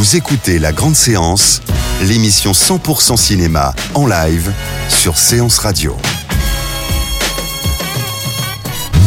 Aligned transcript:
Vous 0.00 0.16
écoutez 0.16 0.58
La 0.58 0.72
Grande 0.72 0.96
Séance, 0.96 1.60
l'émission 2.00 2.52
100% 2.52 3.18
cinéma 3.18 3.74
en 3.92 4.06
live 4.06 4.50
sur 4.88 5.18
Séance 5.18 5.58
Radio. 5.58 5.94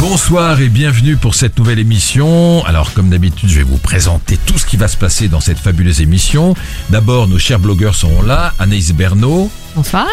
Bonsoir 0.06 0.60
et 0.60 0.68
bienvenue 0.68 1.16
pour 1.16 1.34
cette 1.34 1.58
nouvelle 1.58 1.80
émission. 1.80 2.62
Alors 2.66 2.94
comme 2.94 3.10
d'habitude, 3.10 3.48
je 3.48 3.60
vais 3.60 3.64
vous 3.64 3.78
présenter 3.78 4.36
tout 4.36 4.58
ce 4.58 4.66
qui 4.66 4.76
va 4.76 4.90
se 4.90 4.98
passer 4.98 5.30
dans 5.30 5.40
cette 5.40 5.58
fabuleuse 5.58 6.02
émission. 6.02 6.56
D'abord, 6.90 7.30
nos 7.30 7.40
chers 7.40 7.58
blogueurs 7.58 7.96
seront 7.96 8.22
là, 8.22 8.54
Anaïs 8.60 8.92
Bernot, 8.92 9.50
Bonsoir. 9.78 10.08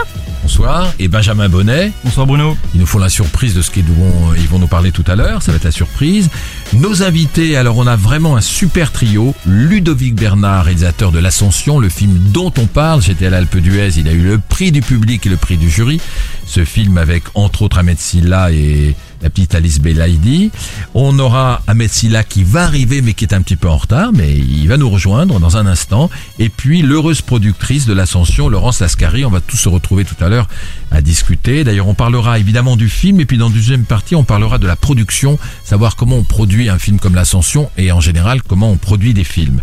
bonsoir, 0.44 0.92
et 1.00 1.08
Benjamin 1.08 1.48
Bonnet. 1.48 1.90
Bonsoir 2.04 2.28
Bruno. 2.28 2.56
Ils 2.72 2.80
nous 2.80 2.86
font 2.86 3.00
la 3.00 3.08
surprise 3.08 3.52
de 3.52 3.62
ce 3.62 3.72
qu'ils 3.72 3.84
vont, 3.84 4.32
ils 4.36 4.46
vont 4.46 4.60
nous 4.60 4.68
parler 4.68 4.92
tout 4.92 5.04
à 5.08 5.16
l'heure, 5.16 5.42
ça 5.42 5.50
va 5.50 5.56
être 5.56 5.64
la 5.64 5.72
surprise. 5.72 6.30
Nos 6.72 7.02
invités, 7.02 7.56
alors 7.56 7.76
on 7.76 7.88
a 7.88 7.96
vraiment 7.96 8.36
un 8.36 8.40
super 8.40 8.92
trio. 8.92 9.34
Ludovic 9.44 10.14
Bernard, 10.14 10.66
réalisateur 10.66 11.10
de 11.10 11.18
L'Ascension, 11.18 11.80
le 11.80 11.88
film 11.88 12.16
dont 12.32 12.52
on 12.58 12.66
parle. 12.66 13.02
J'étais 13.02 13.26
à 13.26 13.30
l'Alpe 13.30 13.56
d'Huez, 13.56 13.98
il 13.98 14.06
a 14.06 14.12
eu 14.12 14.22
le 14.22 14.38
prix 14.38 14.70
du 14.70 14.82
public 14.82 15.26
et 15.26 15.30
le 15.30 15.36
prix 15.36 15.56
du 15.56 15.68
jury. 15.68 16.00
Ce 16.46 16.64
film 16.64 16.96
avec 16.96 17.24
entre 17.34 17.62
autres 17.62 17.78
Ahmed 17.78 17.98
Silla 17.98 18.52
et 18.52 18.94
la 19.22 19.30
petite 19.30 19.54
Alice 19.54 19.80
Belaïdi. 19.80 20.50
On 20.94 21.18
aura 21.18 21.62
Ahmed 21.66 21.90
Silla 21.90 22.24
qui 22.24 22.44
va 22.44 22.64
arriver 22.64 23.02
mais 23.02 23.14
qui 23.14 23.24
est 23.24 23.34
un 23.34 23.42
petit 23.42 23.56
peu 23.56 23.68
en 23.68 23.76
retard, 23.76 24.12
mais 24.12 24.34
il 24.36 24.66
va 24.68 24.76
nous 24.76 24.90
rejoindre 24.90 25.38
dans 25.40 25.56
un 25.56 25.66
instant. 25.66 26.10
Et 26.38 26.48
puis 26.48 26.82
l'heureuse 26.82 27.20
productrice 27.20 27.86
de 27.86 27.92
l'Ascension, 27.92 28.48
Laurence 28.48 28.80
Lascari. 28.80 29.24
On 29.24 29.30
va 29.30 29.40
tous 29.40 29.56
se 29.56 29.68
retrouver 29.68 30.04
tout 30.04 30.22
à 30.24 30.28
l'heure 30.28 30.48
à 30.90 31.02
discuter. 31.02 31.64
D'ailleurs, 31.64 31.88
on 31.88 31.94
parlera 31.94 32.38
évidemment 32.38 32.76
du 32.76 32.88
film 32.88 33.20
et 33.20 33.24
puis 33.24 33.38
dans 33.38 33.48
la 33.48 33.54
deuxième 33.54 33.84
partie, 33.84 34.14
on 34.14 34.24
parlera 34.24 34.58
de 34.58 34.66
la 34.66 34.76
production, 34.76 35.38
savoir 35.64 35.96
comment 35.96 36.16
on 36.16 36.24
produit 36.24 36.68
un 36.68 36.78
film 36.78 36.98
comme 36.98 37.14
l'Ascension 37.14 37.70
et 37.76 37.92
en 37.92 38.00
général 38.00 38.42
comment 38.42 38.70
on 38.70 38.76
produit 38.76 39.14
des 39.14 39.24
films. 39.24 39.60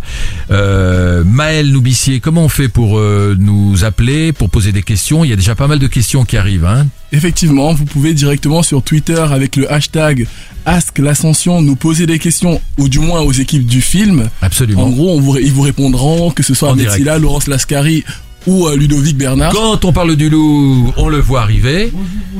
Euh, 0.50 1.24
Maël 1.24 1.70
Noubissier, 1.70 2.20
comment 2.20 2.44
on 2.44 2.48
fait 2.48 2.68
pour 2.68 2.98
euh, 2.98 3.36
nous 3.38 3.84
appeler, 3.84 4.32
pour 4.32 4.50
poser 4.50 4.72
des 4.72 4.82
questions? 4.82 5.24
Il 5.24 5.30
y 5.30 5.32
a 5.32 5.36
déjà 5.36 5.54
pas 5.54 5.66
mal 5.66 5.78
de 5.78 5.86
questions 5.86 6.24
qui 6.24 6.36
arrivent. 6.36 6.66
Hein 6.66 6.86
Effectivement, 7.12 7.72
vous 7.72 7.86
pouvez 7.86 8.12
directement 8.12 8.62
sur 8.62 8.82
Twitter 8.82 9.18
avec 9.18 9.56
le 9.56 9.70
hashtag 9.72 10.26
Ask 10.66 10.98
l'Ascension 10.98 11.62
nous 11.62 11.76
poser 11.76 12.06
des 12.06 12.18
questions, 12.18 12.60
ou 12.76 12.90
du 12.90 12.98
moins 12.98 13.20
aux 13.20 13.32
équipes 13.32 13.64
du 13.64 13.80
film. 13.80 14.28
Absolument. 14.42 14.84
En 14.84 14.90
gros, 14.90 15.16
on 15.16 15.20
vous, 15.20 15.38
ils 15.38 15.52
vous 15.52 15.62
répondront, 15.62 16.30
que 16.30 16.42
ce 16.42 16.52
soit 16.52 16.74
direct. 16.74 16.98
Silla, 16.98 17.18
Laurence 17.18 17.46
Lascari 17.46 18.04
ou 18.46 18.66
euh, 18.66 18.76
Ludovic 18.76 19.16
Bernard. 19.16 19.52
Quand 19.52 19.84
on 19.84 19.92
parle 19.92 20.16
du 20.16 20.28
loup, 20.28 20.92
on 20.96 21.08
le 21.08 21.18
voit 21.18 21.42
arriver. 21.42 21.92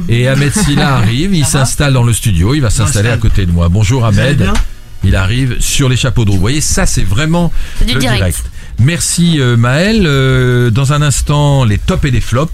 Et 0.09 0.29
Ahmed 0.29 0.53
Silla 0.55 0.95
arrive, 0.97 1.35
il 1.35 1.47
s'installe 1.47 1.95
dans 1.95 2.03
le 2.03 2.13
studio, 2.13 2.55
il 2.55 2.61
va 2.61 2.71
s'installer 2.71 3.09
à 3.09 3.17
côté 3.17 3.47
de 3.47 3.51
moi. 3.51 3.69
Bonjour 3.69 4.05
Ahmed. 4.05 4.51
Il 5.05 5.17
arrive 5.17 5.57
sur 5.61 5.89
les 5.89 5.97
chapeaux 5.97 6.25
de 6.25 6.31
roue. 6.31 6.37
Vous 6.37 6.41
voyez, 6.43 6.61
ça 6.61 6.85
c'est 6.85 7.05
vraiment 7.05 7.53
du 7.87 7.95
le 7.95 8.01
direct. 8.01 8.43
Merci 8.79 9.41
euh, 9.41 9.57
Maël. 9.57 10.05
Euh, 10.07 10.71
dans 10.71 10.93
un 10.93 11.03
instant, 11.03 11.65
les 11.65 11.79
tops 11.79 12.05
et 12.05 12.11
les 12.11 12.21
flops. 12.21 12.53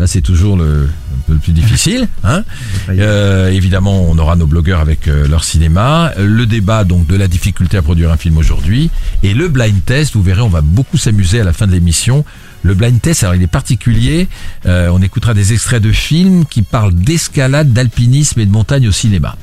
Là, 0.00 0.06
c'est 0.06 0.22
toujours 0.22 0.56
le, 0.56 0.88
un 0.88 1.20
peu 1.26 1.34
le 1.34 1.38
plus 1.38 1.52
difficile. 1.52 2.08
Hein 2.24 2.42
Euh, 2.88 3.50
évidemment, 3.50 4.06
on 4.10 4.18
aura 4.18 4.34
nos 4.34 4.46
blogueurs 4.46 4.80
avec 4.80 5.06
euh, 5.06 5.28
leur 5.28 5.44
cinéma. 5.44 6.12
Le 6.18 6.44
débat 6.46 6.84
donc 6.84 7.06
de 7.06 7.14
la 7.14 7.28
difficulté 7.28 7.76
à 7.76 7.82
produire 7.82 8.10
un 8.10 8.16
film 8.16 8.36
aujourd'hui. 8.36 8.90
Et 9.22 9.34
le 9.34 9.48
blind 9.48 9.84
test, 9.84 10.14
vous 10.14 10.22
verrez, 10.22 10.40
on 10.40 10.48
va 10.48 10.60
beaucoup 10.60 10.96
s'amuser 10.96 11.40
à 11.40 11.44
la 11.44 11.52
fin 11.52 11.66
de 11.66 11.72
l'émission. 11.72 12.24
Le 12.62 12.74
blind 12.74 13.00
test, 13.00 13.22
alors 13.22 13.36
il 13.36 13.42
est 13.42 13.46
particulier. 13.46 14.28
Euh, 14.66 14.88
on 14.92 15.02
écoutera 15.02 15.34
des 15.34 15.52
extraits 15.52 15.82
de 15.82 15.92
films 15.92 16.46
qui 16.46 16.62
parlent 16.62 16.94
d'escalade, 16.94 17.72
d'alpinisme 17.72 18.40
et 18.40 18.46
de 18.46 18.50
montagne 18.50 18.88
au 18.88 18.92
cinéma. 18.92 19.36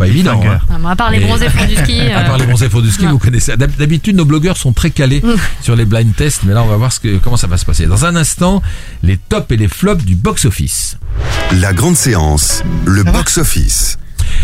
Pas 0.00 0.08
évident. 0.08 0.40
hein. 0.44 0.60
À 0.88 0.96
part 0.96 1.10
les 1.10 1.20
bronzés 1.20 1.48
font 1.50 1.64
du 1.66 1.76
ski. 1.76 2.00
À 2.10 2.20
euh, 2.20 2.26
part 2.26 2.38
les 2.38 2.46
bronzés 2.46 2.68
faux 2.68 2.80
du 2.82 2.90
ski, 2.90 3.04
non. 3.04 3.12
vous 3.12 3.18
connaissez. 3.18 3.56
D'hab- 3.56 3.76
D'habitude, 3.78 4.16
nos 4.16 4.24
blogueurs 4.24 4.56
sont 4.56 4.72
très 4.72 4.90
calés 4.90 5.22
sur 5.60 5.76
les 5.76 5.84
blind 5.84 6.14
tests, 6.16 6.42
mais 6.44 6.54
là, 6.54 6.62
on 6.62 6.66
va 6.68 6.76
voir 6.76 6.92
ce 6.92 7.00
que, 7.00 7.18
comment 7.18 7.36
ça 7.36 7.46
va 7.46 7.56
se 7.58 7.64
passer. 7.64 7.86
Dans 7.86 8.04
un 8.06 8.16
instant, 8.16 8.62
les 9.02 9.16
tops 9.18 9.50
et 9.52 9.56
les 9.56 9.68
flops 9.68 10.04
du 10.04 10.14
box-office. 10.16 10.96
La 11.60 11.72
Grande 11.72 11.96
Séance, 11.96 12.62
le 12.86 13.04
box-office. 13.04 13.98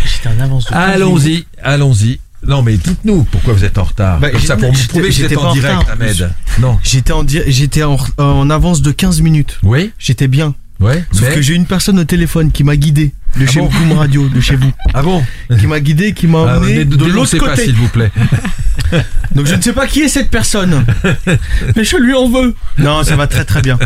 J'étais 0.04 0.28
en 0.28 0.40
avance 0.44 0.64
de 0.66 0.70
15 0.70 0.78
minutes. 0.80 0.94
Allons-y, 1.02 1.46
allons-y. 1.62 2.20
Non, 2.46 2.62
mais 2.62 2.76
dites-nous 2.76 3.24
pourquoi 3.24 3.54
vous 3.54 3.64
êtes 3.64 3.78
en 3.78 3.84
retard. 3.84 4.20
Bah, 4.20 4.30
Comme 4.30 4.40
ça, 4.40 4.56
pour 4.56 4.72
j'étais- 4.74 4.88
prouver 4.88 5.08
que 5.08 5.14
vous 5.14 5.20
j'étais 5.22 5.36
en 5.36 5.44
en 5.48 5.52
direct, 5.54 5.78
retard. 5.78 5.92
Ahmed. 6.00 6.30
Non. 6.60 6.78
J'étais 6.82 7.12
en, 7.12 7.24
j'étais 7.26 7.82
en, 7.82 7.96
en 8.18 8.50
avance 8.50 8.82
de 8.82 8.92
15 8.92 9.20
minutes. 9.22 9.58
Oui, 9.62 9.90
J'étais 9.98 10.28
bien. 10.28 10.54
ouais. 10.80 11.04
Sauf 11.12 11.22
mais- 11.28 11.34
que 11.34 11.40
j'ai 11.42 11.54
une 11.54 11.66
personne 11.66 11.98
au 11.98 12.04
téléphone 12.04 12.52
qui 12.52 12.62
m'a 12.62 12.76
guidé 12.76 13.12
de 13.38 13.44
Ah 13.46 13.50
chez 13.50 13.60
bon 13.60 13.68
Boom 13.68 13.92
Radio, 13.92 14.28
de 14.28 14.40
chez 14.40 14.56
vous, 14.56 14.72
Ah 14.94 15.02
bon 15.02 15.24
qui 15.58 15.66
m'a 15.66 15.80
guidé, 15.80 16.12
qui 16.12 16.26
m'a 16.26 16.44
Ah, 16.48 16.58
emmené 16.58 16.84
de 16.84 17.04
l'autre 17.04 17.36
côté. 17.38 17.64
s'il 17.64 17.74
vous 17.74 17.88
plaît. 17.88 18.10
Donc 19.34 19.46
je 19.46 19.54
ne 19.54 19.60
sais 19.60 19.72
pas 19.72 19.86
qui 19.86 20.00
est 20.02 20.08
cette 20.08 20.30
personne, 20.30 20.84
mais 21.76 21.84
je 21.84 21.96
lui 21.96 22.14
en 22.14 22.28
veux. 22.28 22.54
Non, 22.78 23.02
ça 23.04 23.16
va 23.16 23.26
très 23.26 23.44
très 23.44 23.60
bien. 23.60 23.78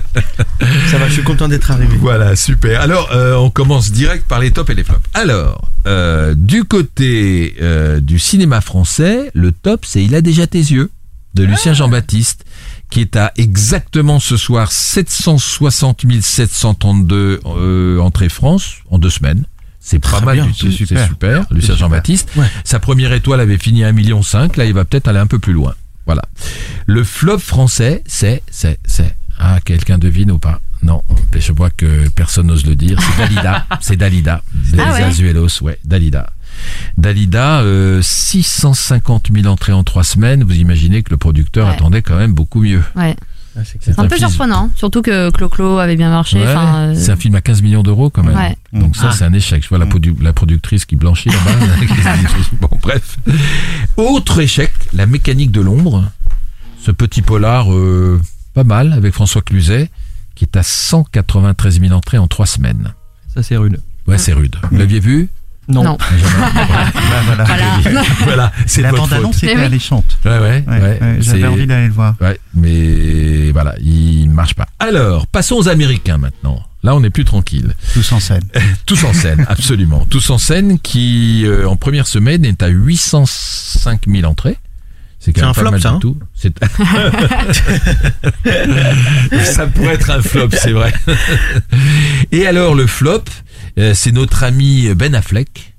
Ça 0.91 0.99
va, 0.99 1.09
je 1.09 1.15
suis 1.15 1.22
content 1.22 1.49
d'être 1.49 1.71
arrivé. 1.71 1.97
Voilà, 1.99 2.37
super. 2.37 2.81
Alors, 2.81 3.11
euh, 3.12 3.34
on 3.37 3.50
commence 3.50 3.91
direct 3.91 4.27
par 4.28 4.41
les 4.41 4.50
tops 4.50 4.71
et 4.71 4.75
les 4.75 4.84
flops. 4.84 5.00
Alors, 5.15 5.71
euh, 5.87 6.34
du 6.37 6.65
côté 6.65 7.56
euh, 7.62 8.00
du 8.00 8.19
cinéma 8.19 8.61
français, 8.61 9.31
le 9.34 9.53
top, 9.53 9.84
c'est 9.87 10.05
Il 10.05 10.15
a 10.15 10.21
déjà 10.21 10.47
tes 10.47 10.59
yeux 10.59 10.91
de 11.34 11.44
Lucien 11.44 11.72
Jean-Baptiste, 11.72 12.44
qui 12.91 13.01
est 13.01 13.17
à 13.17 13.33
exactement 13.37 14.21
ce 14.21 14.37
soir 14.37 14.73
760 14.73 16.05
732 16.21 17.41
euh, 17.47 17.99
entrées 18.01 18.28
France 18.28 18.77
en 18.91 18.99
deux 18.99 19.11
semaines. 19.11 19.45
C'est 19.81 19.99
pas 19.99 20.21
mal 20.21 20.37
bien, 20.37 20.47
du 20.47 20.53
tout, 20.53 20.71
c'est 20.71 20.77
super. 20.77 21.09
super. 21.09 21.47
Lucien 21.50 21.75
Jean-Baptiste. 21.75 22.31
Ouais. 22.37 22.47
Sa 22.65 22.79
première 22.79 23.12
étoile 23.12 23.41
avait 23.41 23.56
fini 23.56 23.83
à 23.83 23.91
1,5 23.91 23.95
million, 23.95 24.21
là 24.56 24.65
il 24.67 24.75
va 24.75 24.84
peut-être 24.84 25.09
aller 25.09 25.19
un 25.19 25.27
peu 25.27 25.39
plus 25.39 25.55
loin. 25.55 25.75
Voilà. 26.05 26.23
Le 26.87 27.03
flop 27.05 27.39
français, 27.39 28.03
c'est, 28.06 28.43
c'est, 28.50 28.79
c'est. 28.84 29.15
Ah, 29.39 29.59
quelqu'un 29.65 29.97
devine 29.97 30.31
ou 30.33 30.39
pas? 30.39 30.61
Non, 30.83 31.03
mais 31.33 31.41
je 31.41 31.53
vois 31.53 31.71
que 31.71 32.09
personne 32.11 32.47
n'ose 32.47 32.67
le 32.67 32.75
dire. 32.75 32.99
C'est 33.00 33.17
Dalida. 33.19 33.67
c'est 33.81 33.97
Dalida. 33.97 34.43
Des 34.55 34.81
Ah 34.81 34.93
ouais 34.93 35.03
Azuelos, 35.03 35.62
ouais, 35.62 35.79
Dalida. 35.84 36.31
Dalida, 36.97 37.60
euh, 37.60 38.00
650 38.03 39.28
000 39.32 39.47
entrées 39.47 39.72
en 39.72 39.84
trois 39.84 40.04
semaines. 40.04 40.44
Vous 40.44 40.54
imaginez 40.56 41.03
que 41.03 41.10
le 41.10 41.16
producteur 41.16 41.66
Ouais. 41.69 41.75
attendait 41.75 42.03
quand 42.03 42.16
même 42.16 42.32
beaucoup 42.34 42.60
mieux. 42.62 42.82
Ouais. 42.97 43.16
C'est 43.65 43.98
Un 43.98 44.06
peu 44.06 44.16
film- 44.16 44.28
surprenant, 44.28 44.70
surtout 44.76 45.03
que 45.03 45.28
Clo-Clo 45.31 45.78
avait 45.78 45.97
bien 45.97 46.09
marché. 46.10 46.38
Ouais, 46.38 46.47
euh, 46.47 46.94
C'est 46.97 47.10
un 47.10 47.16
film 47.16 47.34
à 47.34 47.41
15 47.41 47.62
millions 47.62 47.82
d'euros 47.82 48.09
quand 48.09 48.22
même. 48.22 48.37
Ouais. 48.37 48.56
Donc 48.72 48.97
ça, 48.97 49.09
Ah. 49.10 49.12
c'est 49.12 49.25
un 49.25 49.32
échec. 49.32 49.62
Je 49.65 49.69
vois 49.69 49.78
la, 49.78 49.87
produ- 49.87 50.15
la 50.22 50.32
productrice 50.32 50.84
qui 50.84 50.94
blanchit 50.97 51.31
là-bas. 51.31 51.50
bon, 52.60 52.69
bref. 52.81 53.19
Autre 53.97 54.41
échec, 54.41 54.70
La 54.93 55.06
mécanique 55.06 55.50
de 55.50 55.60
l'ombre. 55.60 56.04
Ce 56.81 56.91
petit 56.93 57.22
polar 57.22 57.72
euh, 57.75 58.20
pas 58.54 58.65
mal 58.65 58.93
avec 58.93 59.12
François 59.12 59.43
Cluzet 59.43 59.91
qui 60.37 60.44
est 60.44 60.56
à 60.56 60.62
193 60.62 61.81
000 61.81 61.93
entrées 61.93 62.19
en 62.19 62.28
trois 62.28 62.47
semaines. 62.47 62.94
Ça 63.34 63.43
c'est 63.43 63.56
rude. 63.56 63.81
Ouais, 64.06 64.16
c'est 64.16 64.32
rude. 64.32 64.56
Vous 64.70 64.78
l'aviez 64.78 65.00
vu? 65.00 65.28
Non. 65.70 65.84
Non. 65.84 65.98
Bah, 67.10 67.22
voilà. 67.26 67.44
Voilà. 67.44 68.03
Voilà, 68.25 68.53
c'est 68.66 68.82
La 68.82 68.91
votre 68.91 69.03
faute. 69.03 69.10
bande-annonce 69.10 69.42
était 69.42 69.56
oui. 69.56 69.62
alléchante. 69.62 70.19
Ouais, 70.25 70.38
ouais, 70.38 70.64
J'avais 71.20 71.46
envie 71.46 71.67
d'aller 71.67 71.87
le 71.88 71.93
voir. 71.93 72.14
Ouais, 72.20 72.38
mais 72.55 73.50
voilà, 73.52 73.75
il 73.82 74.28
marche 74.31 74.55
pas. 74.55 74.67
Alors, 74.78 75.26
passons 75.26 75.56
aux 75.56 75.69
Américains 75.69 76.19
maintenant. 76.19 76.62
Là, 76.82 76.94
on 76.94 77.02
est 77.05 77.11
plus 77.11 77.25
tranquille. 77.25 77.75
Tous 77.93 78.12
en 78.12 78.20
scène. 78.20 78.43
Tous 78.87 79.05
en 79.05 79.12
scène, 79.12 79.44
absolument. 79.49 80.06
Tous 80.08 80.31
en 80.31 80.38
scène 80.38 80.78
qui, 80.78 81.44
euh, 81.46 81.69
en 81.69 81.76
première 81.76 82.06
semaine, 82.06 82.44
est 82.44 82.62
à 82.62 82.69
805 82.69 84.02
000 84.08 84.25
entrées. 84.28 84.56
C'est 85.19 85.34
quand 85.34 85.52
C'est 85.52 85.62
même 85.62 85.66
un 85.66 85.73
pas 85.73 85.78
flop, 85.78 85.81
ça, 85.81 85.90
hein 85.90 85.99
tout. 86.00 86.16
Ça 89.44 89.66
pourrait 89.66 89.94
être 89.94 90.11
un 90.11 90.23
flop, 90.23 90.49
c'est 90.52 90.73
vrai. 90.73 90.93
Et 92.32 92.46
alors, 92.46 92.75
le 92.75 92.87
flop, 92.87 93.25
euh, 93.78 93.94
c'est 93.94 94.12
notre 94.12 94.43
ami 94.44 94.93
Ben 94.94 95.14
Affleck. 95.14 95.75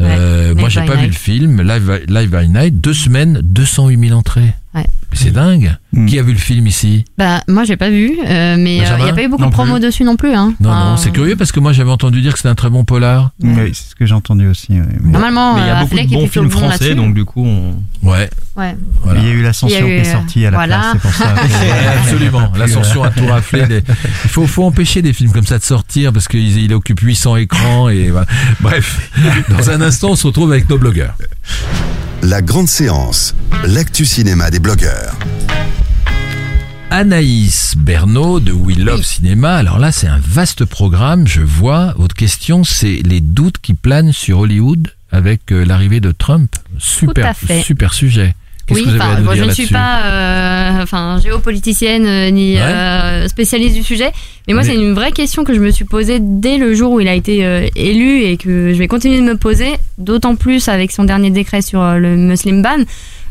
Euh, 0.00 0.54
moi, 0.54 0.68
j'ai 0.68 0.84
pas 0.84 0.96
vu 0.96 1.06
le 1.06 1.12
film. 1.12 1.62
Live, 1.62 2.04
Live 2.08 2.30
by 2.30 2.48
Night, 2.48 2.80
deux 2.80 2.94
semaines, 2.94 3.40
208 3.42 4.08
000 4.08 4.18
entrées. 4.18 4.54
Ouais. 4.76 4.86
C'est 5.12 5.30
dingue. 5.32 5.74
Mm. 5.92 6.06
Qui 6.06 6.18
a 6.18 6.22
vu 6.22 6.32
le 6.32 6.38
film 6.38 6.66
ici 6.66 7.04
Bah, 7.16 7.42
moi, 7.48 7.64
j'ai 7.64 7.78
pas 7.78 7.88
vu, 7.88 8.12
euh, 8.26 8.56
mais 8.58 8.76
il 8.76 8.80
Benjamin 8.82 9.04
n'y 9.04 9.10
a 9.10 9.14
pas 9.14 9.22
eu 9.22 9.28
beaucoup 9.28 9.42
Non 9.44 9.48
de 9.48 9.54
promos 9.54 9.78
dessus 9.78 10.04
non 10.04 10.16
plus. 10.16 10.34
Hein. 10.34 10.52
Non, 10.60 10.68
Enfin, 10.70 10.90
non, 10.90 10.96
c'est 10.98 11.10
curieux 11.10 11.36
parce 11.36 11.52
que 11.52 11.60
moi 11.60 11.72
j'avais 11.72 11.90
entendu 11.90 12.20
dire 12.20 12.32
que 12.32 12.38
c'était 12.38 12.50
un 12.50 12.54
très 12.54 12.68
bon 12.68 12.84
polar. 12.84 13.30
Oui, 13.42 13.70
c'est 13.72 13.90
ce 13.90 13.94
que 13.94 14.04
j'ai 14.04 14.14
entendu 14.14 14.46
aussi. 14.46 14.72
Mais 14.72 14.82
Normalement, 15.10 15.54
Mais 15.54 15.62
il 15.62 15.66
y 15.66 15.70
a 15.70 15.76
euh, 15.78 15.80
beaucoup 15.80 15.94
Affleck 15.94 16.08
de 16.10 16.14
est 16.14 16.16
bons 16.18 16.28
films 16.28 16.48
bon 16.48 16.58
français, 16.58 16.94
donc 16.94 17.14
du 17.14 17.24
coup, 17.24 17.46
on... 17.46 17.76
Ouais, 18.06 18.28
Ouais. 18.56 18.76
voilà. 19.02 19.20
Il 19.20 19.26
y 19.26 19.30
a 19.30 19.32
eu 19.32 19.42
l'ascension 19.42 19.86
qui 19.86 19.92
est 19.92 20.04
sortie 20.04 20.44
à 20.46 20.50
la 20.50 20.56
voilà. 20.58 20.78
place, 20.78 20.92
c'est 20.92 20.98
pour 21.00 21.12
ça. 21.12 21.34
absolument. 21.98 22.52
L'ascension 22.58 23.02
a 23.02 23.10
tout 23.10 23.26
raflé. 23.26 23.64
Les- 23.66 23.82
Il 24.24 24.30
faut, 24.30 24.46
faut 24.46 24.64
empêcher 24.64 25.00
des 25.00 25.12
films 25.14 25.32
comme 25.32 25.46
ça 25.46 25.58
de 25.58 25.64
sortir 25.64 26.12
parce 26.12 26.28
qu'il 26.28 26.58
il 26.58 26.74
occupe 26.74 27.00
800 27.00 27.36
écrans 27.36 27.88
et. 27.88 28.12
Bref, 28.60 29.10
dans 29.48 29.70
un 29.70 29.80
instant, 29.80 30.10
on 30.10 30.16
se 30.16 30.26
retrouve 30.26 30.52
avec 30.52 30.68
nos 30.68 30.76
blogueurs. 30.78 31.14
La 32.22 32.42
grande 32.42 32.68
séance, 32.68 33.34
l'actu 33.64 34.04
cinéma 34.04 34.50
des 34.50 34.58
blogueurs. 34.58 35.14
Anaïs 36.90 37.74
Bernot 37.76 38.40
de 38.40 38.52
We 38.52 38.78
Love 38.78 39.02
Cinéma. 39.02 39.56
Alors 39.56 39.78
là, 39.78 39.92
c'est 39.92 40.06
un 40.06 40.18
vaste 40.18 40.64
programme. 40.64 41.26
Je 41.26 41.42
vois. 41.42 41.94
Votre 41.98 42.14
question, 42.14 42.64
c'est 42.64 43.00
les 43.04 43.20
doutes 43.20 43.58
qui 43.58 43.74
planent 43.74 44.12
sur 44.12 44.40
Hollywood 44.40 44.88
avec 45.10 45.52
euh, 45.52 45.64
l'arrivée 45.64 46.00
de 46.00 46.10
Trump. 46.10 46.56
Super, 46.78 47.26
à 47.26 47.34
fait. 47.34 47.62
super 47.62 47.92
sujet. 47.92 48.34
Oui, 48.74 48.82
que 48.82 48.88
vous 48.88 48.94
avez 48.94 49.00
enfin, 49.00 49.12
à 49.14 49.18
nous 49.18 49.24
moi, 49.24 49.34
dire 49.34 49.44
je 49.44 49.48
ne 49.48 49.54
suis 49.54 49.66
pas 49.68 50.00
euh, 50.04 50.82
enfin, 50.82 51.18
géopoliticienne 51.22 52.06
euh, 52.06 52.30
ni 52.30 52.54
Ouais. 52.56 52.60
euh, 52.62 53.28
spécialiste 53.28 53.76
du 53.76 53.82
sujet, 53.82 54.10
mais 54.48 54.54
moi 54.54 54.62
Mais- 54.62 54.70
c'est 54.70 54.74
une 54.74 54.92
vraie 54.94 55.12
question 55.12 55.44
que 55.44 55.54
je 55.54 55.60
me 55.60 55.70
suis 55.70 55.84
posée 55.84 56.18
dès 56.20 56.58
le 56.58 56.74
jour 56.74 56.92
où 56.92 57.00
il 57.00 57.08
a 57.08 57.14
été 57.14 57.68
élu 57.76 58.22
et 58.22 58.36
que 58.36 58.72
je 58.72 58.78
vais 58.78 58.88
continuer 58.88 59.18
de 59.18 59.22
me 59.24 59.36
poser, 59.36 59.74
d'autant 59.98 60.34
plus 60.36 60.68
avec 60.68 60.90
son 60.92 61.04
dernier 61.04 61.30
décret 61.30 61.62
sur 61.62 61.80
le 61.94 62.16
Muslim 62.16 62.62
ban. 62.62 62.84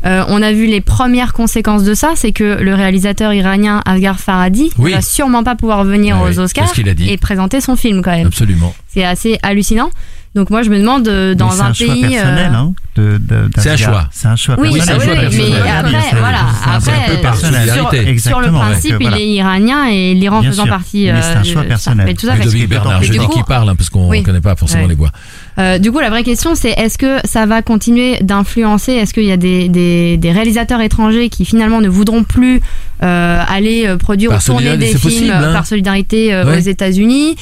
On 0.04 0.40
a 0.42 0.52
vu 0.52 0.66
les 0.66 0.80
premières 0.80 1.32
conséquences 1.32 1.82
de 1.84 1.94
ça, 1.94 2.12
c'est 2.14 2.32
que 2.32 2.58
le 2.62 2.74
réalisateur 2.74 3.32
iranien 3.34 3.82
Asghar 3.84 4.20
Farhadi 4.20 4.70
Oui. 4.78 4.90
ne 4.92 4.96
va 4.96 5.02
sûrement 5.02 5.42
pas 5.42 5.56
pouvoir 5.56 5.84
venir 5.84 6.16
Ah 6.20 6.28
aux 6.30 6.38
Oscars 6.38 6.72
et 7.08 7.16
présenter 7.16 7.60
son 7.60 7.74
film 7.76 8.02
quand 8.02 8.12
même. 8.12 8.28
Absolument. 8.28 8.74
C'est 8.88 9.04
assez 9.04 9.38
hallucinant. 9.42 9.90
Donc 10.36 10.50
moi 10.50 10.62
je 10.62 10.68
me 10.68 10.78
demande 10.78 11.08
euh, 11.08 11.34
dans 11.34 11.62
un, 11.62 11.72
pays 11.72 12.02
personnel, 12.02 12.50
euh, 12.52 12.56
hein, 12.56 12.72
de, 12.94 13.16
de- 13.18 13.48
C'est 13.56 13.70
un 13.70 13.76
choix. 13.76 14.08
C'est 14.12 14.28
un 14.28 14.36
choix 14.36 14.54
Oui, 14.58 14.68
Oui, 14.70 14.80
c'est 14.84 14.92
un 14.92 14.98
oui, 14.98 15.04
choix 15.04 15.14
oui, 15.14 15.20
personnel. 15.20 15.50
mais 15.64 15.70
après, 15.70 16.18
voilà, 16.20 16.38
c'est 16.62 16.68
un 16.68 16.72
après, 16.94 17.06
peu 17.06 17.22
par 17.22 17.32
personnel. 17.32 17.68
solidarité. 17.68 18.18
sur, 18.18 18.28
sur 18.30 18.40
le 18.40 18.50
principe, 18.52 18.90
ouais, 18.92 18.98
voilà. 19.00 19.16
il 19.18 19.22
est 19.22 19.28
iranien 19.30 19.86
et 19.86 20.12
l'Iran 20.14 20.40
Bien 20.42 20.50
faisant 20.50 20.64
sûr, 20.64 20.72
partie. 20.72 21.10
mais 21.10 21.22
c'est 21.22 21.36
un 21.36 21.40
euh, 21.40 21.44
choix 21.44 21.62
personnel. 21.62 22.06
mais 22.06 22.14
tout 22.14 22.26
à 22.28 22.36
fait. 22.36 22.66
Bernard, 22.66 23.02
je 23.02 23.12
dis 23.12 23.18
coup- 23.18 23.28
qui 23.32 23.42
parle 23.44 23.70
hein, 23.70 23.74
parce 23.76 23.88
qu'on 23.88 24.04
ne 24.04 24.10
Oui. 24.10 24.22
connaît 24.22 24.42
pas 24.42 24.56
forcément 24.56 24.82
Ouais. 24.82 24.88
les 24.90 24.94
voix. 24.94 25.10
Euh, 25.58 25.78
du 25.78 25.90
coup, 25.90 26.00
la 26.00 26.10
vraie 26.10 26.22
question, 26.24 26.54
c'est 26.54 26.70
est-ce 26.70 26.98
que 26.98 27.16
ça 27.24 27.46
va 27.46 27.62
continuer 27.62 28.18
d'influencer? 28.20 28.92
Est-ce 28.92 29.14
qu'il 29.14 29.24
y 29.24 29.32
a 29.32 29.36
des, 29.36 29.68
des, 29.68 30.16
des 30.16 30.32
réalisateurs 30.32 30.80
étrangers 30.80 31.28
qui 31.28 31.44
finalement 31.44 31.80
ne 31.80 31.88
voudront 31.88 32.24
plus 32.24 32.60
euh, 33.02 33.42
aller 33.46 33.86
euh, 33.86 33.96
produire 33.98 34.30
Par 34.30 34.40
ou 34.40 34.42
tourner 34.44 34.76
des 34.78 34.86
films 34.86 35.00
possible, 35.00 35.30
hein. 35.32 35.52
par 35.52 35.66
solidarité 35.66 36.32
euh, 36.32 36.44
Ouais. 36.46 36.56
aux 36.58 36.60
États-Unis? 36.60 37.36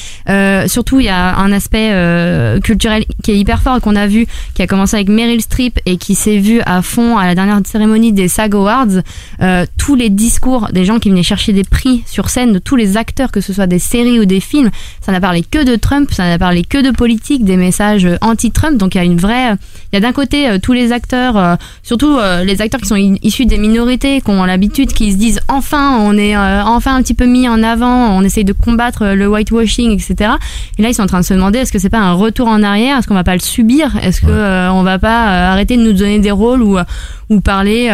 Surtout, 0.66 1.00
il 1.00 1.06
y 1.06 1.08
a 1.08 1.36
un 1.36 1.52
aspect 1.52 1.90
culturel 2.62 3.04
qui 3.22 3.32
est 3.32 3.36
hyper 3.38 3.60
fort 3.62 3.80
qu'on 3.80 3.96
a 3.96 4.06
vu, 4.06 4.26
qui 4.54 4.62
a 4.62 4.66
commencé 4.66 4.96
avec 4.96 5.08
Meryl 5.08 5.40
Streep 5.40 5.78
et 5.86 5.96
qui 5.96 6.14
s'est 6.14 6.38
vu 6.38 6.60
à 6.66 6.82
fond 6.82 7.18
à 7.18 7.26
la 7.26 7.34
dernière 7.34 7.60
cérémonie 7.66 8.12
des 8.12 8.28
SAG 8.28 8.54
Awards. 8.54 9.02
Tous 9.76 9.94
les 9.94 10.10
discours 10.10 10.68
des 10.72 10.84
gens 10.84 10.98
qui 10.98 11.10
venaient 11.10 11.22
chercher 11.22 11.52
des 11.52 11.64
prix 11.64 12.02
sur 12.06 12.30
scène, 12.30 12.52
de 12.52 12.58
tous 12.58 12.76
les 12.76 12.96
acteurs, 12.96 13.30
que 13.30 13.40
ce 13.40 13.52
soit 13.52 13.66
des 13.66 13.78
séries 13.78 14.18
ou 14.20 14.24
des 14.24 14.40
films, 14.40 14.70
ça 15.04 15.12
n'a 15.12 15.20
parlé 15.20 15.42
que 15.48 15.64
de 15.64 15.76
Trump, 15.76 16.08
ça 16.12 16.24
n'a 16.28 16.38
parlé 16.38 16.62
que 16.64 16.78
de 16.82 16.90
politique, 16.90 17.44
des 17.44 17.56
messages 17.56 18.03
anti-Trump. 18.20 18.76
Donc 18.78 18.94
il 18.94 18.98
y 18.98 19.00
a 19.00 19.04
une 19.04 19.18
vraie, 19.18 19.52
il 19.92 19.94
y 19.94 19.96
a 19.96 20.00
d'un 20.00 20.12
côté 20.12 20.48
euh, 20.48 20.58
tous 20.62 20.72
les 20.72 20.92
acteurs, 20.92 21.36
euh, 21.36 21.54
surtout 21.82 22.16
euh, 22.18 22.44
les 22.44 22.60
acteurs 22.62 22.80
qui 22.80 22.88
sont 22.88 22.96
issus 22.96 23.46
des 23.46 23.58
minorités, 23.58 24.20
qui 24.20 24.30
ont 24.30 24.44
l'habitude, 24.44 24.92
qui 24.92 25.12
se 25.12 25.16
disent 25.16 25.40
enfin, 25.48 25.98
on 26.00 26.16
est 26.16 26.36
enfin 26.36 26.96
un 26.96 27.02
petit 27.02 27.14
peu 27.14 27.26
mis 27.26 27.48
en 27.48 27.62
avant, 27.62 28.16
on 28.16 28.22
essaye 28.22 28.44
de 28.44 28.52
combattre 28.52 29.06
le 29.14 29.28
whitewashing, 29.28 29.92
etc. 29.92 30.32
Et 30.78 30.82
là 30.82 30.88
ils 30.88 30.94
sont 30.94 31.02
en 31.02 31.06
train 31.06 31.20
de 31.20 31.24
se 31.24 31.34
demander 31.34 31.58
est-ce 31.60 31.72
que 31.72 31.78
c'est 31.78 31.90
pas 31.90 31.98
un 31.98 32.12
retour 32.12 32.48
en 32.48 32.62
arrière, 32.62 32.98
est-ce 32.98 33.06
qu'on 33.06 33.14
va 33.14 33.24
pas 33.24 33.34
le 33.34 33.40
subir, 33.40 33.96
est-ce 34.02 34.20
que 34.20 34.26
Ouais. 34.26 34.32
euh, 34.32 34.72
on 34.72 34.82
va 34.82 34.98
pas 34.98 35.50
arrêter 35.52 35.76
de 35.76 35.82
nous 35.82 35.92
donner 35.92 36.18
des 36.18 36.30
rôles 36.30 36.62
ou 36.62 36.78
ou 37.30 37.40
parler 37.40 37.90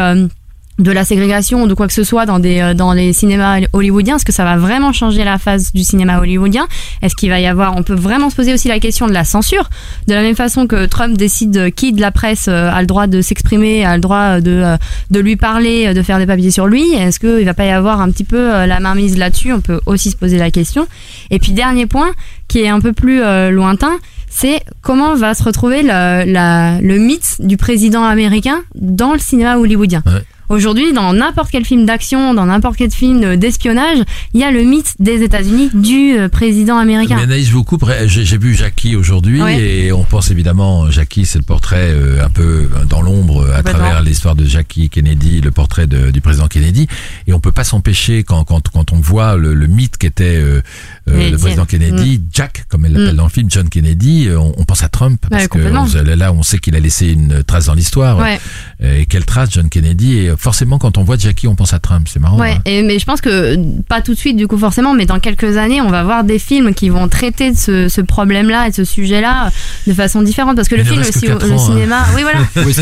de 0.80 0.90
la 0.90 1.04
ségrégation 1.04 1.62
ou 1.62 1.66
de 1.68 1.74
quoi 1.74 1.86
que 1.86 1.92
ce 1.92 2.02
soit 2.04 2.26
dans 2.26 2.38
des 2.38 2.60
euh, 2.60 2.74
dans 2.74 2.92
les 2.92 3.12
cinémas 3.12 3.60
hollywoodiens 3.72 4.16
est-ce 4.16 4.24
que 4.24 4.32
ça 4.32 4.44
va 4.44 4.56
vraiment 4.56 4.92
changer 4.92 5.22
la 5.24 5.38
phase 5.38 5.72
du 5.72 5.84
cinéma 5.84 6.18
hollywoodien? 6.18 6.66
Est-ce 7.02 7.14
qu'il 7.14 7.30
va 7.30 7.38
y 7.38 7.46
avoir 7.46 7.76
on 7.76 7.82
peut 7.82 7.94
vraiment 7.94 8.30
se 8.30 8.36
poser 8.36 8.52
aussi 8.54 8.68
la 8.68 8.80
question 8.80 9.06
de 9.06 9.12
la 9.12 9.24
censure? 9.24 9.68
De 10.08 10.14
la 10.14 10.22
même 10.22 10.34
façon 10.36 10.66
que 10.66 10.86
Trump 10.86 11.16
décide 11.16 11.72
qui 11.74 11.92
de 11.92 12.00
la 12.00 12.10
presse 12.10 12.46
euh, 12.48 12.70
a 12.72 12.80
le 12.80 12.86
droit 12.86 13.06
de 13.06 13.20
s'exprimer 13.22 13.84
a 13.84 13.94
le 13.94 14.00
droit 14.00 14.40
de 14.40 14.50
euh, 14.50 14.76
de 15.10 15.20
lui 15.20 15.36
parler 15.36 15.92
de 15.94 16.02
faire 16.02 16.18
des 16.18 16.26
papiers 16.26 16.50
sur 16.50 16.66
lui 16.66 16.84
est-ce 16.94 17.20
qu'il 17.20 17.44
va 17.44 17.54
pas 17.54 17.66
y 17.66 17.70
avoir 17.70 18.00
un 18.00 18.10
petit 18.10 18.24
peu 18.24 18.48
la 18.66 18.80
mainmise 18.80 19.16
là-dessus? 19.18 19.52
On 19.52 19.60
peut 19.60 19.80
aussi 19.86 20.10
se 20.10 20.16
poser 20.16 20.38
la 20.38 20.50
question 20.50 20.86
et 21.30 21.38
puis 21.38 21.52
dernier 21.52 21.86
point 21.86 22.10
qui 22.48 22.60
est 22.62 22.68
un 22.68 22.80
peu 22.80 22.92
plus 22.92 23.22
euh, 23.22 23.50
lointain 23.50 23.92
c'est 24.32 24.60
comment 24.80 25.14
va 25.16 25.34
se 25.34 25.42
retrouver 25.42 25.82
le, 25.82 26.24
la- 26.32 26.80
le 26.80 26.98
mythe 26.98 27.36
du 27.40 27.56
président 27.56 28.04
américain 28.04 28.60
dans 28.76 29.12
le 29.12 29.18
cinéma 29.18 29.56
hollywoodien? 29.58 30.02
Ouais. 30.06 30.22
Aujourd'hui, 30.50 30.92
dans 30.92 31.12
n'importe 31.12 31.50
quel 31.52 31.64
film 31.64 31.86
d'action, 31.86 32.34
dans 32.34 32.46
n'importe 32.46 32.76
quel 32.76 32.90
film 32.90 33.22
euh, 33.22 33.36
d'espionnage, 33.36 33.98
il 34.34 34.40
y 34.40 34.44
a 34.44 34.50
le 34.50 34.64
mythe 34.64 34.94
des 34.98 35.22
États-Unis 35.22 35.70
du 35.74 36.18
euh, 36.18 36.28
président 36.28 36.76
américain. 36.76 37.14
Mais 37.16 37.22
Anaïs, 37.22 37.46
je 37.46 37.52
vous 37.52 37.62
coupe. 37.62 37.84
J'ai 38.06 38.36
vu 38.36 38.52
Jackie 38.54 38.96
aujourd'hui 38.96 39.40
Ouais. 39.40 39.60
et 39.60 39.92
on 39.92 40.02
pense 40.02 40.32
évidemment, 40.32 40.90
Jackie, 40.90 41.24
c'est 41.24 41.38
le 41.38 41.44
portrait 41.44 41.90
euh, 41.90 42.24
un 42.24 42.30
peu 42.30 42.68
dans 42.88 43.00
l'ombre 43.00 43.48
à 43.54 43.62
travers 43.62 44.02
l'histoire 44.02 44.34
de 44.34 44.44
Jackie 44.44 44.90
Kennedy, 44.90 45.40
le 45.40 45.52
portrait 45.52 45.86
de- 45.86 46.10
du 46.10 46.20
président 46.20 46.48
Kennedy. 46.48 46.88
Et 47.28 47.32
on 47.32 47.38
peut 47.38 47.52
pas 47.52 47.62
s'empêcher 47.64 48.24
quand, 48.24 48.42
quand, 48.42 48.68
quand 48.70 48.92
on 48.92 48.98
voit 48.98 49.36
le, 49.36 49.54
le 49.54 49.66
mythe 49.68 49.98
qu'était 49.98 50.36
euh, 50.36 50.62
euh, 51.10 51.14
le 51.16 51.20
Kennedy. 51.22 51.42
président 51.42 51.64
Kennedy, 51.66 52.22
Jack, 52.32 52.64
comme 52.68 52.84
elle 52.84 52.92
l'appelle 52.92 53.14
Mm. 53.14 53.16
dans 53.16 53.24
le 53.24 53.30
film, 53.30 53.50
John 53.50 53.68
Kennedy, 53.68 54.28
euh, 54.28 54.38
on, 54.38 54.54
on 54.58 54.64
pense 54.64 54.82
à 54.82 54.88
Trump 54.88 55.20
parce 55.28 55.42
Ouais, 55.44 55.48
que 55.48 55.58
on- 55.58 56.16
là, 56.16 56.32
on 56.32 56.42
sait 56.42 56.58
qu'il 56.58 56.74
a 56.76 56.80
laissé 56.80 57.08
une 57.10 57.42
trace 57.44 57.66
dans 57.66 57.74
l'histoire. 57.74 58.18
Ouais. 58.18 58.40
Et 58.82 59.06
quelle 59.06 59.24
trace, 59.24 59.50
John 59.52 59.68
Kennedy? 59.68 60.18
Et 60.18 60.32
forcément, 60.36 60.78
quand 60.78 60.98
on 60.98 61.04
voit 61.04 61.16
Jackie, 61.18 61.48
on 61.48 61.54
pense 61.54 61.72
à 61.74 61.78
Trump. 61.78 62.08
C'est 62.10 62.20
marrant. 62.20 62.38
Ouais, 62.38 62.52
hein. 62.52 62.62
et, 62.64 62.82
mais 62.82 62.98
je 62.98 63.04
pense 63.04 63.20
que 63.20 63.56
pas 63.82 64.00
tout 64.00 64.14
de 64.14 64.18
suite 64.18 64.36
du 64.36 64.46
coup 64.46 64.58
forcément, 64.58 64.94
mais 64.94 65.06
dans 65.06 65.20
quelques 65.20 65.56
années, 65.56 65.80
on 65.80 65.90
va 65.90 66.02
voir 66.02 66.24
des 66.24 66.38
films 66.38 66.74
qui 66.74 66.88
vont 66.88 67.08
traiter 67.08 67.50
de 67.52 67.56
ce, 67.56 67.88
ce 67.88 68.00
problème-là 68.00 68.66
et 68.66 68.70
de 68.70 68.74
ce 68.76 68.84
sujet-là 68.84 69.50
de 69.86 69.92
façon 69.92 70.22
différente 70.22 70.56
parce 70.56 70.68
que 70.68 70.74
le 70.76 70.84
film, 70.84 71.02
que 71.02 71.26
le, 71.46 71.52
hein. 71.52 71.58
cinéma, 71.58 72.06
oui 72.16 72.22
voilà. 72.22 72.40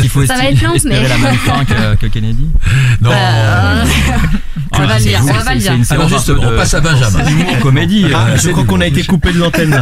Faut 0.09 0.25
Ça 0.25 0.35
va 0.35 0.45
être 0.49 0.61
long, 0.61 0.73
mais- 0.85 1.07
la 1.07 1.17
même 1.17 1.35
fin 1.45 1.65
que, 1.65 1.95
que 1.95 2.05
Kennedy? 2.07 2.47
Non. 3.01 3.11
Euh, 3.11 3.83
on 4.71 4.85
va 4.85 4.97
le 4.97 5.03
dire, 5.03 5.19
on 5.21 5.25
va 5.33 5.43
pas 5.43 5.53
le 5.55 5.59
dire. 5.59 5.73
C'est 5.83 5.93
Alors 5.93 6.07
une 6.07 6.13
justement, 6.15 6.43
on 6.45 6.55
passe 6.55 6.73
à 6.73 6.79
Benjamin. 6.81 7.23
d'humour, 7.23 7.59
comédie. 7.61 8.05
Ah, 8.21 8.27
euh, 8.31 8.37
je 8.37 8.49
crois 8.49 8.65
qu'on 8.65 8.81
a 8.81 8.87
été 8.87 9.03
coupé 9.03 9.31
de 9.31 9.37
l'antenne. 9.39 9.81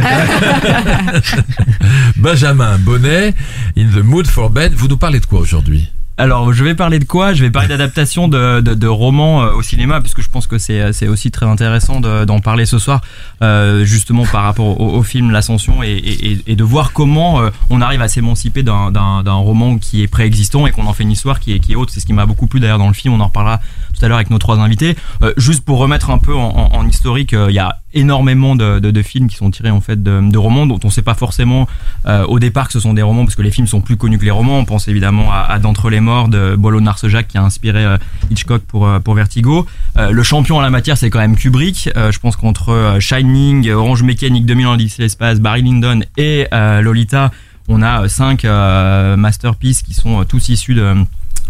Benjamin 2.16 2.78
Bonnet, 2.78 3.34
In 3.76 3.86
the 3.94 4.02
Mood 4.02 4.26
for 4.26 4.50
Bed. 4.50 4.72
Vous 4.74 4.88
nous 4.88 4.96
parlez 4.96 5.20
de 5.20 5.26
quoi 5.26 5.40
aujourd'hui? 5.40 5.88
Alors, 6.20 6.52
je 6.52 6.64
vais 6.64 6.74
parler 6.74 6.98
de 6.98 7.04
quoi? 7.04 7.32
Je 7.32 7.44
vais 7.44 7.50
parler 7.50 7.68
d'adaptation 7.68 8.26
de, 8.26 8.60
de, 8.60 8.74
de 8.74 8.86
romans 8.88 9.44
euh, 9.44 9.52
au 9.52 9.62
cinéma, 9.62 10.00
puisque 10.00 10.20
je 10.20 10.28
pense 10.28 10.48
que 10.48 10.58
c'est 10.58 10.92
c'est 10.92 11.06
aussi 11.06 11.30
très 11.30 11.46
intéressant 11.46 12.00
de- 12.00 12.24
d'en 12.24 12.40
parler 12.40 12.66
ce 12.66 12.80
soir, 12.80 13.02
euh, 13.40 13.84
justement 13.84 14.24
par 14.26 14.42
rapport 14.42 14.80
au, 14.80 14.96
au 14.98 15.02
film 15.04 15.30
L'Ascension, 15.30 15.80
et, 15.84 15.90
et, 15.92 16.40
et 16.48 16.56
de 16.56 16.64
voir 16.64 16.92
comment 16.92 17.40
euh, 17.40 17.50
on 17.70 17.80
arrive 17.80 18.02
à 18.02 18.08
s'émanciper 18.08 18.64
d'un 18.64 18.90
d'un- 18.90 19.22
d'un 19.22 19.34
roman 19.34 19.78
qui 19.78 20.02
est 20.02 20.08
préexistant 20.08 20.66
et 20.66 20.72
qu'on 20.72 20.86
en 20.88 20.92
fait 20.92 21.04
une 21.04 21.12
histoire 21.12 21.38
qui 21.38 21.52
est, 21.52 21.60
qui 21.60 21.70
est 21.74 21.76
haute. 21.76 21.90
C'est 21.92 22.00
ce 22.00 22.06
qui 22.06 22.12
m'a 22.14 22.26
beaucoup 22.26 22.48
plu 22.48 22.58
d'ailleurs 22.58 22.78
dans 22.78 22.88
le 22.88 22.94
film, 22.94 23.14
on 23.14 23.20
en 23.20 23.26
reparlera 23.26 23.60
tout 23.96 24.04
à 24.04 24.08
l'heure 24.08 24.18
avec 24.18 24.30
nos 24.30 24.38
trois 24.38 24.58
invités. 24.58 24.96
Euh, 25.22 25.32
juste 25.36 25.64
pour 25.64 25.78
remettre 25.78 26.10
un 26.10 26.18
peu 26.18 26.34
en, 26.34 26.48
en- 26.48 26.78
en 26.78 26.88
historique, 26.88 27.32
euh, 27.32 27.46
il 27.48 27.54
y 27.54 27.60
a 27.60 27.76
énormément 27.94 28.54
de, 28.56 29.02
films 29.02 29.28
qui 29.28 29.36
sont 29.36 29.50
tirés 29.50 29.70
en 29.70 29.80
fait 29.80 30.02
de, 30.02 30.38
romans 30.38 30.66
dont 30.66 30.80
on 30.84 30.90
sait 30.90 31.02
pas 31.02 31.14
forcément 31.14 31.68
euh, 32.06 32.24
au 32.26 32.38
départ 32.38 32.66
que 32.66 32.72
ce 32.72 32.80
sont 32.80 32.94
des 32.94 33.02
romans 33.02 33.24
parce 33.24 33.36
que 33.36 33.42
les 33.42 33.50
films 33.50 33.66
sont 33.66 33.80
plus 33.80 33.96
connus 33.96 34.18
que 34.18 34.24
les 34.24 34.30
romans. 34.30 34.58
On 34.58 34.64
pense 34.64 34.88
évidemment 34.88 35.32
à, 35.32 35.58
D'entre 35.58 35.90
les 35.90 36.00
morts 36.00 36.28
de 36.28 36.54
Boileau 36.56 36.80
Narcejac 36.80 37.28
qui 37.28 37.38
a 37.38 37.42
inspiré 37.42 37.84
euh, 37.84 37.96
Hitchcock 38.30 38.62
pour, 38.62 38.86
euh, 38.86 38.98
Vertigo. 39.08 39.66
Le 39.96 40.22
champion 40.22 40.58
en 40.58 40.60
la 40.60 40.70
matière 40.70 40.96
c'est 40.96 41.10
quand 41.10 41.18
même 41.18 41.36
Kubrick. 41.36 41.90
Je 41.96 42.18
pense 42.18 42.36
qu'entre 42.36 42.98
Shining, 43.00 43.70
Orange 43.70 44.02
Mécanique, 44.02 44.46
2000 44.46 44.66
ans 44.66 44.72
d'Odyssée 44.72 44.98
de 44.98 45.02
l'espace, 45.02 45.40
Barry 45.40 45.62
Lyndon 45.62 46.00
et 46.16 46.46
Lolita, 46.52 47.32
on 47.68 47.82
a 47.82 48.06
cinq 48.08 48.44
masterpieces 48.44 49.82
qui 49.82 49.94
sont 49.94 50.24
tous 50.24 50.50
issus 50.50 50.74
de, 50.74 50.94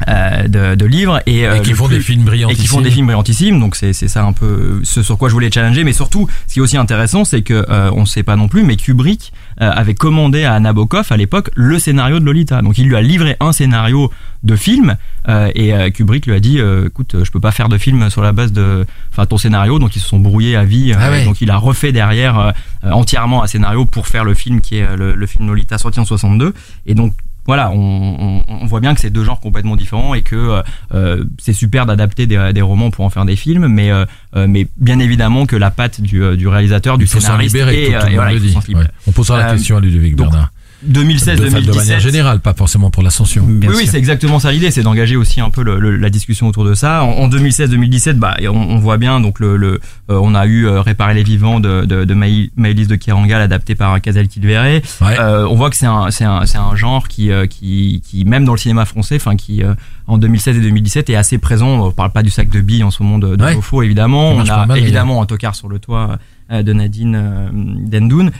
euh, 0.06 0.46
de, 0.48 0.74
de 0.74 0.84
livres 0.86 1.20
et, 1.26 1.46
euh, 1.46 1.56
Et 1.56 1.62
qui 1.62 1.72
font 1.72 1.86
plus- 1.88 1.96
des 1.96 2.02
films 2.02 2.22
brillants. 2.24 2.48
et 2.48 2.54
qui 2.54 2.66
font 2.66 2.80
des 2.80 2.90
films 2.90 3.06
brillantissimes. 3.06 3.58
Donc 3.58 3.74
c'est 3.76 3.92
c'est 3.92 4.08
ça 4.08 4.24
un 4.24 4.32
peu 4.32 4.80
ce 4.84 5.02
sur 5.02 5.18
quoi 5.18 5.28
je 5.28 5.34
voulais 5.34 5.50
challenger. 5.50 5.82
Mais 5.84 5.92
surtout 5.92 6.28
ce 6.46 6.54
qui 6.54 6.58
est 6.60 6.62
aussi 6.62 6.76
intéressant 6.76 7.24
c'est 7.24 7.42
que 7.42 7.66
euh, 7.68 7.90
on 7.94 8.06
sait 8.06 8.22
pas 8.22 8.36
non 8.36 8.48
plus 8.48 8.62
mais 8.62 8.76
Kubrick 8.76 9.32
euh, 9.60 9.70
avait 9.70 9.94
commandé 9.94 10.44
à 10.44 10.58
Nabokov 10.60 11.06
à 11.10 11.16
l'époque 11.16 11.50
le 11.54 11.78
scénario 11.78 12.20
de 12.20 12.24
Lolita. 12.24 12.62
Donc 12.62 12.78
il 12.78 12.86
lui 12.86 12.96
a 12.96 13.02
livré 13.02 13.36
un 13.40 13.52
scénario 13.52 14.10
de 14.44 14.54
film 14.54 14.96
euh, 15.28 15.50
et 15.56 15.74
euh, 15.74 15.90
Kubrick 15.90 16.26
lui 16.26 16.34
a 16.34 16.40
dit 16.40 16.60
euh, 16.60 16.86
écoute 16.86 17.16
euh, 17.16 17.24
je 17.24 17.32
peux 17.32 17.40
pas 17.40 17.50
faire 17.50 17.68
de 17.68 17.76
film 17.76 18.08
sur 18.08 18.22
la 18.22 18.32
base 18.32 18.52
de 18.52 18.86
enfin 19.12 19.26
ton 19.26 19.36
scénario. 19.38 19.78
Donc 19.78 19.96
ils 19.96 20.00
se 20.00 20.08
sont 20.08 20.18
brouillés 20.20 20.54
à 20.56 20.64
vie 20.64 20.92
euh, 20.92 20.96
Ah 20.98 21.10
ouais. 21.10 21.24
donc 21.24 21.40
il 21.40 21.50
a 21.50 21.56
refait 21.56 21.92
derrière 21.92 22.38
euh, 22.38 22.50
euh, 22.84 22.90
entièrement 22.92 23.42
un 23.42 23.46
scénario 23.46 23.84
pour 23.84 24.06
faire 24.06 24.24
le 24.24 24.34
film 24.34 24.60
qui 24.60 24.76
est 24.78 24.82
euh, 24.84 24.96
le, 24.96 25.14
le 25.14 25.26
film 25.26 25.48
Lolita 25.48 25.76
sorti 25.78 25.98
en 25.98 26.04
62 26.04 26.54
et 26.86 26.94
donc 26.94 27.14
voilà, 27.48 27.70
on, 27.72 28.16
on, 28.20 28.42
on 28.46 28.66
voit 28.66 28.78
bien 28.78 28.94
que 28.94 29.00
c'est 29.00 29.10
deux 29.10 29.24
genres 29.24 29.40
complètement 29.40 29.74
différents 29.74 30.14
et 30.14 30.22
que 30.22 30.36
euh, 30.36 30.62
euh, 30.94 31.24
c'est 31.38 31.52
super 31.54 31.86
d'adapter 31.86 32.26
des, 32.28 32.52
des 32.52 32.62
romans 32.62 32.90
pour 32.90 33.04
en 33.04 33.10
faire 33.10 33.24
des 33.24 33.34
films, 33.34 33.66
mais 33.66 33.90
euh, 33.90 34.04
euh, 34.36 34.46
mais 34.48 34.68
bien 34.76 35.00
évidemment 35.00 35.46
que 35.46 35.56
la 35.56 35.70
patte 35.72 36.00
du, 36.00 36.36
du 36.36 36.46
réalisateur, 36.46 36.98
du 36.98 37.04
Il 37.04 37.08
faut 37.08 37.18
s'en 37.20 37.26
scénariste 37.38 37.54
libérer, 37.56 37.82
et, 37.84 37.86
tout, 37.86 37.98
tout 38.00 38.06
le 38.06 38.12
et 38.12 38.14
voilà, 38.14 38.30
monde 38.32 38.40
le 38.42 38.46
il 38.46 38.52
faut 38.52 38.60
dit. 38.60 38.66
s'en 38.66 38.68
libérer. 38.68 38.84
Ouais. 38.84 38.90
On 39.08 39.12
posera 39.12 39.38
la 39.38 39.52
question 39.54 39.76
à 39.78 39.80
Ludovic 39.80 40.14
donc, 40.14 40.30
Bernard. 40.30 40.50
2016 40.82 41.38
De, 41.40 41.44
de 41.46 41.50
manière 41.50 41.66
2017 41.72 42.00
générale, 42.00 42.40
pas 42.40 42.54
forcément 42.54 42.90
pour 42.90 43.02
l'ascension. 43.02 43.44
Oui, 43.46 43.66
oui, 43.68 43.86
c'est 43.86 43.98
exactement 43.98 44.38
ça 44.38 44.52
l'idée, 44.52 44.70
c'est 44.70 44.82
d'engager 44.82 45.16
aussi 45.16 45.40
un 45.40 45.50
peu 45.50 45.62
le- 45.62 45.80
le- 45.80 45.96
la 45.96 46.08
discussion 46.10 46.46
autour 46.46 46.64
de 46.64 46.74
ça. 46.74 47.02
En, 47.02 47.10
en 47.10 47.28
2016-2017, 47.28 48.14
bah, 48.14 48.36
on, 48.42 48.48
on 48.50 48.78
voit 48.78 48.96
bien, 48.96 49.20
donc 49.20 49.40
le, 49.40 49.56
le 49.56 49.80
euh, 50.10 50.18
on 50.22 50.34
a 50.34 50.46
eu 50.46 50.66
euh, 50.66 50.80
Réparer 50.80 51.14
les 51.14 51.22
vivants 51.24 51.58
de, 51.60 51.84
de, 51.84 52.04
de 52.04 52.14
Maï- 52.14 52.50
Maëlys 52.56 52.86
de 52.86 52.94
Kerangal, 52.96 53.40
adapté 53.42 53.74
par 53.74 54.00
Cazel 54.00 54.28
Kilveré. 54.28 54.82
Ouais. 55.00 55.18
Euh, 55.18 55.46
on 55.48 55.54
voit 55.56 55.70
que 55.70 55.76
c'est 55.76 55.86
un, 55.86 56.10
c'est 56.10 56.24
un, 56.24 56.46
c'est 56.46 56.58
un 56.58 56.76
genre 56.76 57.08
qui, 57.08 57.30
euh, 57.32 57.46
qui, 57.46 58.00
qui, 58.06 58.24
même 58.24 58.44
dans 58.44 58.52
le 58.52 58.58
cinéma 58.58 58.84
français, 58.84 59.16
enfin, 59.16 59.34
qui 59.36 59.62
euh, 59.64 59.74
en 60.06 60.16
2016 60.18 60.56
et 60.56 60.60
2017 60.60 61.10
est 61.10 61.16
assez 61.16 61.38
présent. 61.38 61.68
On 61.86 61.90
parle 61.90 62.12
pas 62.12 62.22
du 62.22 62.30
sac 62.30 62.48
de 62.50 62.60
billes 62.60 62.84
en 62.84 62.90
ce 62.90 63.02
moment 63.02 63.18
de, 63.18 63.34
de 63.36 63.42
Ouais. 63.44 63.84
Évidemment. 63.84 64.30
On 64.30 64.40
a 64.40 64.66
mal, 64.66 64.78
évidemment 64.78 65.20
un 65.22 65.26
tocard 65.26 65.54
sur 65.54 65.68
le 65.68 65.78
toit 65.80 66.18
euh, 66.52 66.62
de 66.62 66.72
Nadine 66.72 67.14
euh, 67.16 67.48
Dendoun. 67.52 68.30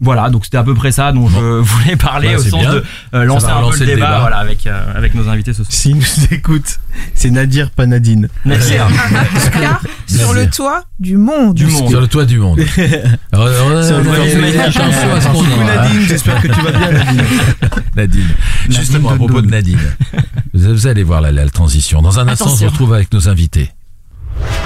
Voilà, 0.00 0.30
donc 0.30 0.44
c'était 0.44 0.58
à 0.58 0.62
peu 0.62 0.74
près 0.74 0.92
ça 0.92 1.10
dont 1.10 1.28
je 1.28 1.38
voulais 1.60 1.96
parler 1.96 2.28
Bah, 2.34 2.38
au 2.38 2.42
sens 2.42 2.60
bien. 2.60 2.72
de 2.74 2.84
euh, 3.14 3.24
lancer 3.24 3.46
un 3.46 3.60
peu 3.68 3.72
le 3.74 3.80
le 3.80 3.86
débat, 3.86 3.94
débat. 4.06 4.20
voilà, 4.20 4.36
avec, 4.38 4.64
euh, 4.66 4.92
avec 4.94 5.14
nos 5.14 5.28
invités 5.28 5.52
ce 5.52 5.64
soir. 5.64 5.72
S'il 5.72 5.96
nous 5.96 6.04
écoute, 6.30 6.78
c'est 7.14 7.30
Nadir, 7.30 7.70
pas 7.70 7.86
Nadine. 7.86 8.28
Merci. 8.44 8.74
hein. 8.78 8.86
Car 9.60 9.80
sur 10.06 10.32
le 10.34 10.48
toit 10.48 10.84
du 11.00 11.16
monde. 11.16 11.54
Du 11.56 11.66
monde. 11.66 11.88
Sur 11.90 12.00
le 12.00 12.06
toit 12.06 12.24
du 12.26 12.38
monde. 12.38 12.60
Nadine, 15.66 16.06
j'espère 16.06 16.40
que 16.42 16.48
tu 16.48 16.60
vas 16.60 16.70
bien 16.72 16.92
Nadine. 16.92 17.22
Nadine. 17.96 18.28
Justement, 18.68 19.10
à 19.10 19.14
propos 19.16 19.42
de 19.42 19.48
Nadine. 19.48 19.78
Vous 20.54 20.86
allez 20.86 21.02
voir 21.02 21.20
la, 21.20 21.32
la 21.32 21.48
transition. 21.48 22.02
Dans 22.02 22.18
un 22.18 22.28
instant, 22.28 22.46
on 22.52 22.56
se 22.56 22.64
retrouve 22.64 22.94
avec 22.94 23.12
nos 23.12 23.28
invités. 23.28 23.70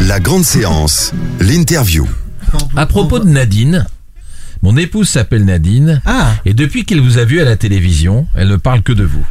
La 0.01 0.21
grande 0.21 0.45
séance, 0.45 1.13
l'interview. 1.41 2.07
À 2.77 2.87
propos 2.87 3.19
de 3.19 3.29
Nadine, 3.29 3.87
mon 4.63 4.77
épouse 4.77 5.09
s'appelle 5.09 5.45
Nadine. 5.45 6.01
Ah, 6.07 6.35
Et 6.45 6.55
depuis 6.55 6.85
qu'elle 6.85 7.01
vous 7.01 7.19
a 7.19 7.25
vu 7.25 7.41
à 7.41 7.45
la 7.45 7.57
télévision, 7.57 8.27
elle 8.35 8.49
ne 8.49 8.57
parle 8.57 8.83
que 8.83 8.93
de 8.93 9.05
vous. 9.05 9.25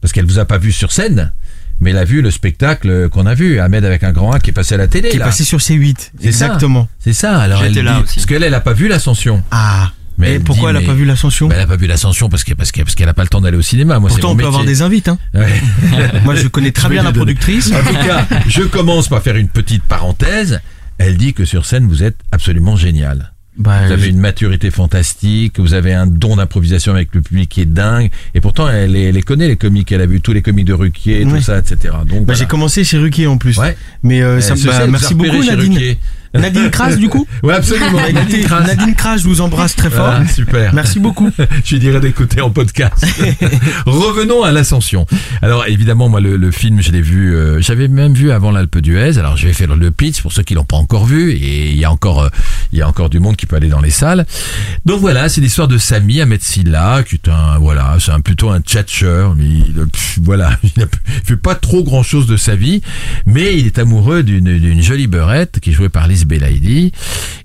Parce 0.00 0.12
qu'elle 0.12 0.26
vous 0.26 0.38
a 0.38 0.44
pas 0.44 0.58
vu 0.58 0.70
sur 0.72 0.92
scène, 0.92 1.32
mais 1.80 1.90
elle 1.90 1.98
a 1.98 2.04
vu 2.04 2.22
le 2.22 2.30
spectacle 2.30 3.08
qu'on 3.08 3.26
a 3.26 3.34
vu, 3.34 3.58
Ahmed 3.58 3.84
avec 3.84 4.04
un 4.04 4.12
grand 4.12 4.30
A 4.32 4.38
qui 4.40 4.50
est 4.50 4.52
passé 4.52 4.74
à 4.74 4.78
la 4.78 4.86
télé. 4.86 5.08
qui 5.08 5.16
est 5.16 5.18
là. 5.18 5.24
passé 5.26 5.42
sur 5.44 5.58
C8. 5.58 5.96
C'est 6.20 6.32
ça. 6.32 6.46
Exactement. 6.46 6.88
C'est 7.00 7.12
ça. 7.12 7.38
Alors 7.40 7.62
J'étais 7.62 7.80
elle 7.80 7.84
là 7.84 7.94
dit- 7.96 8.02
aussi. 8.04 8.14
parce 8.16 8.26
qu'elle 8.26 8.42
elle 8.44 8.54
a 8.54 8.60
pas 8.60 8.72
vu 8.74 8.86
l'ascension. 8.88 9.42
Ah. 9.50 9.92
Mais 10.20 10.30
Et 10.30 10.34
elle 10.34 10.42
pourquoi 10.42 10.70
dit, 10.72 10.76
elle 10.76 10.76
a 10.76 10.80
mais- 10.80 10.86
pas 10.86 10.98
vu 10.98 11.04
l'ascension? 11.04 11.46
Bah, 11.48 11.54
elle 11.56 11.62
a 11.62 11.66
pas 11.68 11.76
vu 11.76 11.86
l'ascension 11.86 12.28
parce 12.28 12.42
que 12.42 12.52
parce 12.54 12.72
qu'elle 12.72 12.84
parce 12.84 12.96
qu'elle 12.96 13.08
a 13.08 13.14
pas 13.14 13.22
le 13.22 13.28
temps 13.28 13.40
d'aller 13.40 13.56
au 13.56 13.62
cinéma. 13.62 14.00
Moi, 14.00 14.10
c'est 14.10 14.14
Pourtant, 14.20 14.30
on 14.32 14.36
peut 14.36 14.38
métier. 14.38 14.48
avoir 14.48 14.64
des 14.64 14.82
invites. 14.82 15.08
Hein. 15.08 15.18
Ouais. 15.34 15.48
Moi, 16.24 16.34
je 16.34 16.48
connais 16.48 16.72
très 16.72 16.84
Je 16.88 16.92
bien 16.92 17.02
la 17.04 17.12
donner. 17.12 17.34
productrice. 17.34 17.70
En 17.72 17.78
tout 17.84 17.94
cas, 17.94 18.26
je 18.48 18.62
commence 18.62 19.08
par 19.08 19.22
faire 19.22 19.36
une 19.36 19.48
petite 19.48 19.84
parenthèse. 19.84 20.60
Elle 20.98 21.16
dit 21.16 21.34
que 21.34 21.44
sur 21.44 21.64
scène, 21.66 21.86
vous 21.86 22.02
êtes 22.02 22.16
absolument 22.32 22.74
génial. 22.74 23.32
Bah, 23.58 23.86
Vous 23.86 23.92
avez 23.92 24.08
une 24.08 24.18
maturité 24.20 24.70
fantastique, 24.70 25.58
vous 25.58 25.74
avez 25.74 25.92
un 25.92 26.06
don 26.06 26.36
d'improvisation 26.36 26.92
avec 26.94 27.12
le 27.12 27.22
public 27.22 27.48
qui 27.48 27.60
est 27.60 27.66
dingue, 27.66 28.08
et 28.34 28.40
pourtant 28.40 28.68
elle, 28.68 28.92
les- 28.92 29.02
elle 29.08 29.14
les 29.16 29.22
connaît 29.22 29.48
les 29.48 29.56
comiques, 29.56 29.90
elle 29.90 30.00
a 30.00 30.06
vu 30.06 30.20
tous 30.20 30.32
les 30.32 30.42
comiques 30.42 30.66
de 30.66 30.74
Ruquier, 30.74 31.22
tout 31.24 31.30
Ouais. 31.30 31.40
ça, 31.42 31.58
etc. 31.58 31.76
Donc 31.82 32.08
bah, 32.08 32.14
voilà. 32.26 32.38
j'ai 32.38 32.46
commencé 32.46 32.84
chez 32.84 32.98
Ruquier 32.98 33.26
en 33.26 33.36
plus. 33.36 33.56
Ouais. 33.58 33.76
Mais 34.04 34.22
euh, 34.22 34.40
ça, 34.40 34.54
bah, 34.64 34.86
merci 34.86 35.14
beaucoup 35.14 35.42
Nadine. 35.44 35.72
Ruquier. 35.74 35.98
Nadine 36.34 36.70
Crasse 36.70 36.96
du 36.98 37.08
coup 37.08 37.26
Ouais, 37.42 37.54
absolument. 37.54 37.98
Nadine, 38.12 38.44
Crasse. 38.44 38.66
Nadine 38.66 38.94
Crasse, 38.94 39.22
je 39.22 39.28
vous 39.28 39.40
embrasse 39.40 39.74
très 39.76 39.90
fort. 39.90 40.08
Ah, 40.20 40.26
super. 40.26 40.74
Merci 40.74 40.98
beaucoup. 41.00 41.30
Je 41.64 41.74
lui 41.74 41.80
dirais 41.80 42.00
d'écouter 42.00 42.40
en 42.40 42.50
podcast. 42.50 43.06
Revenons 43.86 44.42
à 44.42 44.52
l'ascension. 44.52 45.06
Alors 45.42 45.66
évidemment, 45.66 46.08
moi 46.08 46.20
le, 46.20 46.36
le 46.36 46.50
film, 46.50 46.80
je 46.82 46.90
l'ai 46.92 47.00
vu, 47.00 47.34
euh, 47.34 47.60
j'avais 47.60 47.88
même 47.88 48.14
vu 48.14 48.30
avant 48.30 48.50
l'Alpe 48.50 48.78
d'Huez. 48.78 49.18
Alors 49.18 49.36
je 49.36 49.46
vais 49.46 49.52
faire 49.52 49.74
le 49.74 49.90
pitch 49.90 50.22
pour 50.22 50.32
ceux 50.32 50.42
qui 50.42 50.54
l'ont 50.54 50.64
pas 50.64 50.76
encore 50.76 51.06
vu 51.06 51.32
et 51.32 51.70
il 51.70 51.76
y 51.78 51.84
a 51.84 51.90
encore, 51.92 52.22
euh, 52.22 52.28
il 52.72 52.78
y 52.78 52.82
a 52.82 52.88
encore 52.88 53.10
du 53.10 53.20
monde 53.20 53.36
qui 53.36 53.46
peut 53.46 53.56
aller 53.56 53.68
dans 53.68 53.80
les 53.80 53.90
salles. 53.90 54.26
Donc 54.84 55.00
voilà, 55.00 55.28
c'est 55.28 55.40
l'histoire 55.40 55.68
de 55.68 55.78
Samy 55.78 56.20
Ahmed 56.20 56.42
Silla, 56.42 57.02
qui 57.08 57.16
est 57.16 57.28
un, 57.28 57.58
voilà, 57.58 57.96
c'est 58.00 58.10
un 58.12 58.20
plutôt 58.20 58.50
un 58.50 58.60
tchatcheur, 58.60 59.34
mais 59.34 59.44
il, 59.44 59.74
pff, 59.90 60.18
voilà, 60.22 60.58
il, 60.76 60.82
a- 60.82 60.86
il 61.08 61.26
fait 61.26 61.36
pas 61.36 61.54
trop 61.54 61.82
grand 61.82 62.02
chose 62.02 62.26
de 62.26 62.36
sa 62.36 62.54
vie, 62.54 62.82
mais 63.26 63.56
il 63.58 63.66
est 63.66 63.78
amoureux 63.78 64.22
d'une 64.22 64.82
jolie 64.82 65.06
beurette 65.06 65.60
qui 65.60 65.70
est 65.70 65.72
jouée 65.72 65.88
par 65.88 66.06
Belaïdi. 66.24 66.92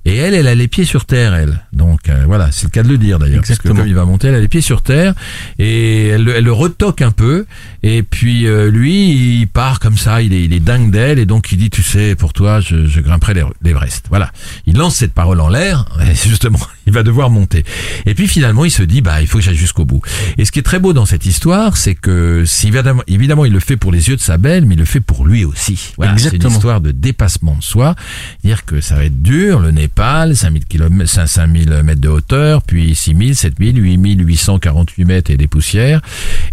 Et 0.05 0.15
elle, 0.17 0.33
elle 0.33 0.47
a 0.47 0.55
les 0.55 0.67
pieds 0.67 0.83
sur 0.85 1.05
terre, 1.05 1.33
elle. 1.33 1.61
Donc 1.71 2.09
euh, 2.09 2.23
voilà, 2.25 2.51
c'est 2.51 2.65
le 2.65 2.69
cas 2.71 2.83
de 2.83 2.89
le 2.89 2.97
dire 2.97 3.19
d'ailleurs. 3.19 3.41
Parce 3.47 3.59
que 3.59 3.67
comme 3.69 3.77
il 3.87 3.95
va 3.95 4.05
monter, 4.05 4.27
elle 4.27 4.35
a 4.35 4.39
les 4.41 4.47
pieds 4.49 4.61
sur 4.61 4.81
terre 4.81 5.13
et 5.59 6.07
elle, 6.09 6.23
le- 6.23 6.35
elle 6.35 6.43
le 6.43 6.51
retoque 6.51 7.01
un 7.01 7.11
peu. 7.11 7.45
Et 7.83 8.03
puis 8.03 8.45
euh, 8.47 8.69
lui, 8.69 9.39
il 9.41 9.47
part 9.47 9.79
comme 9.79 9.97
ça, 9.97 10.21
il 10.21 10.33
est, 10.33 10.43
il 10.43 10.53
est 10.53 10.59
dingue 10.59 10.91
d'elle 10.91 11.19
et 11.19 11.25
donc 11.25 11.51
il 11.51 11.57
dit, 11.57 11.69
tu 11.69 11.83
sais, 11.83 12.15
pour 12.15 12.33
toi, 12.33 12.59
je, 12.59 12.85
je 12.85 12.99
grimperai 13.01 13.33
l'Ever- 13.33 13.53
l'Everest. 13.61 14.05
Voilà. 14.09 14.31
Il 14.65 14.77
lance 14.77 14.95
cette 14.95 15.13
parole 15.13 15.39
en 15.39 15.47
l'air. 15.49 15.85
Et 16.09 16.15
c'est 16.15 16.29
justement, 16.29 16.59
il 16.85 16.93
va 16.93 17.03
devoir 17.03 17.29
monter. 17.29 17.63
Et 18.05 18.13
puis 18.13 18.27
finalement, 18.27 18.65
il 18.65 18.71
se 18.71 18.83
dit, 18.83 19.01
bah, 19.01 19.21
il 19.21 19.27
faut 19.27 19.37
que 19.37 19.43
j'aille 19.43 19.55
jusqu'au 19.55 19.85
bout. 19.85 20.01
Et 20.37 20.45
ce 20.45 20.51
qui 20.51 20.59
est 20.59 20.63
très 20.63 20.79
beau 20.79 20.93
dans 20.93 21.05
cette 21.05 21.25
histoire, 21.25 21.77
c'est 21.77 21.95
que 21.95 22.43
si 22.45 22.67
évidemment, 22.67 23.03
évidemment, 23.07 23.45
il 23.45 23.53
le 23.53 23.59
fait 23.59 23.77
pour 23.77 23.91
les 23.91 24.09
yeux 24.09 24.15
de 24.15 24.21
sa 24.21 24.37
belle, 24.37 24.65
mais 24.65 24.75
il 24.75 24.79
le 24.79 24.85
fait 24.85 24.99
pour 24.99 25.25
lui 25.25 25.45
aussi. 25.45 25.93
Voilà, 25.97 26.17
c'est 26.17 26.35
une 26.35 26.51
histoire 26.51 26.81
de 26.81 26.91
dépassement 26.91 27.55
de 27.55 27.63
soi. 27.63 27.95
Dire 28.43 28.65
que 28.65 28.81
ça 28.81 28.95
va 28.95 29.05
être 29.05 29.21
dur, 29.21 29.59
le 29.59 29.71
Népal, 29.71 30.35
5000 30.35 30.65
km, 30.65 31.27
5000 31.27 31.81
mètres 31.83 32.01
de 32.01 32.09
hauteur, 32.09 32.61
puis 32.61 32.95
6000, 32.95 33.35
7000, 33.35 33.79
8848 33.79 35.05
mètres 35.05 35.31
et 35.31 35.37
des 35.37 35.47
poussières. 35.47 36.01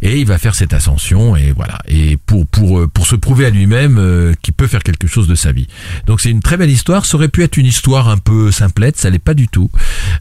Et 0.03 0.19
il 0.19 0.27
va 0.27 0.39
faire 0.39 0.55
cette 0.55 0.73
ascension 0.73 1.37
et 1.37 1.53
voilà. 1.53 1.79
Et 1.89 2.17
pour, 2.17 2.47
pour, 2.47 2.81
euh, 2.81 2.89
pour 2.89 3.07
se 3.07 3.17
prouver 3.17 3.47
à 3.47 3.51
lui-même 3.51 3.99
euh, 3.99 4.35
qu'il 4.43 4.55
peut 4.55 4.67
faire 4.67 4.83
quelque 4.83 5.07
chose 5.07 5.27
de 5.27 5.35
sa 5.35 5.53
vie. 5.53 5.67
Donc 6.07 6.21
c'est 6.21 6.31
une 6.31 6.41
très 6.41 6.57
belle 6.57 6.71
histoire. 6.71 7.05
Ça 7.07 7.17
aurait 7.17 7.29
pu 7.29 7.43
être 7.43 7.57
une 7.57 7.67
histoire 7.67 8.09
un 8.09 8.19
peu 8.19 8.51
simplette, 8.51 8.97
ça 8.97 9.11
l'est 9.11 9.19
pas 9.19 9.35
du 9.35 9.49
tout. 9.49 9.71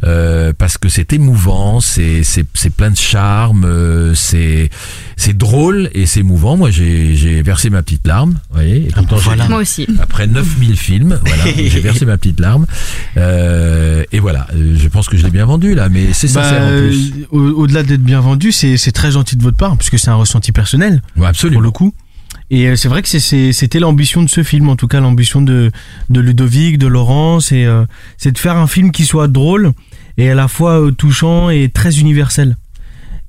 Euh, 0.06 0.54
parce 0.58 0.78
que 0.78 0.88
c'est 0.88 1.12
émouvant, 1.12 1.82
c'est, 1.82 2.24
c'est, 2.24 2.46
c'est 2.54 2.70
plein 2.70 2.90
de 2.90 2.96
charme, 2.98 3.66
euh, 3.66 4.14
c'est, 4.16 4.70
c'est 5.18 5.36
drôle 5.38 5.90
et 5.94 6.06
c'est 6.06 6.22
émouvant. 6.22 6.56
Moi, 6.56 6.72
j'ai, 6.72 7.16
j'ai 7.16 7.42
versé 7.42 7.70
ma 7.70 7.84
petite 7.84 8.08
larme, 8.08 8.32
vous 8.50 8.56
voyez. 8.56 8.88
Et 8.88 8.92
pourtant, 8.94 9.18
voilà. 9.18 9.48
Moi 9.50 9.60
aussi. 9.60 9.88
après 10.00 10.26
9000 10.28 10.78
films, 10.78 11.20
voilà, 11.26 11.44
j'ai 11.58 11.82
versé 11.82 12.06
ma 12.06 12.18
petite 12.18 12.40
larme. 12.40 12.66
Euh, 13.18 14.04
et 14.12 14.20
voilà, 14.20 14.48
euh, 14.56 14.76
je 14.78 14.88
pense 14.88 15.10
que 15.10 15.18
je 15.18 15.24
l'ai 15.24 15.32
bien 15.32 15.46
vendu 15.46 15.76
là, 15.76 15.90
mais 15.90 16.14
c'est 16.14 16.32
Bah, 16.34 16.44
sincère 16.44 16.64
en 16.64 16.70
plus. 16.88 17.14
au- 17.32 17.40
Au-delà 17.62 17.84
d'être 17.84 18.04
bien 18.04 18.22
vendu, 18.22 18.52
c'est 18.52 18.78
c'est 18.78 18.92
très 18.92 19.12
gentil 19.12 19.36
de 19.36 19.44
votre 19.44 19.58
part, 19.58 19.76
puisque 19.78 20.00
c'est 20.00 20.10
un 20.10 20.16
ressenti 20.16 20.52
personnel. 20.52 20.94
Ouais, 20.94 21.02
pour 21.18 21.26
absolument. 21.28 21.60
le 21.62 21.72
coup. 21.72 21.94
Et 22.52 22.76
c'est 22.76 22.88
vrai 22.88 23.02
que 23.04 23.10
c'est- 23.10 23.20
c'est- 23.20 23.52
c'était 23.54 23.80
l'ambition 23.80 24.24
de 24.24 24.30
ce 24.30 24.42
film, 24.44 24.70
en 24.70 24.76
tout 24.76 24.88
cas 24.88 25.00
l'ambition 25.02 25.42
de, 25.42 25.72
de 26.10 26.20
Ludovic, 26.20 26.78
de 26.80 26.88
Laurence, 26.88 27.52
et 27.52 27.66
euh, 27.66 27.86
c'est 28.18 28.32
de 28.32 28.38
faire 28.40 28.56
un 28.58 28.66
film 28.66 28.92
qui 28.92 29.06
soit 29.06 29.28
drôle 29.28 29.72
et 30.20 30.30
à 30.30 30.36
la 30.36 30.48
fois 30.48 30.82
euh, 30.82 30.92
touchant 30.92 31.50
et 31.50 31.70
très 31.70 32.00
universel. 32.00 32.58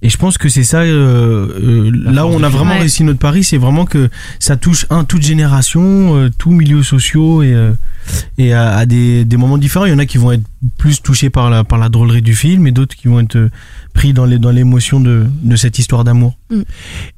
Et 0.02 0.08
je 0.08 0.16
pense 0.16 0.38
que 0.38 0.48
c'est 0.48 0.64
ça, 0.64 0.80
euh, 0.80 1.48
euh, 1.62 1.90
là 1.92 2.26
où 2.26 2.30
on 2.30 2.42
a 2.42 2.48
vraiment 2.48 2.72
Ouais. 2.72 2.78
réussi 2.80 3.04
notre 3.04 3.18
pari, 3.18 3.44
c'est 3.44 3.58
vraiment 3.58 3.84
que 3.84 4.08
ça 4.38 4.56
touche 4.56 4.86
un 4.88 5.04
toute 5.04 5.22
génération, 5.22 6.16
euh, 6.16 6.30
tous 6.38 6.52
milieux 6.52 6.82
sociaux 6.82 7.42
et 7.42 7.52
euh, 7.52 7.72
et 8.38 8.54
à, 8.54 8.76
à 8.76 8.86
des, 8.86 9.24
des 9.26 9.36
moments 9.36 9.58
différents. 9.58 9.84
Il 9.84 9.90
y 9.90 9.94
en 9.94 9.98
a 9.98 10.06
qui 10.06 10.16
vont 10.18 10.32
être 10.32 10.42
plus 10.78 11.02
touchés 11.02 11.28
par 11.28 11.50
la 11.50 11.64
par 11.64 11.78
la 11.78 11.88
drôlerie 11.90 12.22
du 12.22 12.34
film, 12.34 12.66
et 12.66 12.72
d'autres 12.72 12.96
qui 12.96 13.08
vont 13.08 13.20
être 13.20 13.36
euh, 13.36 13.50
pris 13.92 14.12
dans 14.14 14.24
les 14.24 14.38
dans 14.38 14.50
l'émotion 14.50 15.00
de 15.00 15.26
de 15.42 15.56
cette 15.56 15.78
histoire 15.78 16.02
d'amour. 16.04 16.36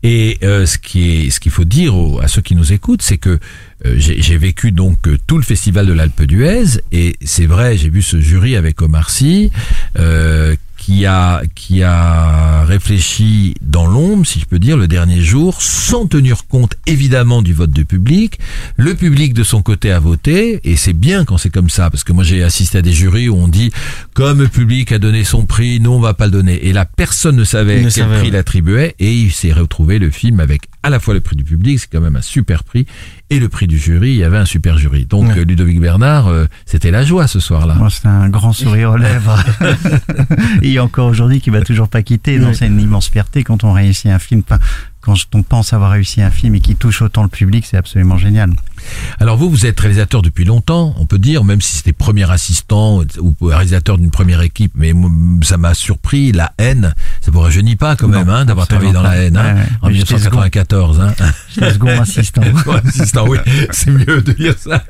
Et 0.02 0.38
euh, 0.42 0.66
ce 0.66 0.76
qui 0.78 1.26
est, 1.26 1.30
ce 1.30 1.38
qu'il 1.40 1.52
faut 1.52 1.64
dire 1.64 1.94
aux- 1.96 2.18
à 2.20 2.26
ceux 2.28 2.42
qui 2.42 2.56
nous 2.56 2.72
écoutent, 2.72 3.02
c'est 3.02 3.18
que 3.18 3.38
euh, 3.86 3.94
j'ai 3.96 4.20
j'ai 4.20 4.36
vécu 4.38 4.72
donc 4.72 5.06
euh, 5.06 5.18
tout 5.26 5.36
le 5.36 5.44
festival 5.44 5.86
de 5.86 5.92
l'Alpe 5.92 6.22
d'Huez, 6.24 6.80
et 6.90 7.14
c'est 7.24 7.46
vrai, 7.46 7.76
j'ai 7.76 7.88
vu 7.90 8.02
ce 8.02 8.20
jury 8.20 8.56
avec 8.56 8.82
Omar 8.82 9.08
Sy, 9.10 9.50
euh, 9.98 10.56
qui 10.84 11.06
a 11.06 11.42
qui 11.54 11.84
a 11.84 12.64
réfléchi 12.64 13.54
dans 13.60 13.86
l'ombre, 13.86 14.26
si 14.26 14.40
je 14.40 14.46
peux 14.46 14.58
dire, 14.58 14.76
le 14.76 14.88
dernier 14.88 15.22
jour, 15.22 15.62
sans 15.62 16.06
tenir 16.06 16.48
compte 16.48 16.74
évidemment 16.88 17.40
du 17.40 17.54
vote 17.54 17.70
du 17.70 17.84
public. 17.84 18.40
Le 18.76 18.94
public 18.94 19.32
de 19.32 19.44
son 19.44 19.62
côté 19.62 19.92
a 19.92 20.00
voté, 20.00 20.60
et 20.64 20.74
c'est 20.74 20.92
bien 20.92 21.24
quand 21.24 21.38
c'est 21.38 21.50
comme 21.50 21.70
ça, 21.70 21.88
parce 21.88 22.02
que 22.02 22.12
moi 22.12 22.24
j'ai 22.24 22.42
assisté 22.42 22.78
à 22.78 22.82
des 22.82 22.92
jurys 22.92 23.28
où 23.28 23.36
on 23.36 23.46
dit 23.46 23.70
comme 24.14 24.40
le 24.40 24.48
public 24.48 24.90
a 24.90 24.98
donné 24.98 25.22
son 25.22 25.46
prix, 25.46 25.78
nous 25.78 25.92
on 25.92 26.00
va 26.00 26.14
pas 26.14 26.26
le 26.26 26.32
donner, 26.32 26.66
et 26.66 26.72
là 26.72 26.84
personne 26.84 27.36
ne 27.36 27.44
savait 27.44 27.76
Ne 27.76 27.82
quel 27.82 27.92
savait, 27.92 28.14
prix 28.16 28.22
ouais. 28.22 28.28
il 28.28 28.36
attribuait, 28.36 28.94
et 28.98 29.12
il 29.12 29.30
s'est 29.30 29.52
retrouvé 29.52 30.00
le 30.00 30.10
film 30.10 30.40
avec 30.40 30.62
à 30.82 30.90
la 30.90 30.98
fois 30.98 31.14
le 31.14 31.20
prix 31.20 31.36
du 31.36 31.44
public, 31.44 31.78
c'est 31.78 31.88
quand 31.92 32.00
même 32.00 32.16
un 32.16 32.22
super 32.22 32.64
prix, 32.64 32.86
et 33.32 33.38
le 33.38 33.48
prix 33.48 33.66
du 33.66 33.78
jury, 33.78 34.10
il 34.10 34.16
y 34.16 34.24
avait 34.24 34.36
un 34.36 34.44
super 34.44 34.76
jury. 34.78 35.06
Donc 35.06 35.28
Ouais. 35.28 35.38
euh, 35.38 35.44
Ludovic 35.44 35.80
Bernard, 35.80 36.28
euh, 36.28 36.46
c'était 36.66 36.90
la 36.90 37.02
joie 37.04 37.26
ce 37.26 37.40
soir-là. 37.40 37.74
Moi, 37.74 37.88
c'est 37.90 38.06
un 38.06 38.28
grand 38.28 38.52
sourire 38.52 38.90
aux 38.92 38.96
lèvres. 38.96 39.42
Et 40.62 40.78
encore 40.78 41.06
aujourd'hui, 41.08 41.40
qui 41.40 41.50
va 41.50 41.62
toujours 41.62 41.88
pas 41.88 42.02
quitter. 42.02 42.38
Donc, 42.38 42.48
Ouais. 42.48 42.54
c'est 42.54 42.66
une 42.66 42.80
immense 42.80 43.08
fierté 43.08 43.42
quand 43.44 43.64
on 43.64 43.72
réussit 43.72 44.06
un 44.10 44.18
film. 44.18 44.42
Enfin, 44.48 44.60
quand 45.00 45.14
on 45.34 45.42
pense 45.42 45.72
avoir 45.72 45.90
réussi 45.92 46.20
un 46.22 46.30
film 46.30 46.54
et 46.54 46.60
qui 46.60 46.74
touche 46.76 47.02
autant 47.02 47.22
le 47.22 47.28
public, 47.28 47.64
c'est 47.68 47.76
absolument 47.76 48.18
génial. 48.18 48.50
Alors 49.18 49.36
vous, 49.36 49.50
vous 49.50 49.66
êtes 49.66 49.78
réalisateur 49.78 50.22
depuis 50.22 50.44
longtemps, 50.44 50.94
on 50.98 51.06
peut 51.06 51.18
dire, 51.18 51.44
même 51.44 51.60
si 51.60 51.76
c'était 51.76 51.92
premier 51.92 52.30
assistant 52.30 53.02
ou 53.18 53.34
réalisateur 53.40 53.98
d'une 53.98 54.10
première 54.10 54.40
équipe, 54.42 54.72
mais 54.74 54.92
ça 55.42 55.56
m'a 55.56 55.74
surpris, 55.74 56.32
la 56.32 56.52
haine, 56.58 56.94
ça 57.20 57.30
vous 57.30 57.40
rajeunit 57.40 57.76
pas 57.76 57.96
quand 57.96 58.08
même, 58.08 58.28
hein, 58.28 58.44
d'avoir 58.44 58.66
travaillé 58.66 58.92
dans 58.92 59.02
la 59.02 59.16
haine, 59.16 59.36
hein, 59.36 59.56
en 59.82 59.88
1994. 59.88 61.00
Hein. 61.00 61.14
Second 61.48 62.00
assistant. 62.00 62.42
assistant, 62.84 63.26
oui, 63.28 63.38
c'est 63.70 63.90
mieux 63.90 64.22
de 64.22 64.32
dire 64.32 64.54
ça. 64.58 64.84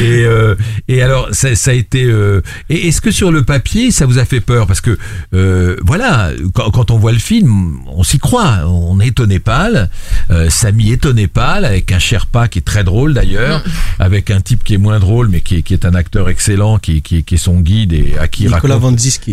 Et, 0.00 0.24
euh, 0.24 0.54
et 0.88 1.02
alors, 1.02 1.28
ça, 1.32 1.54
ça 1.54 1.70
a 1.70 1.74
été... 1.74 2.04
Euh, 2.04 2.42
et 2.68 2.88
est-ce 2.88 3.00
que 3.00 3.10
sur 3.10 3.32
le 3.32 3.42
papier, 3.42 3.90
ça 3.90 4.06
vous 4.06 4.18
a 4.18 4.24
fait 4.24 4.40
peur? 4.40 4.66
Parce 4.66 4.80
que, 4.80 4.98
euh, 5.34 5.76
voilà, 5.82 6.30
quand, 6.54 6.70
quand, 6.70 6.90
on 6.90 6.98
voit 6.98 7.12
le 7.12 7.18
film, 7.18 7.80
on 7.86 8.02
s'y 8.02 8.18
croit, 8.18 8.66
on 8.66 9.00
est 9.00 9.08
étonné 9.08 9.38
pâle, 9.38 9.88
euh, 10.30 10.50
Samy 10.50 10.92
étonné 10.92 11.28
pâle, 11.28 11.64
avec 11.64 11.92
un 11.92 11.98
Sherpa 11.98 12.48
qui 12.48 12.58
est 12.58 12.62
très 12.62 12.84
drôle, 12.84 13.15
d'ailleurs, 13.16 13.60
mm. 13.60 13.70
avec 13.98 14.30
un 14.30 14.40
type 14.40 14.62
qui 14.64 14.74
est 14.74 14.78
moins 14.78 14.98
drôle, 14.98 15.28
mais 15.28 15.40
qui 15.40 15.56
est, 15.56 15.62
qui 15.62 15.74
est 15.74 15.84
un 15.84 15.94
acteur 15.94 16.28
excellent, 16.28 16.78
qui, 16.78 17.02
qui, 17.02 17.24
qui 17.24 17.34
est 17.34 17.38
son 17.38 17.60
guide 17.60 17.92
et 17.92 18.14
à 18.18 18.28
qui 18.28 18.44
Nicolas 18.44 18.74
raconte. 18.74 18.80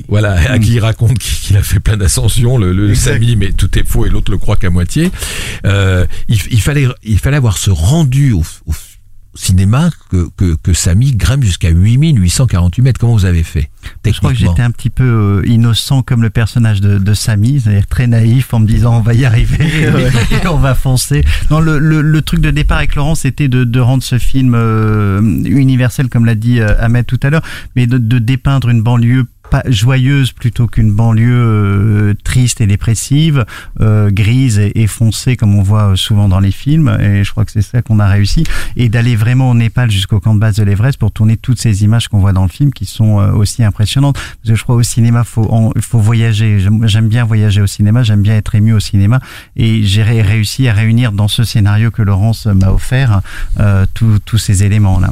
Voilà, 0.08 0.34
à 0.50 0.60
qui 0.60 0.74
il 0.74 0.80
raconte 0.80 1.18
qu'il 1.20 1.58
a 1.58 1.64
fait 1.64 1.80
plein 1.80 1.98
d'ascensions, 1.98 2.58
le, 2.58 2.72
le 2.74 2.96
Samy, 2.96 3.36
mais 3.36 3.52
tout 3.52 3.78
est 3.78 3.88
faux 3.88 4.06
et 4.06 4.10
l'autre 4.10 4.32
le 4.32 4.38
croit 4.38 4.56
qu'à 4.56 4.70
moitié. 4.70 5.12
Euh, 5.66 6.06
il, 6.28 6.40
il, 6.52 6.62
fallait, 6.62 6.88
il 7.04 7.20
fallait 7.20 7.38
avoir 7.38 7.58
ce 7.58 7.70
rendu 7.70 8.34
au, 8.34 8.44
au 8.66 8.74
cinéma 9.36 9.90
que, 10.10 10.28
que, 10.38 10.56
que 10.56 10.74
Samy 10.74 11.16
grimpe 11.16 11.44
jusqu'à 11.44 11.70
8848 11.70 12.82
mètres. 12.82 13.00
Comment 13.00 13.14
vous 13.14 13.26
avez 13.26 13.44
fait 13.44 13.70
Je 14.06 14.12
crois 14.18 14.32
que 14.32 14.38
j'étais 14.38 14.62
un 14.62 14.72
petit 14.72 14.90
peu 14.90 15.04
euh, 15.04 15.50
innocent 15.50 16.04
comme 16.04 16.22
le 16.22 16.30
personnage 16.30 16.82
de, 16.82 16.98
de 16.98 17.14
Samy, 17.14 17.60
c'est-à-dire 17.60 17.88
très 17.88 18.08
naïf 18.08 18.54
en 18.54 18.60
me 18.60 18.68
disant 18.68 18.98
on 18.98 19.02
va 19.02 19.14
y 19.14 19.26
arriver 19.26 19.66
et 20.44 20.48
on 20.48 20.58
va 20.58 20.76
foncer. 20.76 21.24
Non, 21.50 21.60
le, 21.60 21.80
le, 21.80 22.02
le, 22.02 22.22
truc 22.22 22.42
de 22.42 22.52
départ 22.52 22.78
avec 22.78 22.96
Laurent, 22.96 23.16
c'était 23.16 23.48
de, 23.48 23.64
de, 23.64 23.80
rendre 23.80 24.04
ce 24.04 24.18
film 24.18 24.54
euh, 24.56 25.22
universel, 25.22 26.10
comme 26.10 26.26
l'a 26.26 26.36
dit 26.36 26.60
euh, 26.60 26.76
Ahmed 26.80 27.06
tout 27.06 27.20
à 27.24 27.30
l'heure, 27.30 27.44
mais 27.76 27.88
de, 27.88 27.98
de 27.98 28.20
dépeindre 28.20 28.70
une 28.70 28.82
banlieue 28.82 29.26
joyeuse 29.68 30.32
plutôt 30.32 30.68
qu'une 30.68 30.92
banlieue 30.92 31.34
euh, 31.34 32.14
triste 32.24 32.62
et 32.62 32.68
dépressive, 32.68 33.46
euh, 33.82 34.10
grise 34.12 34.60
et, 34.60 34.88
foncée 34.88 35.38
comme 35.38 35.56
on 35.56 35.62
voit 35.62 35.92
euh, 35.92 35.96
souvent 35.96 36.28
dans 36.28 36.40
les 36.40 36.52
films. 36.52 36.98
Et 37.00 37.24
je 37.24 37.32
crois 37.32 37.46
que 37.46 37.52
c'est 37.52 37.62
ça 37.62 37.82
qu'on 37.82 38.00
a 38.00 38.08
réussi. 38.08 38.44
Et 38.76 38.90
d'aller 38.90 39.16
vraiment 39.16 39.52
au 39.52 39.54
Népal 39.54 39.92
jusqu'au 39.92 40.20
camp 40.20 40.34
de 40.34 40.40
base 40.40 40.56
de 40.56 40.64
l'Everest 40.64 40.98
pour 40.98 41.12
tourner 41.12 41.38
toutes 41.38 41.60
ces 41.60 41.84
images 41.84 42.08
qu'on 42.08 42.20
voit 42.20 42.34
dans 42.34 42.44
le 42.44 42.50
film 42.50 42.74
qui 42.74 42.86
sont 42.86 43.16
aussi 43.36 43.64
impressionnantes. 43.64 44.16
Parce 44.16 44.50
que 44.50 44.56
je 44.56 44.64
crois 44.64 44.76
au 44.76 44.84
cinéma, 44.84 45.24
faut 45.24 45.74
faut 45.80 46.00
voyager. 46.00 46.66
J'aime 46.84 47.08
bien 47.08 47.24
voyager 47.24 47.62
au 47.62 47.68
cinéma, 47.68 48.04
j'aime 48.04 48.22
bien 48.22 48.36
être 48.36 48.56
ému 48.56 48.74
au 48.74 48.80
cinéma. 48.80 49.20
Et 49.56 49.84
j'ai 49.84 50.04
réussi 50.04 50.68
à 50.68 50.74
réunir 50.74 51.12
dans 51.12 51.28
ce 51.28 51.44
scénario 51.44 51.92
que 51.92 52.02
Laurence 52.02 52.46
m'a 52.48 52.72
offert 52.72 53.22
tous 53.94 54.38
ces 54.38 54.64
éléments 54.64 55.00
là. 55.00 55.12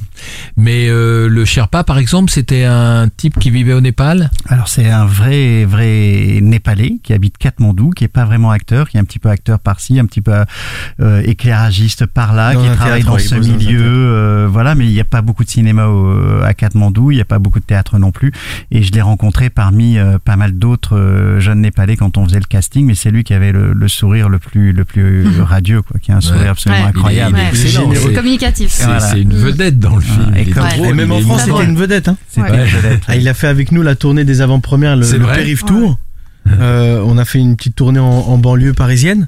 Mais 0.58 0.88
le 0.90 1.46
Sherpa, 1.46 1.84
par 1.84 1.98
exemple, 1.98 2.32
c'était 2.32 2.66
un 2.66 3.08
type 3.16 3.40
qui 3.40 3.50
vivait 3.50 3.74
au 3.74 3.82
Népal? 3.82 4.31
Alors 4.48 4.68
c'est 4.68 4.90
un 4.90 5.06
vrai 5.06 5.66
vrai 5.66 6.40
népalais 6.42 6.98
qui 7.04 7.14
habite 7.14 7.38
Katmandou, 7.38 7.92
qui 7.92 8.04
est 8.04 8.10
pas 8.10 8.26
vraiment 8.26 8.52
acteur, 8.52 8.90
qui 8.90 8.98
est 8.98 9.00
un 9.00 9.04
petit 9.04 9.20
peu 9.20 9.30
acteur 9.30 9.60
par-ci, 9.60 10.00
un 10.00 10.06
petit 10.06 10.22
peu 10.22 10.34
euh, 11.00 11.22
éclairagiste 11.24 12.06
par-là, 12.08 12.56
qui 12.56 12.68
travaille 12.76 13.04
dans 13.04 13.18
ce 13.20 13.36
milieu, 13.36 13.82
euh, 13.82 14.48
voilà. 14.52 14.76
Mais 14.76 14.88
il 14.88 14.94
n'y 14.94 15.00
a 15.00 15.06
pas 15.06 15.22
beaucoup 15.22 15.44
de 15.44 15.50
cinéma 15.50 15.88
au, 15.88 16.42
à 16.42 16.54
Katmandou, 16.54 17.12
il 17.12 17.16
n'y 17.16 17.22
a 17.22 17.26
pas 17.26 17.40
beaucoup 17.40 17.60
de 17.60 17.66
théâtre 17.66 18.00
non 18.00 18.12
plus. 18.12 18.32
Et 18.72 18.84
je 18.84 18.92
l'ai 18.92 19.02
rencontré 19.02 19.50
parmi 19.50 19.98
euh, 19.98 20.18
pas 20.18 20.36
mal 20.36 20.54
d'autres 20.54 20.98
euh, 20.98 21.40
jeunes 21.40 21.62
népalais 21.62 21.96
quand 21.96 22.18
on 22.18 22.26
faisait 22.26 22.40
le 22.40 22.46
casting, 22.46 22.86
mais 22.86 22.96
c'est 22.96 23.12
lui 23.12 23.24
qui 23.24 23.34
avait 23.34 23.52
le, 23.52 23.74
le, 23.74 23.88
sourire 23.88 24.28
le 24.28 24.40
plus 24.40 24.74
le 24.74 24.86
plus 24.86 25.28
radieux, 25.42 25.82
quoi, 25.82 26.00
qui 26.00 26.12
a 26.12 26.18
un 26.18 26.22
sourire 26.22 26.52
absolument 26.52 26.88
incroyable, 26.88 27.38
c'est 27.54 28.14
communicatif. 28.14 28.72
C'est 28.72 29.22
une 29.22 29.34
vedette 29.34 29.80
dans 29.80 29.96
le 29.96 30.02
film. 30.02 30.34
Et, 30.36 30.50
et, 30.84 30.94
même 30.94 31.12
en 31.12 31.22
France, 31.22 31.44
c'était 31.46 31.64
une 31.64 31.78
vedette. 31.78 32.08
Hein. 32.08 32.18
Une 32.38 32.44
vedette. 32.44 33.04
Ah, 33.08 33.16
il 33.16 33.28
a 33.28 33.34
fait 33.34 33.48
avec 33.48 33.72
nous 33.72 33.82
la 33.82 33.96
tournée 33.96 34.21
des 34.24 34.42
avant-premières, 34.42 34.96
le, 34.96 35.10
le 35.18 35.26
Périph 35.26 35.66
Tour. 35.66 35.98
Euh, 36.48 37.04
on 37.06 37.18
a 37.18 37.26
fait 37.26 37.40
une 37.40 37.56
petite 37.56 37.76
tournée 37.76 38.00
en, 38.00 38.38
banlieue 38.38 38.74
parisienne. 38.74 39.28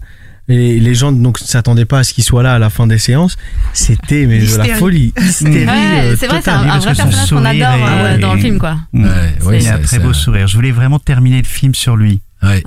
Et 0.49 0.77
les 0.77 0.93
gens 0.93 1.13
donc 1.13 1.39
s'attendaient 1.39 1.85
pas 1.85 1.99
à 1.99 2.03
ce 2.03 2.13
qu'il 2.13 2.25
soit 2.25 2.43
là 2.43 2.55
à 2.55 2.59
la 2.59 2.69
fin 2.69 2.85
des 2.85 2.97
séances. 2.97 3.37
C'était 3.71 4.25
mais 4.25 4.39
de 4.39 4.57
la 4.57 4.75
folie, 4.75 5.13
hystérie. 5.17 5.65
Euh, 5.69 6.15
c'est 6.19 6.27
vrai, 6.27 6.41
c'est 6.43 6.49
un, 6.49 6.79
vrai 6.79 6.93
personnage 6.93 7.29
qu'on 7.29 7.45
adore 7.45 7.87
euh, 7.87 8.17
dans 8.17 8.33
le 8.33 8.41
film, 8.41 8.59
quoi. 8.59 8.77
Ouais, 8.93 9.59
il 9.61 9.67
a 9.67 9.75
un 9.75 9.79
très 9.79 9.99
beau 9.99 10.11
sourire. 10.11 10.47
Je 10.47 10.55
voulais 10.55 10.71
vraiment 10.71 10.99
terminer 10.99 11.37
le 11.37 11.47
film 11.47 11.73
sur 11.73 11.95
lui. 11.95 12.19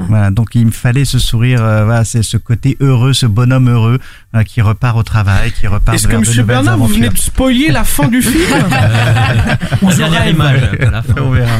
Voilà, 0.08 0.30
donc 0.30 0.54
il 0.54 0.64
me 0.64 0.70
fallait 0.70 1.04
ce 1.04 1.18
sourire, 1.18 1.58
voilà, 1.58 2.02
c'est 2.04 2.22
ce 2.22 2.38
côté 2.38 2.78
heureux, 2.80 3.12
ce 3.12 3.26
bonhomme 3.26 3.68
heureux 3.68 3.98
qui 4.44 4.60
repart 4.60 4.96
au 4.96 5.02
travail, 5.02 5.52
qui 5.52 5.66
repart. 5.66 5.96
Est-ce 5.96 6.08
que 6.08 6.16
Monsieur 6.16 6.42
Bernard, 6.42 6.78
vous 6.78 6.86
venez 6.86 7.08
de 7.08 7.18
spoiler 7.18 7.68
la 7.70 7.84
fin 7.84 8.08
du 8.08 8.22
film 8.22 8.42
On 9.82 9.88
verra 9.88 11.02
fin. 11.02 11.22
On 11.22 11.30
verra. 11.30 11.58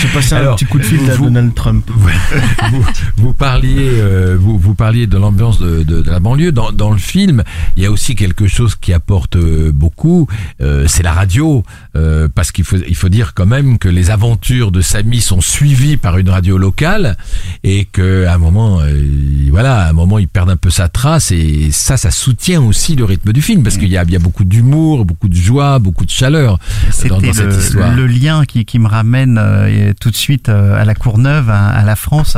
J'ai 0.00 0.08
passé 0.08 0.34
un 0.34 0.54
petit 0.54 0.64
coup 0.64 0.78
de 0.78 0.84
fil 0.84 1.10
à 1.10 1.16
Donald 1.16 1.54
Trump. 1.54 1.88
vous, 2.70 2.84
vous, 3.16 3.32
parliez, 3.32 3.88
euh, 4.00 4.36
vous, 4.38 4.58
vous 4.58 4.74
parliez 4.74 5.06
de 5.06 5.16
l'ambiance 5.16 5.58
de, 5.58 5.82
de, 5.82 6.02
de, 6.02 6.10
la 6.10 6.20
banlieue. 6.20 6.52
Dans, 6.52 6.72
dans, 6.72 6.90
le 6.90 6.98
film, 6.98 7.42
il 7.76 7.82
y 7.82 7.86
a 7.86 7.90
aussi 7.90 8.14
quelque 8.14 8.46
chose 8.46 8.76
qui 8.76 8.92
apporte 8.92 9.36
euh, 9.36 9.72
beaucoup, 9.72 10.28
euh, 10.60 10.84
c'est 10.86 11.02
la 11.02 11.12
radio, 11.12 11.64
euh, 11.96 12.28
parce 12.32 12.52
qu'il 12.52 12.64
faut, 12.64 12.76
il 12.76 12.94
faut 12.94 13.08
dire 13.08 13.34
quand 13.34 13.46
même 13.46 13.78
que 13.78 13.88
les 13.88 14.10
aventures 14.10 14.70
de 14.70 14.80
Samy 14.80 15.20
sont 15.20 15.40
suivies 15.40 15.96
par 15.96 16.18
une 16.18 16.30
radio 16.30 16.58
locale 16.58 17.16
et 17.64 17.84
que 17.84 18.26
à 18.26 18.34
un 18.34 18.38
moment, 18.38 18.80
euh, 18.80 19.02
voilà, 19.50 19.86
à 19.86 19.90
un 19.90 19.92
moment, 19.92 20.18
il 20.18 20.28
perd 20.28 20.50
un 20.50 20.56
peu 20.56 20.70
sa 20.70 20.88
trace 20.88 21.32
et 21.32 21.67
ça, 21.70 21.96
ça 21.96 22.10
soutient 22.10 22.62
aussi 22.62 22.96
le 22.96 23.04
rythme 23.04 23.32
du 23.32 23.42
film, 23.42 23.62
parce 23.62 23.76
qu'il 23.76 23.88
y 23.88 23.96
a, 23.96 24.04
il 24.04 24.10
y 24.10 24.16
a 24.16 24.20
beaucoup 24.20 24.44
d'humour, 24.44 25.04
beaucoup 25.04 25.28
de 25.28 25.34
joie, 25.34 25.78
beaucoup 25.78 26.04
de 26.04 26.10
chaleur 26.10 26.58
dans, 27.08 27.20
dans 27.20 27.32
cette 27.32 27.54
histoire. 27.54 27.94
Le 27.94 28.06
lien 28.06 28.44
qui, 28.44 28.64
qui 28.64 28.78
me 28.78 28.88
ramène 28.88 29.38
tout 30.00 30.10
de 30.10 30.16
suite 30.16 30.48
euh, 30.48 30.80
à 30.80 30.84
la 30.84 30.94
Courneuve, 30.94 31.50
à, 31.50 31.82
la 31.84 31.96
France. 31.96 32.36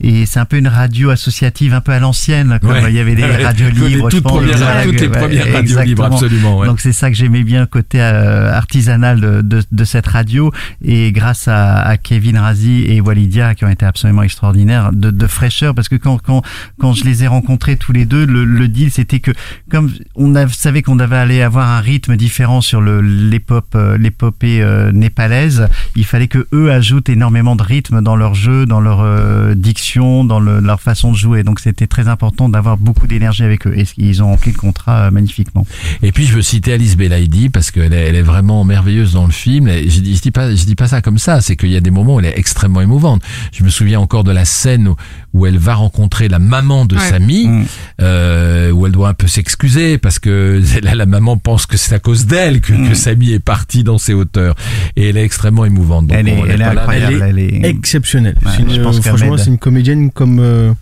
Et 0.00 0.26
c'est 0.26 0.40
un 0.40 0.44
peu 0.44 0.58
une 0.58 0.68
radio 0.68 1.10
associative, 1.10 1.74
un 1.74 1.80
peu 1.80 1.92
à 1.92 1.98
l'ancienne, 1.98 2.58
comme 2.60 2.76
il 2.88 2.94
y 2.94 2.98
avait 2.98 3.14
des 3.14 3.24
radios 3.44 3.70
libres. 3.70 4.08
Toutes, 4.08 4.18
je 4.18 4.28
premières, 4.28 4.84
toutes 4.84 5.00
les 5.00 5.08
premières 5.08 5.52
radios 5.52 5.80
libres, 5.82 6.04
absolument. 6.04 6.64
Donc 6.64 6.80
c'est 6.80 6.92
ça 6.92 7.10
que 7.10 7.16
j'aimais 7.16 7.42
bien, 7.42 7.66
côté 7.66 8.00
euh, 8.00 8.52
artisanal 8.52 9.20
de, 9.20 9.40
de, 9.42 9.62
de, 9.70 9.84
cette 9.84 10.06
radio. 10.06 10.52
Et 10.84 11.12
grâce 11.12 11.48
à, 11.48 11.80
à, 11.80 11.96
Kevin 11.96 12.38
Razi 12.38 12.84
et 12.86 13.00
Walidia, 13.00 13.54
qui 13.54 13.64
ont 13.64 13.70
été 13.70 13.86
absolument 13.86 14.22
extraordinaires, 14.22 14.90
de, 14.92 15.10
de 15.10 15.26
fraîcheur, 15.26 15.74
parce 15.74 15.88
que 15.88 15.96
quand, 15.96 16.18
quand, 16.22 16.42
quand 16.78 16.92
je 16.92 17.04
les 17.04 17.24
ai 17.24 17.26
rencontrés 17.26 17.76
tous 17.76 17.92
les 17.92 18.04
deux, 18.04 18.26
le, 18.26 18.44
le 18.44 18.68
deal, 18.70 18.90
c'était 18.90 19.20
que 19.20 19.32
comme 19.70 19.92
on 20.14 20.34
savait 20.48 20.82
qu'on 20.82 20.96
devait 20.96 21.16
aller 21.16 21.42
avoir 21.42 21.68
un 21.68 21.80
rythme 21.80 22.16
différent 22.16 22.60
sur 22.60 22.80
l'épopée 22.80 24.62
euh, 24.62 24.92
népalaise, 24.92 25.68
il 25.96 26.04
fallait 26.04 26.28
que 26.28 26.46
eux 26.52 26.70
ajoutent 26.72 27.08
énormément 27.08 27.56
de 27.56 27.62
rythme 27.62 28.02
dans 28.02 28.16
leur 28.16 28.34
jeu, 28.34 28.66
dans 28.66 28.80
leur 28.80 29.00
euh, 29.00 29.54
diction, 29.54 30.24
dans 30.24 30.40
le, 30.40 30.60
leur 30.60 30.80
façon 30.80 31.12
de 31.12 31.16
jouer. 31.16 31.42
Donc 31.42 31.60
c'était 31.60 31.86
très 31.86 32.08
important 32.08 32.48
d'avoir 32.48 32.76
beaucoup 32.76 33.06
d'énergie 33.06 33.42
avec 33.42 33.66
eux. 33.66 33.76
Et 33.76 33.84
ils 33.96 34.22
ont 34.22 34.26
rempli 34.26 34.52
le 34.52 34.58
contrat 34.58 35.06
euh, 35.06 35.10
magnifiquement. 35.10 35.66
Et 36.02 36.12
puis 36.12 36.26
je 36.26 36.34
veux 36.34 36.42
citer 36.42 36.72
Alice 36.72 36.96
Belaïdi 36.96 37.48
parce 37.48 37.70
qu'elle 37.70 37.92
est, 37.92 38.08
elle 38.08 38.16
est 38.16 38.22
vraiment 38.22 38.64
merveilleuse 38.64 39.12
dans 39.12 39.26
le 39.26 39.32
film. 39.32 39.68
Je, 39.68 40.00
dis, 40.00 40.20
dis 40.20 40.30
pas, 40.30 40.54
je 40.54 40.64
dis 40.64 40.74
pas 40.74 40.88
ça 40.88 41.02
comme 41.02 41.18
ça. 41.18 41.40
C'est 41.40 41.56
qu'il 41.56 41.70
y 41.70 41.76
a 41.76 41.80
des 41.80 41.90
moments 41.90 42.16
où 42.16 42.20
elle 42.20 42.26
est 42.26 42.38
extrêmement 42.38 42.80
émouvante. 42.80 43.22
Je 43.52 43.64
me 43.64 43.70
souviens 43.70 44.00
encore 44.00 44.24
de 44.24 44.32
la 44.32 44.44
scène 44.44 44.88
où, 44.88 44.96
où 45.32 45.46
elle 45.46 45.58
va 45.58 45.74
rencontrer 45.74 46.28
la 46.28 46.38
maman 46.38 46.86
de 46.86 46.96
ouais. 46.96 47.08
Samy, 47.08 47.46
mm. 47.46 47.64
euh, 48.02 48.70
où 48.70 48.86
elle 48.86 48.92
doit 48.92 49.08
un 49.08 49.14
peu 49.14 49.26
s'excuser 49.26 49.98
parce 49.98 50.18
que 50.18 50.60
la, 50.82 50.94
la 50.94 51.06
maman 51.06 51.36
pense 51.36 51.66
que 51.66 51.76
c'est 51.76 51.94
à 51.94 51.98
cause 51.98 52.26
d'elle 52.26 52.60
que, 52.60 52.72
mm. 52.72 52.88
que 52.88 52.94
Samy 52.94 53.32
est 53.32 53.38
parti 53.38 53.84
dans 53.84 53.98
ses 53.98 54.14
hauteurs. 54.14 54.54
Et 54.96 55.08
elle 55.08 55.16
est 55.16 55.24
extrêmement 55.24 55.64
émouvante. 55.64 56.08
Donc 56.08 56.18
elle, 56.18 56.28
est, 56.28 56.38
elle, 56.48 56.60
est 56.60 56.64
incroyable, 56.64 57.24
elle 57.28 57.38
est 57.38 57.64
exceptionnelle. 57.64 58.36
Ouais, 58.44 58.52
une, 58.60 58.70
je 58.70 58.80
pense 58.80 59.00
franchement, 59.00 59.36
c'est 59.36 59.50
une 59.50 59.58
comédienne 59.58 60.10
comme. 60.10 60.38
Euh, 60.40 60.72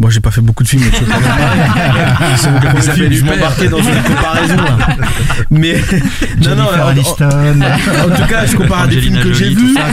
moi, 0.00 0.08
j'ai 0.08 0.20
pas 0.20 0.30
fait 0.30 0.40
beaucoup 0.40 0.62
de 0.62 0.68
films, 0.68 0.82
mais 0.82 0.90
je 0.98 1.04
je 3.18 3.22
m'embarquer 3.22 3.68
dans 3.68 3.82
une 3.82 4.02
comparaison. 4.02 4.56
Mais 5.50 5.74
non, 6.42 6.56
non, 6.56 6.62
en, 6.62 6.66
en, 6.66 6.90
en, 6.90 6.94
tout 8.16 8.26
cas, 8.26 8.46
je 8.46 8.56
compare 8.56 8.80
à 8.80 8.86
des 8.86 8.98
films 8.98 9.22
que 9.22 9.34
j'ai 9.34 9.50
vus. 9.50 9.76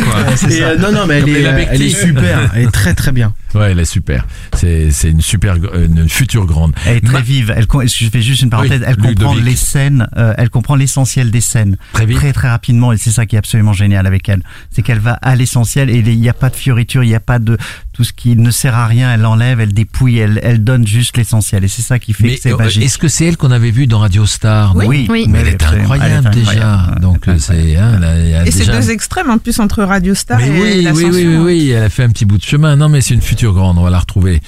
Euh, 0.50 0.78
non, 0.78 0.92
non, 0.92 1.06
mais 1.08 1.20
elle 1.20 1.30
est, 1.30 1.68
elle 1.72 1.82
est 1.82 1.90
super. 1.90 2.52
Elle 2.54 2.64
est 2.64 2.72
très, 2.72 2.94
très 2.94 3.12
bien. 3.12 3.34
Ouais, 3.56 3.72
elle 3.72 3.80
est 3.80 3.86
super. 3.86 4.26
C'est 4.54 4.92
c'est 4.92 5.10
une 5.10 5.22
super 5.22 5.56
une 5.56 6.10
future 6.10 6.46
grande. 6.46 6.74
Elle 6.86 6.98
est 6.98 7.06
très 7.06 7.22
vive. 7.22 7.54
Elle 7.56 7.66
je 7.88 8.10
fais 8.10 8.22
juste 8.22 8.42
une 8.42 8.50
parenthèse. 8.50 8.82
Oui, 8.82 8.86
elle 8.88 8.98
comprend 8.98 9.36
les 9.36 9.56
scènes. 9.56 10.08
Euh, 10.18 10.34
elle 10.38 10.50
comprend 10.50 10.76
l'essentiel 10.76 11.32
des 11.32 11.42
scènes 11.42 11.78
très, 11.94 12.06
vite. 12.06 12.18
très 12.18 12.34
très 12.34 12.50
rapidement 12.50 12.92
et 12.92 12.98
c'est 12.98 13.12
ça 13.12 13.26
qui 13.26 13.36
est 13.36 13.40
absolument 13.40 13.74
génial 13.74 14.06
avec 14.06 14.28
elle. 14.30 14.44
C'est 14.70 14.82
qu'elle 14.82 15.00
va 15.00 15.14
à 15.14 15.36
l'essentiel 15.36 15.90
et 15.90 16.00
il 16.00 16.20
n'y 16.20 16.30
a 16.30 16.34
pas 16.34 16.50
de 16.50 16.56
fioriture, 16.56 17.04
il 17.04 17.10
n'y 17.10 17.16
a 17.16 17.20
pas 17.20 17.40
de 17.40 17.58
tout 17.98 18.04
ce 18.04 18.14
qui 18.14 18.36
ne 18.36 18.52
sert 18.52 18.76
à 18.76 18.86
rien, 18.86 19.12
elle 19.12 19.22
l'enlève, 19.22 19.60
elle 19.60 19.74
dépouille, 19.74 20.20
elle, 20.20 20.40
elle 20.44 20.64
donne 20.64 20.86
juste 20.86 21.18
l'essentiel. 21.18 21.64
Et 21.64 21.68
c'est 21.68 21.82
ça 21.82 21.98
qui 21.98 22.14
fait 22.14 22.24
Mais 22.26 22.36
que 22.36 22.42
c'est 22.44 22.54
euh, 22.54 22.58
magique. 22.58 22.84
est-ce 22.84 23.00
que 23.00 23.08
c'est 23.08 23.26
elle 23.26 23.38
qu'on 23.38 23.50
avait 23.50 23.72
vue 23.72 23.88
dans 23.88 23.98
Radio 23.98 24.28
Star 24.28 24.76
non 24.76 24.86
Oui, 24.86 25.08
Oui. 25.10 25.26
Mais 25.28 25.40
elle 25.40 25.48
est 25.48 25.64
incroyable 25.64 26.30
Elle 26.32 26.38
est 26.38 26.42
déjà. 26.46 26.52
incroyable. 26.52 27.02
Donc 27.02 27.28
euh, 27.28 27.38
c'est 27.40 27.76
hein, 27.76 27.98
là, 27.98 28.20
il 28.20 28.30
y 28.30 28.34
a 28.36 28.46
Et 28.46 28.52
c'est 28.52 28.60
déjà- 28.68 28.80
deux 28.80 28.92
extrêmes 28.92 29.32
en 29.32 29.40
plus 29.40 29.60
entre 29.60 29.82
Radio 29.84 30.14
Star 30.14 30.38
Mais 30.38 30.48
et 30.48 30.52
oui, 30.52 30.88
oui, 30.94 31.04
oui, 31.12 31.26
oui, 31.28 31.36
oui, 31.38 31.70
elle 31.72 31.86
a 31.86 31.90
fait 31.90 32.04
un 32.04 32.10
petit 32.10 32.26
bout 32.26 32.38
de 32.38 32.44
chemin. 32.44 32.76
Non, 32.76 32.88
mais 32.88 33.02
c'est 33.02 33.16
une 33.16 33.22
future 33.22 33.54
grande, 33.54 33.80
on 33.80 33.84
va 33.84 33.90
la 33.90 33.98
retrouver. 34.00 34.42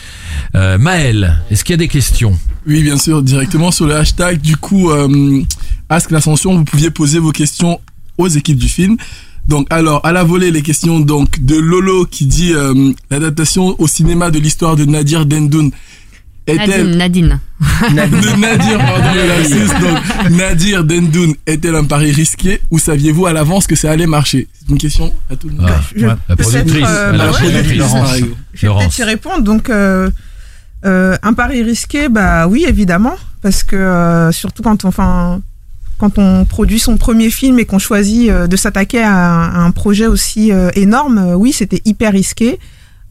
Euh, 0.54 0.78
Maël, 0.78 1.42
est-ce 1.50 1.64
qu'il 1.64 1.74
y 1.74 1.76
a 1.76 1.78
des 1.78 1.88
questions? 1.88 2.38
Oui, 2.68 2.84
bien 2.84 2.98
sûr, 3.00 3.24
directement 3.24 3.72
sur 3.72 3.88
le 3.88 3.96
hashtag. 3.96 4.42
Du 4.42 4.58
coup, 4.58 4.92
euh, 4.92 5.42
Ask 5.90 6.12
l'Ascension, 6.12 6.56
vous 6.56 6.66
pouviez 6.66 6.92
poser 6.92 7.18
vos 7.18 7.32
questions 7.32 7.82
aux 8.20 8.28
équipes 8.28 8.60
du 8.60 8.70
film. 8.70 8.96
Donc, 9.50 9.66
alors, 9.72 10.06
à 10.06 10.12
la 10.12 10.24
volée, 10.24 10.52
les 10.52 10.62
questions 10.62 11.00
donc 11.00 11.40
de 11.44 11.56
Lolo 11.56 12.06
qui 12.06 12.28
dit 12.28 12.54
euh, 12.54 12.92
l'adaptation 13.10 13.76
au 13.80 13.88
cinéma 13.88 14.30
de 14.30 14.38
l'histoire 14.38 14.76
de 14.76 14.86
Nadir 14.86 15.26
Dendoun 15.26 15.72
est-elle 16.46 16.96
Nadine, 16.96 17.40
Nadine. 17.94 18.22
de 18.22 18.40
Nadir, 18.40 18.78
pardon, 18.78 19.88
donc 19.88 20.32
Nadir 20.38 20.84
Dendoun 20.84 21.34
est-elle 21.48 21.76
un 21.76 21.84
pari 21.84 22.12
risqué 22.12 22.62
ou 22.70 22.78
saviez-vous 22.80 23.26
à 23.26 23.34
l'avance 23.34 23.66
que 23.66 23.76
ça 23.76 23.90
allait 23.92 24.08
marcher? 24.08 24.48
C'est 24.54 24.70
une 24.72 24.78
question 24.78 25.14
à 25.32 25.36
tout 25.36 25.50
le 25.50 25.56
monde. 25.56 25.66
Ah, 25.68 25.82
Je- 25.96 26.06
Ouais, 26.06 26.14
La 26.28 26.36
peut-être, 26.36 26.50
productrice, 26.50 26.86
euh, 26.88 27.12
la 27.12 27.26
bah 27.26 27.32
productrice, 27.34 27.78
Laurence. 27.78 28.18
Je 28.54 28.68
vais 28.68 28.74
peut-être 28.74 28.98
y 29.00 29.04
répondre. 29.04 29.42
Donc, 29.42 29.70
euh, 29.70 30.10
euh, 30.86 31.18
un 31.24 31.34
pari 31.34 31.64
risqué, 31.64 32.08
bah 32.08 32.48
oui, 32.48 32.66
évidemment, 32.68 33.16
parce 33.42 33.64
que 33.64 33.76
euh, 33.76 34.32
surtout 34.32 34.62
quand 34.64 34.86
on, 34.86 34.90
enfin, 34.90 35.42
quand 36.00 36.18
on 36.18 36.46
produit 36.46 36.80
son 36.80 36.98
premier 36.98 37.30
film 37.30 37.60
et 37.60 37.66
qu'on 37.66 37.78
choisit 37.78 38.30
euh, 38.32 38.48
de 38.48 38.56
s'attaquer 38.56 39.04
à, 39.04 39.12
un- 39.16 39.50
à 39.54 39.58
un 39.60 39.72
projet 39.72 40.08
aussi 40.08 40.52
euh, 40.52 40.72
énorme, 40.74 41.18
euh, 41.20 41.34
oui, 41.36 41.52
c'était 41.54 41.82
hyper 41.86 42.14
risqué. 42.14 42.58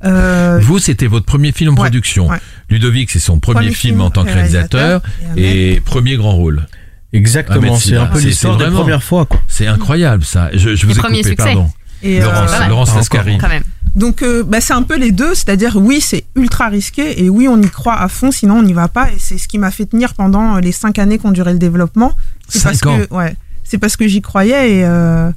Euh, 0.05 0.59
Vous, 0.63 0.79
c'était 0.79 1.07
votre 1.07 1.27
premier 1.27 1.53
film 1.53 1.71
en 1.71 1.73
Ouais, 1.75 1.79
production. 1.89 2.29
ouais. 2.29 2.39
Ludovic, 2.71 3.11
c'est 3.11 3.19
son 3.19 3.39
premier, 3.41 3.55
Premier 3.61 3.71
film, 3.75 3.95
film 3.97 4.01
en 4.01 4.11
tant 4.11 4.25
que 4.25 4.31
réalisateur 4.33 5.03
et 5.37 5.81
premier 5.85 6.17
grand 6.17 6.33
rôle. 6.33 6.67
Exactement, 7.13 7.77
c'est- 7.77 7.91
c'est 7.91 7.97
un 7.97 8.07
peu 8.07 8.21
c'est- 8.21 8.27
l'histoire 8.27 8.55
c'est 8.55 8.59
des 8.59 8.65
vraiment- 8.65 8.81
premières 8.83 9.03
fois. 9.03 9.27
C'est 9.49 9.67
incroyable 9.67 10.25
ça. 10.25 10.51
Je, 10.53 10.75
je 10.77 10.87
vous 10.87 10.99
ai 10.99 11.01
coupé, 11.03 11.17
succès. 11.23 11.35
pardon. 11.37 11.71
Et, 12.03 12.21
Laurence, 12.21 12.51
euh. 12.53 12.69
Laurence 12.69 12.95
Lascari. 12.95 13.39
quand 13.39 13.49
même. 13.49 13.65
Donc, 13.95 14.23
euh, 14.23 14.43
bah, 14.43 14.61
c'est 14.61 14.73
un 14.73 14.83
peu 14.83 14.97
les 14.97 15.13
deux, 15.13 15.35
c'est-à-dire 15.35 15.77
oui, 15.77 16.01
c'est 16.01 16.25
ultra 16.35 16.69
risqué 16.69 17.23
et 17.23 17.29
oui, 17.31 17.49
on 17.49 17.61
y 17.61 17.69
croit 17.69 18.01
à 18.01 18.09
fond, 18.09 18.31
sinon 18.31 18.59
on 18.59 18.63
n'y 18.63 18.73
va 18.73 18.89
pas. 18.89 19.11
Et 19.13 19.19
c'est 19.19 19.39
ce 19.39 19.49
qui 19.49 19.59
m'a 19.59 19.71
fait 19.71 19.87
tenir 19.87 20.15
pendant 20.15 20.57
euh, 20.57 20.61
les 20.61 20.73
cinq 20.73 20.99
années 20.99 21.19
qu'ont 21.19 21.31
duré 21.33 21.53
le 21.53 21.59
développement. 21.59 22.13
C'est 22.49 22.63
parce 22.63 22.85
ans. 22.87 22.99
que, 22.99 23.15
ouais, 23.15 23.37
c'est 23.65 23.79
parce 23.79 23.97
que 23.97 24.09
j'y 24.09 24.23
croyais 24.23 24.79
et 24.79 24.85
euh, 24.85 25.31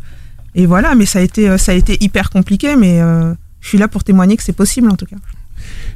et 0.55 0.65
voilà. 0.65 0.95
Mais 0.95 1.05
ça 1.05 1.19
a 1.19 1.21
été, 1.21 1.49
euh, 1.49 1.57
ça 1.57 1.71
a 1.71 1.75
été 1.75 1.97
hyper 2.01 2.29
compliqué, 2.29 2.75
mais 2.75 3.01
euh, 3.01 3.33
je 3.59 3.67
suis 3.67 3.77
là 3.77 3.87
pour 3.87 4.03
témoigner 4.03 4.37
que 4.37 4.43
c'est 4.43 4.53
possible 4.53 4.89
en 4.89 4.95
tout 4.95 5.05
cas. 5.05 5.17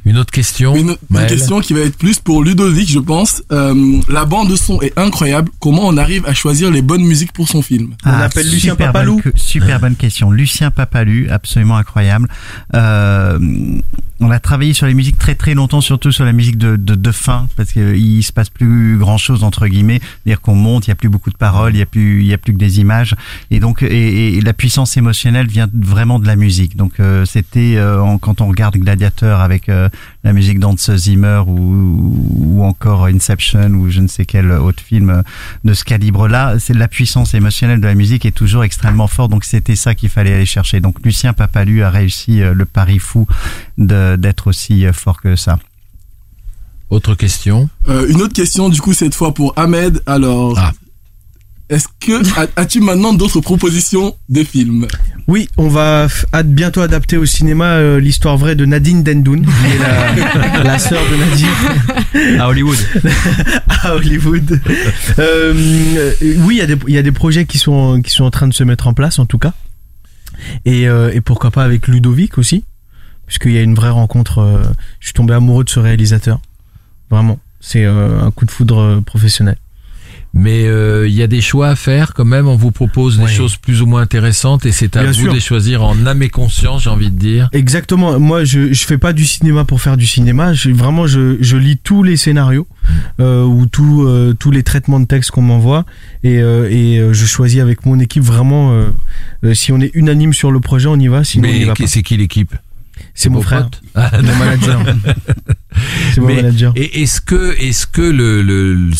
Une 0.04 0.18
autre 0.18 0.30
question 0.30 0.74
Une, 0.76 0.96
une 1.10 1.26
question 1.26 1.60
qui 1.60 1.72
va 1.72 1.80
être 1.80 1.96
plus 1.96 2.18
pour 2.20 2.42
Ludovic, 2.44 2.90
je 2.90 2.98
pense. 2.98 3.42
Euh, 3.52 4.00
la 4.08 4.24
bande 4.24 4.50
de 4.50 4.56
son 4.56 4.80
est 4.80 4.96
incroyable. 4.98 5.50
Comment 5.58 5.86
on 5.86 5.96
arrive 5.96 6.24
à 6.26 6.34
choisir 6.34 6.70
les 6.70 6.82
bonnes 6.82 7.04
musiques 7.04 7.32
pour 7.32 7.48
son 7.48 7.62
film? 7.62 7.94
On 8.04 8.10
appelle 8.10 8.48
Lucien 8.48 8.72
super 8.72 8.92
Papalou. 8.92 9.20
bonne 9.22 9.32
super 9.36 9.80
bonne 9.80 9.96
question. 9.96 10.30
Lucien 10.30 10.70
Papalou, 10.70 11.26
absolument 11.30 11.76
incroyable. 11.76 12.28
Euh, 12.74 13.38
on 14.18 14.30
a 14.30 14.38
travaillé 14.38 14.72
sur 14.72 14.86
les 14.86 14.94
musiques 14.94 15.18
très 15.18 15.34
très 15.34 15.54
longtemps, 15.54 15.82
surtout 15.82 16.10
sur 16.10 16.24
la 16.24 16.32
musique 16.32 16.56
de, 16.56 16.76
de, 16.76 16.94
de 16.94 17.10
fin, 17.12 17.48
parce 17.56 17.72
qu'il 17.72 18.24
se 18.24 18.32
passe 18.32 18.48
plus 18.48 18.96
grand 18.96 19.18
chose 19.18 19.44
entre 19.44 19.66
guillemets. 19.66 20.00
C'est-à-dire 20.00 20.40
qu'on 20.40 20.54
monte, 20.54 20.86
il 20.86 20.90
y 20.90 20.92
a 20.92 20.94
plus 20.94 21.10
beaucoup 21.10 21.30
de 21.30 21.36
paroles, 21.36 21.74
il 21.74 21.78
y 21.78 21.82
a 21.82 21.86
plus, 21.86 22.22
il 22.22 22.26
y 22.26 22.32
a 22.32 22.38
plus 22.38 22.54
que 22.54 22.58
des 22.58 22.80
images, 22.80 23.14
et 23.50 23.60
donc 23.60 23.82
et, 23.82 24.36
et 24.36 24.40
la 24.40 24.54
puissance 24.54 24.96
émotionnelle 24.96 25.48
vient 25.48 25.68
vraiment 25.74 26.18
de 26.18 26.26
la 26.26 26.36
musique. 26.36 26.76
Donc 26.76 26.92
euh, 26.98 27.26
c'était 27.26 27.74
euh, 27.76 28.16
quand 28.20 28.40
on 28.40 28.46
regarde 28.48 28.76
Gladiateur 28.76 29.40
avec 29.40 29.65
euh, 29.68 29.88
la 30.24 30.32
musique 30.32 30.58
d'Hans 30.58 30.76
Zimmer 30.76 31.42
ou, 31.46 32.26
ou 32.38 32.62
encore 32.64 33.06
Inception 33.06 33.70
ou 33.70 33.90
je 33.90 34.00
ne 34.00 34.08
sais 34.08 34.24
quel 34.24 34.50
autre 34.52 34.82
film 34.82 35.22
de 35.64 35.74
ce 35.74 35.84
calibre-là, 35.84 36.58
c'est 36.58 36.74
la 36.74 36.88
puissance 36.88 37.34
émotionnelle 37.34 37.80
de 37.80 37.86
la 37.86 37.94
musique 37.94 38.24
est 38.26 38.30
toujours 38.36 38.64
extrêmement 38.64 39.06
forte. 39.06 39.30
Donc 39.30 39.44
c'était 39.44 39.76
ça 39.76 39.94
qu'il 39.94 40.08
fallait 40.08 40.34
aller 40.34 40.46
chercher. 40.46 40.80
Donc 40.80 40.96
Lucien 41.04 41.32
Papalu 41.32 41.82
a 41.82 41.90
réussi 41.90 42.42
euh, 42.42 42.54
le 42.54 42.64
pari 42.64 42.98
fou 42.98 43.26
de- 43.78 44.16
d'être 44.16 44.46
aussi 44.48 44.86
euh, 44.86 44.92
fort 44.92 45.20
que 45.20 45.36
ça. 45.36 45.58
Autre 46.90 47.14
question? 47.14 47.68
Euh, 47.88 48.06
Une 48.08 48.22
autre 48.22 48.32
question, 48.34 48.68
du 48.68 48.80
coup, 48.80 48.92
cette 48.92 49.14
fois 49.14 49.34
pour 49.34 49.52
Ahmed. 49.56 50.02
Alors, 50.06 50.56
Ah. 50.58 50.72
Est-ce 51.68 51.86
que 52.00 52.22
as- 52.40 52.48
as-tu 52.56 52.80
maintenant 52.80 53.12
d'autres 53.12 53.40
propositions 53.40 54.14
de 54.28 54.44
films? 54.44 54.86
Oui, 55.28 55.48
on 55.56 55.68
va 55.68 56.06
ad- 56.32 56.54
bientôt 56.54 56.80
adapter 56.80 57.16
au 57.16 57.26
cinéma 57.26 57.64
euh, 57.74 57.98
l'histoire 57.98 58.36
vraie 58.36 58.54
de 58.54 58.64
Nadine 58.64 59.02
Dendoun, 59.02 59.44
qui 59.44 59.50
est 59.74 59.78
la, 59.78 60.62
la 60.64 60.78
sœur 60.78 61.02
de 61.10 61.16
Nadine 61.16 62.38
À 62.40 62.48
Hollywood. 62.48 62.78
à 63.82 63.94
Hollywood. 63.96 64.60
Euh, 65.18 66.12
oui, 66.22 66.54
il 66.54 66.58
y, 66.58 66.60
a 66.60 66.66
des- 66.66 66.78
il 66.86 66.94
y 66.94 66.98
a 66.98 67.02
des 67.02 67.12
projets 67.12 67.44
qui 67.46 67.58
sont, 67.58 68.00
qui 68.02 68.12
sont 68.12 68.24
en 68.24 68.30
train 68.30 68.46
de 68.46 68.54
se 68.54 68.62
mettre 68.62 68.86
en 68.86 68.94
place, 68.94 69.18
en 69.18 69.26
tout 69.26 69.38
cas. 69.38 69.52
Et, 70.64 70.86
euh, 70.88 71.10
et 71.12 71.20
pourquoi 71.20 71.50
pas 71.50 71.64
avec 71.64 71.88
Ludovic 71.88 72.38
aussi, 72.38 72.62
puisqu'il 73.26 73.52
y 73.52 73.58
a 73.58 73.62
une 73.62 73.74
vraie 73.74 73.90
rencontre. 73.90 74.38
euh, 74.38 74.62
je 75.00 75.06
suis 75.08 75.14
tombé 75.14 75.34
amoureux 75.34 75.64
de 75.64 75.70
ce 75.70 75.80
réalisateur. 75.80 76.40
Vraiment. 77.10 77.38
C'est 77.60 77.84
euh, 77.84 78.20
un 78.22 78.30
coup 78.30 78.44
de 78.44 78.50
foudre 78.52 79.00
professionnel. 79.04 79.56
Mais 80.38 80.66
euh, 80.66 81.08
il 81.08 81.14
y 81.14 81.22
a 81.22 81.26
des 81.26 81.40
choix 81.40 81.68
à 81.68 81.76
faire 81.76 82.12
quand 82.12 82.26
même. 82.26 82.46
On 82.46 82.56
vous 82.56 82.70
propose 82.70 83.18
des 83.18 83.26
choses 83.26 83.56
plus 83.56 83.80
ou 83.80 83.86
moins 83.86 84.02
intéressantes 84.02 84.66
et 84.66 84.70
c'est 84.72 84.94
à 84.96 85.00
Bien 85.02 85.12
vous 85.12 85.18
sûr. 85.20 85.30
de 85.30 85.34
les 85.34 85.40
choisir 85.40 85.82
en 85.82 86.04
âme 86.06 86.22
et 86.22 86.28
conscience, 86.28 86.82
j'ai 86.84 86.90
envie 86.90 87.10
de 87.10 87.18
dire. 87.18 87.48
Exactement. 87.52 88.20
Moi, 88.20 88.44
je 88.44 88.72
je 88.72 88.84
fais 88.84 88.98
pas 88.98 89.14
du 89.14 89.24
cinéma 89.24 89.64
pour 89.64 89.80
faire 89.80 89.96
du 89.96 90.06
cinéma. 90.06 90.52
Je, 90.52 90.68
vraiment, 90.70 91.06
je, 91.06 91.38
je 91.40 91.56
lis 91.56 91.78
tous 91.78 92.02
les 92.02 92.18
scénarios 92.18 92.66
euh, 93.18 93.44
ou 93.44 93.64
tous 93.66 94.06
euh, 94.06 94.34
tous 94.38 94.50
les 94.50 94.62
traitements 94.62 95.00
de 95.00 95.06
texte 95.06 95.30
qu'on 95.30 95.40
m'envoie 95.42 95.86
et 96.22 96.38
euh, 96.42 96.68
et 96.70 96.98
euh, 96.98 97.14
je 97.14 97.24
choisis 97.24 97.60
avec 97.60 97.86
mon 97.86 97.98
équipe 97.98 98.22
vraiment. 98.22 98.78
si 99.54 99.72
on 99.72 99.80
est 99.80 99.90
unanime 99.94 100.34
sur 100.34 100.50
le 100.52 100.60
projet, 100.60 100.88
on 100.88 100.98
y 100.98 101.08
va. 101.08 101.24
Sinon, 101.24 101.48
on 101.48 101.52
y 101.52 101.58
Mais 101.60 101.64
va 101.64 101.74
pas. 101.74 101.86
c'est 101.86 102.02
qui 102.02 102.16
l'équipe? 102.18 102.54
C'est 103.14 103.30
mon 103.30 103.40
frère, 103.40 103.68
Ah, 103.94 104.10
mon 104.22 104.36
manager. 104.36 104.82
C'est 106.14 106.20
mon 106.20 106.26
Mais- 106.28 106.36
manager. 106.42 106.72
Et 106.76 107.02
est-ce 107.02 107.20
que, 107.20 107.54
est-ce 107.60 107.86
que 107.86 108.00
le, 108.02 108.42
le, 108.42 108.90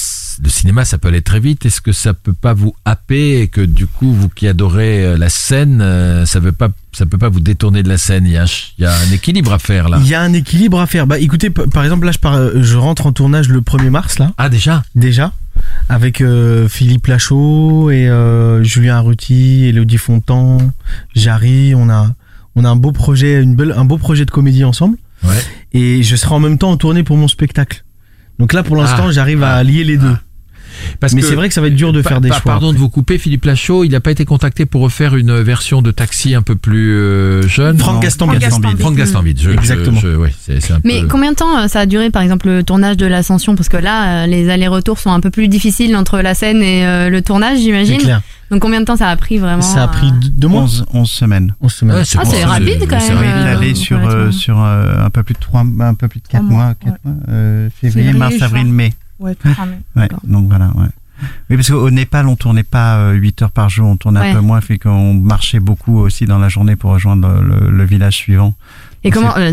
le 0.43 0.49
cinéma, 0.49 0.85
ça 0.85 0.99
peut 0.99 1.09
aller 1.09 1.23
très 1.23 1.41
vite 1.41 1.65
Est-ce 1.67 1.81
que 1.81 1.93
ça 1.93 2.15
peut 2.15 2.33
pas 2.33 2.53
vous 2.55 2.75
happer 2.85 3.41
et 3.41 3.49
que 3.49 3.61
du 3.61 3.87
coup, 3.87 4.13
vous 4.13 4.29
qui 4.29 4.47
adorez 4.49 5.05
euh, 5.05 5.17
la 5.19 5.29
scène, 5.29 5.81
euh, 5.81 6.27
ça 6.27 6.41
veut 6.41 6.53
pas, 6.53 6.69
ça 6.93 7.07
peut 7.07 7.19
pas 7.19 7.29
vous 7.29 7.41
détourner 7.41 7.83
de 7.83 7.89
la 7.89 7.99
scène? 7.99 8.27
Il 8.27 8.33
y 8.33 8.37
a, 8.37 8.45
il 8.79 8.83
y 8.83 8.87
a 8.87 8.93
un 8.93 9.13
équilibre 9.13 9.53
à 9.53 9.59
faire 9.59 9.89
là. 9.89 9.99
Il 10.01 10.09
y 10.09 10.15
a 10.15 10.21
un 10.21 10.33
équilibre 10.33 10.81
à 10.81 10.87
faire. 10.87 11.07
Bah, 11.07 11.19
écoutez, 11.19 11.51
par 11.51 11.85
exemple, 11.85 12.07
là, 12.07 12.13
je, 12.13 12.19
pars, 12.19 12.35
euh, 12.35 12.63
je 12.63 12.77
rentre 12.77 13.07
en 13.07 13.13
tournage 13.13 13.49
le 13.49 13.61
1er 13.61 13.91
mars, 13.91 14.19
là. 14.19 14.33
Ah 14.39 14.49
déjà? 14.49 14.83
Déjà 14.95 15.33
avec 15.89 16.21
euh, 16.21 16.69
Philippe 16.69 17.07
Lachaud 17.07 17.91
et 17.91 18.09
euh, 18.09 18.63
Julien 18.63 18.97
Arruti, 18.97 19.65
Elodie 19.65 19.97
Fontan, 19.97 20.59
Jarry, 21.15 21.75
on 21.75 21.89
a 21.89 22.15
on 22.57 22.65
a 22.65 22.69
un 22.69 22.77
beau 22.77 22.93
projet, 22.93 23.43
une 23.43 23.55
belle, 23.55 23.73
un 23.77 23.85
beau 23.85 23.99
projet 23.99 24.25
de 24.25 24.31
comédie 24.31 24.65
ensemble. 24.65 24.97
Ouais. 25.25 25.35
Et 25.73 26.03
je 26.03 26.17
serai 26.17 26.35
en 26.35 26.41
même 26.41 26.59
temps 26.59 26.71
en 26.71 26.77
tournée 26.77 27.03
pour 27.05 27.17
mon 27.17 27.29
spectacle. 27.29 27.85
Donc 28.39 28.53
là, 28.53 28.63
pour 28.63 28.77
l'instant, 28.77 29.07
Ah. 29.09 29.13
j'arrive 29.13 29.43
à 29.43 29.63
lier 29.63 29.85
les 29.85 29.97
deux. 29.97 30.17
Parce 31.01 31.13
Mais 31.13 31.21
que- 31.23 31.27
c'est 31.29 31.35
vrai 31.35 31.49
que 31.49 31.55
ça 31.55 31.61
va 31.61 31.69
être 31.69 31.75
dur 31.75 31.93
de 31.93 32.03
Pa- 32.03 32.09
faire 32.11 32.21
des 32.21 32.29
pa- 32.29 32.37
choix. 32.41 32.53
Pardon 32.53 32.73
de 32.73 32.79
vous 32.79 32.89
couper, 32.89 33.19
Philippe 33.19 33.45
Lachaud, 33.45 33.85
il 33.85 33.91
n'a 33.91 34.01
pas 34.01 34.11
été 34.11 34.25
contacté 34.25 34.67
pour 34.67 34.83
refaire 34.83 35.15
une 35.17 35.41
version 35.41 35.83
de 35.83 35.91
Taxi 35.91 36.35
un 36.35 36.43
peu 36.43 36.57
plus 36.57 36.93
euh, 36.97 37.47
jeune 37.49 37.79
Franck. 37.79 38.03
Gastambide. 38.03 38.43
Franck 38.81 38.97
Gastambide. 38.97 39.41
Je, 39.41 39.51
Exactement. 39.51 40.01
Je, 40.01 40.13
je- 40.13 40.17
ouais, 40.17 40.33
c'est, 40.41 40.61
c'est 40.61 40.73
un 40.73 40.81
Mais 40.85 41.01
peu... 41.03 41.09
combien 41.09 41.31
de 41.33 41.37
temps 41.37 41.59
euh, 41.59 41.69
ça 41.69 41.81
a 41.81 41.87
duré, 41.87 42.11
par 42.11 42.23
exemple, 42.23 42.49
le 42.49 42.63
tournage 42.63 42.97
de 42.97 43.07
l'Ascension? 43.07 43.55
Parce 43.57 43.69
que 43.69 43.77
là, 43.77 44.25
euh, 44.25 44.27
les 44.27 44.49
allers-retours 44.51 44.99
sont 44.99 45.11
un 45.11 45.21
peu 45.21 45.31
plus 45.31 45.49
difficiles 45.49 45.95
entre 45.97 46.19
la 46.21 46.35
scène 46.35 46.63
et 46.63 46.87
euh, 46.87 47.09
le 47.11 47.23
tournage, 47.23 47.59
C'est 47.59 47.65
j'imagine. 47.65 47.99
clair. 47.99 48.21
Donc 48.51 48.63
combien 48.63 48.79
de 48.81 48.85
temps 48.85 48.97
ça 48.97 49.09
a 49.09 49.17
pris 49.17 49.39
vraiment 49.39 49.61
Ça 49.61 49.83
a 49.83 49.89
pris 49.89 50.13
deux 50.13 50.47
mois. 50.47 50.63
11, 50.63 50.85
11 50.95 51.11
semaines. 51.11 51.55
11 51.61 51.73
semaines. 51.73 51.97
Ouais, 51.97 52.05
c'est 52.05 52.17
Ah, 52.21 52.25
bon, 52.25 52.31
rapide, 52.47 52.87
quand 52.89 53.01
c'est 53.01 53.13
même, 53.15 53.25
il 53.25 53.47
allait 53.49 53.75
sur, 53.75 53.99
euh, 54.09 54.31
sur 54.31 54.63
euh, 54.63 55.05
un 55.05 55.11
peu 55.11 55.25
plus 55.25 55.35
de 55.35 55.41
trois, 55.41 55.63
un 55.81 55.95
peu 55.95 56.07
plus 56.07 56.21
de 56.21 56.29
quatre 56.29 56.45
Trois 56.45 56.55
mois, 56.57 56.75
euh, 57.29 57.69
février, 57.81 58.13
Février, 58.13 58.19
mars, 58.19 58.35
avril, 58.43 58.67
mai. 58.67 58.93
Ouais, 59.97 60.09
donc 60.25 60.49
voilà, 60.49 60.69
ouais. 60.77 60.89
Oui, 61.49 61.57
parce 61.57 61.71
qu'au 61.71 61.91
Népal, 61.91 62.27
on 62.29 62.37
tournait 62.37 62.63
pas 62.63 62.97
euh, 62.99 63.13
8 63.15 63.43
heures 63.43 63.51
par 63.51 63.71
jour, 63.71 63.89
on 63.89 63.97
tournait 63.97 64.21
Ouais. 64.21 64.31
un 64.33 64.35
peu 64.35 64.41
moins, 64.41 64.61
fait 64.61 64.79
qu'on 64.79 65.15
marchait 65.15 65.61
beaucoup 65.61 65.99
aussi 65.99 66.27
dans 66.27 66.39
la 66.39 66.51
journée 66.51 66.77
pour 66.77 66.91
rejoindre 66.91 67.41
le- 67.41 67.71
le 67.71 67.85
village 67.85 68.17
suivant. 68.17 68.55
Et 69.07 69.11
comment 69.11 69.33
euh, 69.39 69.53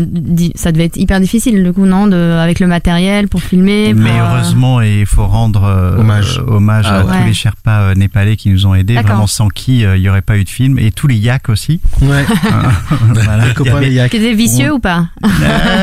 ça 0.56 0.72
devait 0.72 0.84
être 0.86 0.96
hyper 0.96 1.20
difficile 1.20 1.62
du 1.62 1.72
coup 1.72 1.86
non 1.86 2.06
de 2.06 2.16
avec 2.16 2.60
le 2.60 2.66
matériel 2.66 3.28
pour 3.28 3.42
filmer. 3.42 3.94
Mais 3.94 4.10
pour, 4.10 4.20
euh, 4.20 4.24
heureusement, 4.34 4.82
et 4.82 5.00
il 5.00 5.06
faut 5.06 5.26
rendre 5.26 5.64
euh, 5.64 5.98
Hommage. 5.98 6.38
euh, 6.38 6.54
hommage 6.56 6.84
Ah 6.88 7.00
à 7.00 7.04
ouais. 7.04 7.12
tous 7.20 7.26
les 7.28 7.34
Sherpas 7.34 7.80
euh, 7.82 7.94
népalais 7.94 8.36
qui 8.36 8.50
nous 8.50 8.66
ont 8.66 8.74
aidés, 8.74 8.94
D'accord. 8.94 9.10
vraiment 9.12 9.26
sans 9.26 9.48
qui 9.48 9.84
euh, 9.84 9.96
il 9.96 10.02
n'y 10.02 10.08
aurait 10.08 10.22
pas 10.22 10.36
eu 10.36 10.44
de 10.44 10.48
film, 10.48 10.78
et 10.78 10.90
tous 10.90 11.06
les 11.06 11.16
yaks 11.16 11.48
aussi. 11.48 11.80
Ouais. 12.02 12.24
voilà. 13.14 13.46
Les 13.46 13.54
copains, 13.54 13.78
y 13.78 13.80
les 13.80 13.86
avait- 13.86 13.92
yaks. 13.94 14.10
Qui 14.10 14.16
était 14.18 14.34
vicieux 14.34 14.72
ou 14.72 14.78
pas 14.80 15.06
Euh, 15.24 15.28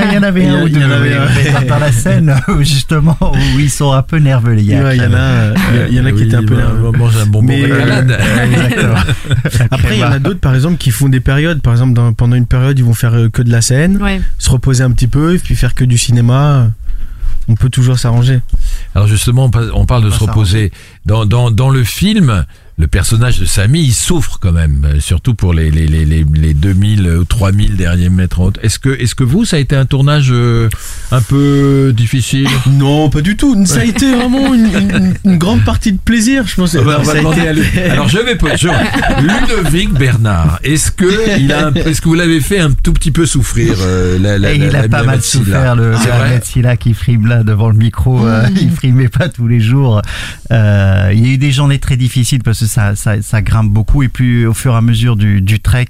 Il 0.09 0.15
y 0.15 0.17
en 0.17 0.23
avait 0.23 0.47
un 0.47 0.59
a- 0.59 0.63
ou 0.63 0.67
il 0.67 0.75
y 0.75 0.79
deux 0.79 0.91
avait 0.91 1.65
dans 1.67 1.79
la 1.79 1.91
scène 1.91 2.35
justement 2.59 3.17
où 3.21 3.59
ils 3.59 3.69
sont 3.69 3.91
un 3.93 4.01
peu 4.01 4.17
nerveux 4.17 4.53
les 4.53 4.63
yaks. 4.63 4.83
Ouais, 4.83 4.97
Il 4.97 5.03
y 5.03 5.05
en 5.05 5.13
a, 5.13 5.53
il 5.89 5.95
y 5.95 5.99
en 6.01 6.05
a 6.05 6.11
qui 6.11 6.23
étaient 6.23 6.35
un 6.35 6.43
peu 6.43 6.55
Oui, 6.55 6.61
nerveux. 6.61 6.91
mange 6.97 7.17
un 7.17 7.25
bonbon. 7.25 7.53
Après, 9.71 9.95
il 9.95 9.99
y 9.99 10.03
en 10.03 10.11
a 10.11 10.19
d'autres, 10.19 10.39
par 10.39 10.55
exemple, 10.55 10.77
qui 10.77 10.91
font 10.91 11.09
des 11.09 11.19
périodes. 11.19 11.61
Par 11.61 11.73
exemple, 11.73 11.99
pendant 12.17 12.35
une 12.35 12.45
période, 12.45 12.77
ils 12.77 12.85
vont 12.85 12.93
faire 12.93 13.13
que 13.31 13.41
de 13.41 13.51
la 13.51 13.60
la 13.61 13.63
scène, 13.63 14.01
Ouais. 14.01 14.19
se 14.39 14.49
reposer 14.49 14.83
un 14.83 14.91
petit 14.91 15.07
peu 15.07 15.35
et 15.35 15.37
puis 15.39 15.55
faire 15.55 15.75
que 15.75 15.83
du 15.85 15.97
cinéma. 15.97 16.71
On 17.47 17.55
peut 17.55 17.69
toujours 17.69 17.99
s'arranger. 17.99 18.39
Alors 18.95 19.07
justement, 19.07 19.45
on 19.45 19.49
pa- 19.51 19.71
on 19.73 19.85
parle 19.85 20.03
de 20.03 20.09
se 20.09 20.19
reposer. 20.19 20.71
Dans, 21.05 21.25
dans, 21.25 21.51
dans 21.51 21.69
le 21.69 21.83
film, 21.83 22.45
le 22.81 22.87
personnage 22.87 23.39
de 23.39 23.45
Samy, 23.45 23.83
il 23.83 23.93
souffre 23.93 24.39
quand 24.41 24.51
même, 24.51 24.85
euh, 24.85 24.99
surtout 24.99 25.35
pour 25.35 25.53
les, 25.53 25.69
les, 25.69 25.85
les, 25.87 26.03
les, 26.03 26.25
les 26.33 26.53
2000 26.55 27.07
ou 27.07 27.23
3000 27.25 27.75
derniers 27.77 28.09
mètres. 28.09 28.41
en 28.41 28.45
haute. 28.45 28.57
Est-ce 28.63 28.79
que, 28.79 28.89
est-ce 28.89 29.13
que 29.13 29.23
vous, 29.23 29.45
ça 29.45 29.57
a 29.57 29.59
été 29.59 29.75
un 29.75 29.85
tournage 29.85 30.29
euh, 30.31 30.67
un 31.11 31.21
peu 31.21 31.93
difficile 31.95 32.47
Non, 32.67 33.09
pas 33.11 33.21
du 33.21 33.37
tout. 33.37 33.65
Ça 33.67 33.81
a 33.81 33.83
été 33.83 34.11
vraiment 34.15 34.53
une, 34.53 34.65
une- 34.65 35.13
une 35.23 35.37
grande 35.37 35.63
partie 35.63 35.91
de 35.93 35.99
plaisir, 35.99 36.45
je 36.47 36.55
pense. 36.55 36.75
Ah 36.75 36.81
bah, 36.83 37.03
Ça 37.05 37.11
a 37.13 37.21
été- 37.21 37.47
à 37.47 37.53
lui. 37.53 37.63
Alors 37.91 38.09
je 38.09 38.17
vais 38.17 38.35
poser. 38.35 38.57
je- 38.57 39.21
Ludovic 39.21 39.93
Bernard, 39.93 40.59
est-ce 40.63 40.91
que 40.91 41.39
il 41.39 41.51
a, 41.53 41.67
un- 41.67 41.73
est-ce 41.73 42.01
que 42.01 42.07
vous 42.09 42.15
l'avez 42.15 42.41
fait 42.41 42.59
un 42.59 42.71
tout 42.71 42.93
petit 42.93 43.11
peu 43.11 43.25
souffrir 43.27 43.75
euh, 43.79 44.17
la, 44.19 44.37
la, 44.39 44.51
Et 44.53 44.57
la- 44.57 44.65
il 44.65 44.71
la 44.71 44.79
a 44.81 44.87
pas 44.87 45.03
mal 45.03 45.21
souffert, 45.21 45.75
le 45.75 45.93
Silla 46.43 46.77
qui 46.77 46.93
frime 46.93 47.27
là 47.27 47.43
devant 47.43 47.69
le 47.69 47.75
micro. 47.77 48.25
euh, 48.27 48.47
Mmh. 48.49 48.57
il 48.61 48.71
frimait 48.71 49.07
pas 49.09 49.29
tous 49.29 49.47
les 49.47 49.59
jours. 49.59 50.01
Euh, 50.51 51.11
il 51.13 51.25
y 51.25 51.29
a 51.29 51.33
eu 51.33 51.37
des 51.37 51.51
journées 51.51 51.77
très 51.79 51.95
difficiles 51.97 52.41
parce 52.43 52.59
que 52.59 52.65
ça, 52.71 52.95
ça, 52.95 53.21
ça 53.21 53.41
grimpe 53.41 53.69
beaucoup. 53.69 54.01
Et 54.03 54.09
puis 54.09 54.45
au 54.45 54.53
fur 54.53 54.73
et 54.73 54.77
à 54.77 54.81
mesure 54.81 55.15
du, 55.15 55.41
du 55.41 55.59
trek, 55.59 55.87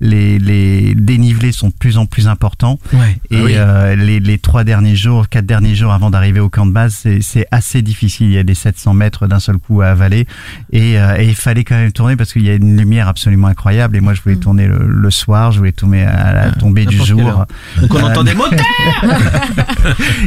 les, 0.00 0.38
les 0.38 0.94
dénivelés 0.94 1.52
sont 1.52 1.68
de 1.68 1.74
plus 1.74 1.96
en 1.98 2.06
plus 2.06 2.28
importants. 2.28 2.78
Ouais. 2.92 3.18
Et 3.30 3.36
Ah 3.38 3.42
oui. 3.44 3.52
euh, 3.56 3.94
les, 3.96 4.20
les 4.20 4.38
trois 4.38 4.64
derniers 4.64 4.96
jours, 4.96 5.28
quatre 5.28 5.46
derniers 5.46 5.74
jours 5.74 5.92
avant 5.92 6.10
d'arriver 6.10 6.40
au 6.40 6.48
camp 6.48 6.66
de 6.66 6.72
base, 6.72 6.94
c'est- 7.20 7.46
assez 7.52 7.80
difficile. 7.80 8.26
Il 8.26 8.32
y 8.32 8.38
a 8.38 8.42
des 8.42 8.54
700 8.54 8.92
mètres 8.94 9.26
d'un 9.28 9.38
seul 9.38 9.58
coup 9.58 9.80
à 9.80 9.86
avaler. 9.86 10.26
Et, 10.72 10.98
euh, 10.98 11.16
et 11.18 11.26
il 11.28 11.34
fallait 11.36 11.62
quand 11.64 11.76
même 11.76 11.92
tourner 11.92 12.16
parce 12.16 12.32
qu'il 12.32 12.42
y 12.44 12.50
a 12.50 12.54
une 12.54 12.76
lumière 12.76 13.06
absolument 13.08 13.46
incroyable. 13.46 13.96
Et 13.96 14.00
moi, 14.00 14.14
je 14.14 14.20
voulais 14.22 14.36
tourner 14.36 14.66
le, 14.66 14.86
le 14.86 15.10
soir, 15.10 15.52
je 15.52 15.58
voulais 15.58 15.72
tourner 15.72 16.02
à 16.04 16.32
la 16.32 16.50
tombée 16.50 16.84
du 16.86 16.96
jour. 16.96 17.44
Donc 17.80 17.94
on 17.94 17.98
Euh, 17.98 18.02
entend 18.10 18.24
des 18.24 18.34
moteurs 18.42 18.64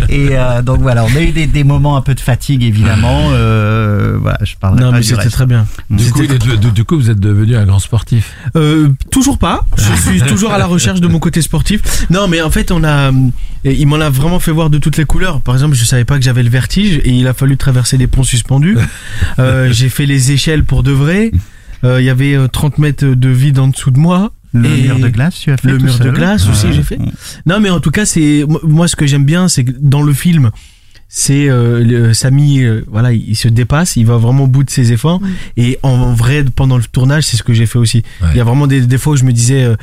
et 0.09 0.29
euh, 0.31 0.61
donc 0.61 0.79
voilà, 0.81 1.03
on 1.05 1.15
a 1.15 1.21
eu 1.21 1.31
des, 1.31 1.47
des 1.47 1.63
moments 1.63 1.97
un 1.97 2.01
peu 2.01 2.15
de 2.15 2.19
fatigue 2.19 2.63
évidemment. 2.63 3.29
Euh, 3.31 4.17
voilà, 4.21 4.39
je 4.43 4.55
parlerai 4.55 4.81
Non, 4.83 4.91
pas 4.91 4.97
mais 4.97 5.03
c'était 5.03 5.29
très 5.29 5.45
bien. 5.45 5.65
Du 5.89 6.11
coup, 6.11 6.25
de- 6.25 6.55
de- 6.55 6.69
du 6.69 6.83
coup, 6.83 6.95
vous 6.97 7.09
êtes 7.09 7.19
devenu 7.19 7.55
un 7.55 7.65
grand 7.65 7.79
sportif. 7.79 8.33
Euh, 8.55 8.89
toujours 9.11 9.37
pas. 9.37 9.65
Je 9.77 10.01
suis 10.09 10.21
toujours 10.21 10.51
à 10.51 10.57
la 10.57 10.65
recherche 10.65 11.01
de 11.01 11.07
mon 11.07 11.19
côté 11.19 11.41
sportif. 11.41 11.81
Non, 12.09 12.27
mais 12.27 12.41
en 12.41 12.49
fait, 12.51 12.71
on 12.71 12.83
a, 12.83 13.11
il 13.63 13.87
m'en 13.87 13.99
a 13.99 14.09
vraiment 14.09 14.39
fait 14.39 14.51
voir 14.51 14.69
de 14.69 14.77
toutes 14.77 14.97
les 14.97 15.05
couleurs. 15.05 15.41
Par 15.41 15.55
exemple, 15.55 15.75
je 15.75 15.83
savais 15.85 16.05
pas 16.05 16.17
que 16.17 16.23
j'avais 16.23 16.43
le 16.43 16.49
vertige 16.49 16.99
et 17.03 17.09
il 17.11 17.27
a 17.27 17.33
fallu 17.33 17.57
traverser 17.57 17.97
des 17.97 18.07
ponts 18.07 18.23
suspendus. 18.23 18.77
Euh, 19.39 19.71
j'ai 19.71 19.89
fait 19.89 20.05
les 20.05 20.31
échelles 20.31 20.63
pour 20.65 20.83
de 20.83 20.91
vrai. 20.91 21.31
Euh, 21.85 22.01
Il 22.01 22.05
y 22.05 22.09
avait 22.09 22.33
euh, 22.35 22.47
30 22.47 22.77
mètres 22.77 23.05
de 23.05 23.29
vide 23.29 23.59
en 23.59 23.67
dessous 23.69 23.91
de 23.91 23.99
moi. 23.99 24.31
Le 24.53 24.67
Et 24.69 24.81
mur 24.83 24.99
de 24.99 25.07
glace, 25.09 25.35
tu 25.39 25.51
as 25.51 25.57
fait 25.57 25.67
le 25.69 25.77
tout 25.77 25.85
mur 25.85 25.99
de 25.99 26.09
glace 26.09 26.47
aussi, 26.49 26.65
Ouais. 26.67 26.73
j'ai 26.73 26.83
fait. 26.83 26.97
Non, 27.45 27.59
mais 27.59 27.69
en 27.69 27.79
tout 27.79 27.91
cas, 27.91 28.05
c'est 28.05 28.43
moi 28.63 28.87
ce 28.87 28.95
que 28.95 29.05
j'aime 29.05 29.23
bien, 29.23 29.47
c'est 29.47 29.63
que 29.63 29.71
dans 29.79 30.01
le 30.01 30.11
film, 30.11 30.49
c'est 31.11 31.49
euh, 31.49 32.13
Samy, 32.13 32.61
euh, 32.63 32.85
voilà, 32.87 33.11
il 33.11 33.35
se 33.35 33.47
dépasse, 33.47 33.95
il 33.95 34.05
va 34.05 34.17
vraiment 34.17 34.43
au 34.43 34.47
bout 34.47 34.63
de 34.63 34.69
ses 34.69 34.91
efforts. 34.91 35.19
Et 35.57 35.79
en 35.81 36.13
vrai, 36.13 36.43
pendant 36.43 36.77
le 36.77 36.83
tournage, 36.83 37.23
c'est 37.23 37.35
ce 37.35 37.41
que 37.41 37.51
j'ai 37.53 37.65
fait 37.65 37.79
aussi. 37.79 38.03
Ouais. 38.21 38.27
Il 38.33 38.37
y 38.37 38.39
a 38.39 38.43
vraiment 38.43 38.67
des, 38.67 38.85
des 38.85 38.97
fois 38.99 39.13
où 39.13 39.15
je 39.17 39.23
me 39.23 39.33
disais, 39.33 39.63
euh, 39.63 39.75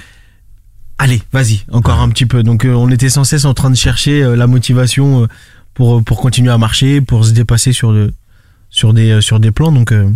allez, 0.98 1.20
vas-y, 1.32 1.62
encore 1.72 2.00
un 2.00 2.08
petit 2.10 2.26
peu. 2.26 2.44
Donc, 2.44 2.64
euh, 2.64 2.72
on 2.74 2.88
était 2.90 3.08
sans 3.08 3.24
cesse 3.24 3.44
en 3.44 3.54
train 3.54 3.70
de 3.70 3.76
chercher 3.76 4.22
euh, 4.22 4.36
la 4.36 4.46
motivation 4.46 5.24
euh, 5.24 5.26
pour 5.74 6.02
pour 6.04 6.20
continuer 6.20 6.52
à 6.52 6.58
marcher, 6.58 7.00
pour 7.00 7.24
se 7.24 7.32
dépasser 7.32 7.72
sur 7.72 7.90
le 7.90 8.12
sur 8.70 8.94
des 8.94 9.10
euh, 9.10 9.20
sur 9.20 9.40
des 9.40 9.50
plans. 9.50 9.72
Donc, 9.72 9.90
euh, 9.90 10.08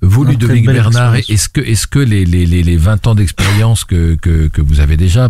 Vous, 0.00 0.24
Ludovic 0.24 0.64
Bernard, 0.66 1.16
est-ce 1.16 1.50
que, 1.50 1.60
est-ce 1.60 1.86
que 1.86 1.98
les, 1.98 2.24
les, 2.24 2.46
les, 2.46 2.62
les 2.62 2.76
20 2.78 3.06
ans 3.06 3.14
d'expérience 3.14 3.84
que, 3.84 4.16
que, 4.16 4.48
que 4.48 4.62
vous 4.62 4.80
avez 4.80 4.96
déjà 4.96 5.28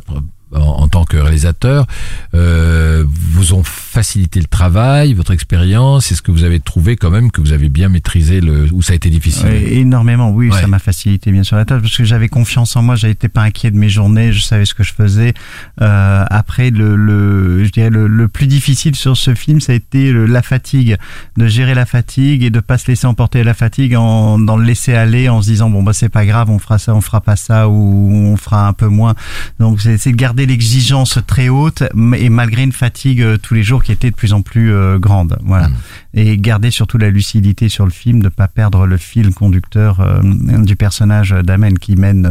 en, 0.54 0.60
en 0.60 0.88
tant 0.88 1.04
que 1.04 1.16
réalisateur 1.16 1.86
euh, 2.34 3.04
vous 3.08 3.54
ont 3.54 3.62
facilité 3.64 4.40
le 4.40 4.46
travail, 4.46 5.14
votre 5.14 5.32
expérience 5.32 6.10
Est-ce 6.12 6.22
que 6.22 6.30
vous 6.30 6.44
avez 6.44 6.60
trouvé 6.60 6.96
quand 6.96 7.10
même 7.10 7.30
que 7.30 7.40
vous 7.40 7.52
avez 7.52 7.68
bien 7.68 7.88
maîtrisé 7.88 8.40
le 8.40 8.68
ou 8.72 8.82
ça 8.82 8.92
a 8.92 8.96
été 8.96 9.10
difficile 9.10 9.46
Ouais, 9.46 9.74
énormément, 9.74 10.30
oui, 10.30 10.50
Ouais. 10.50 10.60
ça 10.60 10.66
m'a 10.66 10.78
facilité 10.78 11.30
bien 11.32 11.42
sûr 11.42 11.56
la 11.56 11.64
tâche 11.64 11.82
parce 11.82 11.96
que 11.96 12.04
j'avais 12.04 12.28
confiance 12.28 12.74
en 12.76 12.82
moi, 12.82 12.96
j'étais 12.96 13.28
pas 13.28 13.42
inquiet 13.42 13.70
de 13.70 13.76
mes 13.76 13.88
journées, 13.88 14.32
je 14.32 14.42
savais 14.42 14.64
ce 14.64 14.74
que 14.74 14.82
je 14.82 14.92
faisais. 14.92 15.34
Euh, 15.80 16.24
après, 16.28 16.70
le, 16.70 16.96
le, 16.96 17.64
je 17.64 17.70
dirais 17.70 17.90
le, 17.90 18.06
le 18.06 18.28
plus 18.28 18.46
difficile 18.46 18.94
sur 18.96 19.16
ce 19.16 19.34
film, 19.34 19.60
ça 19.60 19.72
a 19.72 19.74
été 19.74 20.10
le- 20.12 20.26
la 20.26 20.42
fatigue, 20.42 20.96
de 21.36 21.46
gérer 21.46 21.74
la 21.74 21.86
fatigue 21.86 22.42
et 22.42 22.50
de 22.50 22.60
pas 22.60 22.78
se 22.78 22.86
laisser 22.88 23.06
emporter 23.06 23.40
à 23.40 23.44
la 23.44 23.54
fatigue 23.54 23.94
en 23.96 24.38
dans 24.38 24.56
le 24.56 24.64
laisser 24.64 24.94
aller 24.94 25.28
en 25.28 25.42
se 25.42 25.48
disant 25.48 25.70
bon 25.70 25.82
bah 25.82 25.92
c'est 25.92 26.08
pas 26.08 26.24
grave, 26.26 26.50
on 26.50 26.58
fera 26.58 26.78
ça, 26.78 26.94
on 26.94 27.00
fera 27.00 27.20
pas 27.20 27.36
ça 27.36 27.68
ou 27.68 28.10
on 28.12 28.36
fera 28.36 28.66
un 28.68 28.72
peu 28.72 28.86
moins. 28.88 29.14
Donc 29.58 29.80
c'est 29.80 29.96
de 30.10 30.16
garder 30.16 30.41
l'exigence 30.46 31.18
très 31.26 31.48
haute 31.48 31.82
et 32.16 32.28
malgré 32.28 32.62
une 32.62 32.72
fatigue 32.72 33.22
euh, 33.22 33.36
tous 33.36 33.54
les 33.54 33.62
jours 33.62 33.82
qui 33.82 33.92
était 33.92 34.10
de 34.10 34.16
plus 34.16 34.32
en 34.32 34.42
plus 34.42 34.72
euh, 34.72 34.98
grande. 34.98 35.38
Voilà 35.42 35.68
Mm. 35.68 35.74
et 36.14 36.38
garder 36.38 36.70
surtout 36.70 36.98
la 36.98 37.10
lucidité 37.10 37.68
sur 37.68 37.84
le 37.84 37.90
film, 37.90 38.22
de 38.22 38.28
pas 38.28 38.48
perdre 38.48 38.86
le 38.86 38.96
fil 38.96 39.32
conducteur 39.32 40.00
euh, 40.00 40.20
du 40.62 40.76
personnage 40.76 41.30
d'Amen 41.30 41.78
qui 41.78 41.96
mène 41.96 42.30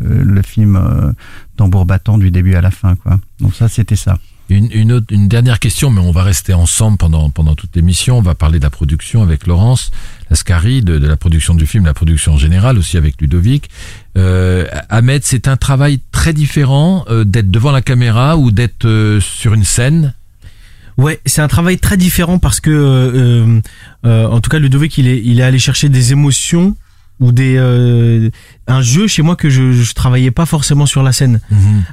le 0.00 0.42
film 0.42 1.14
tambour 1.56 1.86
battant 1.86 2.18
du 2.18 2.30
début 2.30 2.54
à 2.54 2.60
la 2.60 2.70
fin. 2.70 2.96
Quoi. 2.96 3.18
Donc 3.40 3.54
ça, 3.54 3.68
c'était 3.68 3.96
ça. 3.96 4.18
Une, 4.50 4.68
une, 4.72 4.92
autre, 4.92 5.06
une 5.10 5.26
dernière 5.26 5.58
question, 5.58 5.90
mais 5.90 6.00
on 6.00 6.10
va 6.10 6.22
rester 6.22 6.52
ensemble 6.52 6.98
pendant, 6.98 7.30
pendant 7.30 7.54
toute 7.54 7.74
l'émission. 7.76 8.18
On 8.18 8.22
va 8.22 8.34
parler 8.34 8.58
de 8.58 8.64
la 8.64 8.70
production 8.70 9.22
avec 9.22 9.46
Laurence 9.46 9.90
De, 10.34 11.06
la 11.06 11.16
production 11.16 11.54
du 11.54 11.64
film, 11.64 11.86
la 11.86 11.94
production 11.94 12.34
en 12.34 12.36
général, 12.36 12.76
aussi 12.76 12.96
avec 12.96 13.20
Ludovic. 13.20 13.70
Euh, 14.18 14.66
Ahmed, 14.88 15.22
c'est 15.24 15.46
un 15.46 15.56
travail 15.56 16.00
très 16.10 16.32
différent 16.32 17.04
euh, 17.08 17.24
d'être 17.24 17.50
devant 17.50 17.70
la 17.70 17.82
caméra 17.82 18.36
ou 18.36 18.50
d'être 18.50 18.84
euh, 18.84 19.20
sur 19.20 19.54
une 19.54 19.64
scène? 19.64 20.12
Ouais, 20.96 21.20
c'est 21.24 21.40
un 21.40 21.48
travail 21.48 21.78
très 21.78 21.96
différent 21.96 22.38
parce 22.38 22.60
que, 22.60 23.60
en 24.04 24.40
tout 24.40 24.50
cas, 24.50 24.58
Ludovic, 24.58 24.98
il 24.98 25.08
est, 25.08 25.22
il 25.24 25.40
est 25.40 25.42
allé 25.42 25.58
chercher 25.58 25.88
des 25.88 26.12
émotions 26.12 26.76
ou 27.24 27.32
des 27.32 27.56
euh, 27.56 28.28
un 28.66 28.80
jeu 28.82 29.06
chez 29.06 29.22
moi 29.22 29.36
que 29.36 29.50
je, 29.50 29.72
je 29.72 29.92
travaillais 29.94 30.30
pas 30.30 30.46
forcément 30.46 30.86
sur 30.86 31.02
la 31.02 31.12
scène, 31.12 31.40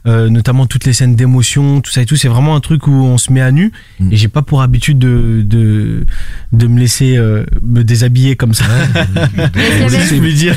euh, 0.08 0.30
notamment 0.30 0.65
toutes 0.67 0.86
les 0.86 0.94
scènes 0.94 1.15
d'émotion, 1.15 1.82
tout 1.82 1.91
ça 1.91 2.02
et 2.02 2.06
tout. 2.06 2.15
C'est 2.15 2.28
vraiment 2.30 2.56
un 2.56 2.60
truc 2.62 2.88
où 2.88 2.91
on 2.94 3.17
se 3.17 3.32
met 3.32 3.41
à 3.41 3.52
nu 3.52 3.72
Mhm. 4.00 4.12
et 4.13 4.15
j'ai 4.17 4.28
pas 4.28 4.41
pour 4.41 4.62
habitude 4.62 4.98
de 5.00 5.41
de 5.46 6.06
de 6.54 6.67
me 6.67 6.80
laisser 6.80 7.17
euh, 7.17 7.44
me 7.62 7.84
déshabiller 7.84 8.36
comme 8.36 8.54
ça. 8.54 8.65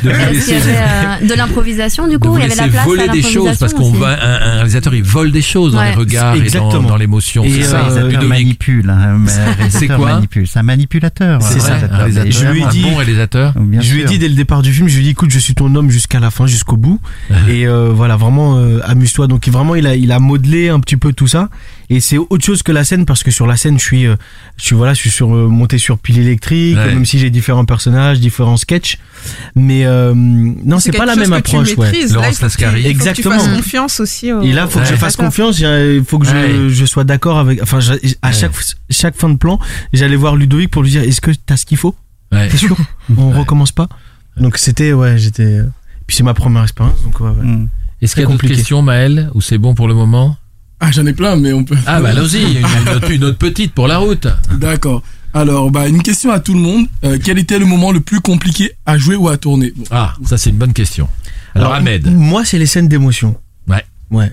De 0.05 1.33
l'improvisation 1.35 2.07
du 2.07 2.19
coup 2.19 2.35
Il 2.37 2.41
y 2.41 2.45
avait 2.45 2.55
la 2.55 2.67
place 2.67 2.81
à 2.83 2.85
voler 2.85 3.07
des 3.09 3.21
choses 3.21 3.57
parce 3.57 3.73
qu'on 3.73 3.89
aussi. 3.91 3.99
va 3.99 4.09
un, 4.21 4.33
un 4.51 4.53
réalisateur 4.57 4.93
il 4.95 5.03
vole 5.03 5.31
des 5.31 5.41
choses 5.41 5.73
dans 5.73 5.83
les 5.83 5.91
regards 5.93 6.35
et 6.35 6.49
dans, 6.49 6.95
l'émotion. 6.97 7.43
C'est 7.47 7.63
ça, 7.63 7.87
Ludovic. 8.07 8.27
manipule. 8.29 8.89
hein, 8.89 9.19
C'est 9.69 9.87
quoi 9.87 10.13
manipule. 10.15 10.47
C'est 10.47 10.59
un 10.59 10.63
manipulateur. 10.63 11.41
C'est 11.41 11.59
ça, 11.59 11.75
un 11.89 11.97
réalisateur, 11.97 12.31
Je 12.31 12.45
lui 12.47 12.63
ai 12.63 12.67
dit- 12.67 12.81
bon 12.81 12.95
réalisateur. 12.95 13.53
Bien 13.59 13.81
je 13.81 13.93
lui 13.93 14.01
ai 14.01 14.05
dit 14.05 14.19
dès 14.19 14.27
le 14.29 14.35
départ 14.35 14.61
du 14.65 14.73
film, 14.73 14.87
je 14.87 14.95
lui 14.95 15.01
ai 15.01 15.03
dit 15.05 15.09
écoute, 15.11 15.29
je 15.31 15.39
suis 15.39 15.55
ton 15.55 15.73
homme 15.75 15.89
jusqu'à 15.89 16.19
la 16.19 16.31
fin, 16.31 16.45
jusqu'au 16.47 16.77
bout. 16.77 16.99
et 17.47 17.67
euh, 17.67 17.91
voilà, 17.93 18.15
vraiment 18.17 18.57
euh, 18.57 18.79
amuse-toi. 18.83 19.27
Donc 19.27 19.47
vraiment, 19.47 19.75
il 19.75 19.87
a 19.87 19.95
il 19.95 20.11
a 20.11 20.19
modelé 20.19 20.69
un 20.69 20.79
petit 20.79 20.97
peu 20.97 21.13
tout 21.13 21.27
ça. 21.27 21.49
Et 21.89 21.99
c'est 21.99 22.17
autre 22.17 22.43
chose 22.43 22.63
que 22.63 22.71
la 22.71 22.83
scène 22.83 23.05
parce 23.05 23.21
que 23.23 23.29
sur 23.31 23.45
la 23.45 23.57
scène, 23.57 23.77
je 23.79 23.83
suis 23.83 24.05
euh, 24.07 24.15
je 24.57 24.65
suis 24.65 24.75
voilà, 24.75 24.93
je 24.93 24.99
suis 24.99 25.11
sur 25.11 25.33
euh, 25.35 25.47
monté 25.47 25.77
sur 25.77 25.97
pile 25.99 26.17
électrique, 26.19 26.75
Ouais. 26.77 26.87
même 26.87 27.05
si 27.05 27.19
j'ai 27.19 27.29
différents 27.29 27.65
personnages, 27.65 28.19
différents 28.19 28.57
sketchs. 28.57 28.97
Mais 29.55 29.85
euh, 29.85 30.13
non, 30.15 30.79
c'est 30.79 30.91
pas 30.91 31.05
la 31.05 31.15
même 31.15 31.31
approche. 31.33 31.75
Ouais. 31.77 31.91
Laurence 31.91 31.95
il 32.01 32.07
faut 32.09 32.19
que 32.21 32.35
tu- 32.35 32.41
Lascari. 32.41 32.79
il 32.81 32.83
faut 32.83 32.89
que 32.89 33.03
tu 33.03 33.07
Exactement. 33.09 33.35
fasses 33.39 33.55
confiance 33.55 33.99
aussi. 33.99 34.31
au- 34.33 34.41
Et 34.41 34.51
là, 34.51 34.67
faut 34.67 34.79
que 34.79 34.85
je 34.85 34.95
fasse 34.95 35.15
confiance. 35.15 35.59
Il 35.59 36.03
faut 36.07 36.17
que 36.19 36.25
je, 36.27 36.33
Ouais. 36.33 36.69
je 36.69 36.85
sois 36.85 37.03
d'accord 37.03 37.37
avec. 37.37 37.61
Enfin, 37.61 37.79
je- 37.79 37.93
à 38.21 38.27
Ouais. 38.29 38.33
chaque 38.33 38.51
chaque 38.89 39.15
fin 39.15 39.29
de 39.29 39.37
plan, 39.37 39.59
j'allais 39.93 40.15
voir 40.15 40.35
Ludovic 40.35 40.71
pour 40.71 40.81
lui 40.83 40.89
dire 40.89 41.03
est-ce 41.03 41.21
que 41.21 41.31
t'as 41.45 41.55
ce 41.57 41.65
qu'il 41.65 41.77
faut? 41.77 41.95
Ouais. 42.31 42.49
T'es 42.49 42.57
sûr? 42.57 42.75
On 43.17 43.29
recommence 43.29 43.71
pas? 43.71 43.87
Donc 44.37 44.57
c'était 44.57 44.93
ouais, 44.93 45.17
j'étais. 45.17 45.61
Puis 46.07 46.17
c'est 46.17 46.23
ma 46.23 46.33
première 46.33 46.63
expérience, 46.63 47.01
donc 47.03 47.19
ouais. 47.19 47.29
ouais. 47.29 47.45
Mm. 47.45 47.69
Est-ce 48.01 48.15
qu'il 48.15 48.23
y 48.23 48.25
a 48.25 48.29
d'autres 48.29 48.47
questions, 48.47 48.81
Maël, 48.81 49.31
ou 49.33 49.41
c'est 49.41 49.57
bon 49.57 49.73
pour 49.73 49.87
le 49.87 49.93
moment? 49.93 50.37
Ah, 50.79 50.91
j'en 50.91 51.05
ai 51.05 51.13
plein, 51.13 51.37
mais 51.37 51.53
on 51.53 51.63
peut. 51.63 51.77
Ah 51.87 52.01
bah 52.01 52.09
allons-y, 52.09 52.41
une, 52.41 52.57
une 52.57 52.89
autre, 52.95 53.11
une 53.11 53.23
autre 53.23 53.37
petite 53.37 53.73
pour 53.73 53.87
la 53.87 53.97
route. 53.97 54.27
D'accord. 54.59 55.01
Alors, 55.33 55.69
bah, 55.69 55.87
une 55.87 56.01
question 56.01 56.31
à 56.31 56.39
tout 56.39 56.53
le 56.53 56.59
monde. 56.59 56.87
Euh, 57.03 57.17
quel 57.21 57.37
était 57.37 57.59
le 57.59 57.65
moment 57.65 57.91
le 57.91 57.99
plus 57.99 58.21
compliqué 58.21 58.71
à 58.85 58.97
jouer 58.97 59.15
ou 59.17 59.27
à 59.27 59.37
tourner? 59.37 59.73
Bon. 59.75 59.83
Ah, 59.91 60.13
ça 60.23 60.37
c'est 60.37 60.49
une 60.49 60.57
bonne 60.57 60.73
question. 60.73 61.09
Alors, 61.55 61.73
Ahmed, 61.73 62.07
Moi, 62.07 62.45
c'est 62.45 62.57
les 62.57 62.65
scènes 62.65 62.87
d'émotion. 62.87 63.35
Ouais. 63.67 63.83
Ouais. 64.11 64.31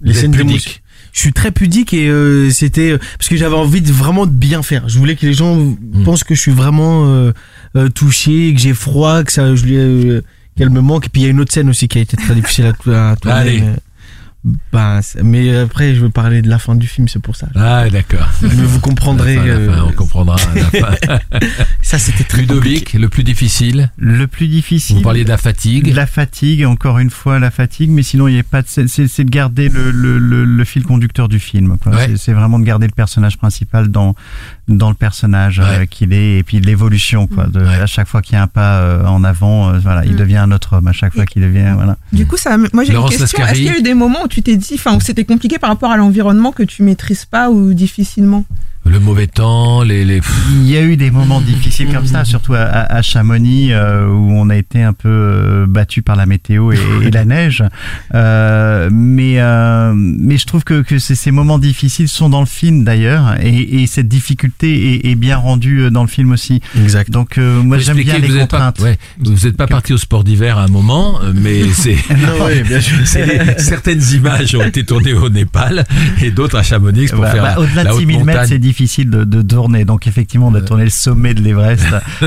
Les 0.00 0.14
scènes 0.14 0.30
d'émotion. 0.30 0.72
Je 1.12 1.20
suis 1.20 1.32
très 1.32 1.50
pudique 1.50 1.92
et 1.92 2.08
euh, 2.08 2.48
c'était 2.50 2.96
parce 3.18 3.28
que 3.28 3.36
j'avais 3.36 3.54
envie 3.56 3.80
de 3.82 3.92
vraiment 3.92 4.24
de 4.26 4.30
bien 4.32 4.62
faire. 4.62 4.88
Je 4.88 4.98
voulais 4.98 5.14
que 5.14 5.26
les 5.26 5.34
gens 5.34 5.56
Hmm. 5.56 6.04
pensent 6.04 6.24
que 6.24 6.34
je 6.34 6.40
suis 6.40 6.52
vraiment 6.52 7.04
euh, 7.06 7.32
euh, 7.76 7.88
touché, 7.90 8.52
que 8.54 8.60
j'ai 8.60 8.72
froid, 8.74 9.22
que 9.22 9.30
ça, 9.32 9.54
je 9.54 9.64
lui, 9.64 9.76
euh, 9.76 10.22
qu'elle 10.56 10.70
me 10.70 10.80
manque. 10.80 11.06
Et 11.06 11.08
puis 11.10 11.20
il 11.22 11.24
y 11.24 11.26
a 11.28 11.30
une 11.30 11.40
autre 11.40 11.52
scène 11.52 11.68
aussi 11.68 11.86
qui 11.86 11.98
a 11.98 12.00
été 12.00 12.16
très 12.16 12.34
difficile 12.34 12.64
à, 12.86 13.10
à 13.10 13.16
tourner. 13.16 13.36
Allez. 13.38 13.60
mais 13.60 13.74
Ben, 14.44 15.00
mais 15.22 15.56
après, 15.56 15.94
je 15.94 16.00
veux 16.00 16.10
parler 16.10 16.42
de 16.42 16.48
la 16.48 16.58
fin 16.58 16.74
du 16.74 16.88
film, 16.88 17.06
c'est 17.06 17.20
pour 17.20 17.36
ça. 17.36 17.46
Ah, 17.54 17.88
d'accord. 17.90 18.28
Mais 18.42 18.48
vous 18.48 18.80
comprendrez. 18.80 19.36
La 19.36 19.42
fin, 19.42 19.48
à 19.48 19.54
la 19.54 19.66
fin, 19.72 19.82
euh, 19.82 19.86
on 19.88 19.92
comprendra. 19.92 20.36
la 20.54 20.64
fin. 20.80 21.18
ça, 21.80 21.98
c'était 21.98 22.24
très 22.24 22.40
Ludovic, 22.40 22.94
le 22.94 23.08
plus 23.08 23.22
difficile. 23.22 23.90
Le 23.96 24.26
plus 24.26 24.48
difficile. 24.48 24.96
Vous 24.96 25.02
parliez 25.02 25.22
de 25.22 25.28
la 25.28 25.36
fatigue. 25.36 25.94
La 25.94 26.06
fatigue, 26.06 26.64
encore 26.64 26.98
une 26.98 27.10
fois 27.10 27.38
la 27.38 27.52
fatigue, 27.52 27.90
mais 27.90 28.02
sinon 28.02 28.26
il 28.26 28.34
n'y 28.34 28.40
a 28.40 28.44
pas 28.44 28.62
de, 28.62 28.68
c'est, 28.68 29.24
de 29.24 29.30
garder 29.30 29.68
le, 29.68 29.90
le, 29.92 30.18
le, 30.18 30.44
le 30.44 30.64
fil 30.64 30.82
conducteur 30.82 31.28
du 31.28 31.38
film. 31.38 31.76
Ouais. 31.86 32.14
C'est 32.16 32.32
vraiment 32.32 32.58
de 32.58 32.64
garder 32.64 32.86
le 32.86 32.92
personnage 32.92 33.38
principal 33.38 33.88
dans 33.88 34.14
dans 34.68 34.88
le 34.90 34.94
personnage 34.94 35.60
euh, 35.60 35.86
qu'il 35.86 36.12
est 36.12 36.38
et 36.38 36.42
puis 36.44 36.60
l'évolution 36.60 37.26
quoi. 37.26 37.46
De, 37.46 37.60
À 37.64 37.86
chaque 37.86 38.06
fois 38.06 38.22
qu'il 38.22 38.34
y 38.34 38.36
a 38.36 38.42
un 38.42 38.46
pas 38.46 38.78
euh, 38.80 39.04
en 39.06 39.24
avant, 39.24 39.70
euh, 39.70 39.78
voilà, 39.80 40.04
il 40.04 40.12
Mm. 40.14 40.16
devient 40.16 40.36
un 40.36 40.52
autre 40.52 40.76
homme. 40.76 40.86
À 40.86 40.92
chaque 40.92 41.14
fois 41.14 41.26
qu'il 41.26 41.42
devient, 41.42 41.72
voilà. 41.74 41.96
Du 42.12 42.26
coup, 42.26 42.36
ça, 42.36 42.56
moi 42.56 42.84
j'ai 42.84 42.94
une 42.94 43.08
question. 43.08 43.24
Est-ce 43.44 43.54
qu'il 43.54 43.64
y 43.64 43.68
a 43.70 43.78
eu 43.78 43.82
des 43.82 43.94
moments 43.94 44.22
où 44.24 44.28
tu 44.28 44.40
t'es 44.42 44.56
dit, 44.56 44.74
enfin, 44.74 44.94
où 44.94 45.00
c'était 45.00 45.24
compliqué 45.24 45.58
par 45.58 45.68
rapport 45.70 45.90
à 45.90 45.96
l'environnement 45.96 46.52
que 46.52 46.62
tu 46.62 46.82
maîtrises 46.84 47.24
pas 47.24 47.50
ou 47.50 47.74
difficilement? 47.74 48.44
Le 48.84 48.98
mauvais 48.98 49.26
temps, 49.28 49.82
les. 49.82 50.04
les... 50.04 50.20
Il 50.54 50.68
y 50.68 50.76
a 50.76 50.82
eu 50.82 50.96
des 50.96 51.10
moments 51.10 51.40
difficiles 51.40 51.88
comme 51.92 52.04
ça, 52.06 52.24
surtout 52.24 52.54
à, 52.54 52.62
à- 52.62 52.96
à 52.96 53.02
Chamonix, 53.02 53.72
euh, 53.72 54.06
où 54.06 54.32
on 54.32 54.50
a 54.50 54.56
été 54.56 54.82
un 54.82 54.92
peu 54.92 55.08
euh, 55.08 55.66
battu 55.66 56.02
par 56.02 56.16
la 56.16 56.26
météo 56.26 56.72
et, 56.72 56.78
et 57.04 57.10
la 57.10 57.24
neige. 57.24 57.62
Euh, 58.14 58.90
mais, 58.92 59.34
euh, 59.40 59.92
mais 59.94 60.36
je 60.36 60.46
trouve 60.46 60.64
que, 60.64 60.82
que 60.82 60.98
ces, 60.98 61.14
ces 61.14 61.30
moments 61.30 61.58
difficiles 61.60 62.08
sont 62.08 62.28
dans 62.28 62.40
le 62.40 62.46
film 62.46 62.82
d'ailleurs, 62.84 63.36
et, 63.40 63.82
et 63.82 63.86
cette 63.86 64.08
difficulté 64.08 64.94
est, 65.06 65.10
est 65.12 65.14
bien 65.14 65.36
rendue 65.36 65.88
dans 65.90 66.02
le 66.02 66.08
film 66.08 66.32
aussi. 66.32 66.60
Exact. 66.76 67.10
Donc 67.10 67.38
euh, 67.38 67.62
moi 67.62 67.78
j'aime 67.78 67.96
bien 67.98 68.18
les 68.18 68.26
vous 68.26 68.36
êtes 68.36 68.50
pas, 68.50 68.58
contraintes. 68.72 68.80
ouais, 68.80 68.98
vous 69.20 69.46
n'êtes 69.46 69.56
pas 69.56 69.68
parti 69.68 69.92
au 69.92 69.98
sport 69.98 70.24
d'hiver 70.24 70.58
à 70.58 70.64
un 70.64 70.68
moment, 70.68 71.20
mais 71.34 71.62
c'est 71.72 71.94
Non, 72.10 72.46
oui, 72.46 72.62
bien 72.66 72.80
sûr. 72.80 72.96
c'est- 73.04 73.58
certaines 73.60 74.02
images 74.12 74.54
ont 74.56 74.64
été 74.64 74.84
tournées 74.84 75.12
au 75.14 75.28
Népal 75.28 75.84
et 76.20 76.30
d'autres 76.32 76.56
à 76.58 76.62
Chamonix 76.62 77.06
pour 77.08 77.20
Bah, 77.20 77.30
faire 77.30 77.42
bah, 77.42 77.54
la- 77.56 77.60
Au-delà 77.60 77.84
la 77.84 77.90
de 77.90 77.94
haute 77.94 78.00
6000 78.00 78.16
mètres, 78.18 78.26
montagne. 78.26 78.48
c'est 78.48 78.58
difficile 78.58 78.71
de, 78.72 79.24
de 79.24 79.42
tourner. 79.42 79.84
Donc 79.84 80.06
effectivement, 80.06 80.48
on 80.48 80.54
a 80.54 80.60
tourné 80.60 80.84
le 80.84 80.90
sommet 80.90 81.34
de 81.34 81.40
l'Everest 81.40 81.86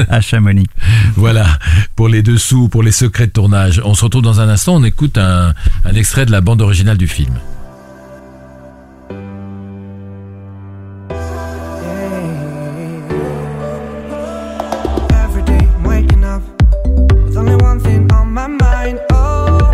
à 0.10 0.21
Chamonix. 0.21 0.67
Voilà, 1.15 1.45
pour 1.95 2.10
les 2.10 2.21
dessous, 2.21 2.67
pour 2.67 2.84
les 2.84 2.91
secrets 2.91 3.27
de 3.27 3.31
tournage. 3.31 3.81
On 3.86 3.93
se 3.93 4.03
retrouve 4.03 4.21
dans 4.21 4.41
un 4.41 4.49
instant, 4.49 4.75
on 4.75 4.84
écoute 4.84 5.17
un, 5.17 5.53
un 5.86 5.93
extrait 5.93 6.25
de 6.25 6.31
la 6.31 6.41
bande 6.41 6.62
originale 6.62 6.97
du 6.97 7.08
film. 7.08 7.34
Every 15.12 15.43
day 15.43 15.65
I'm 15.65 15.84
waking 15.84 16.23
up 16.23 16.41
with 17.25 17.38
only 17.38 17.55
one 17.55 17.79
thing 17.79 18.12
on 18.12 18.31
my 18.31 18.47
mind. 18.47 18.99
Oh, 19.12 19.73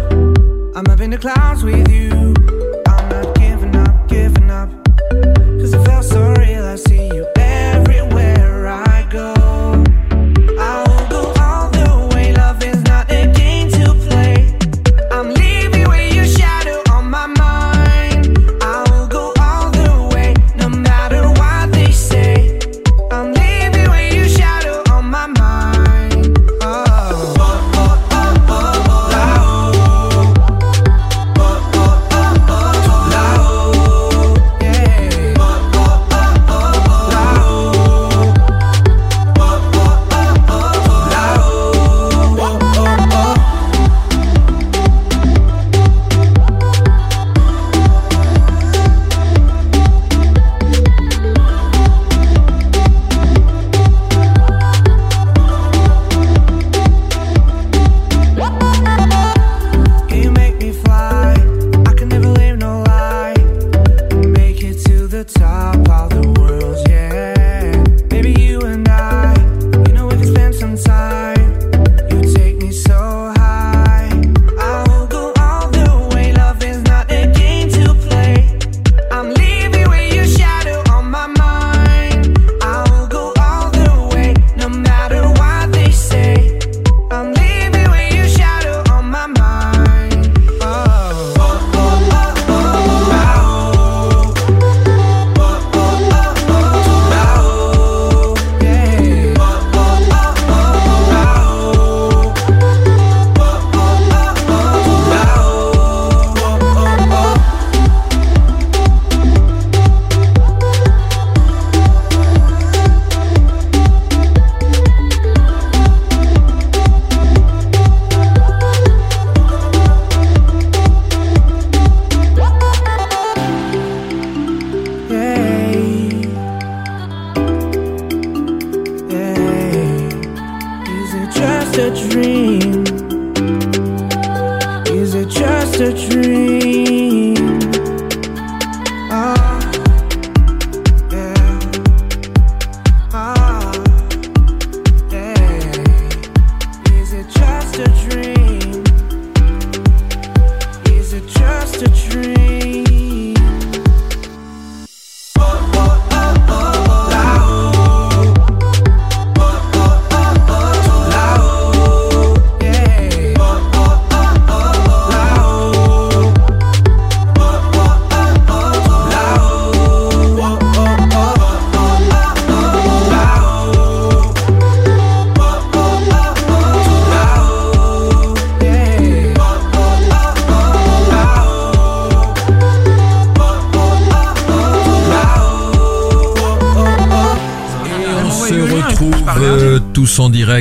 I'm 0.75 0.85
up 0.89 1.01
in 1.01 1.11
the 1.11 1.17
clouds 1.17 1.63
with 1.63 1.89
you. 1.89 2.33
I'm 2.87 3.09
not 3.09 3.35
giving 3.35 3.75
up, 3.75 4.07
giving 4.07 4.49
up. 4.51 4.69
See 6.77 7.07
you 7.13 7.40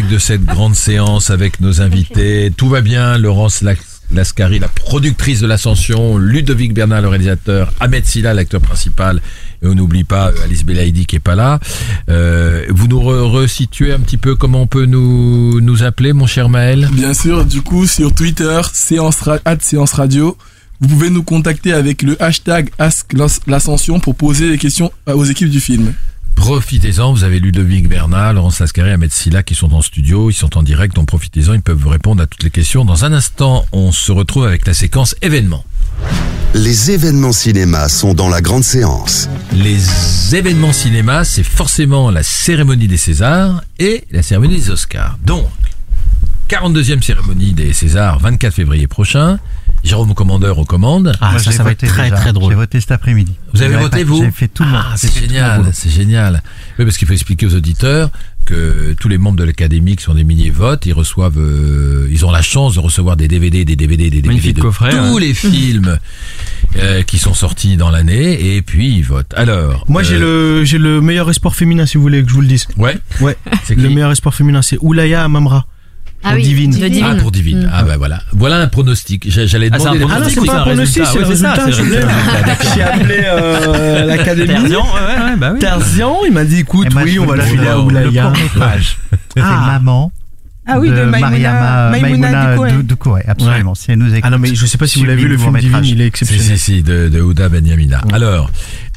de 0.09 0.19
cette 0.19 0.45
grande 0.45 0.75
séance 0.75 1.31
avec 1.31 1.61
nos 1.61 1.81
invités. 1.81 2.53
Tout 2.57 2.69
va 2.69 2.81
bien, 2.81 3.19
Laurence 3.19 3.65
Lascari, 4.13 4.59
la 4.59 4.69
productrice 4.69 5.41
de 5.41 5.47
l'Ascension, 5.47 6.17
Ludovic 6.19 6.75
Bernard, 6.75 7.03
le 7.03 7.09
réalisateur, 7.09 7.73
Ahmed 7.81 8.05
Silla, 8.07 8.35
l'acteur 8.35 8.61
principal, 8.61 9.21
et 9.63 9.67
on 9.67 9.75
n'oublie 9.75 10.05
pas 10.05 10.29
euh, 10.29 10.45
Alice 10.45 10.65
Belaïdi 10.65 11.07
qui 11.07 11.17
est 11.17 11.21
pas 11.21 11.35
là. 11.37 11.61
Euh, 12.09 12.65
vous 12.71 12.89
nous 12.89 13.01
re- 13.01 13.23
resituez 13.31 13.93
un 13.93 14.01
petit 14.01 14.17
peu 14.17 14.35
comment 14.35 14.63
on 14.63 14.67
peut 14.67 14.87
nous, 14.87 15.61
nous 15.61 15.83
appeler, 15.83 16.13
mon 16.13 16.27
cher 16.27 16.49
Maël? 16.49 16.89
Bien 16.93 17.15
sûr, 17.15 17.45
du 17.45 17.63
coup, 17.63 17.87
sur 17.87 18.13
Twitter, 18.15 18.61
séance, 18.73 19.19
séance 19.61 19.93
radio. 19.93 20.37
vous 20.81 20.89
pouvez 20.89 21.11
nous 21.11 21.23
contacter 21.23 21.73
avec 21.73 22.03
le 22.03 22.21
hashtag 22.23 22.71
Ask 22.79 23.13
l'Ascension 23.47 24.01
pour 24.01 24.15
poser 24.15 24.49
les 24.49 24.59
questions 24.59 24.91
aux 25.07 25.25
équipes 25.25 25.51
du 25.51 25.61
film. 25.61 25.93
Profitez-en, 26.41 27.13
vous 27.13 27.23
avez 27.23 27.39
Ludovic 27.39 27.87
Bernal, 27.87 28.35
Laurence 28.35 28.61
Lascaré, 28.61 28.93
Ahmed 28.93 29.13
Silla 29.13 29.43
qui 29.43 29.55
sont 29.55 29.75
en 29.75 29.83
studio, 29.83 30.31
ils 30.31 30.35
sont 30.35 30.57
en 30.57 30.63
direct, 30.63 30.97
donc 30.97 31.07
profitez-en, 31.07 31.53
ils 31.53 31.61
peuvent 31.61 31.77
vous 31.77 31.91
répondre 31.91 32.23
à 32.23 32.27
toutes 32.27 32.43
les 32.43 32.51
questions. 32.51 32.87
Dans 32.87 33.05
un 33.05 33.13
instant, 33.13 33.67
on 33.73 33.93
se 33.93 34.11
retrouve 34.11 34.47
avec 34.47 34.67
la 34.67 34.73
séquence 34.73 35.15
événements. 35.21 35.65
Les 36.55 36.93
événements 36.93 37.33
cinéma 37.33 37.91
sont 37.91 38.15
dans 38.15 38.31
la 38.31 38.41
grande 38.41 38.65
séance. 38.65 39.29
Les 39.53 40.35
événements 40.35 40.73
cinéma, 40.73 41.25
c'est 41.25 41.45
forcément 41.45 42.11
la 42.11 42.23
cérémonie 42.23 42.89
des 42.89 42.97
Césars 42.97 43.63
et 43.79 44.05
la 44.11 44.23
cérémonie 44.23 44.57
des 44.57 44.71
Oscars. 44.71 45.19
Donc, 45.23 45.47
42e 46.49 47.03
cérémonie 47.03 47.53
des 47.53 47.75
Césars, 47.75 48.19
24 48.19 48.55
février 48.55 48.87
prochain. 48.87 49.39
Jérôme 49.83 50.15
Commandeur 50.15 50.59
aux 50.59 50.65
commandes. 50.65 51.17
Moi, 51.21 51.39
j'ai 51.39 51.51
voté 51.53 51.87
déjà. 51.87 52.09
J'ai 52.49 52.55
voté 52.55 52.81
cet 52.81 52.91
après-midi. 52.93 53.33
Vous 53.55 53.63
avez 53.63 53.77
voté, 53.77 53.99
pas- 53.99 54.05
vous 54.11 54.23
J'ai 54.25 54.31
fait 54.31 54.49
tout 54.49 54.63
le 54.63 54.71
monde. 54.71 54.83
Ah, 54.85 54.95
c'est 54.97 55.13
génial, 55.13 55.71
c'est 55.73 55.91
génial. 55.91 56.43
Oui, 56.79 56.85
parce 56.85 56.97
qu'il 56.97 57.09
faut 57.09 57.15
expliquer 57.15 57.47
aux 57.47 57.55
auditeurs 57.55 58.11
que 58.47 58.95
tous 58.99 59.09
les 59.09 59.19
membres 59.19 59.37
de 59.39 59.45
l'académie 59.45 59.97
qui 59.97 60.03
sont 60.05 60.15
des 60.15 60.25
milliers 60.25 60.51
votent, 60.51 60.85
ils 60.87 60.93
reçoivent, 60.93 61.39
euh, 61.39 62.09
ils 62.11 62.25
ont 62.25 62.31
la 62.31 62.43
chance 62.43 62.75
de 62.75 62.81
recevoir 62.81 63.17
des 63.17 63.29
DVD, 63.29 63.65
des 63.65 63.77
DVD, 63.77 64.05
des 64.05 64.11
DVD 64.11 64.29
Magnifique 64.29 64.57
de 64.57 64.63
coffret, 64.63 64.91
tous 64.91 65.15
ouais. 65.15 65.21
les 65.21 65.35
films 65.35 65.99
euh, 66.77 67.03
qui 67.03 67.19
sont 67.19 67.35
sortis 67.35 67.77
dans 67.77 67.91
l'année, 67.91 68.57
et 68.57 68.63
puis 68.63 68.97
ils 68.97 69.05
votent. 69.05 69.35
Alors, 69.37 69.85
Moi, 69.89 70.03
j'ai 70.03 70.17
euh, 70.17 70.59
le, 70.61 70.65
j'ai 70.65 70.79
le 70.79 71.01
meilleur 71.01 71.29
espoir 71.31 71.55
féminin, 71.55 71.87
si 71.87 71.97
vous 71.97 72.03
voulez 72.03 72.23
que 72.23 72.29
je 72.29 72.35
vous 72.35 72.41
le 72.41 72.49
dise. 72.49 72.67
Ouais. 72.77 72.97
Ouais. 73.21 73.37
C'est 73.65 73.77
le 73.77 73.89
meilleur 73.89 74.11
espoir 74.11 74.35
féminin, 74.35 74.63
c'est 74.63 74.79
Oulaya 74.81 75.25
Amamra. 75.25 75.67
Ah 76.23 76.33
oui, 76.35 76.43
Divine. 76.43 76.71
de 76.73 76.77
Divine. 76.89 77.07
Ah, 77.11 77.15
pour 77.15 77.31
Divine. 77.31 77.61
Mm. 77.65 77.71
Ah, 77.73 77.83
bah 77.83 77.97
voilà. 77.97 78.21
Voilà 78.33 78.57
un 78.59 78.67
pronostic. 78.67 79.31
J'a- 79.31 79.47
J'allais 79.47 79.71
Ah, 79.73 79.79
c'est 79.79 79.87
un 79.89 79.95
demander 79.95 80.13
Ah 80.13 80.19
non, 80.19 80.21
pronostic, 80.21 80.41
c'est 80.41 80.47
pas 80.47 80.59
un 80.59 80.63
pronostic, 80.63 81.03
c'est 81.07 81.19
le 81.19 81.25
Ouais, 81.25 81.31
c'est 81.31 81.37
ça, 81.43 81.53
résultat. 81.55 81.65
c'est 81.65 81.73
J'ai 81.73 81.83
résultat. 81.83 82.09
appelé- 82.09 82.69
J'ai 82.75 82.83
appelé 82.83 83.23
euh, 83.25 84.05
l'académie. 84.07 84.47
Terzian, 84.49 84.83
ouais, 84.83 84.91
ouais, 85.17 85.25
ouais, 85.31 85.37
bah 85.39 85.51
oui. 85.55 85.59
Terzian, 85.61 86.17
il 86.27 86.33
m'a 86.33 86.45
dit 86.45 86.59
écoute, 86.59 86.93
moi, 86.93 87.03
oui, 87.05 87.19
on 87.19 87.27
va 87.27 87.37
le 87.37 87.43
donne 87.43 87.51
filer 87.51 87.69
à 87.69 87.73
le 87.75 87.79
Oulaya. 87.81 88.23
court-métrage. 88.25 88.99
C'est 89.35 89.41
Ah. 89.43 89.65
Maman. 89.79 90.13
Ah 90.67 90.79
oui, 90.79 90.89
de, 90.91 90.95
Maïmouna, 90.95 91.19
Mariama. 91.21 92.71
Dou- 92.71 92.83
Doucouré, 92.83 93.25
absolument. 93.27 93.75
Si 93.75 93.91
elle 93.91 93.99
nous 93.99 94.11
écoute. 94.11 94.21
Ah 94.23 94.31
non, 94.31 94.39
mais 94.39 94.55
je 94.55 94.67
sais 94.67 94.79
pas 94.79 94.87
si 94.87 94.99
vous 95.01 95.05
l'avez 95.07 95.23
vu, 95.23 95.29
le 95.29 95.39
film 95.39 95.57
Divine, 95.59 95.81
il 95.85 96.01
est 96.01 96.07
exceptionnel. 96.07 96.45
si, 96.45 96.59
si, 96.59 96.83
de, 96.83 97.09
de 97.09 97.21
Ouda 97.21 97.49
Benyamina. 97.49 98.03
Alors, 98.13 98.51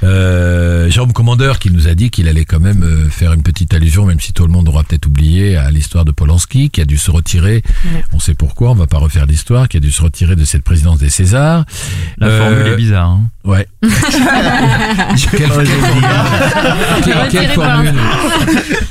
euh, 0.03 0.89
Jérôme 0.89 1.13
Commandeur 1.13 1.59
qui 1.59 1.71
nous 1.71 1.87
a 1.87 1.93
dit 1.95 2.09
qu'il 2.09 2.27
allait 2.27 2.45
quand 2.45 2.59
même 2.59 2.83
euh, 2.83 3.09
faire 3.09 3.33
une 3.33 3.43
petite 3.43 3.73
allusion, 3.73 4.05
même 4.05 4.19
si 4.19 4.33
tout 4.33 4.45
le 4.45 4.51
monde 4.51 4.67
aura 4.69 4.83
peut-être 4.83 5.05
oublié, 5.07 5.55
à 5.57 5.71
l'histoire 5.71 6.05
de 6.05 6.11
Polanski, 6.11 6.69
qui 6.69 6.81
a 6.81 6.85
dû 6.85 6.97
se 6.97 7.09
retirer. 7.11 7.63
Ouais. 7.93 8.03
On 8.13 8.19
sait 8.19 8.33
pourquoi, 8.33 8.71
on 8.71 8.75
va 8.75 8.87
pas 8.87 8.97
refaire 8.97 9.25
l'histoire, 9.25 9.67
qui 9.69 9.77
a 9.77 9.79
dû 9.79 9.91
se 9.91 10.01
retirer 10.01 10.35
de 10.35 10.45
cette 10.45 10.63
présidence 10.63 10.99
des 10.99 11.09
Césars. 11.09 11.65
La 12.17 12.27
Euh, 12.27 12.39
formule 12.39 12.67
est 12.73 12.75
bizarre. 12.75 13.09
hein. 13.09 13.21
Ouais. 13.45 13.67
quelle, 13.81 13.89
quelle, 15.31 15.49
quelle, 17.03 17.27
quelle 17.29 17.49
formule 17.51 17.93